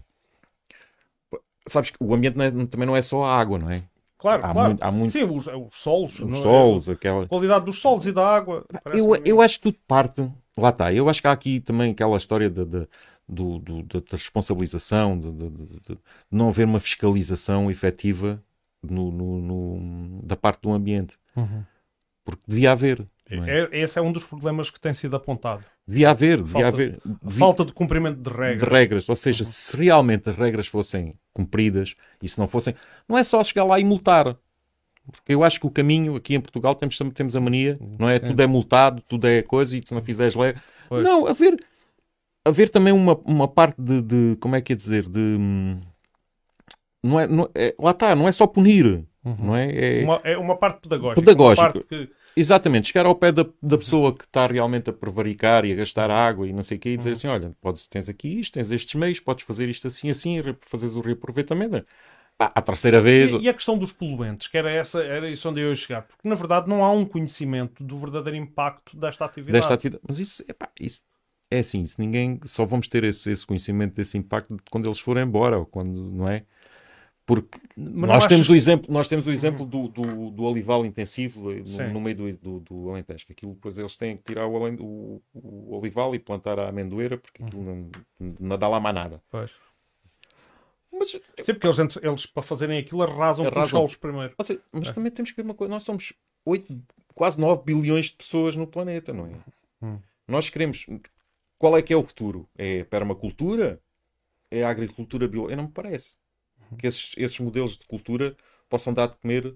Sabes 1.67 1.89
que 1.89 1.97
o 1.99 2.13
ambiente 2.13 2.37
não 2.37 2.45
é, 2.45 2.51
também 2.67 2.85
não 2.85 2.95
é 2.95 3.01
só 3.01 3.23
a 3.23 3.35
água, 3.39 3.57
não 3.57 3.69
é? 3.69 3.83
Claro, 4.21 4.45
há 4.45 4.53
claro. 4.53 4.69
Muito, 4.69 4.83
há 4.83 4.91
muito... 4.91 5.11
Sim, 5.11 5.23
os, 5.23 5.47
os 5.47 5.75
solos. 5.75 6.19
Os 6.19 6.37
é? 6.37 6.41
solos, 6.43 6.87
é? 6.87 6.91
aquela... 6.91 7.23
A 7.23 7.27
qualidade 7.27 7.65
dos 7.65 7.79
solos 7.79 8.05
e 8.05 8.11
da 8.11 8.23
água. 8.23 8.63
Eu, 8.93 9.15
eu 9.25 9.41
acho 9.41 9.55
que 9.55 9.63
tudo 9.63 9.77
parte... 9.87 10.31
Lá 10.55 10.69
está. 10.69 10.93
Eu 10.93 11.09
acho 11.09 11.19
que 11.19 11.27
há 11.27 11.31
aqui 11.31 11.59
também 11.59 11.91
aquela 11.91 12.15
história 12.17 12.47
de, 12.47 12.63
de, 12.63 12.87
do, 13.27 13.57
do, 13.57 13.83
da 13.83 13.99
responsabilização, 14.11 15.17
de, 15.17 15.31
de, 15.31 15.49
de, 15.49 15.97
não 16.29 16.49
haver 16.49 16.67
uma 16.67 16.79
fiscalização 16.79 17.71
efetiva 17.71 18.39
no, 18.83 19.11
no, 19.11 19.41
no, 19.41 20.21
da 20.21 20.35
parte 20.35 20.61
do 20.61 20.71
ambiente. 20.71 21.17
Uhum. 21.35 21.63
Porque 22.23 22.43
devia 22.47 22.73
haver. 22.73 23.07
É? 23.31 23.69
É, 23.71 23.81
esse 23.81 23.97
é 23.97 24.01
um 24.01 24.11
dos 24.11 24.25
problemas 24.25 24.69
que 24.69 24.79
tem 24.79 24.93
sido 24.93 25.15
apontado. 25.15 25.63
Devia 25.87 26.09
haver, 26.09 26.37
devia 26.37 26.51
falta, 26.51 26.67
haver. 26.67 27.01
Devia, 27.05 27.39
falta 27.39 27.65
de 27.65 27.73
cumprimento 27.73 28.17
de 28.17 28.29
regras. 28.29 28.59
De 28.59 28.65
regras, 28.65 29.09
ou 29.09 29.15
seja, 29.15 29.43
uhum. 29.43 29.49
se 29.49 29.77
realmente 29.77 30.29
as 30.29 30.35
regras 30.35 30.67
fossem 30.67 31.15
cumpridas 31.33 31.95
e 32.21 32.27
se 32.27 32.37
não 32.37 32.47
fossem, 32.47 32.75
não 33.07 33.17
é 33.17 33.23
só 33.23 33.43
chegar 33.43 33.63
lá 33.63 33.79
e 33.79 33.83
multar. 33.83 34.35
Porque 35.09 35.33
eu 35.33 35.43
acho 35.43 35.59
que 35.59 35.65
o 35.65 35.71
caminho 35.71 36.15
aqui 36.15 36.35
em 36.35 36.41
Portugal 36.41 36.75
temos, 36.75 36.97
temos 37.13 37.35
a 37.35 37.41
mania, 37.41 37.77
não 37.97 38.09
é? 38.09 38.19
Tudo 38.19 38.41
é 38.41 38.47
multado, 38.47 39.01
tudo 39.07 39.27
é 39.27 39.41
coisa, 39.41 39.75
e 39.75 39.81
se 39.83 39.93
não 39.93 40.01
fizeres 40.01 40.35
lei. 40.35 40.53
Não, 40.89 41.25
haver, 41.25 41.57
haver 42.45 42.69
também 42.69 42.93
uma, 42.93 43.17
uma 43.25 43.47
parte 43.47 43.81
de, 43.81 44.01
de, 44.01 44.37
Como 44.39 44.55
é 44.55 44.61
que 44.61 44.73
é 44.73 44.75
dizer? 44.75 45.07
De. 45.07 45.19
Hum, 45.19 45.81
não 47.03 47.19
é, 47.19 47.27
não, 47.27 47.49
é, 47.55 47.73
lá 47.79 47.91
está, 47.91 48.15
não 48.15 48.27
é 48.27 48.31
só 48.31 48.45
punir. 48.45 49.03
Uhum. 49.23 49.35
Não 49.39 49.55
é? 49.55 49.99
É... 49.99 50.03
Uma, 50.03 50.21
é 50.23 50.37
uma 50.37 50.55
parte 50.55 50.81
pedagógica. 50.81 51.21
Pedagógica. 51.21 51.83
Que... 51.83 52.09
Exatamente, 52.35 52.87
chegar 52.87 53.05
ao 53.05 53.15
pé 53.15 53.31
da, 53.31 53.45
da 53.61 53.77
pessoa 53.77 54.15
que 54.15 54.23
está 54.23 54.47
realmente 54.47 54.89
a 54.89 54.93
prevaricar 54.93 55.65
e 55.65 55.73
a 55.73 55.75
gastar 55.75 56.09
água 56.09 56.47
e 56.47 56.53
não 56.53 56.63
sei 56.63 56.77
o 56.77 56.79
quê 56.79 56.89
e 56.89 56.97
dizer 56.97 57.09
uhum. 57.09 57.13
assim: 57.13 57.27
olha, 57.27 57.55
podes, 57.61 57.87
tens 57.87 58.07
aqui 58.07 58.39
isto, 58.39 58.53
tens 58.53 58.71
estes 58.71 58.95
meios, 58.95 59.19
podes 59.19 59.43
fazer 59.45 59.69
isto 59.69 59.87
assim, 59.87 60.09
assim, 60.09 60.37
fazeres 60.61 60.95
o 60.95 61.01
reaproveitamento. 61.01 61.85
Ah, 62.39 62.51
a 62.55 62.61
terceira 62.61 62.99
vez. 62.99 63.31
E, 63.31 63.41
e, 63.41 63.49
a 63.49 63.53
questão 63.53 63.77
dos 63.77 63.91
poluentes, 63.91 64.47
que 64.47 64.57
era, 64.57 64.71
essa, 64.71 65.03
era 65.03 65.29
isso 65.29 65.47
onde 65.47 65.61
eu 65.61 65.69
ia 65.69 65.75
chegar, 65.75 66.01
porque 66.03 66.27
na 66.27 66.33
verdade 66.33 66.67
não 66.67 66.83
há 66.83 66.91
um 66.91 67.05
conhecimento 67.05 67.83
do 67.83 67.97
verdadeiro 67.97 68.37
impacto 68.37 68.97
desta 68.97 69.25
atividade. 69.25 69.59
Desta 69.59 69.73
atividade. 69.73 70.03
Mas 70.07 70.17
isso, 70.17 70.43
epá, 70.47 70.69
isso 70.79 71.03
é 71.51 71.59
assim: 71.59 71.85
se 71.85 71.99
ninguém. 71.99 72.39
Só 72.45 72.65
vamos 72.65 72.87
ter 72.87 73.03
esse, 73.03 73.29
esse 73.29 73.45
conhecimento 73.45 73.93
desse 73.93 74.17
impacto 74.17 74.57
quando 74.71 74.87
eles 74.87 74.99
forem 74.99 75.23
embora, 75.23 75.59
ou 75.59 75.65
quando, 75.65 76.11
não 76.11 76.27
é? 76.27 76.45
Porque 77.31 77.59
nós 77.77 78.27
temos, 78.27 78.49
o 78.49 78.53
exemplo, 78.53 78.91
nós 78.91 79.07
temos 79.07 79.25
o 79.25 79.31
exemplo 79.31 79.65
do, 79.65 79.87
do, 79.87 80.31
do 80.31 80.43
olival 80.43 80.85
intensivo 80.85 81.53
no, 81.53 81.93
no 81.93 82.01
meio 82.01 82.17
do, 82.17 82.33
do, 82.33 82.59
do 82.59 82.89
Alentejo. 82.89 83.25
Aquilo, 83.29 83.53
depois 83.53 83.77
eles 83.77 83.95
têm 83.95 84.17
que 84.17 84.23
tirar 84.23 84.45
o, 84.47 84.53
o, 84.53 85.21
o 85.33 85.77
olival 85.77 86.13
e 86.13 86.19
plantar 86.19 86.59
a 86.59 86.67
amendoeira, 86.67 87.17
porque 87.17 87.41
aquilo 87.41 87.63
não, 87.63 87.89
não 88.37 88.57
dá 88.57 88.67
lá 88.67 88.81
mais 88.81 88.95
nada. 88.95 89.23
Pois. 89.31 89.49
Mas, 90.91 91.11
Sim, 91.11 91.53
porque 91.53 91.67
eles, 91.67 91.97
eles 92.03 92.25
para 92.25 92.43
fazerem 92.43 92.77
aquilo 92.77 93.01
arrasam, 93.01 93.45
arrasam. 93.45 93.63
os 93.63 93.69
solos 93.69 93.95
primeiro. 93.95 94.35
Seja, 94.43 94.59
mas 94.69 94.89
é. 94.89 94.91
também 94.91 95.09
temos 95.09 95.31
que 95.31 95.37
ver 95.37 95.43
uma 95.43 95.53
coisa: 95.55 95.73
nós 95.73 95.83
somos 95.83 96.11
8, 96.45 96.81
quase 97.15 97.39
9 97.39 97.63
bilhões 97.63 98.07
de 98.07 98.17
pessoas 98.17 98.57
no 98.57 98.67
planeta, 98.67 99.13
não 99.13 99.27
é? 99.27 99.85
Hum. 99.85 99.99
Nós 100.27 100.49
queremos. 100.49 100.85
Qual 101.57 101.77
é 101.77 101.81
que 101.81 101.93
é 101.93 101.95
o 101.95 102.03
futuro? 102.03 102.45
É 102.57 102.83
permacultura? 102.83 103.81
É 104.51 104.65
a 104.65 104.69
agricultura 104.69 105.29
biológica? 105.29 105.55
Não 105.55 105.63
me 105.63 105.71
parece 105.71 106.19
que 106.77 106.87
esses, 106.87 107.13
esses 107.17 107.39
modelos 107.39 107.77
de 107.77 107.85
cultura 107.85 108.35
possam 108.69 108.93
dar 108.93 109.07
de 109.07 109.17
comer 109.17 109.55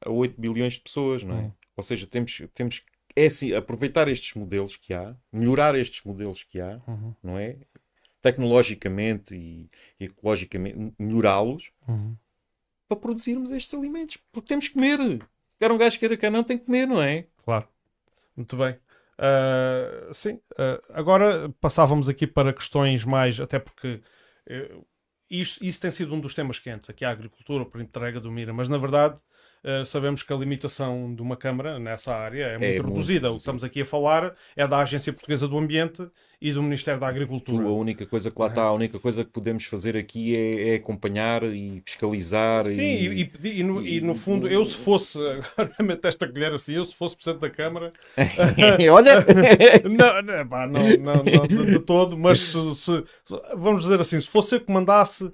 a 0.00 0.10
8 0.10 0.40
bilhões 0.40 0.74
de 0.74 0.80
pessoas, 0.80 1.22
não 1.22 1.36
é? 1.36 1.40
Uhum. 1.40 1.52
Ou 1.76 1.82
seja, 1.82 2.06
temos, 2.06 2.42
temos 2.54 2.82
é 3.14 3.26
assim, 3.26 3.52
aproveitar 3.52 4.08
estes 4.08 4.34
modelos 4.34 4.76
que 4.76 4.94
há, 4.94 5.14
melhorar 5.32 5.74
estes 5.74 6.02
modelos 6.04 6.44
que 6.44 6.60
há, 6.60 6.80
uhum. 6.86 7.14
não 7.22 7.38
é? 7.38 7.56
Tecnologicamente 8.22 9.34
e 9.34 9.70
ecologicamente, 9.98 10.94
melhorá-los 10.98 11.72
uhum. 11.86 12.16
para 12.88 12.96
produzirmos 12.96 13.50
estes 13.50 13.74
alimentos. 13.74 14.18
Porque 14.32 14.48
temos 14.48 14.68
que 14.68 14.74
comer. 14.74 14.98
Quer 15.58 15.72
um 15.72 15.78
gajo 15.78 15.98
queira 15.98 16.16
cá 16.16 16.30
não, 16.30 16.44
tem 16.44 16.58
que 16.58 16.66
comer, 16.66 16.86
não 16.86 17.02
é? 17.02 17.26
Claro. 17.44 17.68
Muito 18.36 18.56
bem. 18.56 18.76
Uh, 19.18 20.14
sim. 20.14 20.34
Uh, 20.52 20.80
agora 20.90 21.48
passávamos 21.60 22.08
aqui 22.08 22.26
para 22.26 22.52
questões 22.52 23.04
mais, 23.04 23.40
até 23.40 23.58
porque 23.58 24.00
isso, 25.30 25.62
isso 25.64 25.80
tem 25.80 25.90
sido 25.90 26.14
um 26.14 26.20
dos 26.20 26.34
temas 26.34 26.58
quentes, 26.58 26.88
aqui 26.88 27.04
a 27.04 27.10
agricultura, 27.10 27.64
por 27.64 27.80
entrega 27.80 28.20
do 28.20 28.30
Mira, 28.30 28.52
mas 28.52 28.68
na 28.68 28.78
verdade 28.78 29.18
Uh, 29.64 29.84
sabemos 29.84 30.22
que 30.22 30.32
a 30.32 30.36
limitação 30.36 31.14
de 31.14 31.20
uma 31.20 31.36
Câmara 31.36 31.78
nessa 31.78 32.14
área 32.14 32.44
é 32.44 32.58
muito 32.58 32.64
é 32.64 32.88
reduzida. 32.88 33.28
Muito 33.28 33.32
o 33.32 33.34
que 33.34 33.38
estamos 33.40 33.64
aqui 33.64 33.80
a 33.82 33.84
falar 33.84 34.34
é 34.56 34.66
da 34.66 34.78
Agência 34.78 35.12
Portuguesa 35.12 35.48
do 35.48 35.58
Ambiente 35.58 36.08
e 36.40 36.52
do 36.52 36.62
Ministério 36.62 37.00
da 37.00 37.08
Agricultura. 37.08 37.66
a 37.66 37.72
única 37.72 38.06
coisa 38.06 38.30
que 38.30 38.40
lá 38.40 38.46
está, 38.46 38.62
a 38.62 38.72
única 38.72 38.98
coisa 39.00 39.24
que 39.24 39.30
podemos 39.30 39.64
fazer 39.64 39.96
aqui 39.96 40.36
é, 40.36 40.70
é 40.70 40.74
acompanhar 40.76 41.42
e 41.42 41.82
fiscalizar. 41.84 42.64
Sim, 42.66 42.80
e, 42.80 43.22
e, 43.22 43.32
e, 43.42 43.60
e 43.60 43.62
no, 43.64 43.84
e, 43.84 44.00
no, 44.00 44.14
fundo, 44.14 44.46
eu 44.46 44.64
se 44.64 44.76
fosse, 44.76 45.18
agora 45.58 45.98
esta 46.04 46.28
colher 46.28 46.52
assim, 46.52 46.74
eu 46.74 46.84
se 46.84 46.94
fosse 46.94 47.16
Presidente 47.16 47.40
da 47.40 47.50
Câmara. 47.50 47.92
Olha! 48.92 49.24
não, 49.84 50.22
não, 50.22 50.48
pá, 50.48 50.66
não, 50.66 50.88
não, 50.96 51.24
não 51.24 51.46
de, 51.46 51.72
de, 51.72 51.78
todo, 51.80 52.16
mas 52.16 52.38
se, 52.38 52.74
se, 52.76 53.04
vamos 53.56 53.82
dizer 53.82 54.00
assim, 54.00 54.20
se 54.20 54.28
fosse 54.28 54.54
eu 54.54 54.60
que 54.60 54.70
mandasse 54.70 55.24
eh, 55.24 55.30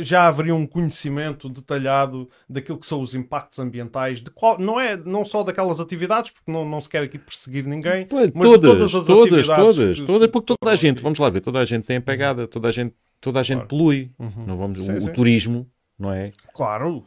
já 0.00 0.26
haveria 0.26 0.54
um 0.54 0.66
conhecimento 0.66 1.48
detalhado 1.48 2.28
daquilo 2.48 2.78
que 2.78 2.86
são 2.86 3.00
os 3.00 3.14
impactos 3.14 3.58
ambientais, 3.58 4.20
de 4.20 4.30
qual, 4.30 4.58
não 4.58 4.78
é 4.78 4.96
não 4.96 5.24
só 5.24 5.42
daquelas 5.42 5.80
atividades, 5.80 6.30
porque 6.30 6.50
não, 6.50 6.64
não 6.64 6.80
se 6.80 6.88
quer 6.88 7.02
aqui 7.02 7.18
perseguir 7.18 7.64
ninguém, 7.64 8.06
mas 8.32 8.48
todas, 8.48 8.70
todas 8.70 8.94
as 8.94 9.06
todas, 9.06 9.32
atividades. 9.32 9.76
Todas, 9.76 10.00
todas, 10.02 10.30
porque 10.30 10.54
toda 10.58 10.72
a 10.72 10.76
gente, 10.76 11.02
vamos 11.02 11.18
lá 11.18 11.28
ver, 11.28 11.40
toda 11.40 11.58
a 11.58 11.64
gente 11.64 11.84
tem 11.84 11.96
a 11.96 12.00
pegada, 12.00 12.46
toda 12.46 12.68
a 12.68 12.72
gente, 12.72 12.94
toda 13.20 13.40
a 13.40 13.42
gente 13.42 13.56
claro. 13.56 13.68
polui. 13.68 14.12
Uhum. 14.18 14.46
Não 14.46 14.56
vamos, 14.56 14.84
sim, 14.84 14.92
o, 14.92 15.02
sim. 15.02 15.08
o, 15.08 15.12
turismo, 15.12 15.68
não 15.98 16.12
é? 16.12 16.32
Claro. 16.54 17.04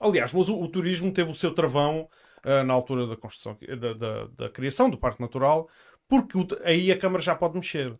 Aliás, 0.00 0.32
mas 0.32 0.48
o, 0.48 0.60
o 0.60 0.68
turismo 0.68 1.12
teve 1.12 1.30
o 1.30 1.34
seu 1.34 1.52
travão 1.52 2.08
uh, 2.44 2.64
na 2.64 2.74
altura 2.74 3.06
da 3.06 3.16
construção, 3.16 3.56
da, 3.78 3.92
da, 3.92 4.26
da, 4.36 4.48
criação 4.48 4.90
do 4.90 4.98
Parque 4.98 5.20
Natural, 5.20 5.68
porque 6.08 6.36
aí 6.64 6.90
a 6.90 6.98
Câmara 6.98 7.22
já 7.22 7.34
pode 7.34 7.54
mexer. 7.54 7.94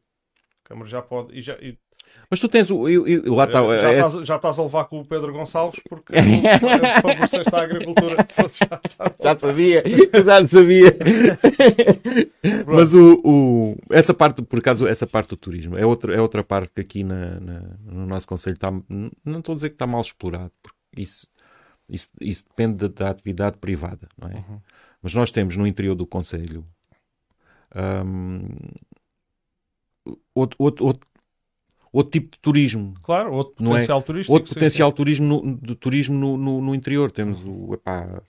Câmara 0.69 0.89
já 0.89 1.03
pode. 1.03 1.37
E 1.37 1.41
já, 1.41 1.55
e 1.55 1.79
mas 2.31 2.41
tu 2.41 2.49
tens 2.49 2.71
o. 2.71 2.87
Eu, 2.89 3.07
eu, 3.07 3.35
lá 3.35 3.47
tá, 3.47 3.61
já, 3.79 3.93
é... 3.93 4.01
estás, 4.01 4.27
já 4.27 4.37
estás 4.37 4.59
a 4.59 4.63
levar 4.63 4.85
com 4.85 5.01
o 5.01 5.05
Pedro 5.05 5.33
Gonçalves 5.33 5.81
porque 5.89 6.13
favoreceste 7.01 7.55
a 7.55 7.63
agricultura. 7.63 8.17
já 9.23 9.37
sabia, 9.37 9.83
já 10.25 10.49
sabia. 10.49 10.99
Mas 12.67 12.93
o, 12.93 13.21
o, 13.25 13.77
essa 13.91 14.13
parte, 14.13 14.43
por 14.43 14.59
acaso, 14.59 14.87
essa 14.87 15.07
parte 15.07 15.31
do 15.31 15.37
turismo 15.37 15.77
é 15.79 15.87
outra, 15.87 16.15
é 16.15 16.21
outra 16.21 16.45
parte 16.45 16.73
que 16.75 16.81
aqui 16.81 17.05
na, 17.05 17.41
na 17.41 17.61
no 17.83 18.07
nosso 18.07 18.29
Conselho 18.29 18.55
está. 18.55 18.71
Não 18.71 19.39
estou 19.39 19.53
a 19.53 19.57
dizer 19.57 19.71
que 19.71 19.77
está 19.77 19.87
mal 19.87 20.03
explorado, 20.03 20.53
porque 20.63 20.79
isso, 20.99 21.27
isso, 21.89 22.11
isso 22.21 22.45
depende 22.49 22.89
da, 22.89 22.89
da 22.89 23.11
atividade 23.11 23.57
privada, 23.57 24.07
não 24.19 24.29
é? 24.29 24.35
Uhum. 24.35 24.61
Mas 25.03 25.15
nós 25.15 25.31
temos 25.31 25.57
no 25.57 25.67
interior 25.67 25.95
do 25.95 26.07
Conselho. 26.07 26.67
Um, 27.75 28.49
outro, 30.35 30.57
outro, 30.59 30.87
outro, 30.87 31.09
outro 31.93 32.11
tipo 32.11 32.37
de 32.37 32.39
turismo. 32.41 32.95
Claro, 33.03 33.33
outro 33.33 33.55
potencial 33.55 33.99
é? 33.99 34.03
turístico. 34.03 34.33
Outro 34.33 34.49
sim, 34.49 34.55
potencial 34.55 34.91
sim. 34.91 34.97
turismo 34.97 35.27
no, 35.27 35.57
de 35.57 35.75
turismo 35.75 36.15
no, 36.19 36.37
no, 36.37 36.61
no, 36.61 36.75
interior. 36.75 37.11
Temos 37.11 37.39
o, 37.45 37.75
epá, 37.75 38.23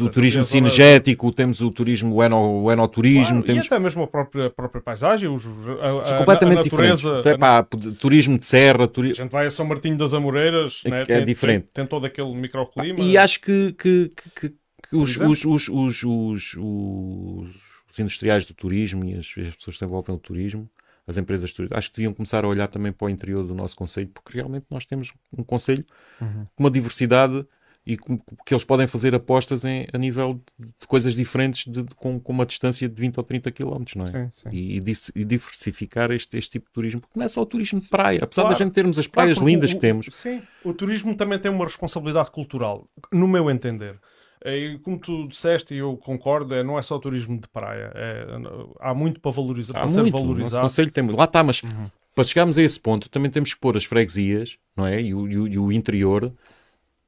o 0.00 0.08
turismo 0.08 0.44
cinegético, 0.44 1.32
temos 1.32 1.60
o 1.60 1.70
turismo, 1.70 2.14
o, 2.14 2.22
eno, 2.22 2.62
o 2.62 2.72
enoturismo. 2.72 3.42
Claro, 3.42 3.46
temos... 3.46 3.64
E 3.64 3.66
até 3.68 3.78
mesmo 3.78 4.02
a 4.02 4.06
própria, 4.06 4.46
a 4.46 4.50
própria 4.50 4.80
paisagem, 4.80 5.28
os, 5.28 5.44
a, 5.46 6.04
São 6.04 6.18
completamente 6.18 6.58
a 6.58 6.64
natureza, 6.64 7.16
diferentes. 7.16 7.26
Epá, 7.26 7.62
turismo 7.98 8.38
de 8.38 8.46
serra. 8.46 8.86
Turi... 8.86 9.10
A 9.10 9.14
gente 9.14 9.30
vai 9.30 9.46
a 9.46 9.50
São 9.50 9.66
Martinho 9.66 9.96
das 9.96 10.12
Amoreiras, 10.12 10.82
é, 10.84 10.90
né? 10.90 11.02
é 11.02 11.04
tem, 11.04 11.26
diferente. 11.26 11.68
Tem, 11.72 11.84
tem, 11.84 11.86
todo 11.86 12.06
aquele 12.06 12.34
microclima. 12.34 13.00
E 13.00 13.16
acho 13.16 13.40
que, 13.40 13.72
que, 13.72 14.12
que, 14.34 14.48
que 14.48 14.96
os, 14.96 15.16
os, 15.16 15.44
os, 15.44 15.68
os, 15.68 16.04
os, 16.04 16.56
os 16.56 17.98
industriais 17.98 18.44
do 18.44 18.54
turismo 18.54 19.04
e 19.04 19.14
as, 19.14 19.26
as 19.26 19.56
pessoas 19.56 19.76
que 19.76 19.78
se 19.78 19.84
envolvem 19.84 20.14
no 20.14 20.20
turismo 20.20 20.68
as 21.10 21.18
empresas 21.18 21.52
turísticas. 21.52 21.78
Acho 21.78 21.90
que 21.90 21.96
deviam 21.96 22.14
começar 22.14 22.44
a 22.44 22.48
olhar 22.48 22.68
também 22.68 22.92
para 22.92 23.06
o 23.06 23.08
interior 23.10 23.44
do 23.46 23.54
nosso 23.54 23.76
Conselho, 23.76 24.08
porque 24.08 24.38
realmente 24.38 24.66
nós 24.70 24.86
temos 24.86 25.12
um 25.36 25.42
Conselho 25.42 25.84
uhum. 26.20 26.44
com 26.54 26.64
uma 26.64 26.70
diversidade 26.70 27.44
e 27.86 27.96
que 27.96 28.52
eles 28.52 28.62
podem 28.62 28.86
fazer 28.86 29.14
apostas 29.14 29.64
em, 29.64 29.86
a 29.92 29.98
nível 29.98 30.40
de 30.58 30.86
coisas 30.86 31.14
diferentes 31.14 31.64
de, 31.64 31.82
de, 31.82 31.94
com, 31.94 32.20
com, 32.20 32.32
uma 32.32 32.44
distância 32.44 32.88
de 32.88 33.00
20 33.00 33.16
ou 33.16 33.24
30 33.24 33.50
km, 33.50 33.84
não 33.96 34.04
é? 34.04 34.10
Sim, 34.10 34.30
sim. 34.32 34.48
E, 34.52 34.76
e, 35.14 35.24
diversificar 35.24 36.10
este, 36.10 36.36
este, 36.36 36.52
tipo 36.52 36.66
de 36.66 36.72
turismo, 36.72 37.00
porque 37.00 37.18
não 37.18 37.24
é 37.24 37.28
só 37.28 37.40
o 37.40 37.46
turismo 37.46 37.80
de 37.80 37.88
praia, 37.88 38.20
apesar 38.22 38.42
claro, 38.42 38.56
da 38.56 38.64
gente 38.64 38.74
termos 38.74 38.98
as 38.98 39.06
praias 39.06 39.38
claro, 39.38 39.50
lindas 39.50 39.70
o, 39.70 39.74
que 39.74 39.80
temos. 39.80 40.06
Sim, 40.12 40.42
o 40.62 40.74
turismo 40.74 41.16
também 41.16 41.38
tem 41.38 41.50
uma 41.50 41.64
responsabilidade 41.64 42.30
cultural, 42.30 42.86
no 43.10 43.26
meu 43.26 43.50
entender. 43.50 43.98
E 44.44 44.78
como 44.82 44.98
tu 44.98 45.28
disseste, 45.28 45.74
e 45.74 45.78
eu 45.78 45.96
concordo, 45.96 46.54
é, 46.54 46.62
não 46.62 46.78
é 46.78 46.82
só 46.82 46.98
turismo 46.98 47.38
de 47.38 47.46
praia. 47.48 47.92
É, 47.94 48.26
há 48.80 48.94
muito 48.94 49.20
para 49.20 49.30
valorizar, 49.30 49.72
há 49.76 49.84
para 49.84 49.90
muito. 49.90 50.04
ser 50.04 50.10
valorizado. 50.10 50.62
Conselho 50.62 50.90
tem, 50.90 51.06
lá 51.08 51.24
está, 51.24 51.44
mas 51.44 51.62
uhum. 51.62 51.86
para 52.14 52.24
chegarmos 52.24 52.56
a 52.56 52.62
esse 52.62 52.80
ponto, 52.80 53.10
também 53.10 53.30
temos 53.30 53.52
que 53.52 53.60
pôr 53.60 53.76
as 53.76 53.84
freguesias 53.84 54.56
não 54.74 54.86
é? 54.86 55.00
e, 55.00 55.14
o, 55.14 55.28
e 55.28 55.38
o, 55.38 55.48
e 55.48 55.58
o 55.58 55.72
interior 55.72 56.32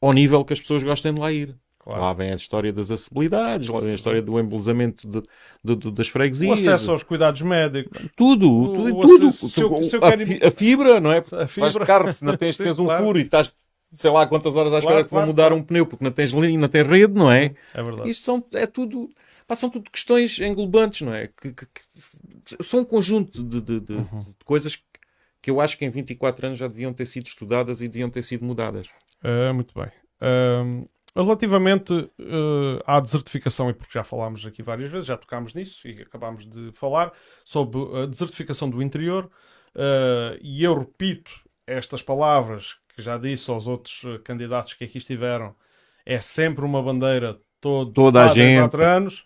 ao 0.01 0.13
nível 0.13 0.45
que 0.45 0.53
as 0.53 0.61
pessoas 0.61 0.83
gostem 0.83 1.15
de 1.15 1.21
lá 1.21 1.33
ir. 1.33 1.55
Claro. 1.79 2.01
Lá 2.01 2.13
vem 2.13 2.31
a 2.31 2.37
história 2.37 2.73
das 2.73 2.93
acessibilidades, 2.93 3.69
lá 3.69 3.81
vem 3.81 3.91
a 3.91 3.95
história 3.95 4.23
do 4.23 4.39
embelezamento 4.39 5.09
de, 5.09 5.21
de, 5.65 5.77
de, 5.77 5.91
das 5.91 6.07
freguesias. 6.07 6.51
O 6.51 6.53
acesso 6.53 6.93
aos 6.93 7.03
cuidados 7.03 7.43
médicos. 7.43 8.07
Tudo, 8.15 8.49
o, 8.49 8.73
tudo. 8.73 8.97
O 8.97 9.01
tudo. 9.01 9.33
Se, 9.33 9.49
se 9.49 9.61
eu, 9.61 9.83
se 9.83 9.97
eu 9.97 10.05
a, 10.05 10.17
quero... 10.17 10.47
a, 10.47 10.51
fibra, 10.53 11.01
não 11.01 11.13
é? 11.13 11.19
A 11.19 11.47
fibra. 11.49 11.73
Faz 11.73 11.79
carne, 11.79 12.13
se 12.13 12.25
não 12.25 12.37
tens, 12.37 12.57
tens 12.59 12.79
um 12.79 12.85
claro. 12.85 13.05
furo 13.05 13.19
e 13.19 13.23
estás 13.23 13.53
sei 13.93 14.11
lá 14.11 14.27
quantas 14.27 14.55
horas 14.55 14.73
à 14.73 14.79
espera 14.79 14.95
claro, 14.95 15.05
que 15.05 15.11
claro, 15.11 15.27
vão 15.27 15.33
mudar 15.33 15.53
um 15.53 15.63
pneu 15.63 15.87
porque 15.87 16.05
não 16.05 16.11
tens 16.11 16.31
linha, 16.33 16.59
não 16.59 16.69
tens 16.69 16.87
rede, 16.87 17.15
não 17.15 17.31
é? 17.31 17.55
É 17.75 17.83
verdade. 17.83 18.11
Isto 18.11 18.25
são, 18.25 18.45
é 18.53 18.67
tudo, 18.67 19.11
pá, 19.47 19.55
são 19.55 19.71
tudo 19.71 19.91
questões 19.91 20.39
englobantes, 20.41 21.03
não 21.03 21.15
é? 21.15 21.29
Que, 21.29 21.53
que, 21.53 21.67
que 21.67 22.63
são 22.63 22.81
um 22.81 22.85
conjunto 22.85 23.43
de, 23.43 23.61
de, 23.61 23.81
de, 23.81 23.93
uhum. 23.95 24.21
de, 24.21 24.45
coisas 24.45 24.83
que 25.41 25.51
eu 25.51 25.61
acho 25.61 25.77
que 25.77 25.85
em 25.85 25.91
24 25.91 26.47
anos 26.47 26.59
já 26.59 26.69
deviam 26.69 26.93
ter 26.93 27.07
sido 27.07 27.27
estudadas 27.27 27.81
e 27.81 27.89
deviam 27.89 28.09
ter 28.09 28.23
sido 28.23 28.45
mudadas. 28.45 28.87
Uh, 29.23 29.53
muito 29.53 29.75
bem. 29.75 29.91
Uh, 30.21 30.89
Relativamente 31.15 31.93
uh, 31.93 32.83
à 32.87 32.99
desertificação, 32.99 33.69
e 33.69 33.75
porque 33.75 33.93
já 33.93 34.03
falámos 34.03 34.47
aqui 34.47 34.63
várias 34.63 34.91
vezes, 34.91 35.07
já 35.07 35.17
tocámos 35.17 35.53
nisso 35.53 35.87
e 35.87 36.01
acabámos 36.01 36.49
de 36.49 36.73
falar 36.73 37.13
sobre 37.45 37.79
a 38.03 38.07
desertificação 38.07 38.71
do 38.71 38.83
interior, 38.83 39.27
uh, 39.77 40.39
e 40.41 40.65
eu 40.65 40.79
repito 40.79 41.31
estas 41.67 42.01
palavras 42.03 42.79
que 42.95 43.03
já 43.03 43.17
disse 43.19 43.51
aos 43.51 43.67
outros 43.67 44.03
eh, 44.05 44.19
candidatos 44.25 44.75
que 44.75 44.85
aqui 44.85 44.99
estiveram, 44.99 45.55
é 46.05 46.21
sempre 46.21 46.65
uma 46.65 46.83
bandeira 46.83 47.41
todo, 47.61 47.93
toda 47.93 48.25
a 48.25 48.29
gente. 48.29 48.61
quatro 48.61 48.85
anos. 48.85 49.25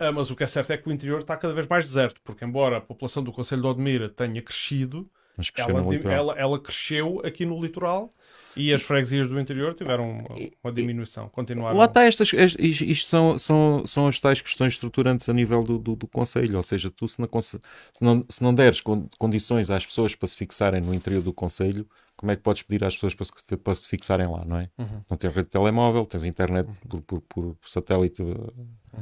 Uh, 0.00 0.12
mas 0.12 0.28
o 0.30 0.34
que 0.34 0.42
é 0.42 0.46
certo 0.46 0.72
é 0.72 0.76
que 0.76 0.88
o 0.88 0.92
interior 0.92 1.20
está 1.20 1.36
cada 1.36 1.54
vez 1.54 1.68
mais 1.68 1.84
deserto, 1.84 2.20
porque 2.24 2.44
embora 2.44 2.78
a 2.78 2.80
população 2.80 3.22
do 3.22 3.32
Conselho 3.32 3.62
de 3.62 3.68
Odmira 3.68 4.08
tenha 4.08 4.42
crescido, 4.42 5.08
ela, 5.56 6.12
ela, 6.12 6.34
ela, 6.36 6.60
cresceu 6.60 7.22
aqui 7.24 7.46
no 7.46 7.60
litoral 7.60 8.10
e 8.56 8.72
as 8.72 8.82
freguesias 8.82 9.28
do 9.28 9.38
interior 9.38 9.74
tiveram 9.74 10.24
uma 10.62 10.72
diminuição, 10.72 11.28
continuaram. 11.28 11.76
Lá 11.76 11.86
está, 11.86 12.04
estas, 12.04 12.32
isto 12.32 13.06
são, 13.06 13.38
são, 13.38 13.84
são 13.86 14.06
as 14.08 14.20
tais 14.20 14.40
questões 14.40 14.74
estruturantes 14.74 15.28
a 15.28 15.32
nível 15.32 15.62
do, 15.62 15.78
do, 15.78 15.96
do 15.96 16.06
Conselho, 16.06 16.56
ou 16.56 16.62
seja, 16.62 16.90
tu 16.90 17.08
se 17.08 17.20
não, 17.20 17.28
se 17.42 17.60
não, 18.00 18.24
se 18.28 18.42
não 18.42 18.54
deres 18.54 18.80
condições 19.18 19.70
às 19.70 19.84
pessoas 19.84 20.14
para 20.14 20.28
se 20.28 20.36
fixarem 20.36 20.80
no 20.80 20.94
interior 20.94 21.22
do 21.22 21.32
Conselho, 21.32 21.86
como 22.16 22.30
é 22.30 22.36
que 22.36 22.42
podes 22.42 22.62
pedir 22.62 22.84
às 22.84 22.94
pessoas 22.94 23.14
para 23.14 23.26
se, 23.26 23.56
para 23.56 23.74
se 23.74 23.88
fixarem 23.88 24.26
lá, 24.26 24.44
não 24.44 24.58
é? 24.58 24.70
Uhum. 24.78 25.02
Não 25.10 25.16
tens 25.16 25.34
rede 25.34 25.46
de 25.46 25.50
telemóvel, 25.50 26.06
tens 26.06 26.24
internet 26.24 26.68
uhum. 26.68 27.00
por, 27.02 27.20
por, 27.20 27.54
por, 27.54 27.68
satélite, 27.68 28.22
uhum. 28.22 28.46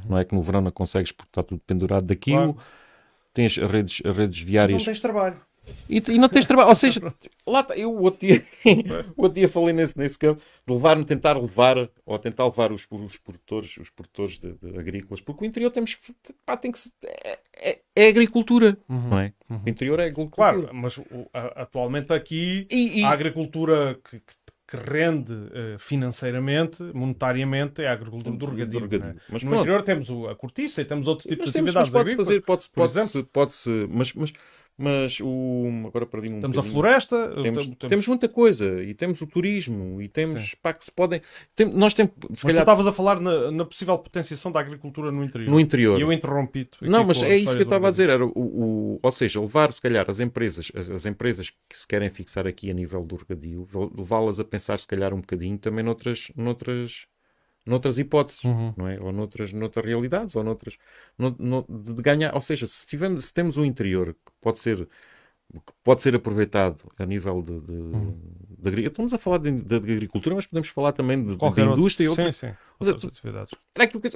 não 0.09 0.19
é 0.19 0.25
que 0.25 0.35
no 0.35 0.43
verão 0.43 0.61
não 0.61 0.71
consegues 0.71 1.13
porque 1.13 1.29
está 1.31 1.43
tudo 1.43 1.61
pendurado 1.67 2.07
daquilo. 2.07 2.55
Claro. 2.55 2.69
Tens 3.35 3.57
redes, 3.57 4.01
redes 4.05 4.41
viárias. 4.41 4.79
Não 4.79 4.85
tens 4.85 5.01
trabalho. 5.01 5.41
E, 5.89 6.03
e, 6.09 6.19
não 6.19 6.29
tens 6.29 6.47
trabalho. 6.47 6.69
Ou 6.69 6.75
seja, 6.75 7.01
lá 7.47 7.63
tá, 7.63 7.77
eu 7.77 7.93
o 7.93 8.03
outro 8.03 8.27
dia, 8.27 8.45
o 9.17 9.23
outro 9.23 9.39
dia 9.39 9.49
falei 9.49 9.73
nesse, 9.73 9.97
nesse 9.97 10.19
campo 10.19 10.43
de 10.67 10.73
levar-me, 10.73 11.05
tentar 11.05 11.37
levar, 11.37 11.89
ou 12.05 12.19
tentar 12.19 12.45
levar 12.47 12.73
os, 12.73 12.87
os 12.91 13.17
produtores, 13.19 13.77
os 13.77 13.91
produtores 13.91 14.39
de, 14.39 14.55
de 14.55 14.79
agrícolas, 14.79 15.21
porque 15.21 15.45
o 15.45 15.47
interior 15.47 15.71
temos 15.71 15.95
que. 15.95 16.13
Pá, 16.45 16.57
tem 16.57 16.73
que 16.73 16.79
é, 17.05 17.39
é, 17.57 17.81
é 17.95 18.09
agricultura, 18.09 18.77
uhum, 18.89 19.09
não 19.09 19.19
é? 19.19 19.33
Uhum. 19.49 19.61
O 19.65 19.69
interior 19.69 20.01
é 20.01 20.05
agricultura. 20.05 20.53
Claro, 20.53 20.71
mas 20.73 20.99
o, 20.99 21.29
a, 21.33 21.63
atualmente 21.63 22.13
aqui 22.13 22.67
e, 22.71 23.01
e... 23.01 23.05
a 23.05 23.11
agricultura 23.11 23.99
que, 24.09 24.19
que 24.21 24.35
que 24.73 24.77
rende 24.79 25.33
uh, 25.35 25.79
financeiramente, 25.79 26.83
monetariamente, 26.95 27.83
é 27.83 27.89
a 27.89 27.93
agricultura 27.93 28.35
do 28.35 28.47
regadio. 28.47 28.81
Do 28.81 28.87
regadio. 28.87 29.15
Né? 29.17 29.21
Mas 29.29 29.43
no 29.43 29.51
pronto. 29.51 29.61
interior 29.61 29.83
temos 29.83 30.09
a 30.31 30.35
cortiça 30.35 30.81
e 30.81 30.85
temos 30.87 31.07
outro 31.07 31.29
tipo 31.29 31.43
mas 31.43 31.51
de 31.51 31.53
temos, 31.53 31.77
atividades 31.77 31.93
mas 31.93 32.03
pode 32.03 32.17
fazer, 32.17 32.41
pode-se, 32.41 32.71
pode-se, 32.71 33.23
pode-se, 33.25 33.87
mas, 33.91 34.15
mas 34.15 34.33
mas 34.77 35.21
o 35.21 35.67
agora 35.87 36.07
perdi 36.07 36.33
um 36.33 36.41
temos 36.41 36.59
a 36.59 36.63
floresta 36.63 37.29
temos, 37.43 37.65
temos, 37.65 37.79
temos, 37.89 38.09
muita 38.09 38.29
coisa 38.29 38.83
e 38.83 38.95
temos 38.95 39.21
o 39.21 39.27
turismo 39.27 40.01
e 40.01 40.09
temos 40.09 40.55
pá, 40.55 40.73
que 40.73 40.85
se 40.85 40.91
podem 40.91 41.21
tem, 41.55 41.67
nós 41.67 41.95
temos 41.95 42.13
se 42.15 42.29
mas 42.31 42.43
calhar... 42.43 42.57
tu 42.57 42.63
estavas 42.63 42.87
a 42.87 42.93
falar 42.93 43.21
na, 43.21 43.51
na, 43.51 43.65
possível 43.65 43.99
potenciação 43.99 44.51
da 44.51 44.61
agricultura 44.61 45.13
no 45.13 45.23
interior. 45.23 45.51
No 45.51 45.61
interior. 45.61 45.99
E 45.99 46.03
eu 46.03 46.13
interrompi 46.13 46.69
não 46.81 47.05
mas 47.05 47.23
é 47.23 47.37
isso 47.37 47.55
que 47.55 47.63
eu 47.63 47.65
estava 47.65 47.89
a 47.89 47.91
dizer 47.91 48.09
era 48.09 48.25
o, 48.25 48.33
o, 48.35 48.99
ou 49.03 49.13
seja 49.13 49.41
levar 49.41 49.73
se 49.73 49.81
calhar 49.81 50.07
as 50.09 50.21
empresas 50.21 50.73
as, 50.75 50.91
as, 50.91 51.07
empresas 51.07 51.51
que 51.51 51.77
se 51.77 51.87
querem 51.87 52.09
fixar 52.09 52.47
aqui 52.47 52.71
a 52.71 52.75
nível 52.75 53.05
do 53.05 53.17
regadio 53.17 53.67
levá-las 53.97 54.41
a 54.41 54.45
pensar 54.45 54.79
se 54.79 54.87
calhar 54.87 55.13
um 55.13 55.21
bocadinho 55.21 55.59
também 55.59 55.85
noutras 55.85 56.31
noutras 56.37 57.07
noutras 57.65 57.99
hipóteses, 57.99 58.45
uhum. 58.45 58.75
não 58.77 58.89
é? 58.89 59.01
Ou 59.01 59.13
noutras, 59.13 59.53
noutras 59.53 59.85
realidades, 59.85 60.35
ou 60.37 60.45
noutras. 60.45 60.77
No, 61.17 61.35
no, 61.39 61.67
de 61.69 62.03
ganhar, 62.03 62.35
ou 62.35 62.41
seja, 62.41 62.67
se, 62.67 62.87
tivemos, 62.87 63.27
se 63.27 63.35
temos 63.35 63.57
um 63.57 63.65
interior 63.65 64.15
que 64.15 64.33
pode 64.41 64.59
ser 64.59 64.89
que 65.53 65.73
pode 65.85 66.01
ser 66.01 66.15
aproveitado 66.15 66.91
a 66.99 67.05
nível 67.05 67.43
de, 67.43 67.61
de, 67.61 67.73
uhum. 67.73 68.19
de, 68.59 68.71
de 68.71 68.87
estamos 68.87 69.13
a 69.13 69.19
falar 69.19 69.37
de, 69.37 69.51
de, 69.51 69.75
agricultura, 69.77 70.35
mas 70.35 70.47
podemos 70.47 70.69
falar 70.71 70.93
também 70.93 71.23
de, 71.23 71.37
de 71.37 71.61
indústria 71.61 72.09
outro... 72.09 72.23
e 72.23 72.27
outras, 72.27 72.37
sim, 72.37 72.49
sim. 72.49 72.55
outras 72.81 73.05
atividades. 73.05 73.55
É 73.75 73.83
aquilo 73.83 74.01
que 74.01 74.09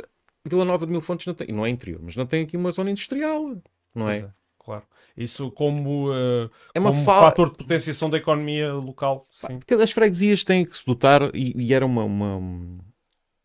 Vila 0.46 0.64
Nova 0.64 0.86
de 0.86 0.92
Mil 0.92 1.00
Fontes 1.00 1.26
não 1.26 1.34
tem, 1.34 1.48
não 1.48 1.66
é 1.66 1.68
interior, 1.68 2.00
mas 2.02 2.16
não 2.16 2.24
tem 2.24 2.44
aqui 2.44 2.56
uma 2.56 2.72
zona 2.72 2.90
industrial, 2.90 3.54
não 3.94 4.08
é? 4.08 4.18
é? 4.18 4.30
Claro. 4.58 4.84
Isso 5.16 5.50
como, 5.52 6.10
uh, 6.10 6.50
é 6.74 6.80
uma 6.80 6.90
como 6.90 7.04
fala... 7.04 7.30
fator 7.30 7.50
de 7.50 7.58
potenciação 7.58 8.10
da 8.10 8.18
economia 8.18 8.72
local. 8.74 9.26
Sim. 9.30 9.60
As 9.80 9.92
freguesias 9.92 10.42
têm 10.42 10.64
que 10.64 10.76
se 10.76 10.84
dotar, 10.86 11.30
e, 11.34 11.52
e 11.56 11.72
era 11.74 11.86
uma, 11.86 12.04
uma, 12.04 12.36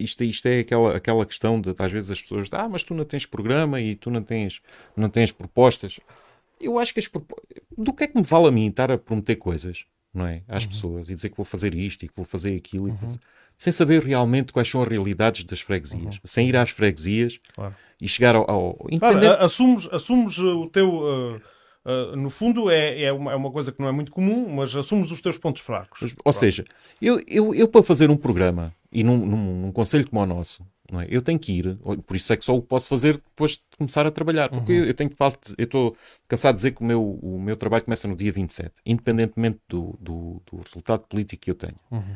isto, 0.04 0.24
isto 0.24 0.48
é 0.48 0.60
aquela, 0.60 0.96
aquela 0.96 1.26
questão 1.26 1.60
de, 1.60 1.74
às 1.78 1.92
vezes, 1.92 2.12
as 2.12 2.22
pessoas 2.22 2.48
ah, 2.52 2.70
mas 2.70 2.84
tu 2.84 2.94
não 2.94 3.06
tens 3.06 3.26
programa 3.26 3.80
e 3.80 3.96
tu 3.96 4.10
não 4.10 4.22
tens, 4.22 4.62
não 4.96 5.10
tens 5.10 5.32
propostas. 5.32 6.00
Eu 6.60 6.78
acho 6.78 6.94
que 6.94 7.00
as 7.00 7.10
do 7.78 7.94
que 7.94 8.04
é 8.04 8.08
que 8.08 8.18
me 8.18 8.24
vale 8.24 8.48
a 8.48 8.52
mim 8.52 8.68
estar 8.68 8.92
a 8.92 8.98
prometer 8.98 9.36
coisas, 9.36 9.86
não 10.14 10.28
é? 10.28 10.44
Às 10.48 10.64
uhum. 10.64 10.70
pessoas 10.70 11.10
e 11.10 11.16
dizer 11.16 11.30
que 11.30 11.38
vou 11.38 11.46
fazer 11.46 11.74
isto 11.74 12.04
e 12.06 12.08
que 12.08 12.16
vou 12.16 12.26
fazer 12.26 12.56
aquilo, 12.56 12.90
uhum. 12.90 13.18
sem 13.58 13.74
saber 13.74 14.04
realmente 14.04 14.54
quais 14.54 14.70
são 14.70 14.82
as 14.82 14.88
realidades 14.88 15.44
das 15.44 15.62
freguesias, 15.62 16.16
uhum. 16.16 16.22
sem 16.24 16.48
ir 16.48 16.56
às 16.56 16.70
freguesias 16.70 17.40
claro. 17.54 17.76
e 18.00 18.08
chegar 18.08 18.36
ao. 18.36 18.50
ao... 18.50 18.74
Claro, 19.00 19.44
assumes, 19.44 19.88
assumes 19.92 20.38
o 20.38 20.68
teu. 20.68 20.90
Uh 20.90 21.42
Uh, 21.84 22.16
no 22.16 22.30
fundo, 22.30 22.70
é, 22.70 23.02
é, 23.04 23.12
uma, 23.12 23.32
é 23.32 23.36
uma 23.36 23.52
coisa 23.52 23.72
que 23.72 23.82
não 23.82 23.88
é 23.88 23.92
muito 23.92 24.12
comum, 24.12 24.48
mas 24.54 24.76
assumes 24.76 25.12
os 25.12 25.20
teus 25.20 25.38
pontos 25.38 25.62
fracos. 25.62 26.14
Ou 26.24 26.34
seja, 26.34 26.64
eu, 27.02 27.22
eu, 27.28 27.56
eu 27.56 27.68
para 27.68 27.84
fazer 27.84 28.10
um 28.12 28.18
programa 28.18 28.74
e 28.92 29.04
num, 29.04 29.18
num, 29.18 29.62
num 29.62 29.72
conselho 29.72 30.08
como 30.08 30.22
o 30.22 30.26
nosso, 30.26 30.64
é? 31.00 31.08
eu 31.10 31.22
tenho 31.22 31.40
que 31.40 31.54
ir, 31.54 31.78
por 32.06 32.16
isso 32.16 32.32
é 32.34 32.38
que 32.38 32.46
só 32.46 32.56
o 32.56 32.62
posso 32.62 32.90
fazer 32.90 33.14
depois 33.14 33.54
de 33.54 33.62
começar 33.78 34.06
a 34.06 34.12
trabalhar, 34.12 34.50
porque 34.50 34.74
uhum. 34.74 34.80
eu, 34.80 34.86
eu, 34.86 34.94
tenho 34.94 35.10
que 35.10 35.16
falar, 35.16 35.34
eu 35.58 35.64
estou 35.64 35.96
cansado 36.28 36.56
de 36.56 36.58
dizer 36.58 36.72
que 36.72 36.82
o 36.82 36.86
meu, 36.86 37.02
o 37.02 37.40
meu 37.40 37.56
trabalho 37.56 37.84
começa 37.84 38.08
no 38.08 38.16
dia 38.16 38.32
27, 38.32 38.72
independentemente 38.86 39.60
do, 39.68 39.98
do, 40.00 40.42
do 40.52 40.58
resultado 40.62 41.08
político 41.08 41.44
que 41.44 41.52
eu 41.52 41.56
tenho. 41.56 41.78
Uhum. 41.90 42.16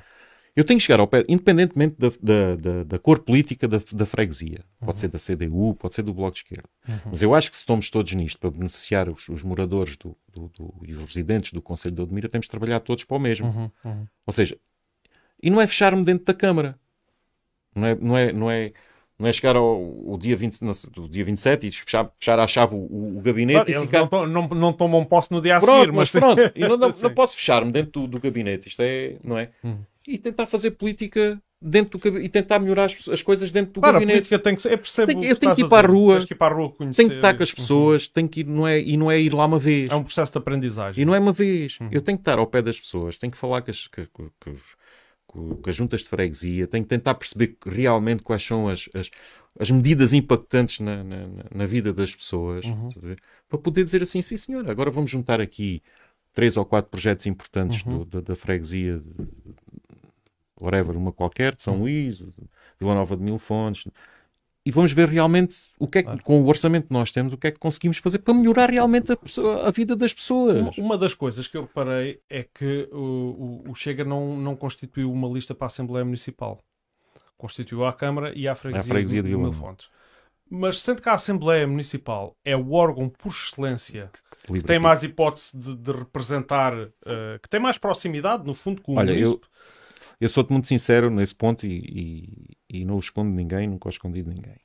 Eu 0.56 0.64
tenho 0.64 0.80
que 0.80 0.86
chegar 0.86 1.02
ao 1.02 1.08
pé, 1.08 1.26
independentemente 1.28 1.96
da, 2.00 2.08
da, 2.22 2.56
da, 2.56 2.84
da 2.86 3.00
cor 3.00 3.20
política 3.20 3.68
da, 3.68 3.78
da 3.92 4.06
freguesia. 4.06 4.64
Pode 4.80 4.92
uhum. 4.92 4.98
ser 4.98 5.08
da 5.10 5.20
CDU, 5.20 5.76
pode 5.76 5.96
ser 5.96 6.02
do 6.02 6.14
Bloco 6.14 6.32
de 6.32 6.38
Esquerda. 6.38 6.70
Uhum. 6.88 7.00
Mas 7.08 7.22
eu 7.22 7.36
acho 7.36 7.50
que 7.50 7.58
se 7.58 7.64
estamos 7.64 7.90
todos 7.90 8.14
nisto 8.14 8.40
para 8.40 8.52
beneficiar 8.52 9.10
os, 9.10 9.28
os 9.28 9.44
moradores 9.44 9.98
do, 9.98 10.16
do, 10.32 10.48
do, 10.48 10.74
e 10.88 10.94
os 10.94 11.00
residentes 11.00 11.52
do 11.52 11.62
Conselho 11.62 11.94
de 11.94 12.02
Odmira, 12.02 12.30
temos 12.30 12.46
de 12.46 12.52
trabalhar 12.52 12.80
todos 12.80 13.04
para 13.04 13.18
o 13.18 13.20
mesmo. 13.20 13.48
Uhum. 13.48 13.72
uhum. 13.84 14.08
Ou 14.26 14.32
seja, 14.32 14.58
e 15.44 15.50
não 15.50 15.60
é 15.60 15.68
fechar-me 15.68 16.06
dentro 16.06 16.24
da 16.24 16.34
Câmara. 16.34 16.80
Não 17.76 17.86
é, 17.86 17.96
não 17.96 18.18
é, 18.18 18.32
não 18.32 18.50
é, 18.50 18.72
não 19.20 19.28
é 19.28 19.34
chegar 19.34 19.58
ao, 19.58 20.10
ao 20.10 20.18
dia, 20.18 20.38
20, 20.38 20.62
não, 20.62 20.72
dia 21.10 21.26
27 21.26 21.68
e 21.68 21.72
fechar, 21.72 22.10
fechar 22.18 22.40
à 22.40 22.48
chave 22.48 22.76
o, 22.76 23.18
o 23.18 23.22
gabinete 23.22 23.74
claro, 23.74 23.84
e 23.84 23.88
ficar... 23.88 24.10
Não, 24.10 24.26
não, 24.26 24.48
não 24.48 24.72
tomam 24.72 25.04
posse 25.04 25.34
no 25.34 25.42
dia 25.42 25.58
a 25.58 25.60
pronto, 25.60 25.80
seguir. 25.82 25.92
Mas, 25.92 26.14
mas 26.14 26.24
pronto, 26.24 26.54
e 26.56 26.62
não, 26.62 26.78
não, 26.78 26.90
não 26.90 27.12
posso 27.14 27.36
fechar-me 27.36 27.74
dentro 27.74 27.92
do, 27.92 28.08
do, 28.08 28.20
gabinete. 28.22 28.70
Isto 28.70 28.82
é, 28.84 29.18
não 29.22 29.38
é? 29.38 29.50
Uhum 29.62 29.84
e 30.08 30.18
tentar 30.18 30.46
fazer 30.46 30.72
política 30.72 31.42
dentro 31.62 31.98
do 31.98 32.20
e 32.20 32.30
tentar 32.30 32.60
melhorar 32.60 32.86
as, 32.86 33.08
as 33.10 33.24
coisas 33.24 33.52
dentro 33.52 33.74
do 33.74 33.82
claro, 33.82 33.96
gabinete. 33.96 34.14
A 34.14 34.20
política 34.20 34.40
tem 34.40 34.56
que 34.56 34.62
ser, 34.62 34.74
eu 34.74 34.78
percebo 34.78 35.14
tem, 35.14 35.26
eu 35.26 35.36
tenho 35.36 35.56
que 35.56 35.62
ir 35.62 35.70
para 35.70 35.88
a 35.88 35.92
rua, 35.92 36.26
que 36.26 36.34
ir 36.34 36.38
para 36.38 36.54
a 36.54 36.58
rua 36.58 36.72
conhecer, 36.72 36.98
tenho 36.98 37.10
que 37.10 37.16
estar 37.16 37.34
com 37.36 37.44
as 37.44 37.52
pessoas, 37.52 38.06
uhum. 38.06 38.12
tenho 38.14 38.30
que 38.30 38.40
ir, 38.42 38.46
não 38.46 38.68
é, 38.68 38.80
e 38.80 38.98
não 38.98 39.12
é 39.12 39.20
ir 39.20 39.34
lá 39.34 39.46
uma 39.46 39.60
vez. 39.60 39.90
É 39.90 39.96
um 39.96 40.04
processo 40.04 40.32
de 40.32 40.38
aprendizagem. 40.38 41.02
E 41.02 41.06
não 41.06 41.16
é 41.16 41.20
uma 41.20 41.34
vez. 41.34 41.80
Uhum. 41.80 41.90
Eu 41.92 42.02
tenho 42.02 42.18
que 42.18 42.22
estar 42.22 42.38
ao 42.38 42.48
pé 42.48 42.62
das 42.62 42.80
pessoas, 42.80 43.18
tenho 43.18 43.32
que 43.32 43.38
falar 43.38 43.62
com 43.62 43.72
as, 43.72 43.88
com, 43.88 44.06
com, 44.14 44.56
com, 45.26 45.56
com 45.56 45.70
as 45.70 45.76
juntas 45.76 46.02
de 46.02 46.10
freguesia, 46.10 46.68
tenho 46.68 46.84
que 46.84 46.90
tentar 46.90 47.16
perceber 47.16 47.58
realmente 47.66 48.22
quais 48.22 48.46
são 48.46 48.68
as, 48.68 48.88
as, 48.94 49.10
as 49.60 49.72
medidas 49.72 50.14
impactantes 50.14 50.80
na, 50.80 51.04
na, 51.04 51.28
na, 51.54 51.66
vida 51.66 51.92
das 51.92 52.14
pessoas, 52.14 52.66
uhum. 52.66 52.90
para 53.50 53.58
poder 53.58 53.84
dizer 53.84 54.04
assim, 54.04 54.22
sim 54.22 54.38
senhor, 54.38 54.70
agora 54.70 54.92
vamos 54.92 55.10
juntar 55.10 55.42
aqui 55.42 55.82
três 56.36 56.58
ou 56.58 56.66
quatro 56.66 56.92
projetos 56.92 57.26
importantes 57.26 57.84
uhum. 57.86 58.00
do, 58.00 58.06
da, 58.06 58.22
da 58.22 58.36
freguesia 58.36 59.02
whatever, 60.62 60.98
uma 60.98 61.12
qualquer, 61.12 61.56
de 61.56 61.64
São 61.64 61.76
hum. 61.76 61.80
Luís, 61.80 62.24
Vila 62.80 62.94
Nova 62.94 63.16
de 63.16 63.24
Mil 63.24 63.38
Fontes, 63.38 63.88
e 64.66 64.72
vamos 64.72 64.92
ver 64.92 65.08
realmente 65.08 65.56
o 65.78 65.88
que 65.88 66.00
é 66.00 66.02
que, 66.02 66.08
claro. 66.08 66.24
com 66.24 66.42
o 66.42 66.48
orçamento 66.48 66.88
que 66.88 66.94
nós 66.94 67.12
temos, 67.12 67.34
o 67.34 67.38
que 67.38 67.48
é 67.48 67.52
que 67.52 67.60
conseguimos 67.60 68.00
fazer 68.00 68.18
para 68.18 68.34
melhorar 68.34 68.72
realmente 68.72 69.12
a, 69.12 69.16
pessoa, 69.16 69.68
a 69.68 69.70
vida 69.70 69.96
das 69.96 70.12
pessoas. 70.12 70.58
Uma, 70.58 70.72
uma, 70.78 70.98
das 70.98 71.14
coisas 71.14 71.48
que 71.48 71.56
eu 71.56 71.62
reparei 71.62 72.20
é 72.28 72.44
que 72.44 72.90
o, 72.92 73.62
o, 73.68 73.76
Chega 73.76 74.04
não, 74.04 74.36
não 74.36 74.56
constituiu 74.56 75.12
uma 75.12 75.28
lista 75.28 75.54
para 75.54 75.66
a 75.66 75.68
Assembleia 75.68 76.04
Municipal. 76.04 76.60
constituiu 77.38 77.86
a 77.86 77.94
Câmara 77.94 78.34
e 78.36 78.48
a 78.48 78.56
freguesia, 78.56 78.88
freguesia 78.88 79.22
de, 79.22 79.30
de 79.30 79.38
Mil 79.38 79.52
Fontes. 79.52 79.88
Mas 80.50 80.80
sendo 80.80 81.00
que 81.00 81.10
a 81.10 81.14
Assembleia 81.14 81.68
Municipal 81.68 82.36
é 82.44 82.56
o 82.56 82.72
órgão 82.72 83.08
por 83.08 83.30
excelência 83.30 84.10
que, 84.48 84.54
que 84.54 84.64
tem 84.64 84.80
mais 84.80 85.04
hipótese 85.04 85.56
de, 85.56 85.76
de 85.76 85.92
representar, 85.92 86.74
uh, 86.74 86.90
que 87.42 87.50
tem 87.50 87.60
mais 87.60 87.78
proximidade, 87.78 88.44
no 88.44 88.54
fundo, 88.54 88.82
com 88.82 88.94
o 88.94 88.98
Olha, 88.98 89.12
eu, 89.12 89.40
eu 90.20 90.30
sou-te 90.30 90.52
muito 90.52 90.68
sincero 90.68 91.10
nesse 91.10 91.36
ponto 91.36 91.66
e, 91.66 92.58
e, 92.70 92.80
e, 92.80 92.86
não 92.86 92.96
o 92.96 93.00
escondo 93.00 93.30
de 93.30 93.36
ninguém, 93.36 93.68
nunca 93.68 93.88
o 93.88 93.92
escondi 93.92 94.24
de 94.24 94.30
ninguém. 94.30 94.58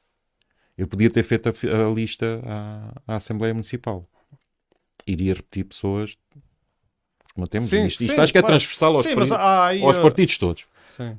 Eu 0.77 0.87
podia 0.87 1.11
ter 1.11 1.23
feito 1.23 1.49
a, 1.49 1.53
a 1.53 1.91
lista 1.93 2.41
à, 2.45 3.15
à, 3.15 3.17
Assembleia 3.17 3.53
Municipal. 3.53 4.09
Iria 5.07 5.35
repetir 5.35 5.65
pessoas, 5.65 6.17
porque 7.19 7.41
não 7.41 7.47
temos 7.47 7.69
sim, 7.69 7.87
isto. 7.87 8.03
Isto 8.03 8.15
sim, 8.15 8.21
acho 8.21 8.33
que 8.33 8.39
é 8.39 8.43
transversal 8.43 8.97
aos, 8.97 9.05
sim, 9.05 9.15
mas, 9.15 9.31
ah, 9.33 9.71
aos 9.83 9.99
partidos 9.99 10.39
todos. 10.39 10.67
Sim 10.89 11.17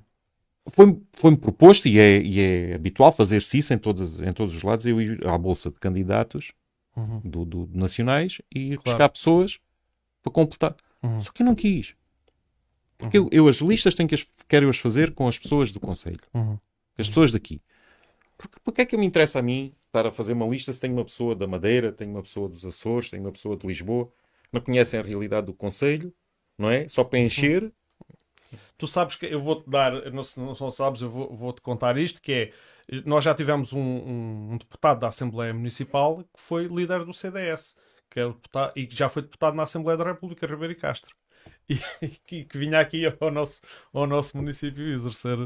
foi-me 0.69 1.01
foi 1.13 1.36
proposto, 1.36 1.88
e 1.88 1.99
é, 1.99 2.21
e 2.21 2.39
é 2.39 2.75
habitual 2.75 3.11
fazer-se 3.11 3.57
isso 3.57 3.73
em, 3.73 3.77
todos 3.77 4.19
em 4.19 4.32
todos 4.34 4.55
os 4.55 4.63
lados, 4.63 4.86
eu 4.86 5.01
ir 5.01 5.25
à 5.27 5.38
bolsa 5.38 5.69
de 5.69 5.79
candidatos 5.79 6.51
uhum. 6.95 7.21
do, 7.23 7.45
do, 7.45 7.69
nacionais 7.73 8.41
e 8.53 8.69
claro. 8.69 8.82
buscar 8.84 9.09
pessoas 9.09 9.59
para 10.21 10.32
completar. 10.32 10.75
Uhum. 11.01 11.19
Só 11.19 11.32
que 11.32 11.41
eu 11.41 11.45
não 11.45 11.55
quis. 11.55 11.95
Porque 13.02 13.20
uhum. 13.20 13.30
eu, 13.32 13.45
eu, 13.45 13.47
as 13.49 13.58
listas 13.58 13.95
tenho 13.95 14.08
que 14.08 14.16
as, 14.16 14.26
quero 14.47 14.70
as 14.70 14.78
fazer 14.78 15.14
com 15.14 15.28
as 15.28 15.38
pessoas 15.38 15.72
do 15.72 15.80
Conselho. 15.80 16.20
Uhum. 16.34 16.58
As 16.97 17.08
pessoas 17.08 17.32
daqui. 17.32 17.62
Porque, 18.38 18.60
porque 18.64 18.82
é 18.82 18.86
que 18.86 18.97
me 18.97 19.06
interessa 19.06 19.39
a 19.39 19.41
mim 19.41 19.74
estar 19.88 20.08
a 20.08 20.12
fazer 20.12 20.34
uma 20.34 20.47
lista 20.47 20.72
se 20.72 20.80
tenho 20.80 20.93
uma 20.93 21.06
pessoa 21.06 21.36
da 21.36 21.47
Madeira, 21.47 21.91
tenho 21.91 22.12
uma 22.12 22.22
pessoa 22.22 22.47
dos 22.47 22.66
Açores, 22.66 23.10
tenho 23.10 23.24
uma 23.24 23.32
pessoa 23.32 23.58
de 23.58 23.68
Lisboa, 23.68 24.12
não 24.52 24.62
conhecem 24.62 24.99
a 24.99 25.04
realidade 25.04 25.47
do 25.47 25.54
Conselho, 25.54 26.14
não 26.58 26.70
é? 26.70 26.88
Só 26.88 27.04
para 27.04 27.20
encher 27.20 27.72
Tu 28.78 28.88
sabes 28.88 29.16
que 29.16 29.26
eu 29.26 29.39
vou-te 29.39 29.70
dar, 29.70 29.91
não, 30.12 30.24
não, 30.38 30.56
não 30.60 30.72
sabes, 30.72 31.02
eu 31.02 31.10
vou-te 31.10 31.36
vou 31.36 31.54
contar 31.62 31.97
isto, 31.97 32.22
que 32.22 32.34
é, 32.89 33.02
nós 33.06 33.24
já 33.24 33.34
tivemos 33.34 33.72
um, 33.74 33.80
um, 33.80 34.54
um, 34.54 34.58
deputado 34.58 34.99
da 34.99 35.10
Assembleia 35.10 35.54
Municipal 35.54 36.24
que 36.24 36.41
foi 36.41 36.66
líder 36.66 37.06
do 37.06 37.14
CDS, 37.14 37.76
que 38.10 38.20
é 38.20 38.28
deputado, 38.28 38.74
e 38.76 38.88
que 38.88 38.95
já 38.95 39.08
foi 39.08 39.22
deputado 39.22 39.56
na 39.56 39.64
Assembleia 39.64 39.97
da 39.97 40.04
República, 40.04 40.47
Ribeiro 40.47 40.74
e 40.74 40.76
Castro. 40.76 41.16
E, 42.02 42.08
que, 42.28 42.44
que, 42.44 42.58
vinha 42.58 42.82
aqui 42.82 43.06
ao 43.06 43.32
nosso, 43.32 43.62
ao 43.94 44.06
nosso 44.06 44.36
município 44.36 44.84
exercer. 44.89 45.38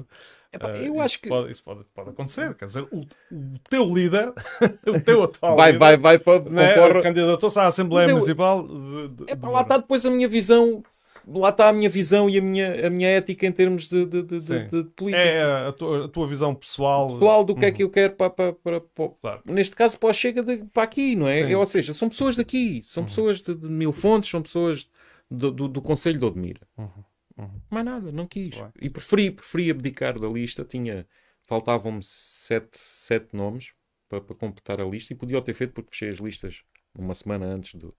Epá, 0.51 0.69
uh, 0.69 0.77
eu 0.77 0.99
acho 0.99 1.21
que 1.21 1.29
pode, 1.29 1.51
isso 1.51 1.63
pode, 1.63 1.85
pode 1.93 2.09
acontecer. 2.09 2.55
Quer 2.55 2.65
dizer, 2.65 2.87
o, 2.91 3.01
o 3.31 3.59
teu 3.69 3.85
líder, 3.93 4.33
o 4.87 4.99
teu 4.99 5.21
atual 5.21 5.55
vai, 5.55 5.73
líder, 5.73 5.79
vai, 5.79 5.97
vai, 5.97 6.17
vai, 6.17 6.39
né, 6.49 7.01
candidatou-se 7.03 7.59
à 7.59 7.67
Assembleia 7.67 8.07
Municipal. 8.07 8.65
De, 8.65 9.09
de, 9.09 9.23
Epá, 9.33 9.47
de... 9.47 9.53
lá 9.53 9.61
está 9.61 9.77
depois 9.77 10.03
a 10.03 10.09
minha 10.09 10.27
visão 10.27 10.83
lá 11.27 11.49
está 11.49 11.69
a 11.69 11.73
minha 11.73 11.89
visão 11.89 12.29
e 12.29 12.37
a 12.37 12.41
minha, 12.41 12.87
a 12.87 12.89
minha 12.89 13.09
ética 13.09 13.47
em 13.47 13.51
termos 13.51 13.89
de, 13.89 14.05
de, 14.05 14.23
de, 14.23 14.39
de, 14.39 14.83
política. 14.95 15.23
É 15.23 15.67
a 15.67 15.71
tua, 15.71 16.05
a 16.05 16.07
tua, 16.07 16.27
visão 16.27 16.53
pessoal. 16.53 17.07
Pessoal 17.07 17.43
do 17.43 17.55
que 17.55 17.61
uhum. 17.61 17.67
é 17.67 17.71
que 17.71 17.83
eu 17.83 17.89
quero 17.89 18.13
para, 18.13 18.29
para, 18.29 18.53
para, 18.53 18.81
para 18.81 19.09
claro. 19.21 19.41
neste 19.45 19.75
caso 19.75 19.97
para 19.97 20.13
Chega 20.13 20.43
de, 20.43 20.63
para 20.65 20.83
aqui, 20.83 21.15
não 21.15 21.27
é? 21.27 21.55
Ou 21.55 21.65
seja, 21.65 21.93
são 21.93 22.09
pessoas 22.09 22.35
daqui, 22.35 22.81
são 22.85 23.01
uhum. 23.01 23.07
pessoas 23.07 23.41
de, 23.41 23.55
de, 23.55 23.67
Mil 23.67 23.91
Fontes, 23.91 24.29
são 24.29 24.41
pessoas 24.41 24.89
do, 25.29 25.51
do, 25.51 25.67
do 25.67 25.81
Conselho 25.81 26.19
de 26.19 26.25
Odmira. 26.25 26.67
Uhum. 26.77 27.03
Uhum. 27.37 27.61
Mais 27.69 27.85
nada, 27.85 28.11
não 28.11 28.27
quis. 28.27 28.55
Ué. 28.57 28.71
E 28.81 28.89
preferi, 28.89 29.31
preferi 29.31 29.69
abdicar 29.69 30.19
da 30.19 30.27
lista. 30.27 30.63
Tinha, 30.63 31.07
faltavam-me 31.47 32.01
sete, 32.03 32.77
sete 32.77 33.35
nomes 33.35 33.73
para, 34.07 34.21
para 34.21 34.35
completar 34.35 34.79
a 34.79 34.85
lista 34.85 35.13
e 35.13 35.15
podia 35.15 35.41
ter 35.41 35.53
feito 35.53 35.73
porque 35.73 35.91
fechei 35.91 36.09
as 36.09 36.17
listas 36.17 36.63
uma 36.97 37.13
semana 37.13 37.45
antes 37.45 37.75
do, 37.75 37.93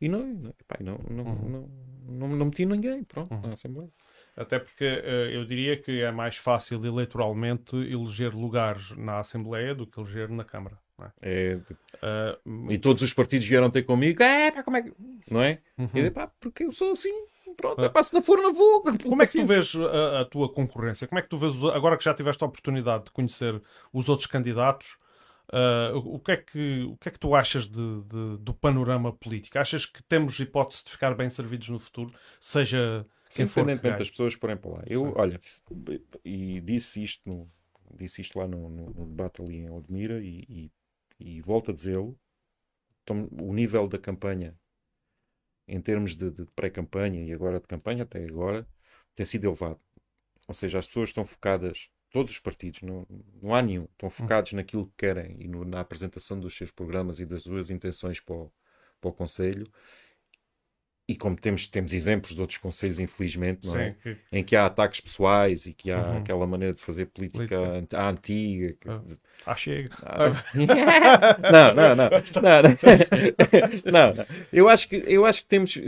e 0.00 0.08
não, 0.08 0.26
não, 0.26 0.54
pá, 0.68 0.76
não, 0.80 0.98
não, 1.10 1.24
uhum. 1.24 1.48
não, 1.48 2.28
não, 2.28 2.36
não, 2.36 2.46
meti 2.46 2.66
ninguém, 2.66 3.02
pronto, 3.04 3.32
uhum. 3.32 3.40
na 3.40 3.52
Assembleia. 3.52 3.90
Até 4.36 4.58
porque 4.58 4.84
uh, 4.84 5.30
eu 5.30 5.44
diria 5.44 5.76
que 5.76 6.02
é 6.02 6.10
mais 6.10 6.36
fácil 6.36 6.84
eleitoralmente 6.84 7.76
eleger 7.76 8.34
lugares 8.34 8.90
na 8.92 9.18
Assembleia 9.18 9.74
do 9.74 9.86
que 9.86 9.98
eleger 9.98 10.28
na 10.28 10.44
Câmara. 10.44 10.78
É? 11.20 11.52
É, 11.52 11.54
uh, 11.56 12.70
e 12.70 12.78
todos 12.78 13.02
os 13.02 13.12
partidos 13.12 13.46
vieram 13.46 13.70
ter 13.70 13.82
comigo, 13.82 14.22
é, 14.22 14.50
pá, 14.50 14.62
como 14.62 14.76
é 14.76 14.82
que. 14.82 14.92
Não 15.30 15.42
é? 15.42 15.60
Uhum. 15.76 15.90
E 15.94 16.00
eu, 16.00 16.12
pá, 16.12 16.30
porque 16.40 16.64
eu 16.64 16.72
sou 16.72 16.92
assim, 16.92 17.12
pronto, 17.56 17.84
é, 17.84 17.88
pá, 17.88 18.02
se 18.02 18.14
não 18.14 18.22
for, 18.22 18.38
não 18.38 18.54
vou. 18.54 18.82
Como 19.04 19.22
é 19.22 19.26
que 19.26 19.32
tu 19.32 19.44
vês 19.44 19.74
a, 19.76 20.20
a, 20.20 20.24
tua 20.24 20.52
concorrência? 20.52 21.06
Como 21.06 21.18
é 21.18 21.22
que 21.22 21.28
tu 21.28 21.36
vês, 21.36 21.54
agora 21.74 21.96
que 21.96 22.04
já 22.04 22.14
tiveste 22.14 22.42
a 22.42 22.46
oportunidade 22.46 23.04
de 23.04 23.10
conhecer 23.10 23.60
os 23.92 24.08
outros 24.08 24.26
candidatos, 24.26 24.96
Uh, 25.46 25.96
o, 25.98 26.18
que 26.18 26.32
é 26.32 26.36
que, 26.36 26.82
o 26.90 26.96
que 26.96 27.08
é 27.08 27.12
que 27.12 27.20
tu 27.20 27.32
achas 27.32 27.68
de, 27.68 28.02
de, 28.02 28.36
do 28.38 28.52
panorama 28.52 29.12
político? 29.12 29.56
Achas 29.58 29.86
que 29.86 30.02
temos 30.02 30.38
hipótese 30.40 30.84
de 30.84 30.90
ficar 30.90 31.14
bem 31.14 31.30
servidos 31.30 31.68
no 31.68 31.78
futuro, 31.78 32.12
seja 32.40 33.06
independentemente 33.38 33.98
das 33.98 34.10
pessoas 34.10 34.34
que 34.34 34.40
forem 34.40 34.56
para 34.56 34.72
lá? 34.72 34.82
Eu, 34.86 35.06
Sim. 35.06 35.12
olha, 35.14 35.38
e 36.24 36.60
disse 36.60 37.00
isto, 37.00 37.28
no, 37.28 37.48
disse 37.94 38.22
isto 38.22 38.38
lá 38.38 38.48
no, 38.48 38.68
no, 38.68 38.90
no 38.90 39.06
debate 39.06 39.40
ali 39.40 39.58
em 39.58 39.70
Odmira 39.70 40.20
e, 40.20 40.44
e, 40.48 40.72
e 41.18 41.40
volto 41.40 41.70
a 41.70 41.74
dizê-lo: 41.74 42.18
o 43.40 43.52
nível 43.52 43.88
da 43.88 43.98
campanha, 43.98 44.58
em 45.68 45.80
termos 45.80 46.14
de, 46.16 46.30
de 46.30 46.46
pré-campanha 46.54 47.24
e 47.24 47.32
agora 47.32 47.60
de 47.60 47.66
campanha, 47.66 48.02
até 48.04 48.24
agora, 48.24 48.66
tem 49.14 49.26
sido 49.26 49.46
elevado. 49.46 49.80
Ou 50.48 50.54
seja, 50.54 50.78
as 50.78 50.86
pessoas 50.86 51.10
estão 51.10 51.24
focadas 51.24 51.90
todos 52.10 52.30
os 52.30 52.38
partidos, 52.38 52.82
não, 52.82 53.06
não 53.42 53.54
há 53.54 53.60
nenhum, 53.60 53.84
estão 53.84 54.08
focados 54.08 54.52
hum. 54.52 54.56
naquilo 54.56 54.86
que 54.86 54.94
querem 54.96 55.36
e 55.40 55.48
no, 55.48 55.64
na 55.64 55.80
apresentação 55.80 56.38
dos 56.38 56.56
seus 56.56 56.70
programas 56.70 57.18
e 57.18 57.26
das 57.26 57.42
suas 57.42 57.68
intenções 57.70 58.20
para 58.20 58.34
o, 58.34 58.52
para 59.00 59.10
o 59.10 59.12
Conselho. 59.12 59.70
E 61.08 61.14
como 61.14 61.36
temos, 61.36 61.68
temos 61.68 61.92
exemplos 61.92 62.34
de 62.34 62.40
outros 62.40 62.58
conselhos, 62.58 62.98
infelizmente, 62.98 63.68
Sim, 63.68 63.78
é? 63.78 63.94
que... 64.02 64.16
em 64.32 64.42
que 64.42 64.56
há 64.56 64.66
ataques 64.66 65.00
pessoais 65.00 65.64
e 65.64 65.72
que 65.72 65.92
há 65.92 66.02
uhum. 66.02 66.16
aquela 66.18 66.46
maneira 66.48 66.74
de 66.74 66.82
fazer 66.82 67.06
política, 67.06 67.56
política. 67.56 68.08
antiga. 68.08 68.72
Que... 68.72 68.88
Ah, 69.46 69.54
chega. 69.54 69.90
Ah. 70.02 70.44
não, 71.52 71.74
não, 71.74 71.96
não, 71.96 72.10
não, 72.42 73.92
não, 73.92 74.14
não. 74.14 74.26
Eu 74.52 74.68
acho 74.68 74.88
que, 74.88 74.96
eu 75.06 75.24
acho 75.24 75.42
que 75.42 75.48
temos, 75.48 75.78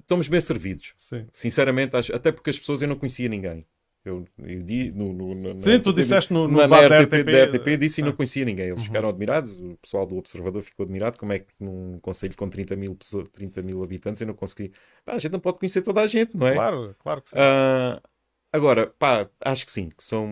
estamos 0.00 0.28
bem 0.28 0.40
servidos. 0.40 0.92
Sim. 0.98 1.26
Sinceramente, 1.32 1.96
acho, 1.96 2.14
até 2.14 2.30
porque 2.30 2.50
as 2.50 2.58
pessoas 2.58 2.82
eu 2.82 2.88
não 2.88 2.96
conhecia 2.96 3.30
ninguém. 3.30 3.64
Eu, 4.04 4.24
eu 4.38 4.62
di, 4.62 4.90
no, 4.90 5.12
no, 5.12 5.34
na, 5.34 5.58
Sim, 5.60 5.78
tu 5.78 5.92
disseste 5.92 6.32
no, 6.32 6.48
no 6.48 6.56
na, 6.56 6.66
na 6.66 6.78
RTP, 6.78 7.20
RTP, 7.20 7.24
da 7.24 7.44
RTP, 7.44 7.76
disse 7.78 8.00
e 8.00 8.04
não 8.04 8.12
conhecia 8.12 8.44
ninguém. 8.44 8.66
Eles 8.66 8.80
uhum. 8.80 8.86
ficaram 8.86 9.08
admirados, 9.08 9.60
o 9.60 9.76
pessoal 9.76 10.04
do 10.04 10.16
Observador 10.16 10.60
ficou 10.62 10.84
admirado. 10.84 11.18
Como 11.18 11.32
é 11.32 11.38
que 11.38 11.46
num 11.60 12.00
conselho 12.00 12.36
com 12.36 12.48
30 12.48 12.74
mil, 12.74 12.96
pessoas, 12.96 13.28
30 13.28 13.62
mil 13.62 13.82
habitantes 13.82 14.20
eu 14.20 14.26
não 14.26 14.34
consegui. 14.34 14.72
Pá, 15.04 15.14
a 15.14 15.18
gente 15.18 15.30
não 15.30 15.38
pode 15.38 15.58
conhecer 15.58 15.82
toda 15.82 16.00
a 16.00 16.06
gente, 16.08 16.36
não 16.36 16.48
é? 16.48 16.54
Claro, 16.54 16.96
claro 16.98 17.22
que 17.22 17.30
sim. 17.30 17.36
Uh, 17.36 18.02
agora, 18.52 18.88
pá, 18.98 19.28
acho 19.40 19.64
que 19.64 19.70
sim, 19.70 19.88
que 19.88 20.02
são 20.02 20.28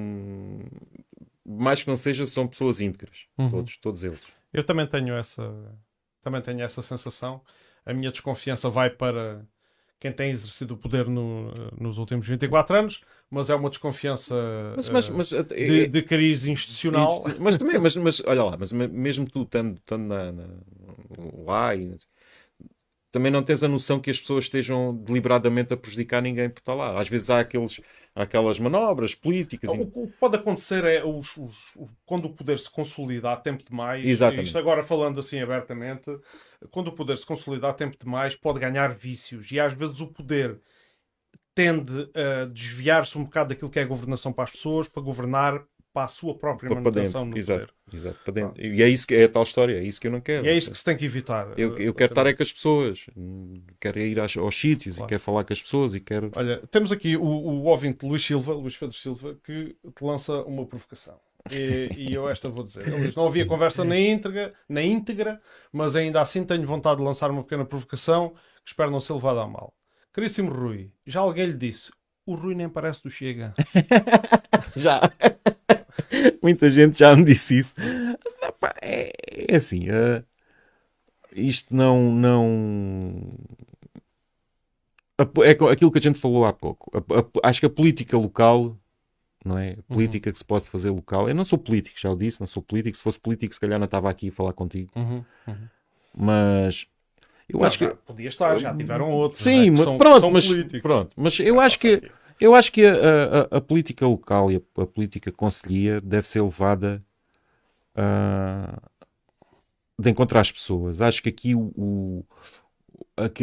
mais 1.46 1.82
que 1.82 1.88
não 1.88 1.96
seja, 1.96 2.26
são 2.26 2.46
pessoas 2.46 2.80
íntegras, 2.80 3.26
uhum. 3.38 3.50
todos, 3.50 3.76
todos 3.78 4.04
eles. 4.04 4.20
Eu 4.52 4.64
também 4.64 4.86
tenho 4.86 5.14
essa, 5.14 5.42
também 6.22 6.40
tenho 6.40 6.60
essa 6.62 6.82
sensação. 6.82 7.40
A 7.84 7.94
minha 7.94 8.10
desconfiança 8.10 8.68
vai 8.68 8.90
para 8.90 9.44
quem 10.00 10.10
tem 10.10 10.30
exercido 10.30 10.74
o 10.74 10.76
poder 10.78 11.06
no, 11.06 11.52
nos 11.78 11.98
últimos 11.98 12.26
24 12.26 12.74
anos, 12.74 13.02
mas 13.30 13.50
é 13.50 13.54
uma 13.54 13.68
desconfiança 13.68 14.34
mas, 14.74 14.88
mas, 14.88 15.08
eh, 15.08 15.12
mas, 15.12 15.32
uh, 15.32 15.44
de, 15.44 15.86
de 15.86 16.02
cariz 16.02 16.46
institucional. 16.46 17.22
Mas 17.38 17.58
também, 17.58 17.78
mas, 17.78 17.94
mas 17.96 18.22
olha 18.26 18.42
lá, 18.42 18.56
mas 18.58 18.72
mesmo 18.72 19.28
tu 19.28 19.42
estando, 19.42 19.76
estando 19.76 20.04
na, 20.04 20.32
na, 20.32 20.46
lá 21.44 21.74
e 21.76 21.94
também 23.10 23.30
não 23.30 23.42
tens 23.42 23.64
a 23.64 23.68
noção 23.68 23.98
que 23.98 24.10
as 24.10 24.20
pessoas 24.20 24.44
estejam 24.44 24.94
deliberadamente 24.94 25.72
a 25.72 25.76
prejudicar 25.76 26.22
ninguém 26.22 26.48
por 26.48 26.60
estar 26.60 26.74
lá. 26.74 27.00
Às 27.00 27.08
vezes 27.08 27.28
há, 27.28 27.40
aqueles, 27.40 27.80
há 28.14 28.22
aquelas 28.22 28.58
manobras 28.58 29.14
políticas. 29.14 29.70
O 29.70 29.86
que 29.86 30.06
pode 30.18 30.36
acontecer 30.36 30.84
é 30.84 31.04
os, 31.04 31.36
os, 31.36 31.76
quando 32.06 32.26
o 32.26 32.34
poder 32.34 32.58
se 32.58 32.70
consolida 32.70 33.32
há 33.32 33.36
tempo 33.36 33.64
demais. 33.64 34.08
Exatamente. 34.08 34.46
Isto 34.46 34.58
agora 34.58 34.82
falando 34.82 35.18
assim 35.18 35.40
abertamente, 35.40 36.10
quando 36.70 36.88
o 36.88 36.92
poder 36.92 37.16
se 37.16 37.26
consolida 37.26 37.68
há 37.68 37.72
tempo 37.72 37.96
demais, 37.98 38.36
pode 38.36 38.60
ganhar 38.60 38.92
vícios. 38.92 39.50
E 39.50 39.58
às 39.58 39.72
vezes 39.72 40.00
o 40.00 40.06
poder 40.06 40.60
tende 41.52 42.08
a 42.14 42.44
desviar-se 42.46 43.18
um 43.18 43.24
bocado 43.24 43.48
daquilo 43.48 43.70
que 43.70 43.78
é 43.80 43.82
a 43.82 43.86
governação 43.86 44.32
para 44.32 44.44
as 44.44 44.52
pessoas, 44.52 44.88
para 44.88 45.02
governar 45.02 45.64
para 45.92 46.06
a 46.06 46.08
sua 46.08 46.36
própria 46.36 46.72
manutenção 46.72 47.24
no 47.24 47.36
exato, 47.36 47.74
poder. 47.84 47.98
Exato, 47.98 48.18
para 48.24 48.32
dentro. 48.32 48.54
Ah. 48.56 48.66
E 48.66 48.82
é 48.82 48.88
isso 48.88 49.06
que 49.06 49.14
é 49.14 49.24
a 49.24 49.28
tal 49.28 49.42
história, 49.42 49.74
é 49.74 49.82
isso 49.82 50.00
que 50.00 50.06
eu 50.06 50.12
não 50.12 50.20
quero. 50.20 50.46
E 50.46 50.48
é 50.48 50.56
isso 50.56 50.70
que 50.70 50.78
se 50.78 50.84
tem 50.84 50.96
que 50.96 51.04
evitar. 51.04 51.58
Eu, 51.58 51.76
eu 51.78 51.92
quero 51.92 52.12
estar 52.12 52.26
é 52.26 52.32
com 52.32 52.42
as 52.42 52.52
pessoas, 52.52 53.06
quero 53.80 53.98
ir 53.98 54.20
aos, 54.20 54.36
aos 54.36 54.54
sítios 54.54 54.96
claro. 54.96 55.08
e 55.08 55.10
quero 55.10 55.20
falar 55.20 55.44
com 55.44 55.52
as 55.52 55.62
pessoas 55.62 55.94
e 55.94 56.00
quero. 56.00 56.30
Olha, 56.36 56.62
temos 56.70 56.92
aqui 56.92 57.16
o, 57.16 57.24
o 57.24 57.64
ouvinte 57.64 58.06
Luís 58.06 58.24
Silva, 58.24 58.54
Luís 58.54 58.76
Pedro 58.76 58.96
Silva, 58.96 59.36
que 59.42 59.76
te 59.94 60.04
lança 60.04 60.42
uma 60.42 60.64
provocação. 60.64 61.18
E, 61.50 61.88
e, 61.96 62.14
eu 62.14 62.28
esta 62.28 62.48
vou 62.48 62.64
dizer. 62.64 62.86
Ele 62.86 63.06
diz, 63.06 63.14
não 63.14 63.26
havia 63.26 63.46
conversa 63.46 63.82
na 63.84 63.98
íntegra, 63.98 64.52
na 64.68 64.82
íntegra, 64.82 65.40
mas 65.72 65.96
ainda 65.96 66.20
assim 66.20 66.44
tenho 66.44 66.66
vontade 66.66 66.98
de 66.98 67.04
lançar 67.04 67.30
uma 67.30 67.42
pequena 67.42 67.64
provocação 67.64 68.34
que 68.64 68.70
espero 68.70 68.90
não 68.90 69.00
ser 69.00 69.14
levada 69.14 69.40
a 69.40 69.46
mal. 69.46 69.74
Caríssimo 70.12 70.52
Rui, 70.52 70.92
já 71.06 71.20
alguém 71.20 71.46
lhe 71.46 71.56
disse, 71.56 71.90
o 72.26 72.34
Rui 72.34 72.54
nem 72.54 72.68
parece 72.68 73.02
do 73.02 73.10
Chega. 73.10 73.54
já. 74.76 75.00
Muita 76.42 76.70
gente 76.70 76.98
já 76.98 77.14
me 77.14 77.24
disse 77.24 77.58
isso. 77.58 77.74
É, 78.82 79.12
é 79.48 79.56
assim, 79.56 79.88
uh, 79.90 80.24
isto 81.32 81.74
não, 81.74 82.12
não. 82.12 83.34
É 85.18 85.50
aquilo 85.50 85.92
que 85.92 85.98
a 85.98 86.02
gente 86.02 86.18
falou 86.18 86.44
há 86.44 86.52
pouco. 86.52 86.90
A, 86.94 86.98
a, 86.98 87.48
acho 87.48 87.60
que 87.60 87.66
a 87.66 87.70
política 87.70 88.16
local 88.16 88.76
não 89.44 89.56
é? 89.56 89.76
A 89.78 89.94
política 89.94 90.28
uhum. 90.28 90.32
que 90.32 90.38
se 90.38 90.44
pode 90.44 90.68
fazer 90.68 90.90
local. 90.90 91.28
Eu 91.28 91.34
não 91.34 91.44
sou 91.44 91.58
político, 91.58 91.98
já 91.98 92.10
o 92.10 92.16
disse, 92.16 92.40
não 92.40 92.46
sou 92.46 92.62
político. 92.62 92.96
Se 92.96 93.02
fosse 93.02 93.18
político, 93.18 93.54
se 93.54 93.60
calhar 93.60 93.78
não 93.78 93.86
estava 93.86 94.10
aqui 94.10 94.28
a 94.28 94.32
falar 94.32 94.52
contigo. 94.52 94.90
Uhum. 94.94 95.24
Uhum. 95.46 95.68
Mas 96.14 96.86
eu 97.48 97.58
não, 97.58 97.66
acho 97.66 97.78
que 97.78 97.88
podia 97.88 98.28
estar, 98.28 98.58
já 98.58 98.74
tiveram 98.74 99.10
outros. 99.10 99.42
Sim, 99.42 99.68
é? 99.68 99.70
mas, 99.70 99.80
são, 99.80 99.98
pronto, 99.98 100.20
são 100.20 100.30
mas 100.30 100.46
pronto, 100.82 101.12
mas 101.16 101.40
eu 101.40 101.60
acho 101.60 101.78
que 101.78 102.02
eu 102.40 102.54
acho 102.54 102.72
que 102.72 102.84
a, 102.84 102.94
a, 103.52 103.58
a, 103.58 103.60
política 103.60 104.06
local 104.06 104.50
e 104.50 104.56
a, 104.56 104.82
a 104.82 104.86
política 104.86 105.30
conselhia 105.30 106.00
deve 106.00 106.26
ser 106.26 106.42
levada 106.42 107.04
uh, 107.96 108.80
de 109.98 110.10
encontrar 110.10 110.40
as 110.40 110.50
pessoas. 110.50 111.00
Acho 111.00 111.22
que 111.22 111.28
aqui 111.28 111.54
o, 111.54 111.72
o 111.76 112.24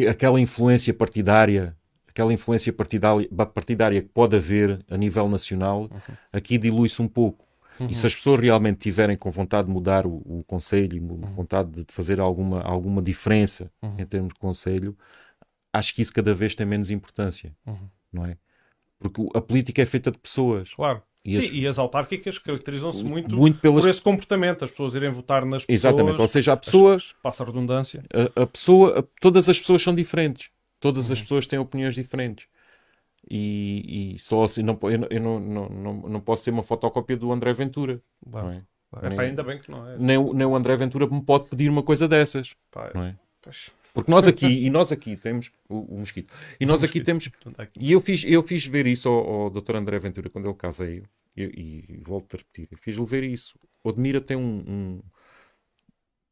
aquela 0.10 0.40
influência 0.40 0.94
partidária 0.94 1.76
aquela 2.18 2.34
influência 2.34 2.74
partidária, 2.74 3.30
partidária 3.53 4.02
que 4.02 4.10
pode 4.10 4.36
haver 4.36 4.84
a 4.90 4.98
nível 4.98 5.30
nacional, 5.30 5.84
uhum. 5.84 6.15
aqui 6.34 6.57
dilui-se 6.57 6.99
um 6.99 7.07
pouco. 7.07 7.45
Uhum. 7.80 7.88
E 7.91 7.95
se 7.95 8.07
as 8.07 8.15
pessoas 8.15 8.40
realmente 8.40 8.80
tiverem 8.80 9.15
com 9.15 9.30
vontade 9.30 9.68
de 9.68 9.74
mudar 9.74 10.07
o, 10.07 10.15
o 10.26 10.44
conselho, 10.48 10.99
uhum. 10.99 11.18
vontade 11.22 11.69
de 11.69 11.86
fazer 11.94 12.19
alguma, 12.19 12.61
alguma 12.61 13.03
diferença 13.03 13.72
uhum. 13.84 13.95
em 13.99 14.06
termos 14.06 14.34
de 14.34 14.40
conselho, 14.40 14.98
acho 15.72 15.94
que 15.94 16.02
isso 16.02 16.11
cada 16.11 16.34
vez 16.34 16.56
tem 16.56 16.65
menos 16.65 16.90
importância, 16.90 17.56
uhum. 17.68 17.88
não 18.11 18.26
é? 18.26 18.36
Porque 18.99 19.28
a 19.36 19.41
política 19.41 19.82
é 19.82 19.86
feita 19.86 20.11
de 20.11 20.18
pessoas. 20.18 20.74
Claro. 20.74 21.02
E 21.24 21.34
Sim, 21.34 21.40
as... 21.40 21.49
e 21.52 21.68
as 21.68 21.80
autárquicas 21.80 22.40
caracterizam-se 22.40 23.03
muito, 23.03 23.36
muito 23.36 23.60
pelas... 23.60 23.84
por 23.84 23.90
esse 23.90 24.02
comportamento, 24.02 24.64
as 24.64 24.72
pessoas 24.72 24.95
irem 24.95 25.10
votar 25.10 25.45
nas 25.45 25.65
pessoas. 25.65 25.80
Exatamente, 25.80 26.22
ou 26.22 26.28
seja, 26.28 26.53
a 26.53 26.57
pessoa. 26.57 26.95
As... 26.95 27.14
Passa 27.22 27.44
a 27.44 27.45
redundância. 27.45 28.03
A, 28.14 28.44
a 28.44 28.48
pessoa, 28.48 28.99
a... 28.99 29.03
todas 29.19 29.49
as 29.49 29.60
pessoas 29.60 29.82
são 29.82 29.94
diferentes. 29.94 30.49
Todas 30.80 31.11
as 31.11 31.18
uhum. 31.18 31.24
pessoas 31.24 31.48
têm 31.48 31.60
opiniões 31.60 31.95
diferentes. 31.95 32.48
E, 33.30 34.14
e 34.15 34.19
só 34.19 34.44
assim, 34.44 34.64
não, 34.64 34.80
eu, 34.84 35.07
eu 35.10 35.22
não, 35.22 35.40
não, 35.40 35.69
não, 35.69 35.94
não 35.94 36.19
posso 36.22 36.44
ser 36.44 36.52
uma 36.52 36.64
fotocópia 36.64 37.18
do 37.18 37.32
André 37.32 37.52
Ventura. 37.52 38.02
Não 38.26 38.49
é? 38.49 38.64
é 39.02 39.10
nem, 39.10 39.19
ainda 39.19 39.44
bem 39.44 39.60
que 39.60 39.69
não 39.69 39.86
é. 39.86 39.98
Nem, 39.98 40.34
nem 40.34 40.48
o 40.48 40.56
André 40.56 40.78
Ventura 40.78 41.07
me 41.07 41.22
pode 41.22 41.49
pedir 41.49 41.69
uma 41.69 41.84
coisa 41.84 42.07
dessas. 42.07 42.56
Pá, 42.72 42.90
não 42.95 43.03
é? 43.03 43.15
Pois. 43.41 43.69
Porque 43.98 44.11
nós 44.11 44.28
aqui, 44.28 44.45
e 44.45 44.69
nós 44.69 44.91
aqui 44.91 45.15
temos 45.15 45.49
o, 45.68 45.95
o 45.95 45.98
mosquito, 45.98 46.32
e 46.60 46.68
nós 46.68 46.84
aqui 46.84 47.02
temos, 47.02 47.32
e 47.80 47.91
eu 47.91 47.99
fiz, 47.99 48.24
eu 48.28 48.44
fiz 48.44 48.64
ver 48.64 48.86
isso 48.86 49.10
ao, 49.10 49.28
ao 49.28 49.49
Dr. 49.49 49.76
André 49.76 49.98
Ventura 49.98 50.30
quando 50.30 50.45
ele 50.45 50.53
cá 50.53 50.69
veio, 50.69 51.03
e, 51.36 51.44
e, 51.44 51.94
e 51.95 51.98
volto 51.98 52.36
a 52.36 52.38
repetir, 52.38 52.69
fiz-lhe 52.78 53.03
ver 53.03 53.24
isso. 53.24 53.57
O 53.84 53.90
Admira 53.90 54.22
tem 54.22 54.38
um, 54.38 54.64
um, 54.68 55.02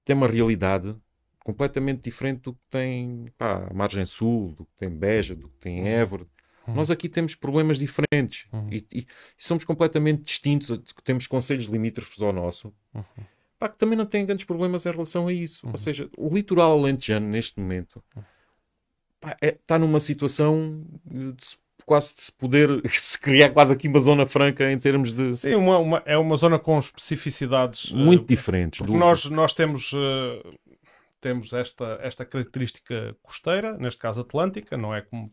tem 0.05 0.15
uma 0.15 0.27
realidade 0.27 0.95
completamente 1.39 2.03
diferente 2.03 2.41
do 2.41 2.53
que 2.53 2.61
tem 2.69 3.25
pá, 3.35 3.67
a 3.67 3.73
Margem 3.73 4.05
Sul, 4.05 4.51
do 4.51 4.65
que 4.65 4.75
tem 4.77 4.89
Beja, 4.91 5.35
do 5.35 5.49
que 5.49 5.57
tem 5.57 5.81
uhum. 5.81 5.87
Évora. 5.87 6.27
Uhum. 6.67 6.75
Nós 6.75 6.91
aqui 6.91 7.09
temos 7.09 7.33
problemas 7.33 7.79
diferentes 7.79 8.45
uhum. 8.53 8.69
e, 8.71 8.85
e, 8.93 9.07
somos 9.39 9.63
completamente 9.63 10.21
distintos. 10.21 10.79
Temos 11.03 11.25
conselhos 11.25 11.65
limítrofes 11.65 12.21
ao 12.21 12.31
nosso, 12.31 12.71
uhum. 12.93 13.03
Pá, 13.65 13.69
que 13.69 13.77
também 13.77 13.97
não 13.97 14.05
têm 14.05 14.25
grandes 14.25 14.45
problemas 14.45 14.85
em 14.85 14.91
relação 14.91 15.27
a 15.27 15.33
isso. 15.33 15.65
Ou 15.65 15.71
uhum. 15.71 15.77
seja, 15.77 16.09
o 16.17 16.33
litoral 16.33 16.77
alentejano, 16.77 17.27
neste 17.27 17.59
momento, 17.59 18.03
está 19.23 19.37
é, 19.41 19.57
tá 19.65 19.79
numa 19.79 19.99
situação 19.99 20.85
de 21.05 21.57
quase 21.85 22.15
de 22.15 22.21
se 22.23 22.31
poder 22.31 22.81
se 22.89 23.19
criar 23.19 23.49
quase 23.49 23.73
aqui 23.73 23.87
uma 23.87 23.99
zona 23.99 24.25
franca 24.25 24.71
em 24.71 24.77
termos 24.77 25.13
de. 25.13 25.35
Sim, 25.35 25.55
uma, 25.55 25.77
uma 25.79 26.03
é 26.05 26.17
uma 26.17 26.37
zona 26.37 26.59
com 26.59 26.77
especificidades 26.77 27.91
muito 27.91 28.23
uh, 28.23 28.27
diferentes. 28.27 28.79
Porque 28.79 28.93
do... 28.93 28.97
nós, 28.99 29.25
nós 29.25 29.53
temos. 29.53 29.91
Uh, 29.93 30.57
temos 31.21 31.53
esta, 31.53 31.97
esta 32.03 32.23
característica 32.23 33.17
costeira, 33.23 33.75
neste 33.79 33.99
caso 33.99 34.21
atlântica, 34.21 34.77
não 34.77 34.93
é 34.93 35.01
como 35.01 35.25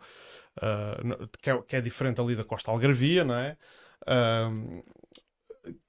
uh, 0.57 1.29
que, 1.39 1.51
é, 1.51 1.63
que, 1.69 1.77
é, 1.77 1.83
diferente 1.83 2.19
ali 2.19 2.35
da 2.35 2.45
costa 2.45 2.71
algarvia, 2.71 3.25
não 3.25 3.35
é? 3.35 3.59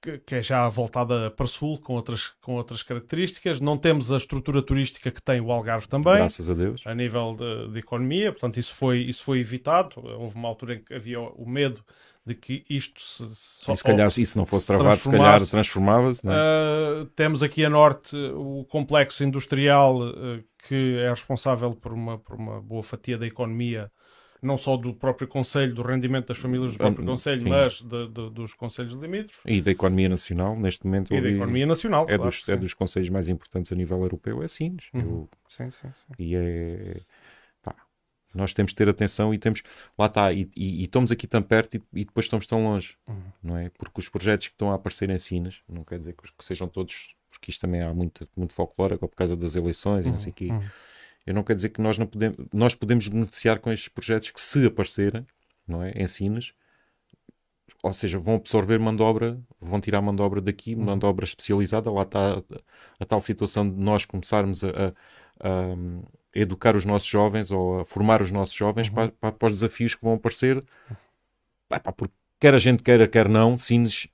Que, 0.03 0.17
que, 0.17 0.35
é 0.35 0.43
já 0.43 0.67
voltada 0.67 1.31
para 1.31 1.47
sul 1.47 1.79
com 1.79 1.93
outras, 1.93 2.33
com 2.41 2.55
outras 2.55 2.83
características. 2.83 3.61
Não 3.61 3.77
temos 3.77 4.11
a 4.11 4.17
estrutura 4.17 4.61
turística 4.61 5.09
que 5.09 5.21
tem 5.21 5.39
o 5.39 5.49
Algarve 5.49 5.87
também. 5.87 6.15
Graças 6.15 6.49
a 6.49 6.53
Deus. 6.53 6.81
A 6.85 6.93
nível 6.93 7.33
de, 7.37 7.71
de 7.71 7.79
economia, 7.79 8.33
portanto, 8.33 8.57
isso 8.57 8.75
foi, 8.75 8.99
isso 8.99 9.23
foi 9.23 9.39
evitado. 9.39 9.93
Houve 10.03 10.35
uma 10.35 10.49
altura 10.49 10.75
em 10.75 10.83
que 10.83 10.93
havia 10.93 11.21
o 11.21 11.47
medo 11.47 11.81
de 12.25 12.35
que 12.35 12.65
isto 12.69 13.01
se, 13.01 13.29
só, 13.33 13.73
e 13.73 13.77
se 13.77 13.83
calhar 13.83 14.09
se 14.09 14.21
isso 14.21 14.37
não 14.37 14.45
fosse 14.45 14.61
se 14.61 14.67
travado, 14.67 14.99
se 14.99 15.09
calhar 15.09 15.45
transformava-se. 15.45 16.21
Uh, 16.25 17.05
temos 17.15 17.43
aqui 17.43 17.65
a 17.65 17.69
norte 17.69 18.15
o 18.33 18.65
complexo 18.65 19.23
industrial 19.23 20.01
uh, 20.01 20.43
que 20.67 20.97
é 20.99 21.09
responsável 21.09 21.71
por 21.73 21.91
uma, 21.91 22.17
por 22.17 22.35
uma 22.35 22.61
boa 22.61 22.83
fatia 22.83 23.17
da 23.17 23.27
economia, 23.27 23.91
não 24.43 24.57
só 24.57 24.77
do 24.77 24.93
próprio 24.93 25.27
Conselho, 25.27 25.73
do 25.73 25.81
rendimento 25.81 26.27
das 26.27 26.37
famílias 26.37 26.71
do 26.71 26.77
próprio 26.77 27.05
Conselho, 27.05 27.47
mas 27.47 27.81
de, 27.81 28.07
de, 28.07 28.29
dos 28.29 28.53
Conselhos 28.53 28.93
limítrofes. 28.93 29.41
E 29.45 29.61
da 29.61 29.71
economia 29.71 30.09
nacional, 30.09 30.55
neste 30.55 30.85
momento. 30.85 31.13
E 31.13 31.21
da 31.21 31.29
economia 31.29 31.65
nacional, 31.65 32.03
é, 32.03 32.17
claro, 32.17 32.23
dos, 32.23 32.49
é 32.49 32.55
dos 32.55 32.73
Conselhos 32.73 33.09
mais 33.09 33.29
importantes 33.29 33.71
a 33.71 33.75
nível 33.75 34.01
europeu, 34.01 34.43
é 34.43 34.47
Sines. 34.47 34.89
Uhum. 34.93 35.01
Eu... 35.01 35.29
Sim, 35.47 35.69
sim, 35.69 35.87
sim. 35.95 36.13
E 36.19 36.35
é 36.35 37.01
nós 38.33 38.53
temos 38.53 38.71
de 38.71 38.75
ter 38.75 38.89
atenção 38.89 39.33
e 39.33 39.37
temos. 39.37 39.61
Lá 39.97 40.07
está, 40.07 40.33
e, 40.33 40.49
e, 40.55 40.81
e 40.81 40.83
estamos 40.85 41.11
aqui 41.11 41.27
tão 41.27 41.41
perto 41.41 41.77
e, 41.77 41.83
e, 41.93 42.05
depois 42.05 42.25
estamos 42.25 42.47
tão 42.47 42.63
longe, 42.63 42.97
uhum. 43.07 43.21
não 43.43 43.57
é? 43.57 43.69
Porque 43.69 43.99
os 43.99 44.09
projetos 44.09 44.47
que 44.47 44.53
estão 44.53 44.71
a 44.71 44.75
aparecer 44.75 45.09
em 45.09 45.17
Sinas, 45.17 45.61
não 45.69 45.83
quer 45.83 45.99
dizer 45.99 46.13
que, 46.13 46.23
que 46.23 46.43
sejam 46.43 46.67
todos, 46.67 47.15
porque 47.29 47.51
isto 47.51 47.61
também 47.61 47.81
há 47.81 47.93
muito, 47.93 48.27
muito 48.35 48.53
folclore 48.53 48.97
por 48.97 49.09
causa 49.09 49.35
das 49.35 49.55
eleições 49.55 50.05
uhum. 50.05 50.09
e 50.09 50.11
não 50.11 50.17
sei 50.17 50.31
o 50.31 50.33
quê. 50.33 50.47
Uhum. 50.47 50.63
Eu 51.25 51.33
não 51.33 51.43
quero 51.43 51.55
dizer 51.57 51.69
que 51.69 51.81
nós 51.81 51.97
não 51.97 52.05
podemos, 52.05 52.37
nós 52.51 52.75
podemos 52.75 53.07
beneficiar 53.07 53.59
com 53.59 53.71
estes 53.71 53.89
projetos 53.89 54.31
que 54.31 54.41
se 54.41 54.65
aparecerem, 54.65 55.25
não 55.67 55.83
é? 55.83 55.91
Em 55.91 56.07
ou 57.83 57.91
seja, 57.91 58.17
vão 58.17 58.35
absorver 58.35 58.79
mão 58.79 58.95
de 58.95 59.03
obra, 59.03 59.37
vão 59.59 59.81
tirar 59.81 60.01
mão 60.01 60.15
de 60.15 60.21
obra 60.21 60.39
daqui, 60.39 60.73
mão 60.73 60.97
de 60.97 61.05
obra 61.05 61.25
especializada. 61.25 61.91
Lá 61.91 62.03
está 62.03 62.35
a, 62.35 62.43
a 63.01 63.05
tal 63.05 63.19
situação 63.19 63.69
de 63.69 63.75
nós 63.75 64.05
começarmos 64.05 64.63
a, 64.63 64.69
a, 64.69 64.87
a 65.43 65.75
educar 66.33 66.77
os 66.77 66.85
nossos 66.85 67.09
jovens 67.09 67.51
ou 67.51 67.81
a 67.81 67.85
formar 67.85 68.21
os 68.21 68.31
nossos 68.31 68.55
jovens 68.55 68.87
uhum. 68.87 68.93
para, 68.95 69.11
para, 69.11 69.31
para, 69.33 69.45
os 69.47 69.59
desafios 69.59 69.95
que 69.95 70.03
vão 70.03 70.13
aparecer. 70.13 70.63
porque 71.97 72.13
quer 72.39 72.55
a 72.55 72.57
gente 72.57 72.81
queira, 72.81 73.05
quer 73.05 73.27
não, 73.27 73.57
Sines 73.57 74.07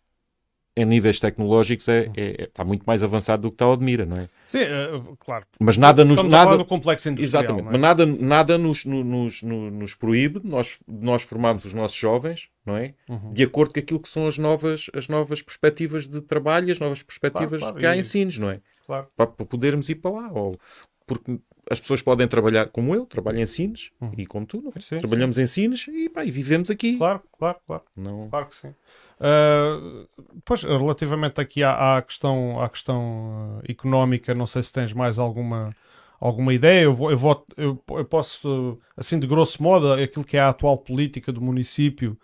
em 0.81 0.85
níveis 0.85 1.19
tecnológicos 1.19 1.87
é, 1.87 2.11
é, 2.15 2.23
é, 2.23 2.43
está 2.43 2.63
muito 2.63 2.83
mais 2.83 3.03
avançado 3.03 3.43
do 3.43 3.49
que 3.49 3.55
está 3.55 3.67
o 3.67 3.73
Admira, 3.73 4.05
não 4.05 4.17
é? 4.17 4.29
Sim, 4.45 4.63
uh, 4.63 5.17
claro. 5.17 5.45
Mas 5.59 5.77
nada 5.77 6.05
nos 6.05 6.21
nada 6.23 6.57
do 6.57 6.65
complexo 6.65 7.09
industrial, 7.09 7.43
exatamente, 7.43 7.67
é? 7.67 7.71
mas 7.71 7.81
nada 7.81 8.05
nada 8.05 8.57
nos, 8.57 8.85
nos, 8.85 9.41
nos, 9.43 9.95
proíbe 9.95 10.41
nós 10.43 10.79
nós 10.87 11.23
formarmos 11.23 11.65
os 11.65 11.73
nossos 11.73 11.97
jovens, 11.97 12.49
não 12.65 12.77
é? 12.77 12.93
Uhum. 13.09 13.29
De 13.29 13.43
acordo 13.43 13.73
com 13.73 13.79
aquilo 13.79 13.99
que 13.99 14.09
são 14.09 14.27
as 14.27 14.37
novas 14.37 14.89
as 14.93 15.07
novas 15.07 15.41
perspectivas 15.41 16.07
de 16.07 16.21
trabalho, 16.21 16.71
as 16.71 16.79
novas 16.79 17.03
perspectivas 17.03 17.59
claro, 17.59 17.73
claro. 17.73 17.77
que 17.77 17.85
há 17.85 17.97
em 17.97 18.03
Sines, 18.03 18.37
não 18.37 18.49
é? 18.49 18.61
Claro. 18.85 19.07
Para, 19.15 19.27
para 19.27 19.45
podermos 19.45 19.89
ir 19.89 19.95
para 19.95 20.11
lá, 20.11 20.31
ou 20.31 20.57
porque 21.05 21.39
as 21.69 21.79
pessoas 21.79 22.01
podem 22.01 22.27
trabalhar 22.27 22.69
como 22.69 22.95
eu, 22.95 23.05
trabalho 23.05 23.39
em 23.39 23.45
Sines 23.45 23.91
uhum. 24.01 24.11
e 24.17 24.25
como 24.25 24.45
tu, 24.45 24.73
é? 24.75 24.79
sim, 24.79 24.97
trabalhamos 24.97 25.35
sim. 25.35 25.43
em 25.43 25.47
Sines 25.47 25.87
e, 25.87 26.09
pá, 26.09 26.25
e, 26.25 26.31
vivemos 26.31 26.69
aqui. 26.69 26.97
Claro, 26.97 27.21
claro, 27.37 27.59
claro. 27.65 27.83
Não... 27.95 28.29
Claro 28.29 28.47
que 28.47 28.55
sim. 28.55 28.73
Uh, 29.19 30.07
pois, 30.45 30.63
relativamente 30.63 31.41
aqui 31.41 31.61
à, 31.61 31.97
à 31.97 32.01
questão, 32.01 32.61
à 32.61 32.69
questão 32.69 33.59
uh, 33.59 33.71
económica, 33.71 34.33
não 34.33 34.47
sei 34.47 34.63
se 34.63 34.71
tens 34.71 34.93
mais 34.93 35.19
alguma, 35.19 35.75
alguma 36.19 36.53
ideia. 36.53 36.83
Eu, 36.83 36.95
vou, 36.95 37.11
eu, 37.11 37.17
vou, 37.17 37.45
eu, 37.57 37.83
eu 37.89 38.05
posso, 38.05 38.79
assim, 38.95 39.19
de 39.19 39.27
grosso 39.27 39.61
modo, 39.61 39.91
aquilo 39.91 40.25
que 40.25 40.37
é 40.37 40.39
a 40.39 40.49
atual 40.49 40.77
política 40.77 41.31
do 41.33 41.41
município, 41.41 42.17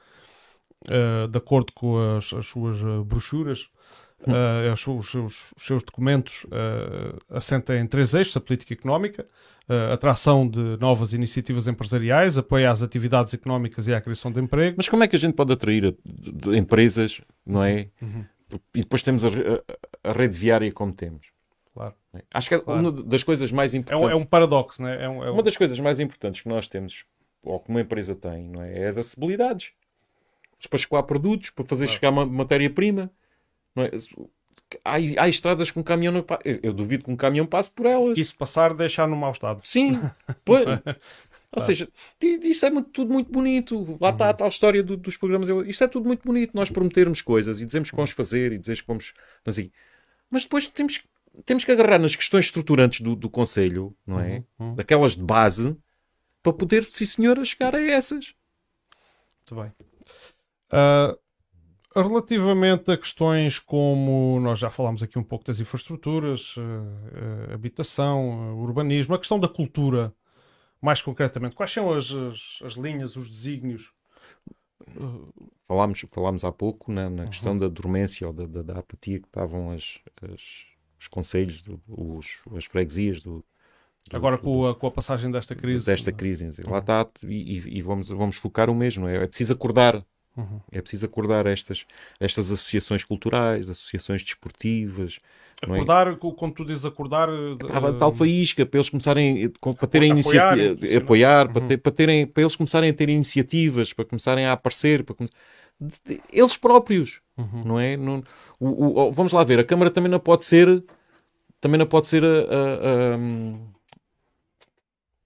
uh, 0.88 1.28
de 1.28 1.38
acordo 1.38 1.74
com 1.74 1.98
as, 2.18 2.32
as 2.34 2.46
suas 2.46 2.82
brochuras, 3.06 3.70
Uh, 4.22 4.72
os, 4.72 4.82
seus, 4.82 5.14
os, 5.14 5.54
seus, 5.58 5.84
documentos 5.84 6.46
uh, 6.46 7.18
assentam 7.30 7.76
em 7.76 7.86
três 7.86 8.14
eixos: 8.14 8.36
a 8.36 8.40
política 8.40 8.74
económica, 8.74 9.28
uh, 9.70 9.94
atração 9.94 10.48
de 10.48 10.78
novas 10.80 11.14
iniciativas 11.14 11.68
empresariais, 11.68 12.38
apoio 12.38 12.70
às 12.70 12.82
atividades 12.82 13.34
económicas 13.34 13.88
e 13.88 13.94
à 13.94 14.02
criação 14.02 14.32
de 14.32 14.40
emprego. 14.40 14.76
Mas 14.78 14.90
como 14.90 15.04
é 15.04 15.08
que 15.08 15.16
a 15.16 15.20
gente 15.20 15.36
pode 15.36 15.52
atrair 15.54 15.86
a, 15.86 16.50
a 16.50 16.58
empresas, 16.58 17.22
não 17.46 17.64
é? 17.64 17.90
Uhum. 18.02 18.26
E 18.74 18.80
depois 18.80 19.04
temos 19.04 19.26
a, 19.26 19.30
a, 19.30 20.10
a, 20.10 20.14
rede 20.14 20.38
viária 20.38 20.72
como 20.72 20.94
temos. 20.94 21.28
Claro. 21.74 21.94
É? 22.14 22.22
Acho 22.34 22.50
que 22.50 22.56
é 22.56 22.60
claro. 22.60 22.80
uma 22.80 22.92
das 22.92 23.22
coisas 23.22 23.52
mais 23.52 23.76
importantes. 23.76 24.04
É 24.04 24.08
um, 24.08 24.12
é 24.12 24.16
um 24.16 24.26
paradoxo, 24.26 24.82
não 24.82 24.90
é? 24.90 25.04
é, 25.04 25.10
um, 25.10 25.24
é 25.24 25.30
um... 25.30 25.34
Uma 25.34 25.44
das 25.44 25.58
coisas 25.58 25.80
mais 25.80 26.00
importantes 26.00 26.42
que 26.42 26.50
nós 26.50 26.68
temos, 26.68 27.06
ou 27.44 27.60
que 27.60 27.70
uma 27.70 27.82
empresa 27.82 28.16
tem, 28.16 28.50
não 28.50 28.62
é? 28.62 28.80
É 28.80 28.88
as 28.88 28.98
acessibilidades. 28.98 29.72
Para 30.70 30.78
escoar 30.78 31.04
produtos, 31.04 31.50
para 31.52 31.66
fazer 31.66 31.86
claro. 31.86 32.00
chegar 32.00 32.12
matéria-prima. 32.12 33.12
É? 33.78 33.92
Há, 34.84 34.96
há, 35.24 35.30
estradas 35.30 35.70
com 35.70 35.84
caminhão 35.84 36.12
não 36.14 36.26
Eu 36.64 36.74
duvido 36.74 37.06
que 37.06 37.12
um 37.12 37.16
caminhão 37.16 37.46
passe 37.46 37.70
por 37.70 37.86
elas. 37.86 38.18
E 38.18 38.26
se 38.26 38.34
passar, 38.34 38.74
deixar 38.74 39.08
no 39.08 39.16
mau 39.16 39.32
estado. 39.32 39.62
Sim. 39.64 40.00
Pois, 40.44 40.66
ou 41.56 41.62
seja, 41.62 41.88
isso 42.22 42.66
é 42.66 42.70
muito, 42.70 42.90
tudo 42.90 43.14
muito 43.14 43.32
bonito. 43.32 43.98
Lá 44.02 44.10
está 44.10 44.30
a 44.30 44.34
tal 44.34 44.50
história 44.50 44.84
do, 44.84 44.98
dos 44.98 45.16
programas. 45.16 45.48
Isto 45.68 45.84
é 45.86 45.88
tudo 45.88 46.06
muito 46.06 46.26
bonito. 46.26 46.52
Nós 46.54 46.70
prometermos 46.70 47.22
coisas 47.22 47.62
e 47.62 47.66
dizemos 47.66 47.90
que 47.90 47.96
vamos 47.96 48.12
fazer 48.12 48.52
e 48.52 48.58
dizemos 48.58 48.82
que 48.82 48.88
vamos. 48.88 49.14
Assim. 49.46 49.72
Mas 50.30 50.44
depois 50.44 50.68
temos, 50.68 51.02
temos 51.46 51.64
que 51.64 51.72
agarrar 51.72 51.98
nas 51.98 52.16
questões 52.16 52.46
estruturantes 52.46 53.00
do, 53.00 53.16
do 53.16 53.30
Conselho, 53.30 53.96
não 54.06 54.20
é? 54.20 54.44
Uhum. 54.60 54.70
uhum. 54.70 54.76
Daquelas 54.76 55.16
de 55.16 55.24
base, 55.24 55.78
para 56.44 56.52
poder, 56.52 56.84
sim 56.84 57.06
senhora, 57.06 57.46
chegar 57.46 57.74
a 57.74 57.82
essas. 57.82 58.34
Muito 59.40 59.64
bem. 59.64 59.72
Uh, 60.74 61.18
Relativamente 61.96 62.92
a 62.92 62.98
questões 62.98 63.58
como 63.58 64.40
nós 64.42 64.60
já 64.60 64.70
falámos 64.70 65.02
aqui 65.02 65.18
um 65.18 65.24
pouco 65.24 65.46
das 65.46 65.60
infraestruturas, 65.60 66.58
uh, 66.58 66.62
uh, 66.62 67.54
habitação, 67.54 68.54
uh, 68.54 68.62
urbanismo, 68.62 69.16
a 69.16 69.18
questão 69.18 69.40
da 69.40 69.48
cultura, 69.48 70.14
mais 70.82 71.02
concretamente, 71.02 71.56
quais 71.56 71.72
são 71.72 71.94
as, 71.94 72.12
as, 72.12 72.60
as 72.66 72.74
linhas, 72.74 73.16
os 73.16 73.30
desígnios? 73.30 73.94
Falámos, 75.68 76.04
falámos 76.12 76.44
há 76.44 76.52
pouco 76.52 76.92
na, 76.92 77.10
na 77.10 77.26
questão 77.28 77.54
uhum. 77.54 77.60
da 77.60 77.68
dormência 77.70 78.28
ou 78.28 78.34
da, 78.34 78.46
da, 78.46 78.62
da, 78.62 78.80
apatia 78.80 79.20
que 79.20 79.28
estavam 79.28 79.72
as, 79.72 80.00
as 80.22 80.66
os 81.00 81.08
conselhos, 81.08 81.62
do, 81.62 81.80
os, 81.88 82.40
as 82.56 82.66
freguesias 82.66 83.22
do, 83.22 83.44
do, 84.10 84.16
Agora 84.16 84.38
com 84.38 84.68
a, 84.68 84.76
com 84.76 84.88
a 84.88 84.92
passagem 84.92 85.32
desta 85.32 85.56
crise. 85.56 85.86
Desta 85.86 86.12
crise. 86.12 86.46
Uhum. 86.46 86.72
Lá 86.72 86.80
está, 86.80 87.08
e, 87.24 87.78
e, 87.78 87.82
vamos, 87.82 88.10
vamos 88.10 88.36
focar 88.38 88.70
o 88.70 88.76
mesmo. 88.76 89.08
É, 89.08 89.24
é 89.24 89.28
preciso 89.28 89.54
acordar 89.54 90.06
Uhum. 90.38 90.60
É 90.72 90.82
preciso 90.82 91.06
acordar 91.06 91.46
estas, 91.46 91.86
estas 92.20 92.52
associações 92.52 93.04
culturais, 93.04 93.70
associações 93.70 94.24
desportivas. 94.24 95.18
É? 95.62 95.66
Acordar, 95.66 96.08
é? 96.08 96.16
quando 96.16 96.54
tu 96.54 96.66
dizes 96.66 96.84
acordar. 96.84 97.30
Uh... 97.30 97.58
Tal 97.98 98.12
faísca, 98.12 98.66
para 98.66 98.78
eles 98.78 98.90
começarem 98.90 99.50
para 99.50 99.88
terem 99.88 100.12
iniciativa, 100.12 100.98
apoiar, 100.98 101.48
uhum. 101.48 101.54
para, 101.54 101.68
ter, 101.68 101.78
para, 101.78 101.92
terem, 101.92 102.28
para 102.28 102.44
eles 102.44 102.56
começarem 102.56 102.90
a 102.90 102.94
ter 102.94 103.10
iniciativas, 103.10 103.94
para 103.94 104.06
começarem 104.06 104.46
a 104.46 104.52
aparecer, 104.52 105.04
para 105.04 105.16
come... 105.16 105.30
eles 106.32 106.58
próprios, 106.58 107.22
uhum. 107.38 107.64
não 107.64 107.80
é? 107.80 107.96
Não, 107.96 108.22
o, 108.60 109.08
o, 109.08 109.12
vamos 109.12 109.32
lá 109.32 109.44
ver, 109.44 109.60
a 109.60 109.64
Câmara 109.64 109.90
também 109.90 110.12
não 110.12 110.20
pode 110.20 110.44
ser 110.44 110.84
também 111.62 111.80
não 111.80 111.88
pode 111.88 112.08
ser 112.08 112.24
a, 112.24 112.28
a, 112.28 113.16
a, 113.16 113.18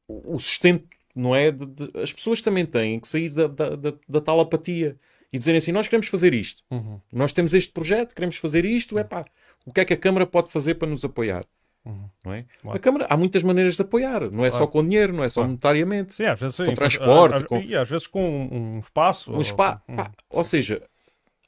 o 0.08 0.40
sustento 0.40 0.88
não 1.20 1.36
é? 1.36 1.52
De, 1.52 1.66
de, 1.66 1.92
as 2.02 2.14
pessoas 2.14 2.42
também 2.42 2.66
têm 2.66 3.00
que 3.00 3.08
sair 3.08 3.30
da, 3.30 3.48
da, 3.48 3.70
da, 3.76 3.94
da 4.08 4.22
tal 4.22 4.40
apatia 4.40 4.98
e 5.32 5.38
dizerem 5.38 5.58
assim: 5.58 5.72
nós 5.72 5.88
queremos 5.88 6.08
fazer 6.08 6.34
isto, 6.34 6.64
uhum. 6.72 7.00
nós 7.12 7.34
temos 7.34 7.54
este 7.54 7.72
projeto, 7.72 8.16
queremos 8.16 8.38
fazer 8.38 8.66
isto, 8.66 8.98
é 8.98 9.04
pá, 9.04 9.26
o 9.66 9.72
que 9.72 9.82
é 9.82 9.86
que 9.86 9.94
a 9.94 9.98
Câmara 9.98 10.26
pode 10.26 10.52
fazer 10.52 10.76
para 10.76 10.88
nos 10.88 11.04
apoiar? 11.04 11.46
Uhum. 11.86 12.10
Não 12.26 12.34
é? 12.34 12.46
Claro. 12.62 12.78
A 12.78 12.80
Câmara 12.80 13.08
há 13.10 13.18
muitas 13.18 13.44
maneiras 13.44 13.76
de 13.76 13.82
apoiar, 13.82 14.30
não 14.32 14.46
é 14.46 14.50
claro. 14.50 14.66
só 14.66 14.68
com 14.68 14.84
dinheiro, 14.84 15.14
não 15.14 15.24
é 15.24 15.30
só 15.30 15.42
claro. 15.42 15.50
monetariamente, 15.50 16.14
Sim, 16.14 16.26
às 16.26 16.40
vezes, 16.40 16.58
com 16.58 16.74
transporte, 16.74 17.46
com... 17.46 17.60
e 17.62 17.76
às 17.76 17.90
vezes 17.90 18.08
com 18.08 18.48
um 18.52 18.80
espaço. 18.80 19.32
Um 19.32 19.36
ou... 19.36 19.42
Hum, 19.42 19.96
ou 20.30 20.44
seja, 20.44 20.82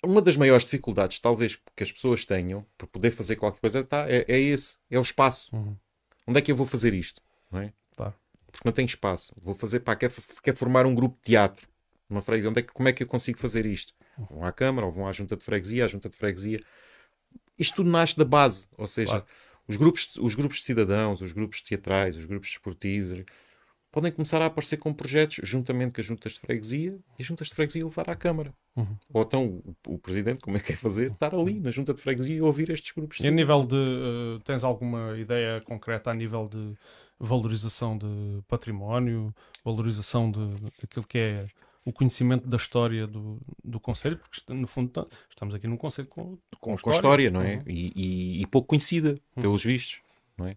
uma 0.03 0.21
das 0.21 0.37
maiores 0.37 0.65
dificuldades, 0.65 1.19
talvez, 1.19 1.57
que 1.75 1.83
as 1.83 1.91
pessoas 1.91 2.25
tenham 2.25 2.65
para 2.77 2.87
poder 2.87 3.11
fazer 3.11 3.35
qualquer 3.35 3.59
coisa 3.59 3.83
tá, 3.83 4.09
é, 4.09 4.25
é 4.27 4.39
esse, 4.39 4.77
é 4.89 4.97
o 4.97 5.01
espaço. 5.01 5.55
Uhum. 5.55 5.75
Onde 6.27 6.39
é 6.39 6.41
que 6.41 6.51
eu 6.51 6.55
vou 6.55 6.65
fazer 6.65 6.93
isto? 6.93 7.21
Não 7.51 7.59
é? 7.59 7.73
Porque 8.51 8.67
não 8.67 8.73
tenho 8.73 8.85
espaço. 8.85 9.33
Vou 9.41 9.53
fazer, 9.53 9.79
pá, 9.79 9.95
quer, 9.95 10.11
quer 10.43 10.55
formar 10.55 10.85
um 10.85 10.93
grupo 10.93 11.17
de 11.17 11.31
teatro. 11.31 11.67
Uma 12.09 12.21
freguesia. 12.21 12.49
Onde 12.49 12.59
é 12.59 12.61
que, 12.63 12.73
como 12.73 12.89
é 12.89 12.93
que 12.93 13.03
eu 13.03 13.07
consigo 13.07 13.39
fazer 13.39 13.65
isto? 13.65 13.93
Vão 14.29 14.43
à 14.43 14.51
Câmara 14.51 14.85
ou 14.85 14.91
vão 14.91 15.07
à 15.07 15.11
Junta 15.11 15.35
de 15.35 15.43
Freguesia, 15.43 15.85
à 15.85 15.87
Junta 15.87 16.09
de 16.09 16.17
Freguesia. 16.17 16.61
Isto 17.57 17.77
tudo 17.77 17.89
nasce 17.89 18.17
da 18.17 18.25
base, 18.25 18.67
ou 18.77 18.87
seja, 18.87 19.11
claro. 19.11 19.25
os, 19.67 19.77
grupos, 19.77 20.11
os 20.19 20.35
grupos 20.35 20.57
de 20.57 20.63
cidadãos, 20.63 21.21
os 21.21 21.31
grupos 21.31 21.61
teatrais, 21.61 22.17
os 22.17 22.25
grupos 22.25 22.49
desportivos 22.49 23.23
podem 23.91 24.11
começar 24.11 24.41
a 24.41 24.45
aparecer 24.45 24.77
com 24.77 24.93
projetos 24.93 25.39
juntamente 25.43 25.93
com 25.93 26.01
as 26.01 26.07
juntas 26.07 26.33
de 26.33 26.39
freguesia 26.39 26.97
e 27.19 27.21
as 27.21 27.25
juntas 27.27 27.49
de 27.49 27.55
freguesia 27.55 27.83
levar 27.83 28.09
à 28.09 28.15
Câmara. 28.15 28.53
Uhum. 28.75 28.97
Ou 29.13 29.21
então 29.21 29.45
o, 29.45 29.75
o, 29.95 29.99
Presidente, 29.99 30.39
como 30.39 30.55
é 30.55 30.59
que 30.59 30.71
é 30.71 30.75
fazer? 30.75 31.11
Estar 31.11 31.35
ali 31.35 31.59
na 31.59 31.71
junta 31.71 31.93
de 31.93 32.01
freguesia 32.01 32.37
e 32.37 32.41
ouvir 32.41 32.69
estes 32.69 32.91
grupos. 32.91 33.19
E 33.19 33.27
a 33.27 33.31
nível 33.31 33.65
de. 33.65 33.75
Uh, 33.75 34.39
tens 34.45 34.63
alguma 34.63 35.17
ideia 35.17 35.61
concreta 35.61 36.09
a 36.09 36.13
nível 36.13 36.47
de 36.47 36.73
valorização 37.21 37.97
de 37.97 38.41
património, 38.47 39.33
valorização 39.63 40.31
de, 40.31 40.55
daquilo 40.81 41.05
que 41.05 41.17
é 41.19 41.47
o 41.85 41.91
conhecimento 41.91 42.47
da 42.47 42.57
história 42.57 43.07
do, 43.07 43.39
do 43.63 43.79
Conselho, 43.79 44.17
porque 44.17 44.53
no 44.53 44.67
fundo 44.67 45.07
estamos 45.29 45.53
aqui 45.53 45.67
num 45.67 45.77
Conselho 45.77 46.07
com, 46.07 46.37
com, 46.59 46.75
com 46.75 46.89
história, 46.89 47.29
não 47.29 47.41
é? 47.41 47.55
Uhum. 47.57 47.63
E, 47.67 47.91
e, 47.95 48.41
e, 48.41 48.47
pouco 48.47 48.69
conhecida, 48.69 49.19
uhum. 49.35 49.41
pelos 49.43 49.63
vistos, 49.63 50.01
não 50.37 50.47
é? 50.47 50.55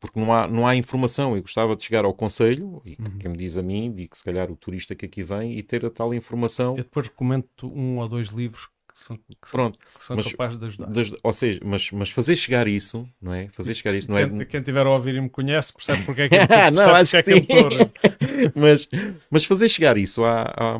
Porque 0.00 0.20
não 0.20 0.34
há, 0.34 0.46
não 0.46 0.66
há 0.66 0.76
informação. 0.76 1.34
Eu 1.34 1.40
gostava 1.40 1.74
de 1.74 1.82
chegar 1.82 2.04
ao 2.04 2.12
Conselho, 2.12 2.82
e 2.84 2.96
uhum. 3.00 3.18
quem 3.18 3.30
me 3.30 3.36
diz 3.36 3.56
a 3.56 3.62
mim, 3.62 3.90
digo 3.90 4.14
se 4.14 4.22
calhar 4.22 4.50
o 4.50 4.56
turista 4.56 4.94
que 4.94 5.06
aqui 5.06 5.22
vem, 5.22 5.56
e 5.56 5.62
ter 5.62 5.84
a 5.84 5.90
tal 5.90 6.12
informação. 6.12 6.70
Eu 6.72 6.84
depois 6.84 7.08
recomendo 7.08 7.48
um 7.62 7.98
ou 7.98 8.08
dois 8.08 8.28
livros 8.28 8.68
que 8.94 9.00
são, 9.00 9.16
que 9.16 9.50
Pronto, 9.50 9.78
são 9.98 10.14
mas, 10.14 10.30
capazes 10.30 10.56
de 10.56 10.66
ajudar. 10.66 10.88
Ou 11.22 11.32
seja, 11.32 11.60
mas, 11.64 11.90
mas 11.90 12.10
fazer 12.10 12.36
chegar 12.36 12.68
isso, 12.68 13.08
não 13.20 13.34
é? 13.34 13.48
Fazer 13.48 13.74
chegar 13.74 13.92
isso 13.94 14.08
não 14.08 14.16
quem, 14.16 14.40
é. 14.40 14.44
Quem 14.44 14.62
tiver 14.62 14.86
a 14.86 14.90
ouvir 14.90 15.16
e 15.16 15.20
me 15.20 15.28
conhece 15.28 15.72
percebe 15.72 16.04
porque 16.04 16.22
é 16.22 16.28
que, 16.28 16.36
eu, 16.38 16.72
não, 16.72 16.94
acho 16.94 17.10
que, 17.10 17.16
é 17.16 17.40
que 17.40 17.52
eu 17.52 17.68
mas, 18.54 18.88
mas 19.28 19.44
fazer 19.44 19.68
chegar 19.68 19.98
isso 19.98 20.24
à, 20.24 20.42
à, 20.42 20.78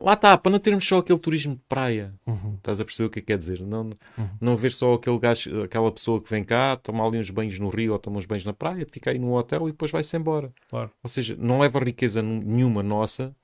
lá 0.00 0.14
está, 0.14 0.38
para 0.38 0.50
não 0.50 0.58
termos 0.58 0.86
só 0.86 0.98
aquele 0.98 1.18
turismo 1.18 1.54
de 1.54 1.60
praia. 1.68 2.14
Uhum. 2.26 2.54
Estás 2.56 2.80
a 2.80 2.84
perceber 2.84 3.08
o 3.08 3.10
que 3.10 3.18
é 3.18 3.22
que 3.22 3.26
quer 3.26 3.36
dizer? 3.38 3.60
Não, 3.60 3.90
uhum. 4.16 4.28
não 4.40 4.56
ver 4.56 4.72
só 4.72 4.94
aquele 4.94 5.18
gajo, 5.18 5.62
aquela 5.62 5.92
pessoa 5.92 6.20
que 6.20 6.30
vem 6.30 6.42
cá, 6.42 6.76
toma 6.76 7.06
ali 7.06 7.18
uns 7.18 7.28
banhos 7.28 7.58
no 7.58 7.68
rio 7.68 7.92
ou 7.92 7.98
toma 7.98 8.18
uns 8.18 8.26
banhos 8.26 8.46
na 8.46 8.54
praia, 8.54 8.86
fica 8.90 9.10
aí 9.10 9.18
no 9.18 9.36
hotel 9.36 9.68
e 9.68 9.72
depois 9.72 9.90
vai-se 9.90 10.16
embora. 10.16 10.50
Claro. 10.70 10.90
Ou 11.02 11.10
seja, 11.10 11.36
não 11.38 11.60
leva 11.60 11.78
riqueza 11.78 12.22
nenhuma 12.22 12.82
nossa 12.82 13.36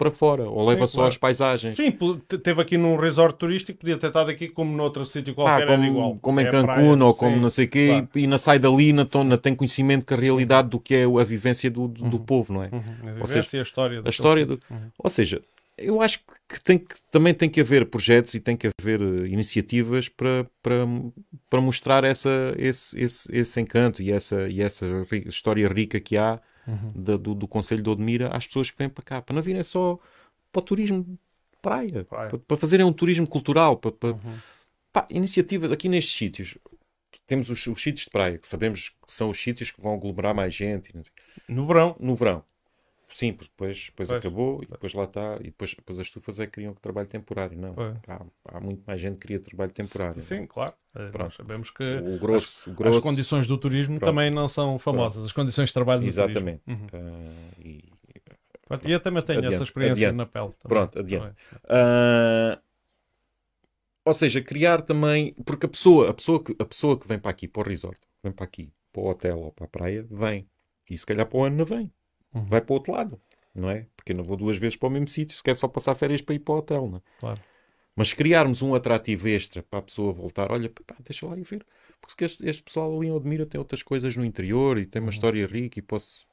para 0.00 0.10
fora, 0.10 0.44
ou 0.48 0.66
leva 0.66 0.86
Sim, 0.86 0.92
só 0.92 0.98
claro. 1.00 1.08
as 1.08 1.18
paisagens. 1.18 1.74
Sim, 1.74 1.94
teve 2.42 2.62
aqui 2.62 2.78
num 2.78 2.96
resort 2.96 3.36
turístico, 3.36 3.80
podia 3.80 3.98
ter 3.98 4.06
estado 4.06 4.30
aqui 4.30 4.48
como 4.48 4.74
noutro 4.74 5.04
sítio 5.04 5.34
qualquer, 5.34 5.64
ah, 5.64 5.66
como, 5.66 5.84
igual. 5.84 6.18
Como 6.22 6.40
em 6.40 6.46
é 6.46 6.50
Cancún, 6.50 6.98
ou 7.02 7.12
como 7.12 7.36
Sim, 7.36 7.42
não 7.42 7.50
sei 7.50 7.66
o 7.66 7.68
quê, 7.68 7.88
claro. 7.88 8.08
e, 8.16 8.26
na 8.26 8.38
sai 8.38 8.58
dali, 8.58 8.94
na, 8.94 9.04
tona, 9.04 9.36
tem 9.36 9.54
conhecimento 9.54 10.06
que 10.06 10.14
a 10.14 10.16
realidade 10.16 10.70
do 10.70 10.80
que 10.80 10.94
é 10.94 11.04
a 11.04 11.24
vivência 11.24 11.70
do, 11.70 11.86
do, 11.86 12.04
uhum. 12.04 12.08
do 12.08 12.18
povo, 12.18 12.54
não 12.54 12.62
é? 12.62 12.70
Uhum. 12.72 12.82
A 13.02 13.12
vivência 13.12 13.42
seja, 13.42 13.56
e 13.58 13.60
a 13.60 13.62
história. 13.62 14.02
A 14.02 14.08
história 14.08 14.46
do... 14.46 14.58
Uhum. 14.70 14.90
Ou 14.98 15.10
seja, 15.10 15.42
eu 15.76 16.00
acho 16.00 16.20
que, 16.48 16.58
tem 16.64 16.78
que 16.78 16.94
também 17.10 17.34
tem 17.34 17.50
que 17.50 17.60
haver 17.60 17.84
projetos 17.84 18.32
e 18.32 18.40
tem 18.40 18.56
que 18.56 18.70
haver 18.80 19.02
uh, 19.02 19.26
iniciativas 19.26 20.08
para, 20.08 20.46
para, 20.62 20.86
para 21.50 21.60
mostrar 21.60 22.04
essa, 22.04 22.54
esse, 22.56 22.98
esse, 22.98 23.28
esse 23.30 23.60
encanto 23.60 24.02
e 24.02 24.10
essa, 24.10 24.48
e 24.48 24.62
essa 24.62 24.86
história 25.26 25.68
rica 25.68 26.00
que 26.00 26.16
há 26.16 26.40
uhum. 26.66 26.92
da, 26.94 27.16
do, 27.16 27.34
do 27.34 27.48
Conselho 27.48 27.82
de 27.82 27.88
Odmira 27.88 28.28
às 28.28 28.46
pessoas 28.46 28.70
que 28.70 28.78
vêm 28.78 28.88
para 28.88 29.04
cá, 29.04 29.22
para 29.22 29.34
não 29.34 29.42
virem 29.42 29.62
só 29.62 29.98
para 30.52 30.60
o 30.60 30.62
turismo 30.62 31.02
de 31.02 31.18
praia, 31.62 32.04
praia. 32.04 32.30
Para, 32.30 32.38
para, 32.38 32.56
fazerem 32.56 32.84
um 32.84 32.92
turismo 32.92 33.26
cultural, 33.26 33.76
para, 33.76 33.92
para 33.92 34.10
uhum. 34.10 34.38
pá, 34.92 35.06
iniciativas 35.10 35.70
aqui 35.72 35.88
nestes 35.88 36.16
sítios. 36.16 36.58
Temos 37.26 37.48
os, 37.48 37.64
os, 37.66 37.80
sítios 37.80 38.04
de 38.04 38.10
praia, 38.10 38.38
que 38.38 38.46
sabemos 38.46 38.88
que 38.88 39.12
são 39.12 39.30
os 39.30 39.40
sítios 39.40 39.70
que 39.70 39.80
vão 39.80 39.94
aglomerar 39.94 40.34
mais 40.34 40.52
gente. 40.52 40.92
No 41.48 41.66
verão. 41.66 41.96
No 42.00 42.14
verão. 42.14 42.44
Sim, 43.12 43.32
porque 43.32 43.50
depois, 43.50 43.86
depois 43.86 44.10
acabou 44.10 44.62
e 44.62 44.66
depois 44.66 44.94
lá 44.94 45.04
está. 45.04 45.36
E 45.40 45.44
depois, 45.44 45.74
depois 45.74 45.98
as 45.98 46.06
estufas 46.06 46.38
é 46.38 46.46
que 46.46 46.52
queriam 46.52 46.72
que 46.72 46.80
trabalho 46.80 47.08
temporário. 47.08 47.58
Não, 47.58 47.74
há, 48.06 48.56
há, 48.56 48.60
muito 48.60 48.82
mais 48.86 49.00
gente 49.00 49.14
que 49.14 49.22
queria 49.22 49.40
trabalho 49.40 49.72
temporário. 49.72 50.20
Sim, 50.20 50.40
não? 50.40 50.46
claro. 50.46 50.72
É, 50.94 51.08
Pronto. 51.08 51.34
sabemos 51.36 51.70
que 51.70 51.82
o 51.82 52.18
grosso, 52.18 52.70
as, 52.70 52.76
grosso... 52.76 52.98
as 52.98 53.02
condições 53.02 53.46
do 53.46 53.58
turismo 53.58 53.98
Pronto. 53.98 54.10
também 54.10 54.30
não 54.30 54.48
são 54.48 54.78
famosas. 54.78 55.14
Pronto. 55.14 55.26
As 55.26 55.32
condições 55.32 55.68
de 55.68 55.74
trabalho 55.74 56.02
do 56.02 56.06
Exatamente. 56.06 56.60
turismo. 56.64 56.82
Exatamente. 56.82 56.96
Uhum. 56.96 57.60
Uh, 57.60 57.66
e, 57.66 57.92
Pronto, 58.66 58.88
e 58.88 58.92
eu 58.92 59.00
também 59.00 59.22
tenho 59.24 59.38
adiante, 59.40 59.54
essa 59.54 59.64
experiência 59.64 60.08
adiante. 60.08 60.16
na 60.16 60.26
pele. 60.26 60.52
Também. 60.60 60.68
Pronto, 60.68 60.98
adiante. 61.00 61.34
Uh, 61.64 62.60
ou 64.04 64.14
seja, 64.14 64.40
criar 64.40 64.82
também. 64.82 65.34
Porque 65.44 65.66
a 65.66 65.68
pessoa, 65.68 66.10
a, 66.10 66.14
pessoa 66.14 66.42
que, 66.42 66.54
a 66.56 66.64
pessoa 66.64 66.98
que 66.98 67.08
vem 67.08 67.18
para 67.18 67.32
aqui, 67.32 67.48
para 67.48 67.62
o 67.62 67.64
resort, 67.64 68.00
vem 68.22 68.32
para 68.32 68.44
aqui, 68.44 68.72
para 68.92 69.02
o 69.02 69.08
hotel 69.08 69.38
ou 69.40 69.52
para 69.52 69.64
a 69.64 69.68
praia, 69.68 70.06
vem. 70.08 70.48
E 70.88 70.96
se 70.96 71.04
calhar 71.04 71.26
para 71.26 71.38
o 71.38 71.44
ano 71.44 71.56
não 71.56 71.64
vem. 71.64 71.92
Uhum. 72.34 72.44
Vai 72.46 72.60
para 72.60 72.72
o 72.72 72.76
outro 72.76 72.92
lado 72.92 73.20
não 73.54 73.70
é? 73.70 73.86
Porque 73.96 74.12
eu 74.12 74.16
não 74.16 74.24
vou 74.24 74.36
duas 74.36 74.56
vezes 74.58 74.76
para 74.76 74.88
o 74.88 74.90
mesmo 74.90 75.08
sítio, 75.08 75.36
se 75.36 75.42
quer 75.42 75.56
só 75.56 75.68
passar 75.68 75.94
férias 75.94 76.20
para 76.20 76.34
ir 76.34 76.40
para 76.40 76.54
o 76.54 76.58
hotel, 76.58 76.88
não 76.88 76.98
é? 76.98 77.02
Claro. 77.18 77.40
Mas 77.96 78.12
criarmos 78.12 78.62
um 78.62 78.74
atrativo 78.74 79.28
extra 79.28 79.62
para 79.62 79.80
a 79.80 79.82
pessoa 79.82 80.12
voltar, 80.12 80.50
olha, 80.52 80.70
pá, 80.70 80.96
deixa 81.00 81.26
lá 81.26 81.36
ir 81.36 81.42
ver, 81.42 81.66
porque 82.00 82.24
este, 82.24 82.48
este 82.48 82.62
pessoal 82.62 82.96
ali 82.96 83.08
em 83.08 83.12
Odmira 83.12 83.44
tem 83.44 83.58
outras 83.58 83.82
coisas 83.82 84.16
no 84.16 84.24
interior 84.24 84.78
e 84.78 84.86
tem 84.86 85.00
uma 85.00 85.06
uhum. 85.06 85.10
história 85.10 85.46
rica 85.46 85.78
e 85.78 85.82
posso, 85.82 86.24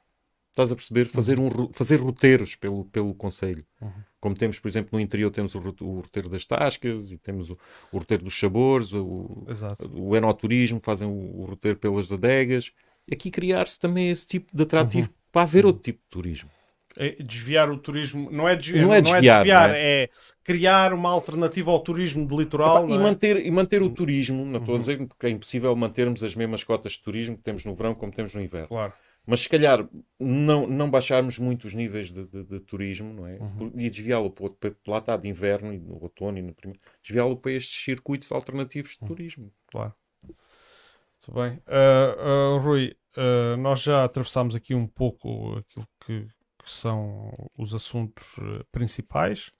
estás 0.50 0.72
a 0.72 0.76
perceber, 0.76 1.06
fazer, 1.06 1.38
uhum. 1.38 1.64
um, 1.64 1.72
fazer 1.72 1.96
roteiros 1.96 2.54
pelo, 2.54 2.84
pelo 2.86 3.12
Conselho. 3.14 3.66
Uhum. 3.82 3.92
Como 4.20 4.36
temos, 4.36 4.58
por 4.58 4.68
exemplo, 4.68 4.90
no 4.92 5.00
interior 5.00 5.30
temos 5.30 5.54
o, 5.54 5.58
o 5.80 6.00
roteiro 6.00 6.28
das 6.28 6.46
tascas 6.46 7.12
e 7.12 7.18
temos 7.18 7.50
o, 7.50 7.58
o 7.92 7.98
roteiro 7.98 8.24
dos 8.24 8.38
sabores, 8.38 8.92
o, 8.92 9.46
o 9.92 10.16
enoturismo, 10.16 10.80
fazem 10.80 11.08
o, 11.08 11.40
o 11.40 11.44
roteiro 11.44 11.78
pelas 11.78 12.10
adegas. 12.10 12.72
Aqui 13.10 13.30
criar-se 13.30 13.78
também 13.78 14.10
esse 14.10 14.26
tipo 14.26 14.56
de 14.56 14.62
atrativo 14.62 15.08
uhum. 15.08 15.17
Para 15.32 15.42
haver 15.42 15.66
outro 15.66 15.82
tipo 15.82 16.00
de 16.02 16.08
turismo. 16.08 16.50
É 16.96 17.10
desviar 17.22 17.70
o 17.70 17.78
turismo, 17.78 18.28
não 18.30 18.48
é, 18.48 18.56
desviar, 18.56 18.84
não 18.84 18.92
é 18.92 19.00
desviar, 19.00 19.22
não 19.22 19.28
é, 19.28 19.44
desviar 19.44 19.70
é? 19.70 20.02
é? 20.02 20.10
criar 20.42 20.92
uma 20.92 21.10
alternativa 21.10 21.70
ao 21.70 21.78
turismo 21.80 22.26
de 22.26 22.34
litoral. 22.34 22.88
e, 22.88 22.92
é? 22.92 22.98
manter, 22.98 23.46
e 23.46 23.50
manter 23.50 23.82
o 23.82 23.90
turismo, 23.90 24.44
não 24.44 24.58
estou 24.58 24.74
uhum. 24.74 24.76
a 24.76 24.78
dizer 24.78 25.06
porque 25.06 25.26
é 25.26 25.30
impossível 25.30 25.76
mantermos 25.76 26.24
as 26.24 26.34
mesmas 26.34 26.64
cotas 26.64 26.92
de 26.92 27.02
turismo 27.02 27.36
que 27.36 27.42
temos 27.42 27.64
no 27.64 27.74
verão 27.74 27.94
como 27.94 28.10
temos 28.10 28.34
no 28.34 28.42
inverno. 28.42 28.68
Claro. 28.68 28.92
Mas 29.24 29.42
se 29.42 29.48
calhar 29.48 29.86
não, 30.18 30.66
não 30.66 30.90
baixarmos 30.90 31.38
muito 31.38 31.66
os 31.66 31.74
níveis 31.74 32.10
de, 32.10 32.24
de, 32.24 32.44
de 32.44 32.60
turismo 32.60 33.12
não 33.12 33.26
é? 33.26 33.36
Uhum. 33.36 33.72
e 33.76 33.90
desviá-lo 33.90 34.30
para, 34.30 34.48
para, 34.48 34.74
lá 34.86 34.98
está 34.98 35.16
de 35.18 35.28
inverno 35.28 35.72
e 35.72 35.78
no 35.78 36.02
outono 36.02 36.38
e 36.38 36.42
no 36.42 36.54
primeiro, 36.54 36.80
desviá-lo 37.02 37.36
para 37.36 37.52
estes 37.52 37.84
circuitos 37.84 38.32
alternativos 38.32 38.92
de 38.92 39.02
uhum. 39.02 39.08
turismo. 39.08 39.52
Claro. 39.70 39.94
Muito 40.22 41.32
bem. 41.32 41.60
Uh, 41.66 42.56
uh, 42.56 42.58
Rui, 42.58 42.96
uh, 43.18 43.56
nós 43.56 43.82
já 43.82 44.04
atravessámos 44.04 44.54
aqui 44.54 44.74
um 44.74 44.86
pouco 44.86 45.58
aquilo 45.58 45.86
que 46.04 46.28
que 46.68 46.70
são 46.70 47.32
os 47.56 47.74
assuntos 47.74 48.36
uh, 48.38 48.64
principais. 48.70 49.50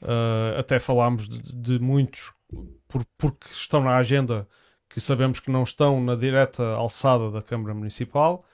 Uh, 0.00 0.58
até 0.58 0.78
falámos 0.78 1.28
de, 1.28 1.40
de 1.40 1.78
muitos 1.78 2.32
por, 2.88 3.04
porque 3.18 3.48
estão 3.50 3.82
na 3.82 3.96
agenda 3.96 4.46
que 4.88 5.00
sabemos 5.00 5.40
que 5.40 5.50
não 5.50 5.64
estão 5.64 6.00
na 6.02 6.14
direta 6.14 6.62
alçada 6.74 7.30
da 7.30 7.42
Câmara 7.42 7.74
Municipal. 7.74 8.44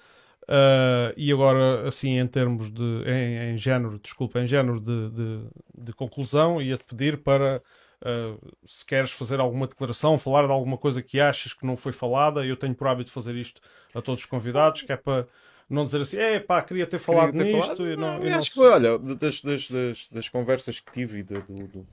Uh, 0.44 1.12
e 1.16 1.31
agora, 1.31 1.86
assim, 1.86 2.19
em 2.19 2.27
termos 2.27 2.73
de. 2.73 3.05
em, 3.06 3.52
em 3.55 3.59
género, 3.59 4.01
desculpa, 4.01 4.40
em 4.40 4.47
género 4.47 4.81
de, 4.81 5.10
de, 5.10 5.47
de 5.85 5.93
conclusão, 5.93 6.60
ia-te 6.60 6.85
pedir 6.85 7.23
para. 7.23 7.62
Uh, 8.03 8.37
se 8.66 8.85
queres 8.85 9.12
fazer 9.12 9.39
alguma 9.39 9.69
declaração, 9.69 10.19
falar 10.19 10.45
de 10.45 10.53
alguma 10.53 10.77
coisa 10.77 11.01
que 11.01 11.20
achas 11.20 11.53
que 11.53 11.65
não 11.65 11.77
foi 11.77 11.93
falada, 11.93 12.45
eu 12.45 12.57
tenho 12.57 12.74
por 12.74 12.89
hábito 12.89 13.12
fazer 13.12 13.37
isto 13.37 13.61
a 13.95 14.03
todos 14.03 14.24
os 14.24 14.27
convidados, 14.29 14.83
que 14.83 14.91
é 14.91 14.97
para 14.97 15.29
não 15.70 15.85
dizer 15.85 16.01
assim, 16.01 16.19
é 16.19 16.41
pá, 16.41 16.61
queria 16.62 16.87
ter 16.87 16.99
falado 16.99 17.31
queria 17.31 17.53
ter 17.53 17.53
nisto. 17.53 17.77
Falado. 17.77 17.93
E 17.93 17.97
não, 17.97 18.19
não, 18.19 18.27
eu 18.27 18.35
acho 18.37 18.51
que 18.51 18.57
foi, 18.57 18.69
olha, 18.69 18.99
das, 18.99 19.41
das, 19.41 19.69
das, 19.69 20.09
das, 20.09 20.29
conversas 20.29 20.81
que 20.81 20.91
tive 20.91 21.20
e 21.20 21.23
do, 21.23 21.41
do, 21.43 21.87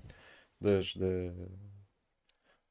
das, 0.60 0.96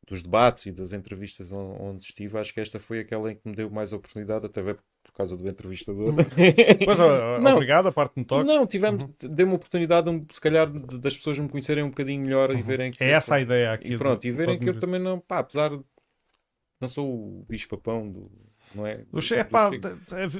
dos 0.08 0.22
debates 0.22 0.66
e 0.66 0.72
das 0.72 0.92
entrevistas 0.92 1.52
onde 1.52 2.04
estive, 2.04 2.38
acho 2.38 2.52
que 2.52 2.60
esta 2.60 2.80
foi 2.80 2.98
aquela 2.98 3.30
em 3.30 3.36
que 3.36 3.48
me 3.48 3.54
deu 3.54 3.70
mais 3.70 3.92
oportunidade, 3.92 4.46
até 4.46 4.60
ver 4.60 4.78
por 5.08 5.14
causa 5.14 5.36
do 5.36 5.48
entrevistador. 5.48 6.14
Pois, 6.14 6.98
não, 7.42 7.54
obrigado, 7.54 7.88
a 7.88 7.92
parte 7.92 8.12
me 8.16 8.24
toca. 8.24 8.44
Não, 8.44 8.66
tivemos, 8.66 9.04
uhum. 9.04 9.34
deu-me 9.34 9.54
oportunidade, 9.54 10.24
se 10.30 10.40
calhar, 10.40 10.68
das 10.70 11.16
pessoas 11.16 11.38
me 11.38 11.48
conhecerem 11.48 11.82
um 11.82 11.88
bocadinho 11.88 12.22
melhor 12.22 12.50
uhum. 12.50 12.58
e 12.58 12.62
verem 12.62 12.92
que. 12.92 13.02
É 13.02 13.10
essa 13.10 13.36
a 13.36 13.40
ideia 13.40 13.72
aqui. 13.72 13.92
E 13.92 13.98
pronto, 13.98 14.20
do, 14.20 14.26
e 14.26 14.30
verem 14.30 14.58
que 14.58 14.68
eu 14.68 14.78
também 14.78 15.00
não, 15.00 15.18
pá, 15.18 15.38
apesar 15.38 15.70
de. 15.70 15.82
Não 16.80 16.88
sou 16.88 17.08
o 17.08 17.46
bicho-papão 17.48 18.08
do, 18.08 18.30
não 18.74 18.86
é? 18.86 19.04
O 19.10 19.18
é 19.34 19.44
pá, 19.44 19.70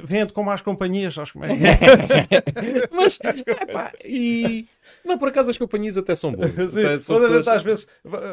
vende 0.04 0.32
com 0.32 0.42
mais 0.42 0.60
companhias, 0.60 1.18
acho 1.18 1.32
que 1.32 1.38
é. 1.44 2.88
Mas, 2.92 3.18
é 3.22 3.66
pá, 3.66 3.92
e. 4.04 4.66
Não, 5.04 5.18
por 5.18 5.28
acaso 5.28 5.50
as 5.50 5.58
companhias 5.58 5.96
até 5.96 6.14
são 6.16 6.32
boas. 6.32 6.52
Sim, 6.72 6.84
até 6.84 7.00
são 7.00 7.18
todas... 7.18 7.48
às 7.48 7.62
vezes 7.62 7.86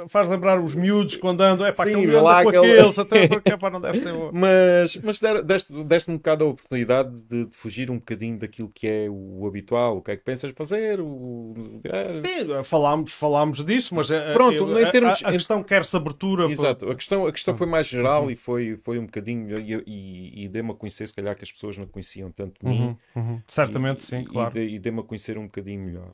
faz 0.08 0.28
lembrar 0.28 0.60
os 0.60 0.76
miúdos 0.76 1.16
quando 1.16 1.42
andam, 1.42 1.66
é 1.66 1.72
pá, 1.72 1.84
aquele 1.84 2.08
lá, 2.08 2.44
com 2.44 2.50
aquele... 2.50 2.72
aqueles, 2.74 3.00
até 3.00 3.28
porque 3.30 3.58
pá, 3.58 3.70
não 3.70 3.82
deve 3.82 3.98
ser 3.98 4.14
bom. 4.14 4.32
Mas, 4.34 4.96
mas 4.98 5.20
deste-me 5.44 5.84
deste 5.84 6.12
um 6.12 6.18
bocado 6.18 6.46
a 6.46 6.48
oportunidade 6.48 7.22
de, 7.24 7.46
de, 7.46 7.58
fugir 7.58 7.90
um 7.90 7.96
bocadinho 7.96 8.38
daquilo 8.38 8.70
que 8.74 8.88
é 8.88 9.08
o 9.10 9.46
habitual, 9.48 9.98
o 9.98 10.02
que 10.02 10.12
é 10.12 10.18
que 10.18 10.24
pensas 10.24 10.52
fazer. 10.56 11.00
O... 11.00 11.82
É... 11.84 12.22
Sim, 12.22 12.64
falámos, 12.64 13.12
falámos 13.12 13.64
disso, 13.64 13.96
mas 13.96 14.10
é, 14.12 14.34
Pronto, 14.34 14.56
eu, 14.56 14.80
em 14.80 14.92
termos, 14.92 15.24
a, 15.24 15.30
a, 15.30 15.32
questão 15.32 15.64
quer-se 15.64 15.96
abertura. 15.96 16.46
Exato, 16.46 16.86
para... 16.86 16.94
a 16.94 16.96
questão, 16.96 17.28
a 17.28 17.32
questão 17.32 17.56
foi 17.56 17.68
mais 17.68 17.88
geral 17.88 18.24
uhum. 18.24 18.32
e 18.32 18.36
foi, 18.36 18.78
foi 18.82 19.00
um 19.00 19.06
bocadinho 19.06 19.60
e, 19.60 20.44
e 20.44 20.48
dê-me 20.48 20.72
a 20.72 20.74
conhecer, 20.74 21.08
se 21.08 21.14
calhar, 21.14 21.36
que 21.36 21.44
as 21.44 21.52
pessoas 21.52 21.78
não 21.78 21.88
conheciam 21.88 22.32
tanto 22.32 22.60
de 22.62 22.70
mim. 22.70 22.98
Uhum, 23.16 23.22
uhum. 23.22 23.42
Certamente, 23.48 24.00
e, 24.00 24.04
sim, 24.04 24.24
claro. 24.24 24.60
E, 24.60 24.80
dê-me 24.80 25.00
a 25.00 25.04
conhecer 25.04 25.38
um 25.38 25.46
bocadinho 25.46 25.82
melhor. 25.82 26.12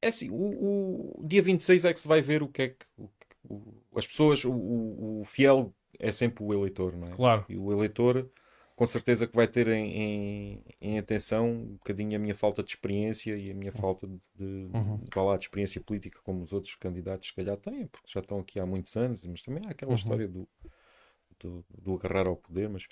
É 0.00 0.08
assim, 0.08 0.30
o, 0.30 1.20
o 1.20 1.26
dia 1.26 1.42
26 1.42 1.84
é 1.84 1.92
que 1.92 2.00
se 2.00 2.08
vai 2.08 2.22
ver 2.22 2.42
o 2.42 2.48
que 2.48 2.62
é 2.62 2.68
que. 2.68 2.86
O, 2.96 3.10
o, 3.48 3.74
as 3.96 4.06
pessoas, 4.06 4.44
o, 4.44 5.22
fiel 5.24 5.74
é 5.98 6.12
sempre 6.12 6.44
o 6.44 6.52
eleitor, 6.52 6.96
não 6.96 7.08
é? 7.08 7.16
Claro. 7.16 7.44
E 7.48 7.56
o 7.56 7.72
eleitor, 7.72 8.30
com 8.76 8.86
certeza, 8.86 9.26
que 9.26 9.34
vai 9.34 9.48
ter 9.48 9.66
em, 9.68 9.90
em, 9.90 10.64
em 10.80 10.98
atenção 10.98 11.50
um 11.50 11.72
bocadinho 11.72 12.14
a 12.16 12.18
minha 12.18 12.34
falta 12.34 12.62
de 12.62 12.70
experiência 12.70 13.36
e 13.36 13.50
a 13.50 13.54
minha 13.54 13.72
uhum. 13.72 13.80
falta 13.80 14.06
de, 14.06 14.44
uhum. 14.44 14.98
de, 14.98 15.04
de, 15.04 15.38
de 15.38 15.44
experiência 15.44 15.80
política, 15.80 16.20
como 16.22 16.42
os 16.42 16.52
outros 16.52 16.76
candidatos, 16.76 17.28
se 17.28 17.34
calhar, 17.34 17.56
têm, 17.56 17.86
porque 17.86 18.08
já 18.08 18.20
estão 18.20 18.38
aqui 18.38 18.60
há 18.60 18.66
muitos 18.66 18.96
anos, 18.96 19.24
mas 19.24 19.42
também 19.42 19.64
há 19.66 19.70
aquela 19.70 19.90
uhum. 19.90 19.96
história 19.96 20.28
do 20.28 20.48
do, 21.40 21.64
do 21.70 21.94
agarrar 21.94 22.26
ao 22.26 22.36
poder, 22.36 22.68
mas, 22.68 22.86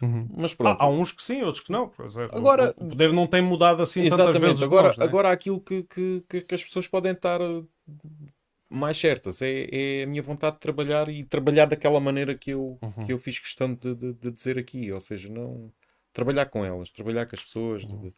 uhum. 0.00 0.28
mas 0.36 0.54
pronto. 0.54 0.80
Há, 0.80 0.84
há, 0.84 0.88
uns 0.88 1.12
que 1.12 1.22
sim, 1.22 1.42
outros 1.42 1.64
que 1.64 1.72
não. 1.72 1.90
Agora, 2.32 2.74
o 2.76 2.88
poder 2.88 3.12
não 3.12 3.26
tem 3.26 3.42
mudado 3.42 3.82
assim 3.82 4.02
exatamente, 4.02 4.34
tantas 4.34 4.48
vezes. 4.48 4.62
Agora, 4.62 4.88
nós, 4.88 4.98
é? 4.98 5.04
agora 5.04 5.28
há 5.28 5.32
aquilo 5.32 5.60
que, 5.60 5.82
que, 5.82 6.22
que, 6.28 6.54
as 6.54 6.64
pessoas 6.64 6.86
podem 6.86 7.12
estar 7.12 7.40
eh, 7.40 7.62
mais 8.68 8.96
certas. 8.96 9.42
É, 9.42 9.68
é, 9.70 10.02
a 10.04 10.06
minha 10.06 10.22
vontade 10.22 10.56
de 10.56 10.60
trabalhar 10.60 11.08
e 11.08 11.24
trabalhar 11.24 11.66
daquela 11.66 12.00
maneira 12.00 12.34
que 12.34 12.50
eu, 12.50 12.78
uhum. 12.82 13.06
que 13.06 13.12
eu 13.12 13.18
fiz 13.18 13.38
questão 13.38 13.74
de, 13.74 13.94
de, 13.94 14.12
de, 14.14 14.30
dizer 14.30 14.58
aqui. 14.58 14.90
Ou 14.92 15.00
seja, 15.00 15.28
não 15.28 15.72
trabalhar 16.12 16.46
com 16.46 16.64
elas, 16.64 16.90
trabalhar 16.92 17.26
com 17.26 17.34
as 17.34 17.44
pessoas. 17.44 17.84
Uhum. 17.84 18.00
De, 18.00 18.14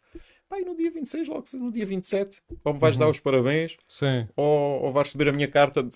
Pai, 0.51 0.63
no 0.65 0.75
dia 0.75 0.91
26, 0.91 1.29
logo 1.29 1.45
no 1.53 1.71
dia 1.71 1.85
27, 1.85 2.41
ou 2.65 2.73
me 2.73 2.79
vais 2.81 2.95
uhum. 2.95 2.99
dar 2.99 3.09
os 3.09 3.21
parabéns, 3.21 3.77
Sim. 3.87 4.27
Ou, 4.35 4.83
ou 4.83 4.91
vais 4.91 5.07
receber 5.07 5.29
a 5.29 5.31
minha 5.31 5.47
carta. 5.47 5.81
De... 5.81 5.91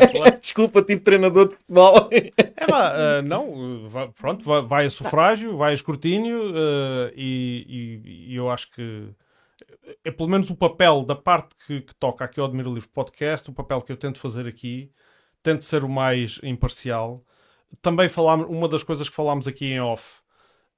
Desculpa, 0.40 0.80
tipo 0.80 1.02
treinador 1.02 1.48
de 1.48 1.56
futebol. 1.56 2.08
é 2.38 2.70
lá, 2.70 2.92
uh, 2.94 3.22
não, 3.22 3.88
vai, 3.88 4.08
pronto, 4.12 4.44
vai, 4.44 4.62
vai, 4.62 4.86
a 4.86 4.90
sufrágio, 4.90 5.56
vai 5.56 5.72
a 5.72 5.74
escrutínio, 5.74 6.52
uh, 6.52 7.10
e, 7.16 7.66
e, 8.06 8.32
e, 8.32 8.36
eu 8.36 8.48
acho 8.48 8.70
que 8.70 9.08
é 10.04 10.10
pelo 10.12 10.28
menos 10.28 10.50
o 10.50 10.56
papel 10.56 11.02
da 11.04 11.16
parte 11.16 11.56
que, 11.66 11.80
que 11.80 11.96
toca 11.96 12.24
aqui 12.24 12.38
ao 12.38 12.46
Admiro 12.46 12.72
Livre 12.72 12.88
Podcast, 12.88 13.50
o 13.50 13.52
papel 13.52 13.82
que 13.82 13.90
eu 13.90 13.96
tento 13.96 14.20
fazer 14.20 14.46
aqui, 14.46 14.88
tento 15.42 15.64
ser 15.64 15.82
o 15.82 15.88
mais 15.88 16.38
imparcial. 16.44 17.24
Também 17.82 18.08
falámos, 18.08 18.46
uma 18.48 18.68
das 18.68 18.84
coisas 18.84 19.08
que 19.08 19.16
falámos 19.16 19.48
aqui 19.48 19.66
em 19.66 19.80
off 19.80 20.22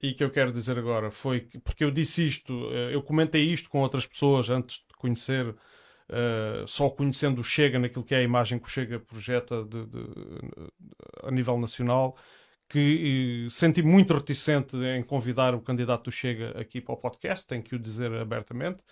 e 0.09 0.15
que 0.15 0.23
eu 0.23 0.31
quero 0.31 0.53
dizer 0.53 0.79
agora 0.79 1.11
foi 1.11 1.41
que, 1.41 1.59
porque 1.59 1.85
eu 1.85 1.91
disse 1.91 2.27
isto, 2.27 2.53
eh, 2.73 2.95
eu 2.95 3.03
comentei 3.03 3.43
isto 3.43 3.69
com 3.69 3.81
outras 3.81 4.07
pessoas 4.07 4.49
antes 4.51 4.79
de 4.79 4.97
conhecer, 4.97 5.49
uh, 5.49 6.67
só 6.67 6.89
conhecendo 6.91 7.41
o 7.41 7.45
Chega 7.45 7.79
naquilo 7.79 8.05
que 8.05 8.15
é 8.15 8.19
a 8.19 8.23
imagem 8.23 8.59
que 8.59 8.67
o 8.67 8.71
Chega 8.71 9.01
projeta 9.01 9.65
de, 9.65 9.87
de, 9.87 10.05
a 11.23 11.31
nível 11.31 11.59
nacional, 11.59 12.17
que 12.69 13.47
senti 13.51 13.83
muito 13.83 14.15
reticente 14.15 14.77
em 14.77 15.03
convidar 15.03 15.55
o 15.55 15.61
candidato 15.61 16.05
do 16.05 16.13
Chega 16.13 16.59
aqui 16.59 16.81
para 16.81 16.95
o 16.95 16.97
podcast, 16.97 17.47
tenho 17.47 17.63
que 17.63 17.75
o 17.75 17.79
dizer 17.79 18.13
abertamente, 18.15 18.83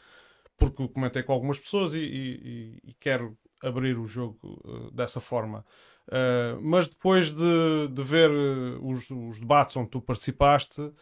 porque 0.56 0.86
comentei 0.88 1.22
com 1.22 1.32
algumas 1.32 1.58
pessoas 1.58 1.94
e, 1.94 1.98
e, 1.98 2.80
e 2.84 2.94
quero 2.94 3.36
abrir 3.62 3.98
o 3.98 4.06
jogo 4.06 4.38
uh, 4.64 4.90
dessa 4.90 5.20
forma. 5.20 5.64
Uh, 6.08 6.60
mas 6.60 6.86
depois 6.86 7.30
de, 7.30 7.88
de 7.90 8.02
ver 8.02 8.30
eh, 8.30 8.78
os, 8.82 9.08
os, 9.10 9.38
debates 9.38 9.74
onde 9.74 9.88
tu 9.88 10.02
participaste, 10.02 10.80
uh, 10.82 10.92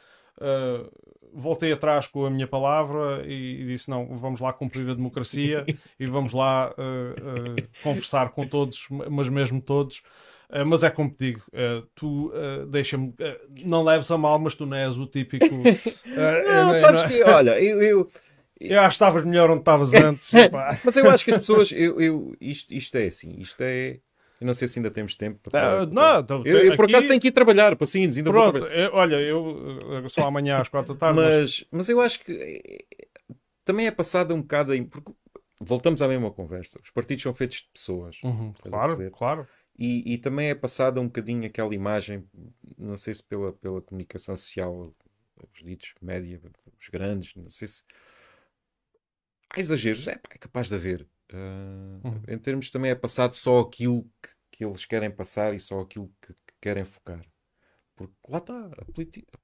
voltei 1.33 1.73
atrás 1.73 2.07
com 2.07 2.24
a 2.24 2.31
minha 2.31 2.47
palavra 2.47 3.24
e, 3.27 3.62
e, 3.62 3.66
disse: 3.66 3.91
não, 3.91 4.16
vamos 4.16 4.41
lá 4.41 4.53
cumprir 4.53 4.89
a 4.89 4.95
democracia 4.95 5.66
e 5.99 6.07
vamos 6.07 6.33
lá 6.33 6.73
uh, 6.73 7.83
conversar 7.83 8.31
com 8.31 8.47
todos, 8.47 8.87
mas 9.11 9.29
mesmo 9.29 9.61
todos. 9.61 10.03
mas 10.66 10.85
é 10.85 10.91
como 10.91 11.11
te 11.11 11.33
digo, 11.33 11.43
tu 11.95 12.33
deixa-me, 12.69 13.12
não 13.65 13.83
leves 13.83 14.11
a 14.11 14.16
mal, 14.19 14.39
mas 14.39 14.55
tu 14.55 14.66
não 14.66 14.77
és 14.77 14.97
o 14.97 15.07
típico. 15.07 15.47
não, 16.07 16.79
sabes 16.79 17.03
não... 17.03 17.09
que, 17.09 17.23
olha, 17.24 17.61
eu, 17.61 17.83
eu... 17.83 18.09
Eu 18.61 18.79
acho 18.79 18.91
que 18.91 18.95
estavas 19.05 19.24
melhor 19.24 19.51
onde 19.51 19.59
estavas 19.59 19.93
antes. 19.93 20.31
Mas 20.85 20.97
eu 20.97 21.11
acho 21.11 21.24
que 21.24 21.33
as 21.33 21.39
pessoas. 21.39 21.73
Eu, 21.73 22.01
eu, 22.01 22.37
isto, 22.41 22.73
isto 22.73 22.97
é 22.97 23.07
assim. 23.07 23.35
Isto 23.41 23.61
é. 23.61 23.99
Eu 24.43 24.47
não 24.47 24.55
sei 24.55 24.66
se 24.66 24.81
ainda 24.81 24.90
temos 24.90 25.14
tempo 25.14 25.39
para. 25.39 25.86
não, 25.86 26.19
então, 26.19 26.43
eu, 26.44 26.59
eu, 26.59 26.77
por 26.77 26.86
acaso 26.86 27.06
tenho 27.06 27.20
que 27.20 27.28
ir 27.28 27.31
trabalhar, 27.31 27.77
passinhos, 27.77 28.16
ainda 28.16 28.28
Pronto, 28.28 28.59
eu, 28.59 28.90
olha, 28.93 29.14
eu 29.14 30.09
só 30.09 30.27
amanhã 30.27 30.59
às 30.59 30.69
quatro 30.69 30.94
da 30.94 30.98
tarde. 30.98 31.20
Mas, 31.20 31.31
mas... 31.31 31.66
mas 31.70 31.89
eu 31.89 32.01
acho 32.01 32.19
que 32.24 32.32
eh, 32.32 33.06
também 33.64 33.86
é 33.86 33.93
passada 33.93 34.35
um 34.35 34.43
bocado 34.43 34.74
em. 34.74 34.85
Porque 34.85 35.12
voltamos 35.60 36.02
à 36.02 36.09
mesma 36.09 36.28
conversa. 36.32 36.77
Os 36.82 36.90
partidos 36.90 37.23
são 37.23 37.32
feitos 37.32 37.59
de 37.59 37.69
pessoas. 37.73 38.20
Uhum, 38.24 38.52
claro, 38.55 39.10
claro. 39.12 39.48
E, 39.78 40.14
e, 40.14 40.19
também 40.19 40.48
é 40.48 40.55
passada 40.56 41.01
um 41.01 41.06
bocadinho 41.06 41.47
aquela 41.47 41.73
imagem, 41.73 42.28
não 42.77 42.97
sei 42.97 43.14
se 43.14 43.23
pela, 43.23 43.52
pela 43.52 43.81
comunicação 43.81 44.36
social, 44.36 44.93
os 45.52 45.62
ditos 45.62 45.94
média, 46.02 46.40
os 46.81 46.89
grandes, 46.89 47.36
não 47.36 47.48
sei 47.48 47.69
se. 47.69 47.85
Há 49.48 49.60
exageros, 49.60 50.09
é, 50.09 50.19
é 50.31 50.39
capaz 50.39 50.69
de 50.69 50.74
haver. 50.74 51.06
Uh, 51.35 52.07
uhum. 52.07 52.23
Em 52.29 52.39
termos 52.39 52.71
também 52.71 52.91
é 52.91 52.95
passado 52.95 53.35
só 53.35 53.61
aquilo 53.61 54.05
que, 54.23 54.31
que 54.51 54.65
eles 54.65 54.85
querem 54.85 55.11
passar 55.11 55.55
e 55.55 55.61
só 55.61 55.81
aquilo 55.81 56.13
que, 56.21 56.33
que 56.33 56.55
querem 56.61 56.85
focar. 56.85 57.25
Porque 57.95 58.15
lá 58.29 58.39
está, 58.39 58.67
a 58.79 58.85
política. 58.87 59.39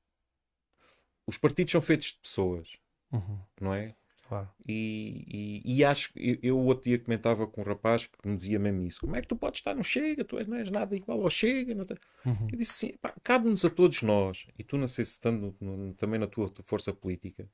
Os 1.27 1.36
partidos 1.36 1.73
são 1.73 1.81
feitos 1.81 2.09
de 2.09 2.19
pessoas, 2.20 2.77
uhum. 3.12 3.40
não 3.60 3.74
é? 3.74 3.94
Claro. 4.28 4.51
E, 4.66 5.62
e, 5.65 5.78
e, 5.78 5.85
acho 5.85 6.12
que 6.12 6.39
eu, 6.43 6.59
outro 6.59 6.85
dia 6.85 6.98
comentava 6.98 7.47
com 7.47 7.62
um 7.62 7.65
rapaz 7.65 8.06
que 8.06 8.28
me 8.28 8.36
dizia 8.36 8.59
mesmo 8.59 8.82
isso: 8.82 9.01
como 9.01 9.16
é 9.16 9.23
que 9.23 9.28
tu 9.28 9.35
podes 9.35 9.60
estar 9.60 9.74
no 9.74 9.82
Chega? 9.82 10.23
Tu 10.23 10.36
não 10.47 10.59
és 10.59 10.70
nada 10.70 10.94
igual 10.94 11.23
ao 11.23 11.31
Chega. 11.31 11.74
Uhum. 11.74 12.48
Eu 12.52 12.59
disse 12.59 12.86
assim: 12.86 12.98
cabe-nos 13.23 13.65
a 13.65 13.70
todos 13.70 14.02
nós, 14.02 14.47
e 14.59 14.62
tu 14.62 14.77
não 14.77 14.86
sei 14.86 15.06
se 15.06 15.12
estando 15.12 15.56
no, 15.59 15.94
também 15.94 16.20
na 16.20 16.27
tua 16.27 16.52
força 16.62 16.93
política, 16.93 17.48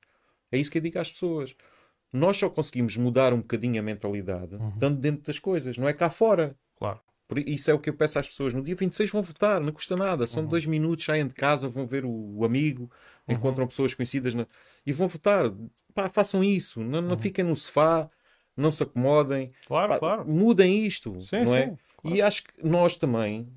é 0.51 0.59
isso 0.59 0.71
que 0.71 0.79
eu 0.79 0.83
digo 0.83 0.99
às 0.99 1.13
pessoas 1.13 1.57
nós 2.15 2.37
só 2.37 2.49
conseguimos 2.49 2.97
mudar 2.97 3.33
um 3.33 3.39
bocadinho 3.39 3.81
a 3.81 3.83
mentalidade 3.83 4.55
uhum. 4.55 4.69
estando 4.69 4.97
dentro 5.01 5.25
das 5.25 5.39
coisas, 5.41 5.77
não 5.77 5.89
é 5.89 5.93
cá 5.93 6.09
fora. 6.09 6.57
Claro. 6.77 7.01
Por 7.27 7.39
isso 7.39 7.71
é 7.71 7.75
o 7.75 7.79
que 7.79 7.91
eu 7.91 7.95
peço 7.95 8.19
às 8.19 8.29
pessoas. 8.29 8.55
No 8.55 8.63
dia 8.63 8.77
26 8.77 9.11
vão 9.11 9.23
votar, 9.23 9.61
não 9.61 9.73
custa 9.73 9.97
nada. 9.97 10.25
São 10.27 10.45
uhum. 10.45 10.49
dois 10.49 10.65
minutos, 10.65 11.05
saem 11.05 11.27
de 11.27 11.35
casa, 11.35 11.69
vão 11.69 11.87
ver 11.87 12.05
o, 12.05 12.11
o 12.11 12.45
amigo, 12.45 12.89
uhum. 13.27 13.35
encontram 13.35 13.67
pessoas 13.67 13.95
conhecidas 13.95 14.33
na... 14.35 14.47
e 14.87 14.93
vão 14.93 15.09
votar. 15.09 15.51
Pá, 15.93 16.09
façam 16.09 16.45
isso. 16.45 16.81
Não, 16.81 17.01
não 17.01 17.11
uhum. 17.13 17.19
fiquem 17.19 17.45
no 17.45 17.57
sofá, 17.57 18.09
não 18.57 18.71
se 18.71 18.85
acomodem. 18.85 19.51
Claro, 19.67 19.89
Pá, 19.95 19.99
claro. 19.99 20.29
Mudem 20.29 20.85
isto, 20.87 21.21
sim, 21.23 21.45
não 21.45 21.57
é? 21.57 21.69
Sim, 21.71 21.79
claro. 21.97 22.17
E 22.17 22.23
acho 22.23 22.45
que 22.45 22.65
nós 22.65 22.97
também, 22.97 23.49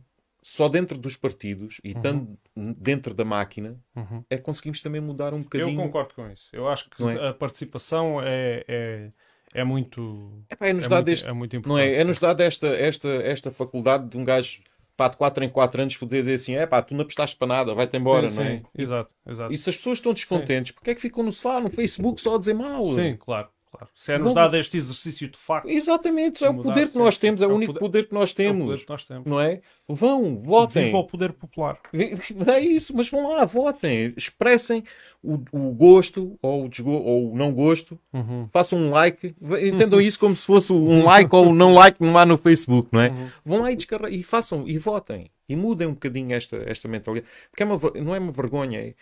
só 0.47 0.69
dentro 0.69 0.97
dos 0.97 1.17
partidos 1.17 1.81
e 1.83 1.93
uhum. 1.93 2.73
dentro 2.77 3.13
da 3.13 3.25
máquina 3.25 3.77
uhum. 3.93 4.23
é 4.29 4.37
que 4.37 4.43
conseguimos 4.43 4.81
também 4.81 5.01
mudar 5.01 5.33
um 5.33 5.41
bocadinho. 5.41 5.77
Eu 5.77 5.83
concordo 5.83 6.13
com 6.15 6.31
isso. 6.31 6.47
Eu 6.53 6.69
acho 6.69 6.89
que 6.89 7.03
é? 7.03 7.27
a 7.27 7.33
participação 7.33 8.21
é, 8.23 8.63
é, 8.65 9.11
é 9.53 9.63
muito. 9.65 10.41
é 10.57 10.71
nos 10.71 10.85
é, 10.85 10.89
muito, 10.89 11.09
este, 11.09 11.27
é 11.27 11.33
muito 11.33 11.53
importante. 11.53 11.67
Não 11.67 11.77
é? 11.77 11.95
É 11.95 12.03
nos 12.05 12.17
dado 12.17 12.39
esta, 12.39 12.67
esta, 12.67 13.09
esta 13.09 13.51
faculdade 13.51 14.07
de 14.07 14.17
um 14.17 14.23
gajo 14.23 14.61
pá, 14.95 15.09
de 15.09 15.17
4 15.17 15.43
em 15.43 15.49
4 15.49 15.81
anos 15.81 15.97
poder 15.97 16.21
dizer 16.21 16.35
assim: 16.35 16.55
é 16.55 16.65
pá, 16.65 16.81
tu 16.81 16.95
não 16.95 17.01
apostaste 17.01 17.35
para 17.35 17.47
nada, 17.47 17.75
vai-te 17.75 17.97
embora, 17.97 18.29
sim, 18.29 18.37
não 18.37 18.43
é? 18.43 18.57
Sim, 18.59 18.63
exato, 18.77 19.11
exato. 19.27 19.53
E 19.53 19.57
se 19.57 19.69
as 19.69 19.75
pessoas 19.75 19.97
estão 19.97 20.13
descontentes, 20.13 20.71
porque 20.71 20.91
é 20.91 20.95
que 20.95 21.01
ficam 21.01 21.23
no 21.23 21.33
sofá, 21.33 21.59
no 21.59 21.69
Facebook, 21.69 22.21
só 22.21 22.35
a 22.35 22.39
dizer 22.39 22.53
mal? 22.53 22.89
Sim, 22.93 23.17
claro. 23.17 23.49
Claro. 23.77 23.91
Se 23.93 24.11
é-nos 24.11 24.33
dado 24.33 24.57
este 24.57 24.77
exercício 24.77 25.27
de 25.27 25.37
facto. 25.37 25.69
Exatamente, 25.69 26.43
é 26.43 26.49
o 26.49 26.55
poder 26.55 26.89
que 26.89 26.97
nós 26.97 27.15
temos, 27.15 27.43
é 27.43 27.47
o 27.47 27.53
único 27.53 27.75
poder, 27.75 28.07
que 28.07 28.13
nós 28.13 28.33
temos. 28.33 28.81
É 28.81 28.83
que 28.83 28.89
nós 28.89 29.03
temos. 29.03 29.25
Não 29.25 29.39
é? 29.39 29.61
Vão, 29.87 30.35
votem. 30.35 30.85
Viva 30.85 30.97
o 30.97 31.03
poder 31.03 31.31
popular. 31.33 31.79
É 32.47 32.59
isso, 32.59 32.95
mas 32.95 33.09
vão 33.09 33.33
lá, 33.33 33.45
votem. 33.45 34.13
Expressem 34.17 34.83
o, 35.21 35.35
o 35.51 35.71
gosto 35.73 36.37
ou 36.41 36.65
o, 36.65 36.69
desgo 36.69 36.91
ou 36.91 37.31
o 37.31 37.37
não 37.37 37.53
gosto. 37.53 37.99
Uhum. 38.11 38.47
Façam 38.51 38.79
um 38.79 38.89
like. 38.89 39.35
Entendam 39.61 40.01
isso 40.01 40.19
como 40.19 40.35
se 40.35 40.45
fosse 40.45 40.73
um 40.73 41.03
like 41.03 41.33
ou 41.35 41.47
um 41.47 41.53
não 41.53 41.73
like 41.73 42.01
no 42.01 42.25
no 42.25 42.37
Facebook, 42.37 42.89
não 42.91 43.01
é? 43.01 43.09
Uhum. 43.09 43.29
Vão 43.45 43.61
lá 43.61 43.71
e, 43.71 43.77
e 44.11 44.23
façam 44.23 44.67
e 44.67 44.77
votem. 44.77 45.29
E 45.47 45.55
mudem 45.55 45.87
um 45.87 45.93
bocadinho 45.93 46.33
esta, 46.33 46.57
esta 46.65 46.87
mentalidade. 46.87 47.31
Porque 47.51 47.63
é 47.63 47.65
uma, 47.65 47.79
não 48.01 48.15
é 48.15 48.19
uma 48.19 48.31
vergonha. 48.31 48.79
É, 48.79 48.93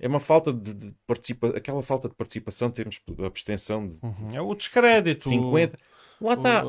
é 0.00 0.08
uma 0.08 0.20
falta 0.20 0.52
de, 0.52 0.74
de 0.74 0.94
participação, 1.06 1.56
aquela 1.56 1.82
falta 1.82 2.08
de 2.08 2.14
participação, 2.14 2.70
temos 2.70 3.00
abstenção 3.24 3.88
de, 3.88 3.98
uhum. 4.02 4.34
é 4.34 4.40
o 4.40 4.54
descrédito. 4.54 5.28
50. 5.28 5.78
Lá 6.20 6.34
está. 6.34 6.64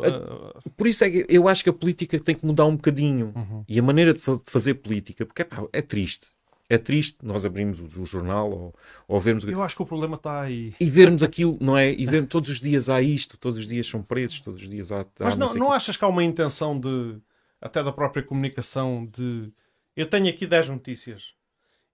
Por 0.75 0.87
isso 0.87 1.03
é 1.03 1.09
que 1.09 1.25
eu 1.29 1.47
acho 1.47 1.63
que 1.63 1.69
a 1.69 1.73
política 1.73 2.19
tem 2.19 2.35
que 2.35 2.45
mudar 2.45 2.65
um 2.65 2.75
bocadinho. 2.75 3.33
Uhum. 3.35 3.63
E 3.67 3.79
a 3.79 3.83
maneira 3.83 4.13
de, 4.13 4.19
fa 4.19 4.35
de 4.35 4.49
fazer 4.49 4.75
política, 4.75 5.25
porque 5.25 5.41
é, 5.41 5.47
é, 5.73 5.81
triste. 5.81 6.27
É 6.69 6.77
triste 6.77 7.17
nós 7.23 7.45
abrimos 7.45 7.79
o, 7.79 8.01
o 8.01 8.05
jornal 8.05 8.51
ou, 8.51 8.75
ou 9.07 9.19
vermos. 9.19 9.45
Eu 9.45 9.61
acho 9.61 9.75
que 9.75 9.81
o 9.81 9.85
problema 9.85 10.15
está 10.15 10.41
aí. 10.41 10.73
E 10.79 10.89
vermos 10.89 11.23
aquilo, 11.23 11.57
não 11.61 11.77
é? 11.77 11.91
E 11.91 12.05
vermos 12.05 12.29
todos 12.29 12.49
os 12.49 12.59
dias 12.59 12.89
há 12.89 13.01
isto, 13.01 13.37
todos 13.37 13.59
os 13.59 13.67
dias 13.67 13.87
são 13.87 14.03
presos, 14.03 14.41
todos 14.41 14.61
os 14.61 14.69
dias 14.69 14.91
há. 14.91 15.01
há 15.01 15.05
Mas 15.19 15.37
não, 15.37 15.47
não, 15.47 15.55
não 15.55 15.71
achas 15.71 15.95
que 15.95 16.03
há 16.03 16.07
uma 16.07 16.23
intenção 16.23 16.77
de, 16.77 17.17
até 17.61 17.81
da 17.83 17.91
própria 17.91 18.23
comunicação, 18.23 19.05
de. 19.05 19.51
Eu 19.95 20.07
tenho 20.07 20.29
aqui 20.29 20.45
10 20.45 20.69
notícias 20.69 21.36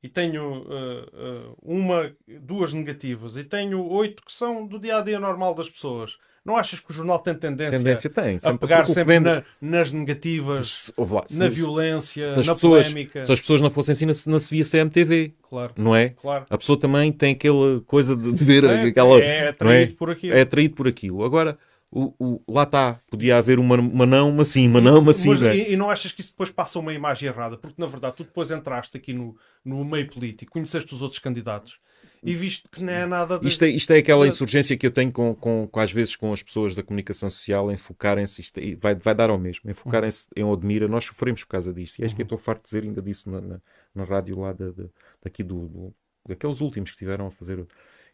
e 0.03 0.09
tenho 0.09 0.63
uh, 0.63 1.53
uh, 1.53 1.57
uma, 1.63 2.11
duas 2.41 2.73
negativas 2.73 3.37
e 3.37 3.43
tenho 3.45 3.81
oito 3.87 4.21
que 4.23 4.33
são 4.33 4.67
do 4.67 4.77
dia 4.77 4.97
a 4.97 5.01
dia 5.01 5.17
normal 5.17 5.55
das 5.55 5.69
pessoas. 5.69 6.17
Não 6.43 6.57
achas 6.57 6.81
que 6.81 6.91
o 6.91 6.93
jornal 6.93 7.19
tem 7.19 7.33
tendência, 7.33 7.79
tendência 7.79 8.09
tem, 8.09 8.37
a 8.43 8.57
pegar 8.57 8.85
sempre 8.85 9.17
na, 9.17 9.43
nas 9.61 9.93
negativas, 9.93 10.91
lá, 10.97 11.23
na 11.31 11.49
se, 11.49 11.55
violência, 11.55 12.41
se 12.41 12.47
na 12.49 12.53
pessoas, 12.53 12.87
polémica? 12.89 13.23
Se 13.23 13.31
as 13.31 13.39
pessoas 13.39 13.61
não 13.61 13.71
fossem 13.71 13.93
assim, 13.93 14.29
não 14.29 14.39
se 14.41 14.53
via 14.53 14.65
CMTV. 14.65 15.33
Claro. 15.49 15.73
Não 15.77 15.95
é? 15.95 16.09
Claro. 16.09 16.45
A 16.49 16.57
pessoa 16.57 16.77
também 16.77 17.13
tem 17.13 17.31
aquela 17.31 17.79
coisa 17.87 18.17
de 18.17 18.43
ver 18.43 18.65
é, 18.65 18.83
aquela. 18.83 19.23
É 19.23 19.47
atraído 19.47 19.93
é? 19.93 19.95
por 19.95 20.09
aquilo. 20.09 20.35
É 20.35 20.41
atraído 20.41 20.75
por 20.75 20.85
aquilo. 20.85 21.23
Agora 21.23 21.57
o, 21.93 22.13
o, 22.19 22.51
lá 22.51 22.63
está, 22.63 22.99
podia 23.09 23.37
haver 23.37 23.59
uma, 23.59 23.75
uma 23.75 24.05
não, 24.05 24.29
uma 24.29 24.43
sim, 24.43 24.67
uma 24.67 24.81
não, 24.81 24.99
uma 24.99 25.13
sim. 25.13 25.29
Mas, 25.29 25.41
e, 25.41 25.73
e, 25.73 25.77
não 25.77 25.89
achas 25.89 26.11
que 26.11 26.21
isso 26.21 26.31
depois 26.31 26.49
passa 26.49 26.79
uma 26.79 26.93
imagem 26.93 27.29
errada? 27.29 27.55
Porque 27.55 27.79
na 27.79 27.85
verdade 27.85 28.17
tu 28.17 28.23
depois 28.23 28.49
entraste 28.49 28.97
aqui 28.97 29.13
no, 29.13 29.37
no 29.63 29.85
meio 29.85 30.09
político, 30.09 30.51
conheceste 30.51 30.93
os 30.93 31.01
outros 31.01 31.19
candidatos 31.19 31.77
e 32.23 32.33
viste 32.33 32.69
que 32.69 32.81
não 32.81 32.93
é 32.93 33.05
nada 33.05 33.37
de... 33.37 33.47
isto, 33.47 33.63
é, 33.63 33.67
isto 33.67 33.91
é 33.91 33.97
aquela 33.97 34.25
insurgência 34.25 34.77
que 34.77 34.87
eu 34.87 34.91
tenho 34.91 35.11
com, 35.11 35.35
com, 35.35 35.67
com 35.67 35.79
às 35.79 35.91
vezes 35.91 36.15
com 36.15 36.31
as 36.31 36.41
pessoas 36.41 36.73
da 36.73 36.81
comunicação 36.81 37.29
social 37.29 37.69
em 37.71 37.75
focarem-se, 37.75 38.41
é, 38.55 38.75
vai, 38.75 38.95
vai 38.95 39.13
dar 39.13 39.29
ao 39.29 39.37
mesmo, 39.37 39.69
em 39.69 39.73
focarem-se 39.73 40.27
em 40.35 40.43
Odmira, 40.43 40.87
nós 40.87 41.03
sofremos 41.03 41.43
por 41.43 41.49
causa 41.49 41.73
disto. 41.73 41.99
E 41.99 42.05
acho 42.05 42.15
que 42.15 42.21
eu 42.21 42.25
estou 42.25 42.37
farto 42.37 42.61
de 42.61 42.65
dizer 42.67 42.83
ainda 42.83 43.01
disso 43.01 43.29
na, 43.29 43.41
na, 43.41 43.61
na 43.93 44.03
rádio 44.05 44.39
lá 44.39 44.53
de, 44.53 44.71
de, 44.71 44.89
daqui 45.21 45.43
do, 45.43 45.67
do, 45.67 45.95
daqueles 46.27 46.61
últimos 46.61 46.91
que 46.91 46.95
estiveram 46.95 47.27
a 47.27 47.31
fazer 47.31 47.67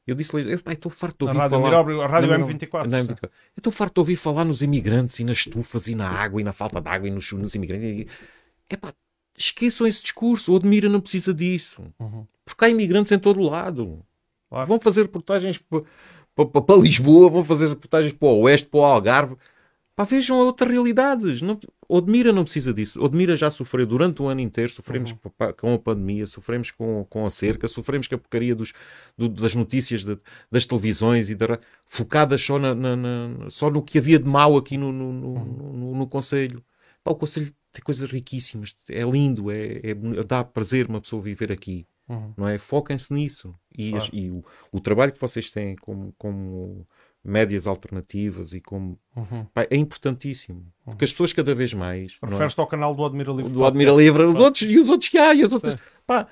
eu 0.07 0.15
disse-lhe, 0.15 0.53
estou 0.53 0.91
farto 0.91 1.26
de 1.26 1.26
ouvir 1.26 1.41
a 1.41 1.49
falar... 1.49 2.03
a 2.03 2.07
Rádio 2.07 2.30
M24. 2.30 2.85
Não, 2.85 2.99
M24. 2.99 3.23
Eu 3.23 3.30
estou 3.57 3.73
farto 3.73 3.93
de 3.95 3.99
ouvir 3.99 4.15
falar 4.15 4.43
nos 4.43 4.61
imigrantes 4.61 5.19
e 5.19 5.23
nas 5.23 5.38
estufas 5.38 5.88
e 5.88 5.95
na 5.95 6.09
água 6.09 6.41
e 6.41 6.43
na 6.43 6.51
falta 6.51 6.81
de 6.81 6.89
água 6.89 7.07
e 7.07 7.11
nos, 7.11 7.31
nos 7.34 7.53
imigrantes. 7.55 8.11
Epá, 8.69 8.93
esqueçam 9.38 9.88
esse 9.88 10.01
discurso. 10.01 10.53
O 10.53 10.55
Admira 10.55 10.89
não 10.89 10.99
precisa 10.99 11.34
disso. 11.34 11.84
Uhum. 11.99 12.26
Porque 12.43 12.65
há 12.65 12.69
imigrantes 12.69 13.11
em 13.11 13.19
todo 13.19 13.39
o 13.39 13.49
lado. 13.49 14.03
Claro. 14.49 14.67
Vão 14.67 14.80
fazer 14.80 15.03
reportagens 15.03 15.57
para 15.57 16.76
Lisboa, 16.81 17.30
vão 17.30 17.43
fazer 17.43 17.67
reportagens 17.69 18.13
para 18.13 18.27
o 18.27 18.41
Oeste, 18.41 18.67
para 18.67 18.80
o 18.80 18.84
Algarve. 18.84 19.35
Pá, 19.99 20.05
vejam 20.05 20.38
outras 20.38 20.71
realidades. 20.71 21.41
Não, 21.41 21.59
Odmira 21.85 22.31
não 22.31 22.45
precisa 22.45 22.73
disso. 22.73 23.03
Odmira 23.03 23.35
já 23.35 23.51
sofreu 23.51 23.85
durante 23.85 24.21
o 24.21 24.27
ano 24.27 24.39
inteiro. 24.39 24.71
Sofremos 24.71 25.11
uhum. 25.11 25.53
com 25.57 25.73
a 25.73 25.77
pandemia, 25.77 26.26
sofremos 26.26 26.71
com, 26.71 27.03
com 27.09 27.26
a 27.26 27.30
cerca, 27.30 27.67
sofremos 27.67 28.07
com 28.07 28.15
a 28.15 28.17
porcaria 28.17 28.55
dos, 28.55 28.71
do, 29.17 29.27
das 29.27 29.53
notícias 29.55 30.05
de, 30.05 30.17
das 30.49 30.65
televisões 30.65 31.30
e 31.30 31.35
da, 31.35 31.59
focadas 31.85 32.41
só, 32.41 32.57
na, 32.57 32.73
na, 32.73 32.95
na, 32.95 33.49
só 33.49 33.69
no 33.69 33.84
que 33.84 33.97
havia 33.97 34.17
de 34.17 34.30
mau 34.30 34.55
aqui 34.55 34.77
no, 34.77 34.89
no, 34.93 35.11
no, 35.11 35.27
uhum. 35.34 35.73
no, 35.73 35.95
no 35.95 36.07
Conselho. 36.07 36.63
Pá, 37.03 37.11
o 37.11 37.15
Conselho 37.15 37.51
tem 37.73 37.84
coisas 37.84 38.09
riquíssimas. 38.09 38.77
É 38.88 39.03
lindo, 39.03 39.51
é, 39.51 39.81
é, 39.84 40.23
dá 40.26 40.45
prazer 40.45 40.88
uma 40.88 41.01
pessoa 41.01 41.21
viver 41.21 41.51
aqui. 41.51 41.85
Uhum. 42.07 42.34
Não 42.38 42.47
é? 42.47 42.57
Foquem-se 42.57 43.13
nisso. 43.13 43.53
E, 43.77 43.91
claro. 43.91 44.09
e 44.13 44.31
o, 44.31 44.45
o 44.71 44.80
trabalho 44.80 45.11
que 45.11 45.19
vocês 45.19 45.51
têm 45.51 45.76
como, 45.76 46.15
como 46.17 46.88
médias 47.24 47.68
alternativas 47.68 48.54
e 48.54 48.62
como. 48.62 49.00
Uhum. 49.16 49.46
É 49.56 49.76
importantíssimo. 49.76 50.60
Uhum. 50.60 50.94
Porque 50.94 51.06
as 51.06 51.12
pessoas 51.12 51.34
cada 51.34 51.54
vez 51.54 51.74
mais. 51.74 52.18
É? 52.22 52.26
Referes-te 52.26 52.60
é? 52.60 52.62
ao 52.62 52.68
canal 52.68 52.96
do 52.96 53.06
Admira 53.06 53.32
Livre. 53.32 53.52
Do 53.52 53.66
Admira 53.66 53.91
Livre, 53.91 54.24
os 54.24 54.36
outros, 54.36 54.64
e 54.64 54.80
os 54.80 54.90
outros 54.90 55.10
que 55.10 55.18
há, 55.18 55.34
e 55.34 55.44
os 55.44 55.52
outros. 55.52 55.76
Pá, 56.06 56.28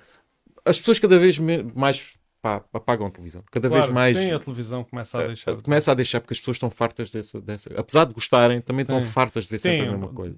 as 0.66 0.80
pessoas 0.80 1.00
cada 1.00 1.18
vez 1.18 1.38
mais 1.40 2.18
pá, 2.42 2.64
apagam 2.74 3.08
a 3.08 3.12
televisão. 3.12 3.42
Cada 3.52 3.68
claro, 3.68 3.84
vez 3.84 3.94
mais. 3.94 4.18
Sim, 4.18 4.32
a 4.32 4.40
televisão 4.40 4.84
começa 4.84 5.18
a 5.18 5.24
é, 5.24 5.28
deixar. 5.28 5.62
Começa 5.62 5.92
a 5.92 5.94
deixar, 5.94 6.22
porque 6.22 6.34
as 6.34 6.40
pessoas 6.40 6.56
estão 6.56 6.70
fartas 6.70 7.12
dessa. 7.12 7.42
dessa 7.42 7.70
apesar 7.78 8.06
de 8.06 8.14
gostarem, 8.14 8.62
também 8.62 8.86
sim. 8.86 8.96
estão 8.96 9.12
fartas 9.12 9.44
de 9.46 9.50
ver 9.50 9.60
sempre 9.60 9.88
a 9.88 9.92
mesma 9.92 10.10
coisa. 10.10 10.38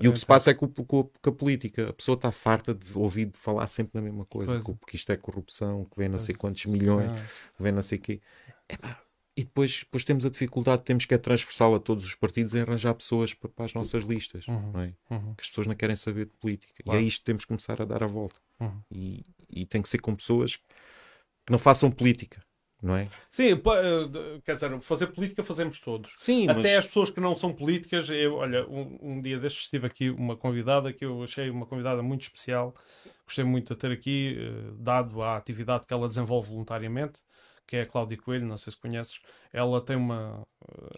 E 0.00 0.08
o 0.08 0.12
que 0.12 0.18
se 0.18 0.26
passa 0.26 0.50
é 0.50 0.54
com, 0.54 0.66
com, 0.68 1.10
a 1.26 1.32
política. 1.32 1.90
A 1.90 1.92
pessoa 1.92 2.14
está 2.14 2.32
farta 2.32 2.74
de 2.74 2.96
ouvir 2.96 3.26
de 3.26 3.38
falar 3.38 3.66
sempre 3.66 3.92
na 3.94 4.02
mesma 4.02 4.24
coisa. 4.24 4.60
Que 4.86 4.96
isto 4.96 5.12
é 5.12 5.16
corrupção, 5.16 5.84
que 5.84 5.98
vem 5.98 6.08
não 6.08 6.18
sei 6.18 6.34
quantos 6.34 6.64
milhões, 6.66 7.20
que 7.56 7.62
vem 7.62 7.72
não 7.72 7.82
sei 7.82 7.98
o 7.98 8.00
quê. 8.00 8.20
É 8.68 8.76
pá 8.76 8.98
e 9.40 9.44
depois, 9.44 9.80
depois 9.80 10.04
temos 10.04 10.26
a 10.26 10.28
dificuldade, 10.28 10.82
temos 10.82 11.06
que 11.06 11.14
é 11.14 11.18
transversal 11.18 11.74
a 11.74 11.80
todos 11.80 12.04
os 12.04 12.14
partidos 12.14 12.54
em 12.54 12.60
arranjar 12.60 12.92
pessoas 12.92 13.32
para, 13.32 13.48
para 13.48 13.64
as 13.64 13.72
nossas 13.72 14.04
listas, 14.04 14.46
uhum, 14.46 14.72
não 14.72 14.80
é? 14.82 14.92
Uhum. 15.08 15.34
Que 15.34 15.40
as 15.40 15.48
pessoas 15.48 15.66
não 15.66 15.74
querem 15.74 15.96
saber 15.96 16.26
de 16.26 16.32
política. 16.32 16.82
Claro. 16.84 17.00
E 17.00 17.02
é 17.02 17.06
isto 17.06 17.20
que 17.20 17.24
temos 17.24 17.44
que 17.44 17.48
começar 17.48 17.80
a 17.80 17.86
dar 17.86 18.02
a 18.02 18.06
volta. 18.06 18.36
Uhum. 18.60 18.82
E, 18.92 19.24
e 19.48 19.64
tem 19.64 19.80
que 19.80 19.88
ser 19.88 19.96
com 19.96 20.14
pessoas 20.14 20.56
que 20.56 21.50
não 21.50 21.58
façam 21.58 21.90
política. 21.90 22.44
Não 22.82 22.96
é? 22.96 23.08
Sim, 23.30 23.52
eh, 23.52 24.40
quer 24.44 24.54
dizer, 24.54 24.80
fazer 24.80 25.06
política 25.06 25.42
fazemos 25.42 25.80
todos. 25.80 26.12
Sim, 26.16 26.48
Até 26.48 26.62
mas... 26.62 26.76
as 26.76 26.86
pessoas 26.86 27.08
que 27.08 27.20
não 27.20 27.34
são 27.34 27.52
políticas. 27.52 28.10
Eu, 28.10 28.34
olha, 28.34 28.66
um, 28.68 28.98
um 29.00 29.22
dia 29.22 29.38
destes 29.38 29.64
estive 29.64 29.86
aqui 29.86 30.10
uma 30.10 30.36
convidada 30.36 30.92
que 30.92 31.04
eu 31.04 31.22
achei 31.22 31.48
uma 31.48 31.64
convidada 31.64 32.02
muito 32.02 32.22
especial. 32.22 32.74
Gostei 33.24 33.44
muito 33.44 33.72
de 33.72 33.80
ter 33.80 33.90
aqui, 33.90 34.36
eh, 34.38 34.72
dado 34.78 35.22
a 35.22 35.36
atividade 35.36 35.86
que 35.86 35.94
ela 35.94 36.08
desenvolve 36.08 36.50
voluntariamente 36.50 37.20
que 37.70 37.76
é 37.76 37.82
a 37.82 37.86
Cláudia 37.86 38.18
Coelho, 38.18 38.44
não 38.44 38.56
sei 38.56 38.72
se 38.72 38.76
conheces. 38.76 39.20
Ela 39.52 39.80
tem 39.80 39.94
uma. 39.94 40.44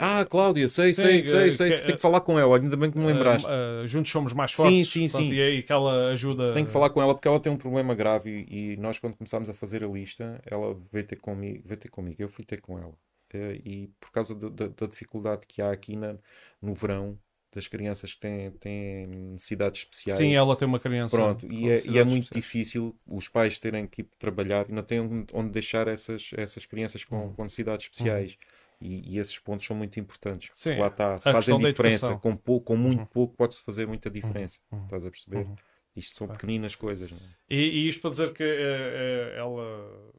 Ah, 0.00 0.24
Cláudia, 0.24 0.70
sei, 0.70 0.94
sim, 0.94 1.02
sei, 1.02 1.22
sei, 1.22 1.52
sei. 1.52 1.70
Que, 1.70 1.86
Tem 1.86 1.96
que 1.96 2.00
falar 2.00 2.22
com 2.22 2.38
ela, 2.38 2.56
ainda 2.56 2.74
bem 2.78 2.90
que 2.90 2.96
me 2.96 3.04
lembraste. 3.04 3.46
Uh, 3.46 3.84
uh, 3.84 3.86
juntos 3.86 4.10
somos 4.10 4.32
mais 4.32 4.52
fortes. 4.52 4.88
Sim, 4.88 5.06
sim, 5.06 5.18
sim. 5.18 5.32
E, 5.32 5.58
e 5.58 5.62
que 5.62 5.70
ela 5.70 6.08
ajuda. 6.08 6.54
Tenho 6.54 6.64
que 6.64 6.72
falar 6.72 6.88
com 6.88 7.02
ela 7.02 7.14
porque 7.14 7.28
ela 7.28 7.38
tem 7.38 7.52
um 7.52 7.58
problema 7.58 7.94
grave 7.94 8.46
e, 8.48 8.72
e 8.72 8.76
nós, 8.78 8.98
quando 8.98 9.14
começámos 9.16 9.50
a 9.50 9.54
fazer 9.54 9.84
a 9.84 9.86
lista, 9.86 10.40
ela 10.46 10.74
veio 10.90 11.06
ter 11.06 11.16
comigo, 11.16 11.62
veio 11.66 11.78
ter 11.78 11.90
comigo 11.90 12.22
eu 12.22 12.28
fui 12.30 12.42
ter 12.42 12.62
com 12.62 12.78
ela. 12.78 12.94
Uh, 13.34 13.60
e 13.62 13.90
por 14.00 14.10
causa 14.10 14.34
de, 14.34 14.48
da 14.48 14.86
dificuldade 14.86 15.42
que 15.46 15.60
há 15.60 15.70
aqui 15.70 15.94
na, 15.94 16.16
no 16.60 16.72
verão, 16.72 17.18
das 17.54 17.68
crianças 17.68 18.14
que 18.14 18.20
têm, 18.20 18.50
têm 18.52 19.06
necessidades 19.06 19.82
especiais. 19.82 20.18
Sim, 20.18 20.34
ela 20.34 20.56
tem 20.56 20.66
uma 20.66 20.80
criança. 20.80 21.16
Pronto, 21.16 21.46
e 21.50 21.70
é, 21.70 21.82
e 21.86 21.98
é, 21.98 22.04
muito 22.04 22.32
difícil 22.34 22.96
os 23.06 23.28
pais 23.28 23.58
terem 23.58 23.86
que 23.86 24.02
ir 24.02 24.08
trabalhar 24.18 24.68
e 24.68 24.72
não 24.72 24.82
têm 24.82 25.00
onde 25.32 25.50
deixar 25.50 25.86
essas, 25.86 26.30
essas 26.36 26.64
crianças 26.64 27.04
com, 27.04 27.26
hum. 27.26 27.32
com 27.34 27.42
necessidades 27.42 27.86
especiais. 27.86 28.32
Hum. 28.32 28.62
E, 28.80 29.14
e, 29.14 29.18
esses 29.18 29.38
pontos 29.38 29.64
são 29.64 29.76
muito 29.76 30.00
importantes. 30.00 30.50
Sim, 30.54 30.76
lá 30.76 30.88
está, 30.88 31.16
se 31.16 31.30
fazem 31.30 31.56
diferença. 31.56 32.16
Com, 32.16 32.36
pouco, 32.36 32.66
com 32.66 32.76
muito 32.76 33.00
uhum. 33.00 33.06
pouco 33.06 33.36
pode-se 33.36 33.62
fazer 33.62 33.86
muita 33.86 34.08
uhum. 34.08 34.12
diferença. 34.12 34.58
Uhum. 34.72 34.84
Estás 34.84 35.04
a 35.04 35.10
perceber? 35.10 35.46
Uhum. 35.46 35.54
Isto 35.94 36.16
são 36.16 36.26
pequeninas 36.26 36.74
coisas. 36.74 37.12
É? 37.12 37.14
E, 37.48 37.60
e, 37.60 37.88
isto 37.88 38.00
para 38.00 38.10
dizer 38.10 38.32
que 38.32 38.42
uh, 38.42 39.38
ela 39.38 40.12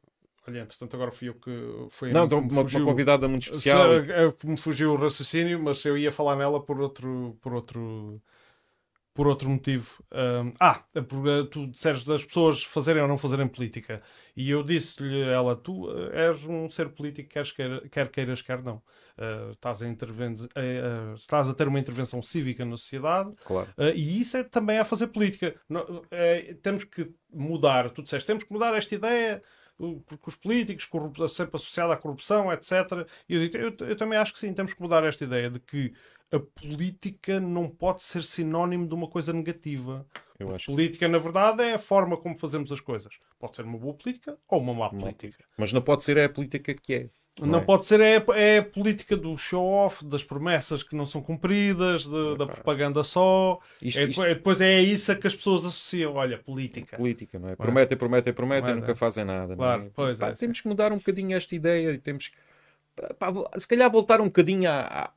Olha, 0.46 0.60
entretanto, 0.60 0.94
agora 0.94 1.10
fui 1.10 1.28
eu 1.28 1.34
que. 1.34 1.50
Foi 1.90 2.12
não, 2.12 2.24
então, 2.24 2.38
uma, 2.40 2.62
fugiu, 2.62 2.80
uma 2.80 2.90
convidada 2.90 3.26
muito 3.26 3.44
especial. 3.44 3.88
Que 4.38 4.46
me 4.46 4.56
fugiu 4.56 4.92
o 4.92 4.96
raciocínio, 4.96 5.62
mas 5.62 5.84
eu 5.84 5.96
ia 5.96 6.12
falar 6.12 6.36
nela 6.36 6.62
por 6.62 6.80
outro. 6.80 7.36
Por 7.40 7.54
outro 7.54 8.20
por 9.14 9.28
outro 9.28 9.48
motivo. 9.48 10.04
Um, 10.12 10.52
ah, 10.58 10.82
é 10.92 11.00
porque 11.00 11.48
tu 11.50 11.68
disseste 11.68 12.06
das 12.06 12.24
pessoas 12.24 12.64
fazerem 12.64 13.00
ou 13.00 13.06
não 13.06 13.16
fazerem 13.16 13.46
política. 13.46 14.02
E 14.36 14.50
eu 14.50 14.64
disse-lhe 14.64 15.22
a 15.22 15.28
ela: 15.28 15.54
Tu 15.54 15.88
eh, 15.88 16.26
és 16.26 16.44
um 16.44 16.68
ser 16.68 16.88
político, 16.88 17.30
quer, 17.30 17.46
quer, 17.52 17.88
quer 17.88 18.08
queiras, 18.08 18.42
quer 18.42 18.60
não. 18.60 18.82
Uh, 19.16 19.52
estás, 19.52 19.80
a 19.80 19.86
uh, 19.86 21.14
estás 21.14 21.48
a 21.48 21.54
ter 21.54 21.68
uma 21.68 21.78
intervenção 21.78 22.20
cívica 22.20 22.64
na 22.64 22.76
sociedade. 22.76 23.32
Claro. 23.44 23.68
e 23.94 24.20
isso 24.20 24.36
é 24.36 24.42
também 24.42 24.78
a 24.78 24.84
fazer 24.84 25.06
política. 25.06 25.54
Não, 25.68 26.02
temos 26.60 26.82
que 26.82 27.08
mudar. 27.32 27.90
Tu 27.90 28.02
disseste: 28.02 28.26
temos 28.26 28.42
que 28.42 28.52
mudar 28.52 28.74
esta 28.74 28.96
ideia 28.96 29.40
porque 29.76 30.28
os 30.28 30.36
políticos, 30.36 30.88
sempre 31.34 31.56
associada 31.56 31.92
à 31.92 31.96
corrupção, 31.96 32.52
etc. 32.52 32.72
Eu, 33.28 33.42
eu, 33.42 33.76
eu, 33.88 33.96
também 33.96 34.18
acho 34.18 34.32
que 34.32 34.38
sim, 34.38 34.52
temos 34.52 34.72
que 34.72 34.80
mudar 34.80 35.04
esta 35.04 35.24
ideia 35.24 35.50
de 35.50 35.58
que 35.58 35.92
a 36.30 36.38
política 36.38 37.40
não 37.40 37.68
pode 37.68 38.02
ser 38.02 38.22
sinónimo 38.22 38.86
de 38.86 38.94
uma 38.94 39.08
coisa 39.08 39.32
negativa. 39.32 40.06
Eu 40.38 40.54
acho 40.54 40.66
política, 40.66 41.06
que... 41.06 41.12
na 41.12 41.18
verdade, 41.18 41.62
é 41.62 41.74
a 41.74 41.78
forma 41.78 42.16
como 42.16 42.36
fazemos 42.36 42.70
as 42.72 42.80
coisas. 42.80 43.14
Pode 43.38 43.56
ser 43.56 43.64
uma 43.64 43.78
boa 43.78 43.94
política 43.94 44.38
ou 44.48 44.60
uma 44.60 44.74
má 44.74 44.90
política. 44.90 45.44
Mas 45.56 45.72
não 45.72 45.82
pode 45.82 46.04
ser 46.04 46.18
a 46.18 46.28
política 46.28 46.74
que 46.74 46.94
é. 46.94 47.10
Não, 47.40 47.48
não 47.48 47.58
é? 47.58 47.62
pode 47.62 47.84
ser, 47.84 48.00
é, 48.00 48.24
é 48.36 48.58
a 48.58 48.62
política 48.62 49.16
do 49.16 49.36
show-off, 49.36 50.04
das 50.04 50.22
promessas 50.22 50.84
que 50.84 50.94
não 50.94 51.04
são 51.04 51.20
cumpridas, 51.20 52.04
de, 52.04 52.36
da 52.38 52.46
propaganda 52.46 53.02
só. 53.02 53.58
Isto, 53.82 54.00
é, 54.00 54.04
isto... 54.04 54.22
Depois 54.22 54.60
é 54.60 54.80
isso 54.80 55.10
a 55.10 55.16
que 55.16 55.26
as 55.26 55.34
pessoas 55.34 55.64
associam. 55.64 56.14
Olha, 56.14 56.38
política. 56.38 56.96
Política, 56.96 57.38
não 57.38 57.48
é? 57.48 57.56
Prometem, 57.56 57.98
prometem, 57.98 58.32
prometem 58.32 58.70
e 58.70 58.74
nunca 58.74 58.94
fazem 58.94 59.24
nada. 59.24 59.56
Claro, 59.56 59.82
é? 59.82 59.90
pois 59.92 60.18
Pá, 60.18 60.28
é, 60.28 60.32
temos 60.32 60.60
que 60.60 60.68
mudar 60.68 60.92
um 60.92 60.98
bocadinho 60.98 61.36
esta 61.36 61.54
ideia 61.56 61.90
e 61.90 61.98
temos 61.98 62.28
que, 62.28 62.36
pá, 63.14 63.32
se 63.58 63.66
calhar, 63.66 63.90
voltar 63.90 64.20
um 64.20 64.26
bocadinho 64.26 64.70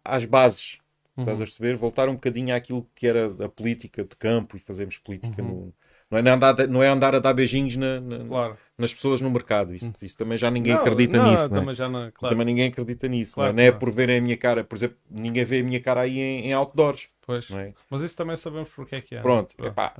às 0.03 0.25
bases 0.25 0.79
Uhum. 1.17 1.23
Estás 1.23 1.41
a 1.41 1.43
perceber? 1.45 1.75
Voltar 1.75 2.07
um 2.07 2.13
bocadinho 2.13 2.55
àquilo 2.55 2.87
que 2.93 3.07
era 3.07 3.25
a 3.43 3.49
política 3.49 4.03
de 4.03 4.15
campo 4.15 4.55
e 4.55 4.59
fazermos 4.59 4.99
política 4.99 5.41
uhum. 5.41 5.47
no. 5.47 5.73
Não 6.09 6.17
é, 6.17 6.29
andar, 6.29 6.67
não 6.69 6.83
é 6.83 6.87
andar 6.87 7.15
a 7.15 7.19
dar 7.19 7.33
beijinhos 7.33 7.75
na, 7.75 7.99
na, 7.99 8.19
claro. 8.19 8.57
nas 8.77 8.93
pessoas 8.93 9.19
no 9.19 9.29
mercado. 9.29 9.75
Isso, 9.75 9.85
uhum. 9.85 9.93
isso 10.01 10.17
também 10.17 10.37
já 10.37 10.49
ninguém 10.49 10.73
não, 10.73 10.79
acredita 10.79 11.17
não, 11.17 11.31
nisso. 11.31 11.49
Também, 11.49 11.75
Já 11.75 11.89
não, 11.89 12.11
claro. 12.11 12.33
também 12.33 12.45
ninguém 12.45 12.67
acredita 12.69 13.07
nisso. 13.09 13.35
Claro, 13.35 13.53
não, 13.53 13.61
é? 13.61 13.69
não 13.69 13.75
é 13.75 13.77
por 13.77 13.91
verem 13.91 14.17
a 14.17 14.21
minha 14.21 14.37
cara. 14.37 14.63
Por 14.63 14.77
exemplo, 14.77 14.97
ninguém 15.11 15.43
vê 15.43 15.59
a 15.59 15.63
minha 15.63 15.81
cara 15.81 16.01
aí 16.01 16.17
em, 16.17 16.47
em 16.47 16.53
outdoors. 16.53 17.09
Pois. 17.27 17.51
É? 17.51 17.73
Mas 17.89 18.01
isso 18.03 18.15
também 18.15 18.37
sabemos 18.37 18.69
porque 18.73 18.95
é 18.95 19.01
que 19.01 19.13
é. 19.13 19.19
Pronto, 19.19 19.53
epá, 19.61 19.93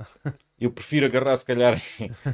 eu 0.58 0.70
prefiro 0.70 1.04
agarrar 1.04 1.36
se 1.36 1.44
calhar 1.44 1.78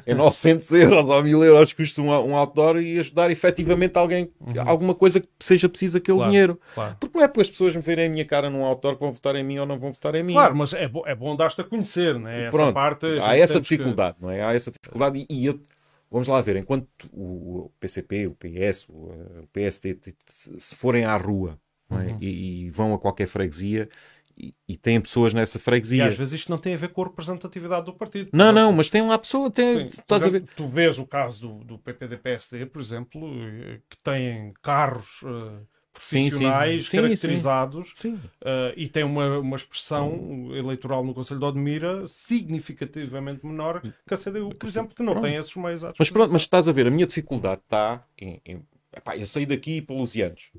em 0.06 0.14
900 0.14 0.70
euros 0.70 1.04
ou 1.04 1.20
1000 1.20 1.44
euros 1.44 1.72
que 1.72 1.82
custa 1.82 2.00
um, 2.00 2.10
um 2.10 2.36
outdoor 2.36 2.76
e 2.76 2.96
ajudar 3.00 3.28
efetivamente 3.28 3.96
alguém, 3.96 4.32
uhum. 4.38 4.52
alguma 4.64 4.94
coisa 4.94 5.18
que 5.18 5.28
seja 5.40 5.68
preciso 5.68 5.98
aquele 5.98 6.18
claro, 6.18 6.30
dinheiro. 6.30 6.60
Claro. 6.74 6.96
Porque 7.00 7.18
não 7.18 7.24
é 7.24 7.26
porque 7.26 7.40
as 7.40 7.50
pessoas 7.50 7.74
me 7.74 7.82
verem 7.82 8.06
a 8.06 8.08
minha 8.08 8.24
cara 8.24 8.48
num 8.48 8.64
outdoor 8.64 8.94
que 8.94 9.00
vão 9.00 9.10
votar 9.10 9.34
em 9.34 9.42
mim 9.42 9.58
ou 9.58 9.66
não 9.66 9.80
vão 9.80 9.90
votar 9.90 10.14
em 10.14 10.22
mim. 10.22 10.34
Claro, 10.34 10.54
mas 10.54 10.72
é, 10.72 10.86
bo 10.86 11.02
é 11.04 11.14
bom 11.14 11.34
dar-te 11.34 11.60
a 11.60 11.64
conhecer, 11.64 12.16
né? 12.16 12.46
Essa 12.46 12.72
parte, 12.72 13.06
há 13.20 13.36
essa 13.36 13.60
dificuldade, 13.60 14.16
que... 14.18 14.22
não 14.22 14.30
é? 14.30 14.42
Há 14.44 14.54
essa 14.54 14.70
dificuldade 14.70 15.26
e, 15.28 15.34
e 15.34 15.46
eu, 15.46 15.60
Vamos 16.08 16.28
lá 16.28 16.40
ver, 16.40 16.54
enquanto 16.54 16.86
o 17.12 17.72
PCP, 17.80 18.28
o 18.28 18.36
PS, 18.36 18.86
o 18.88 19.48
PSD 19.52 19.98
se 20.28 20.76
forem 20.76 21.04
à 21.04 21.16
rua 21.16 21.58
é? 21.90 21.94
uhum. 21.94 22.18
e, 22.20 22.66
e, 22.66 22.70
vão 22.70 22.94
a 22.94 22.98
qualquer 23.00 23.26
freguesia 23.26 23.88
e, 24.36 24.54
e 24.68 24.76
têm 24.76 25.00
pessoas 25.00 25.32
nessa 25.32 25.58
freguesia. 25.58 26.04
E 26.04 26.08
às 26.08 26.16
vezes 26.16 26.40
isto 26.40 26.50
não 26.50 26.58
tem 26.58 26.74
a 26.74 26.76
ver 26.76 26.88
com 26.88 27.02
a 27.02 27.06
representatividade 27.06 27.86
do 27.86 27.92
partido. 27.92 28.30
Não, 28.32 28.52
não, 28.52 28.72
mas 28.72 28.88
tem 28.88 29.02
lá 29.02 29.18
pessoa. 29.18 29.50
Tem, 29.50 29.78
Sim, 29.78 29.84
estás 29.86 30.22
exemplo, 30.22 30.36
a 30.36 30.40
ver... 30.40 30.54
Tu 30.56 30.68
vês 30.68 30.98
o 30.98 31.06
caso 31.06 31.48
do, 31.48 31.64
do 31.64 31.78
PPD-PSD, 31.78 32.66
por 32.66 32.80
exemplo, 32.80 33.28
eh, 33.42 33.80
que 33.88 33.96
têm 33.98 34.52
carros 34.62 35.22
uh, 35.22 35.66
profissionais 35.92 36.84
sim, 36.84 36.90
sim. 36.90 36.96
caracterizados 36.96 37.92
sim, 37.94 38.14
uh, 38.14 38.72
e 38.76 38.88
tem 38.88 39.04
uma, 39.04 39.38
uma 39.38 39.56
expressão 39.56 40.50
eleitoral 40.52 41.04
no 41.04 41.14
Conselho 41.14 41.38
de 41.38 41.46
Odmira 41.46 42.06
significativamente 42.08 43.46
menor 43.46 43.80
que 43.80 44.14
a 44.14 44.18
CDU, 44.18 44.50
por 44.58 44.66
exemplo, 44.66 44.94
que 44.94 45.02
não 45.02 45.12
pronto. 45.12 45.24
tem 45.24 45.36
esses 45.36 45.54
meios 45.54 45.82
Mas 45.98 46.10
pronto, 46.10 46.32
mas 46.32 46.42
estás 46.42 46.68
a 46.68 46.72
ver, 46.72 46.88
a 46.88 46.90
minha 46.90 47.06
dificuldade 47.06 47.60
está 47.62 48.04
em... 48.18 48.40
em 48.44 48.62
epá, 48.92 49.16
eu 49.16 49.26
saí 49.26 49.46
daqui 49.46 49.80
pelos 49.80 50.16
anos, 50.16 50.50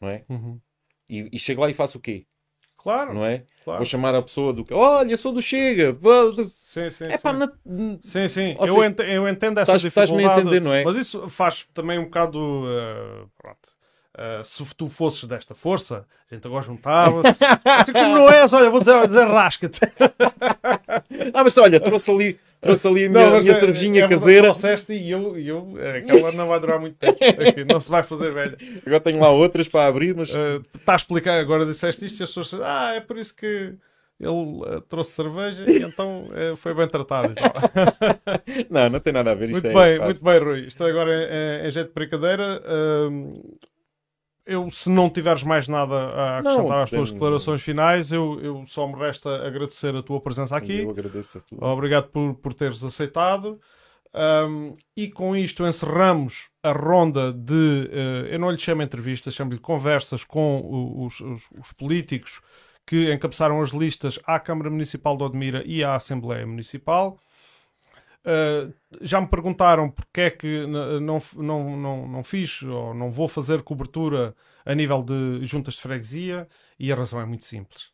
não 0.00 0.08
é? 0.08 0.24
Uhum. 0.28 0.60
E, 1.08 1.28
e 1.32 1.38
chego 1.38 1.62
lá 1.62 1.70
e 1.70 1.74
faço 1.74 1.98
o 1.98 2.00
quê? 2.00 2.26
Claro. 2.84 3.14
Não 3.14 3.24
é? 3.24 3.44
Claro. 3.64 3.78
Vou 3.78 3.86
chamar 3.86 4.14
a 4.14 4.20
pessoa 4.20 4.52
do. 4.52 4.62
Olha, 4.72 5.16
sou 5.16 5.32
do 5.32 5.40
Chega. 5.40 5.90
Vou... 5.92 6.34
Sim, 6.50 6.90
sim. 6.90 7.04
É 7.06 7.16
sim. 7.16 7.32
Na... 7.32 7.48
sim, 8.02 8.28
sim. 8.28 8.56
Eu, 8.60 8.74
seja, 8.74 8.86
ent 8.86 9.00
eu 9.00 9.26
entendo 9.26 9.58
essa 9.58 9.74
estás, 9.74 9.82
dificuldade. 9.82 10.12
Estás-me 10.12 10.26
a 10.26 10.38
entender, 10.38 10.60
não 10.60 10.72
é? 10.74 10.84
Mas 10.84 10.96
isso 10.96 11.26
faz 11.30 11.66
também 11.72 11.98
um 11.98 12.04
bocado. 12.04 12.38
Uh, 12.38 13.30
pronto. 13.38 13.73
Uh, 14.16 14.44
se 14.44 14.64
tu 14.76 14.86
fosses 14.88 15.24
desta 15.24 15.56
força, 15.56 16.06
a 16.30 16.34
gente 16.34 16.46
agora 16.46 16.62
juntava. 16.62 17.20
assim 17.64 17.92
como 17.92 18.14
não 18.14 18.30
és, 18.30 18.52
olha, 18.52 18.70
vou 18.70 18.78
dizer, 18.78 19.06
dizer 19.08 19.26
rasca-te. 19.26 19.80
ah, 21.34 21.42
mas 21.42 21.58
olha, 21.58 21.80
trouxe 21.80 22.12
ali, 22.12 22.38
trouxe 22.60 22.86
ali 22.86 23.06
a 23.06 23.10
minha, 23.10 23.30
não, 23.30 23.40
minha 23.40 24.02
é, 24.02 24.04
é 24.04 24.08
caseira. 24.08 24.42
Trouxeste 24.42 24.92
e 24.92 25.10
eu, 25.10 25.36
eu, 25.36 25.74
aquela 25.98 26.30
não 26.30 26.46
vai 26.46 26.60
durar 26.60 26.78
muito 26.78 26.94
tempo. 26.96 27.18
Não 27.68 27.80
se 27.80 27.90
vai 27.90 28.04
fazer 28.04 28.32
velha. 28.32 28.56
Agora 28.86 29.00
tenho 29.00 29.18
lá 29.18 29.30
outras 29.30 29.66
para 29.66 29.88
abrir, 29.88 30.14
mas. 30.14 30.28
Está 30.28 30.92
uh, 30.92 30.94
a 30.94 30.96
explicar, 30.96 31.40
agora 31.40 31.66
disseste 31.66 32.06
isto 32.06 32.20
e 32.20 32.22
as 32.22 32.30
pessoas 32.30 32.62
ah, 32.62 32.92
é 32.94 33.00
por 33.00 33.18
isso 33.18 33.34
que 33.34 33.74
ele 34.20 34.30
uh, 34.30 34.80
trouxe 34.88 35.10
cerveja 35.10 35.68
e 35.68 35.82
então 35.82 36.26
uh, 36.26 36.54
foi 36.56 36.72
bem 36.72 36.86
tratado. 36.86 37.34
não, 38.70 38.90
não 38.90 39.00
tem 39.00 39.12
nada 39.12 39.32
a 39.32 39.34
ver. 39.34 39.50
Isto 39.50 39.66
muito 39.66 39.78
é 39.80 39.98
bem, 39.98 40.04
muito 40.04 40.24
bem, 40.24 40.38
Rui. 40.38 40.60
Isto 40.60 40.84
agora 40.84 41.12
é, 41.12 41.62
é, 41.64 41.66
é 41.66 41.70
jeito 41.72 41.88
de 41.88 41.94
brincadeira. 41.94 42.62
Uh, 42.62 43.58
eu, 44.46 44.70
se 44.70 44.90
não 44.90 45.08
tiveres 45.08 45.42
mais 45.42 45.68
nada 45.68 45.94
a 45.94 46.38
acrescentar 46.38 46.68
não, 46.68 46.82
às 46.82 46.90
tuas 46.90 47.12
declarações 47.12 47.62
finais, 47.62 48.12
eu, 48.12 48.38
eu 48.40 48.64
só 48.66 48.86
me 48.86 48.94
resta 48.94 49.46
agradecer 49.46 49.94
a 49.94 50.02
tua 50.02 50.20
presença 50.20 50.56
aqui. 50.56 50.80
Eu 50.80 50.90
agradeço 50.90 51.38
a 51.38 51.40
tua. 51.40 51.72
Obrigado 51.72 52.08
por, 52.08 52.34
por 52.34 52.52
teres 52.52 52.82
aceitado. 52.82 53.58
Um, 54.14 54.76
e 54.96 55.08
com 55.08 55.34
isto 55.34 55.66
encerramos 55.66 56.48
a 56.62 56.70
ronda 56.70 57.32
de. 57.32 57.52
Uh, 57.52 58.26
eu 58.30 58.38
não 58.38 58.50
lhe 58.50 58.58
chamo 58.58 58.82
entrevistas, 58.82 59.34
chamo-lhe 59.34 59.58
conversas 59.58 60.22
com 60.22 61.04
os, 61.04 61.20
os, 61.20 61.42
os, 61.58 61.72
políticos 61.72 62.40
que 62.86 63.12
encabeçaram 63.12 63.60
as 63.60 63.70
listas 63.70 64.20
à 64.24 64.38
Câmara 64.38 64.70
Municipal 64.70 65.16
de 65.16 65.24
Odmira 65.24 65.64
e 65.66 65.82
à 65.82 65.96
Assembleia 65.96 66.46
Municipal. 66.46 67.18
Uh, 68.24 68.72
já 69.02 69.20
me 69.20 69.28
perguntaram 69.28 69.90
porque 69.90 70.20
é 70.22 70.30
que 70.30 70.66
não, 70.66 71.20
não, 71.36 71.76
não, 71.76 72.08
não 72.08 72.24
fiz 72.24 72.62
ou 72.62 72.94
não 72.94 73.10
vou 73.10 73.28
fazer 73.28 73.60
cobertura 73.60 74.34
a 74.64 74.74
nível 74.74 75.02
de 75.02 75.44
juntas 75.44 75.74
de 75.74 75.82
freguesia 75.82 76.48
e 76.78 76.90
a 76.90 76.96
razão 76.96 77.20
é 77.20 77.26
muito 77.26 77.44
simples. 77.44 77.92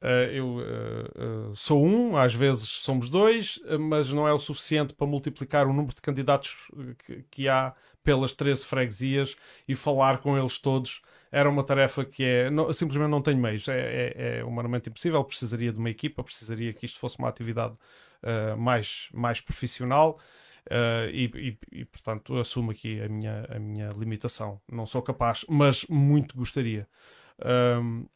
Uh, 0.00 0.30
eu 0.32 0.56
uh, 0.56 1.56
sou 1.56 1.84
um, 1.84 2.16
às 2.16 2.34
vezes 2.34 2.68
somos 2.68 3.10
dois, 3.10 3.60
mas 3.78 4.10
não 4.12 4.26
é 4.26 4.32
o 4.32 4.38
suficiente 4.38 4.94
para 4.94 5.06
multiplicar 5.06 5.66
o 5.66 5.72
número 5.72 5.94
de 5.94 6.00
candidatos 6.00 6.56
que, 7.04 7.24
que 7.30 7.48
há 7.48 7.74
pelas 8.02 8.32
13 8.32 8.64
freguesias 8.64 9.36
e 9.66 9.74
falar 9.74 10.18
com 10.18 10.38
eles 10.38 10.58
todos 10.58 11.02
era 11.30 11.50
uma 11.50 11.64
tarefa 11.64 12.04
que 12.04 12.24
é 12.24 12.50
não, 12.50 12.72
simplesmente 12.72 13.10
não 13.10 13.20
tenho 13.20 13.38
meios, 13.38 13.68
é, 13.68 13.78
é, 14.16 14.38
é 14.38 14.44
humanamente 14.44 14.88
impossível. 14.88 15.22
Precisaria 15.24 15.72
de 15.72 15.78
uma 15.78 15.90
equipa, 15.90 16.22
precisaria 16.22 16.72
que 16.72 16.86
isto 16.86 16.98
fosse 16.98 17.18
uma 17.18 17.28
atividade 17.28 17.74
uh, 18.22 18.56
mais, 18.56 19.08
mais 19.12 19.40
profissional. 19.40 20.18
Uh, 20.66 21.08
e, 21.12 21.30
e, 21.72 21.80
e, 21.80 21.84
portanto 21.84 22.36
assumo 22.38 22.72
aqui 22.72 23.00
a 23.00 23.08
minha, 23.08 23.46
a 23.48 23.58
minha 23.58 23.88
limitação. 23.90 24.60
Não 24.70 24.84
sou 24.84 25.00
capaz, 25.00 25.44
mas 25.48 25.84
muito 25.88 26.36
gostaria. 26.36 26.88
Um, 27.44 28.06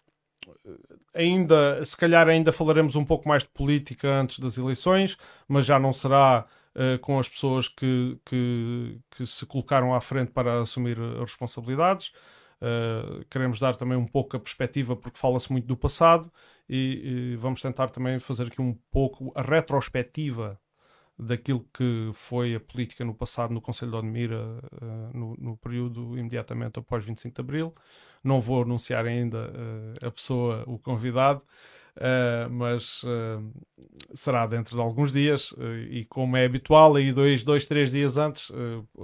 ainda, 1.14 1.85
se 1.85 1.97
calhar 1.97 2.28
ainda 2.28 2.51
falaremos 2.52 2.97
um 2.97 3.05
pouco 3.05 3.28
mais 3.28 3.43
de 3.43 3.48
política 3.51 4.12
antes 4.12 4.39
das 4.39 4.56
eleições, 4.59 5.16
mas 5.47 5.64
já 5.64 5.78
não 5.78 5.93
será 5.93 6.47
uh, 6.74 6.98
com 6.98 7.18
as 7.18 7.28
pessoas 7.28 7.68
que, 7.68 8.18
que, 8.24 8.98
que, 9.10 9.27
se 9.27 9.47
colocaram 9.47 9.94
à 9.94 10.01
frente 10.01 10.32
para 10.32 10.60
assumir 10.60 10.98
as 11.01 11.31
responsabilidades. 11.31 12.12
Uh, 12.61 13.24
queremos 13.31 13.59
dar 13.59 13.74
também 13.74 13.97
um 13.97 14.05
pouco 14.07 14.37
a 14.37 14.41
perspectiva, 14.41 14.95
porque 14.95 15.19
fala-se 15.19 15.51
muito 15.51 15.66
do 15.66 15.77
passado, 15.77 16.31
e, 16.69 17.32
e, 17.32 17.37
vamos 17.37 17.62
tentar 17.62 17.89
também 17.89 18.19
fazer 18.19 18.49
aqui 18.49 18.61
um 18.61 18.74
pouco 18.91 19.32
a 19.35 19.41
retrospectiva 19.41 20.61
daquilo 21.19 21.66
que 21.73 22.11
foi 22.12 22.55
a 22.55 22.61
política 22.61 23.05
no 23.05 23.15
passado 23.15 23.53
no 23.53 23.61
Conselho 23.61 23.91
de 23.91 23.97
Odmira, 23.97 24.61
uh, 24.81 25.19
no, 25.19 25.37
no, 25.39 25.57
período 25.57 26.19
imediatamente 26.19 26.78
após 26.78 27.05
25 27.05 27.35
de 27.35 27.41
Abril. 27.41 27.74
Não 28.23 28.41
vou 28.41 28.62
anunciar 28.62 29.07
ainda 29.07 29.51
uh, 29.51 30.07
a 30.07 30.11
pessoa, 30.11 30.62
o 30.66 30.78
convidado, 30.78 31.43
mas 32.51 33.03
será 34.15 34.47
dentro 34.47 34.77
de 34.77 34.81
alguns 34.81 35.12
dias 35.12 35.53
e 35.91 36.07
como 36.07 36.37
é 36.37 36.47
habitual, 36.47 36.95
aí 36.95 37.12
dois, 37.12 37.43
dois 37.43 37.66
três 37.66 37.91
dias 37.91 38.16
antes, 38.16 38.51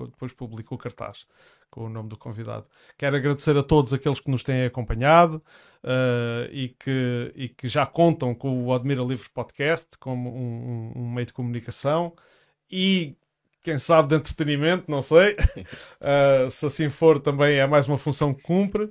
depois 0.08 0.32
publico 0.32 0.74
o 0.74 0.78
cartaz 0.78 1.26
com 1.70 1.86
o 1.86 1.88
nome 1.88 2.08
do 2.08 2.16
convidado. 2.16 2.66
Quero 2.96 3.16
agradecer 3.16 3.56
a 3.56 3.62
todos 3.62 3.92
aqueles 3.92 4.20
que 4.20 4.30
nos 4.30 4.42
têm 4.42 4.64
acompanhado 4.64 5.42
uh, 5.84 6.50
e, 6.50 6.68
que, 6.78 7.32
e 7.34 7.48
que 7.48 7.68
já 7.68 7.86
contam 7.86 8.34
com 8.34 8.64
o 8.64 8.72
Admira 8.72 9.02
Livre 9.02 9.28
Podcast 9.30 9.98
como 9.98 10.30
um, 10.34 10.92
um, 10.96 11.02
um 11.02 11.12
meio 11.12 11.26
de 11.26 11.32
comunicação 11.32 12.14
e 12.70 13.16
quem 13.62 13.78
sabe 13.78 14.10
de 14.10 14.14
entretenimento, 14.16 14.88
não 14.88 15.02
sei. 15.02 15.34
Uh, 16.00 16.48
se 16.52 16.66
assim 16.66 16.88
for, 16.88 17.18
também 17.18 17.58
é 17.58 17.66
mais 17.66 17.88
uma 17.88 17.98
função 17.98 18.32
que 18.32 18.42
cumpre. 18.42 18.90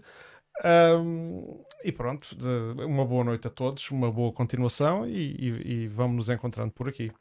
Um, 0.64 1.64
e 1.84 1.92
pronto, 1.92 2.36
de, 2.36 2.84
uma 2.84 3.06
boa 3.06 3.24
noite 3.24 3.48
a 3.48 3.50
todos, 3.50 3.90
uma 3.92 4.12
boa 4.12 4.32
continuação 4.32 5.08
e, 5.08 5.36
e, 5.38 5.72
e 5.74 5.88
vamos 5.88 6.16
nos 6.16 6.30
encontrando 6.30 6.72
por 6.72 6.90
aqui. 6.90 7.12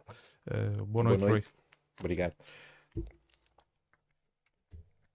Uh, 0.49 0.85
boa, 0.85 1.05
noite, 1.05 1.21
boa 1.21 1.31
noite, 1.31 1.45
Rui. 1.47 1.55
Obrigado. 2.01 2.35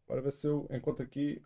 Bora 0.09 0.21
ver 0.21 0.33
se 0.33 0.45
eu 0.45 0.67
encontro 0.71 1.03
aqui. 1.05 1.41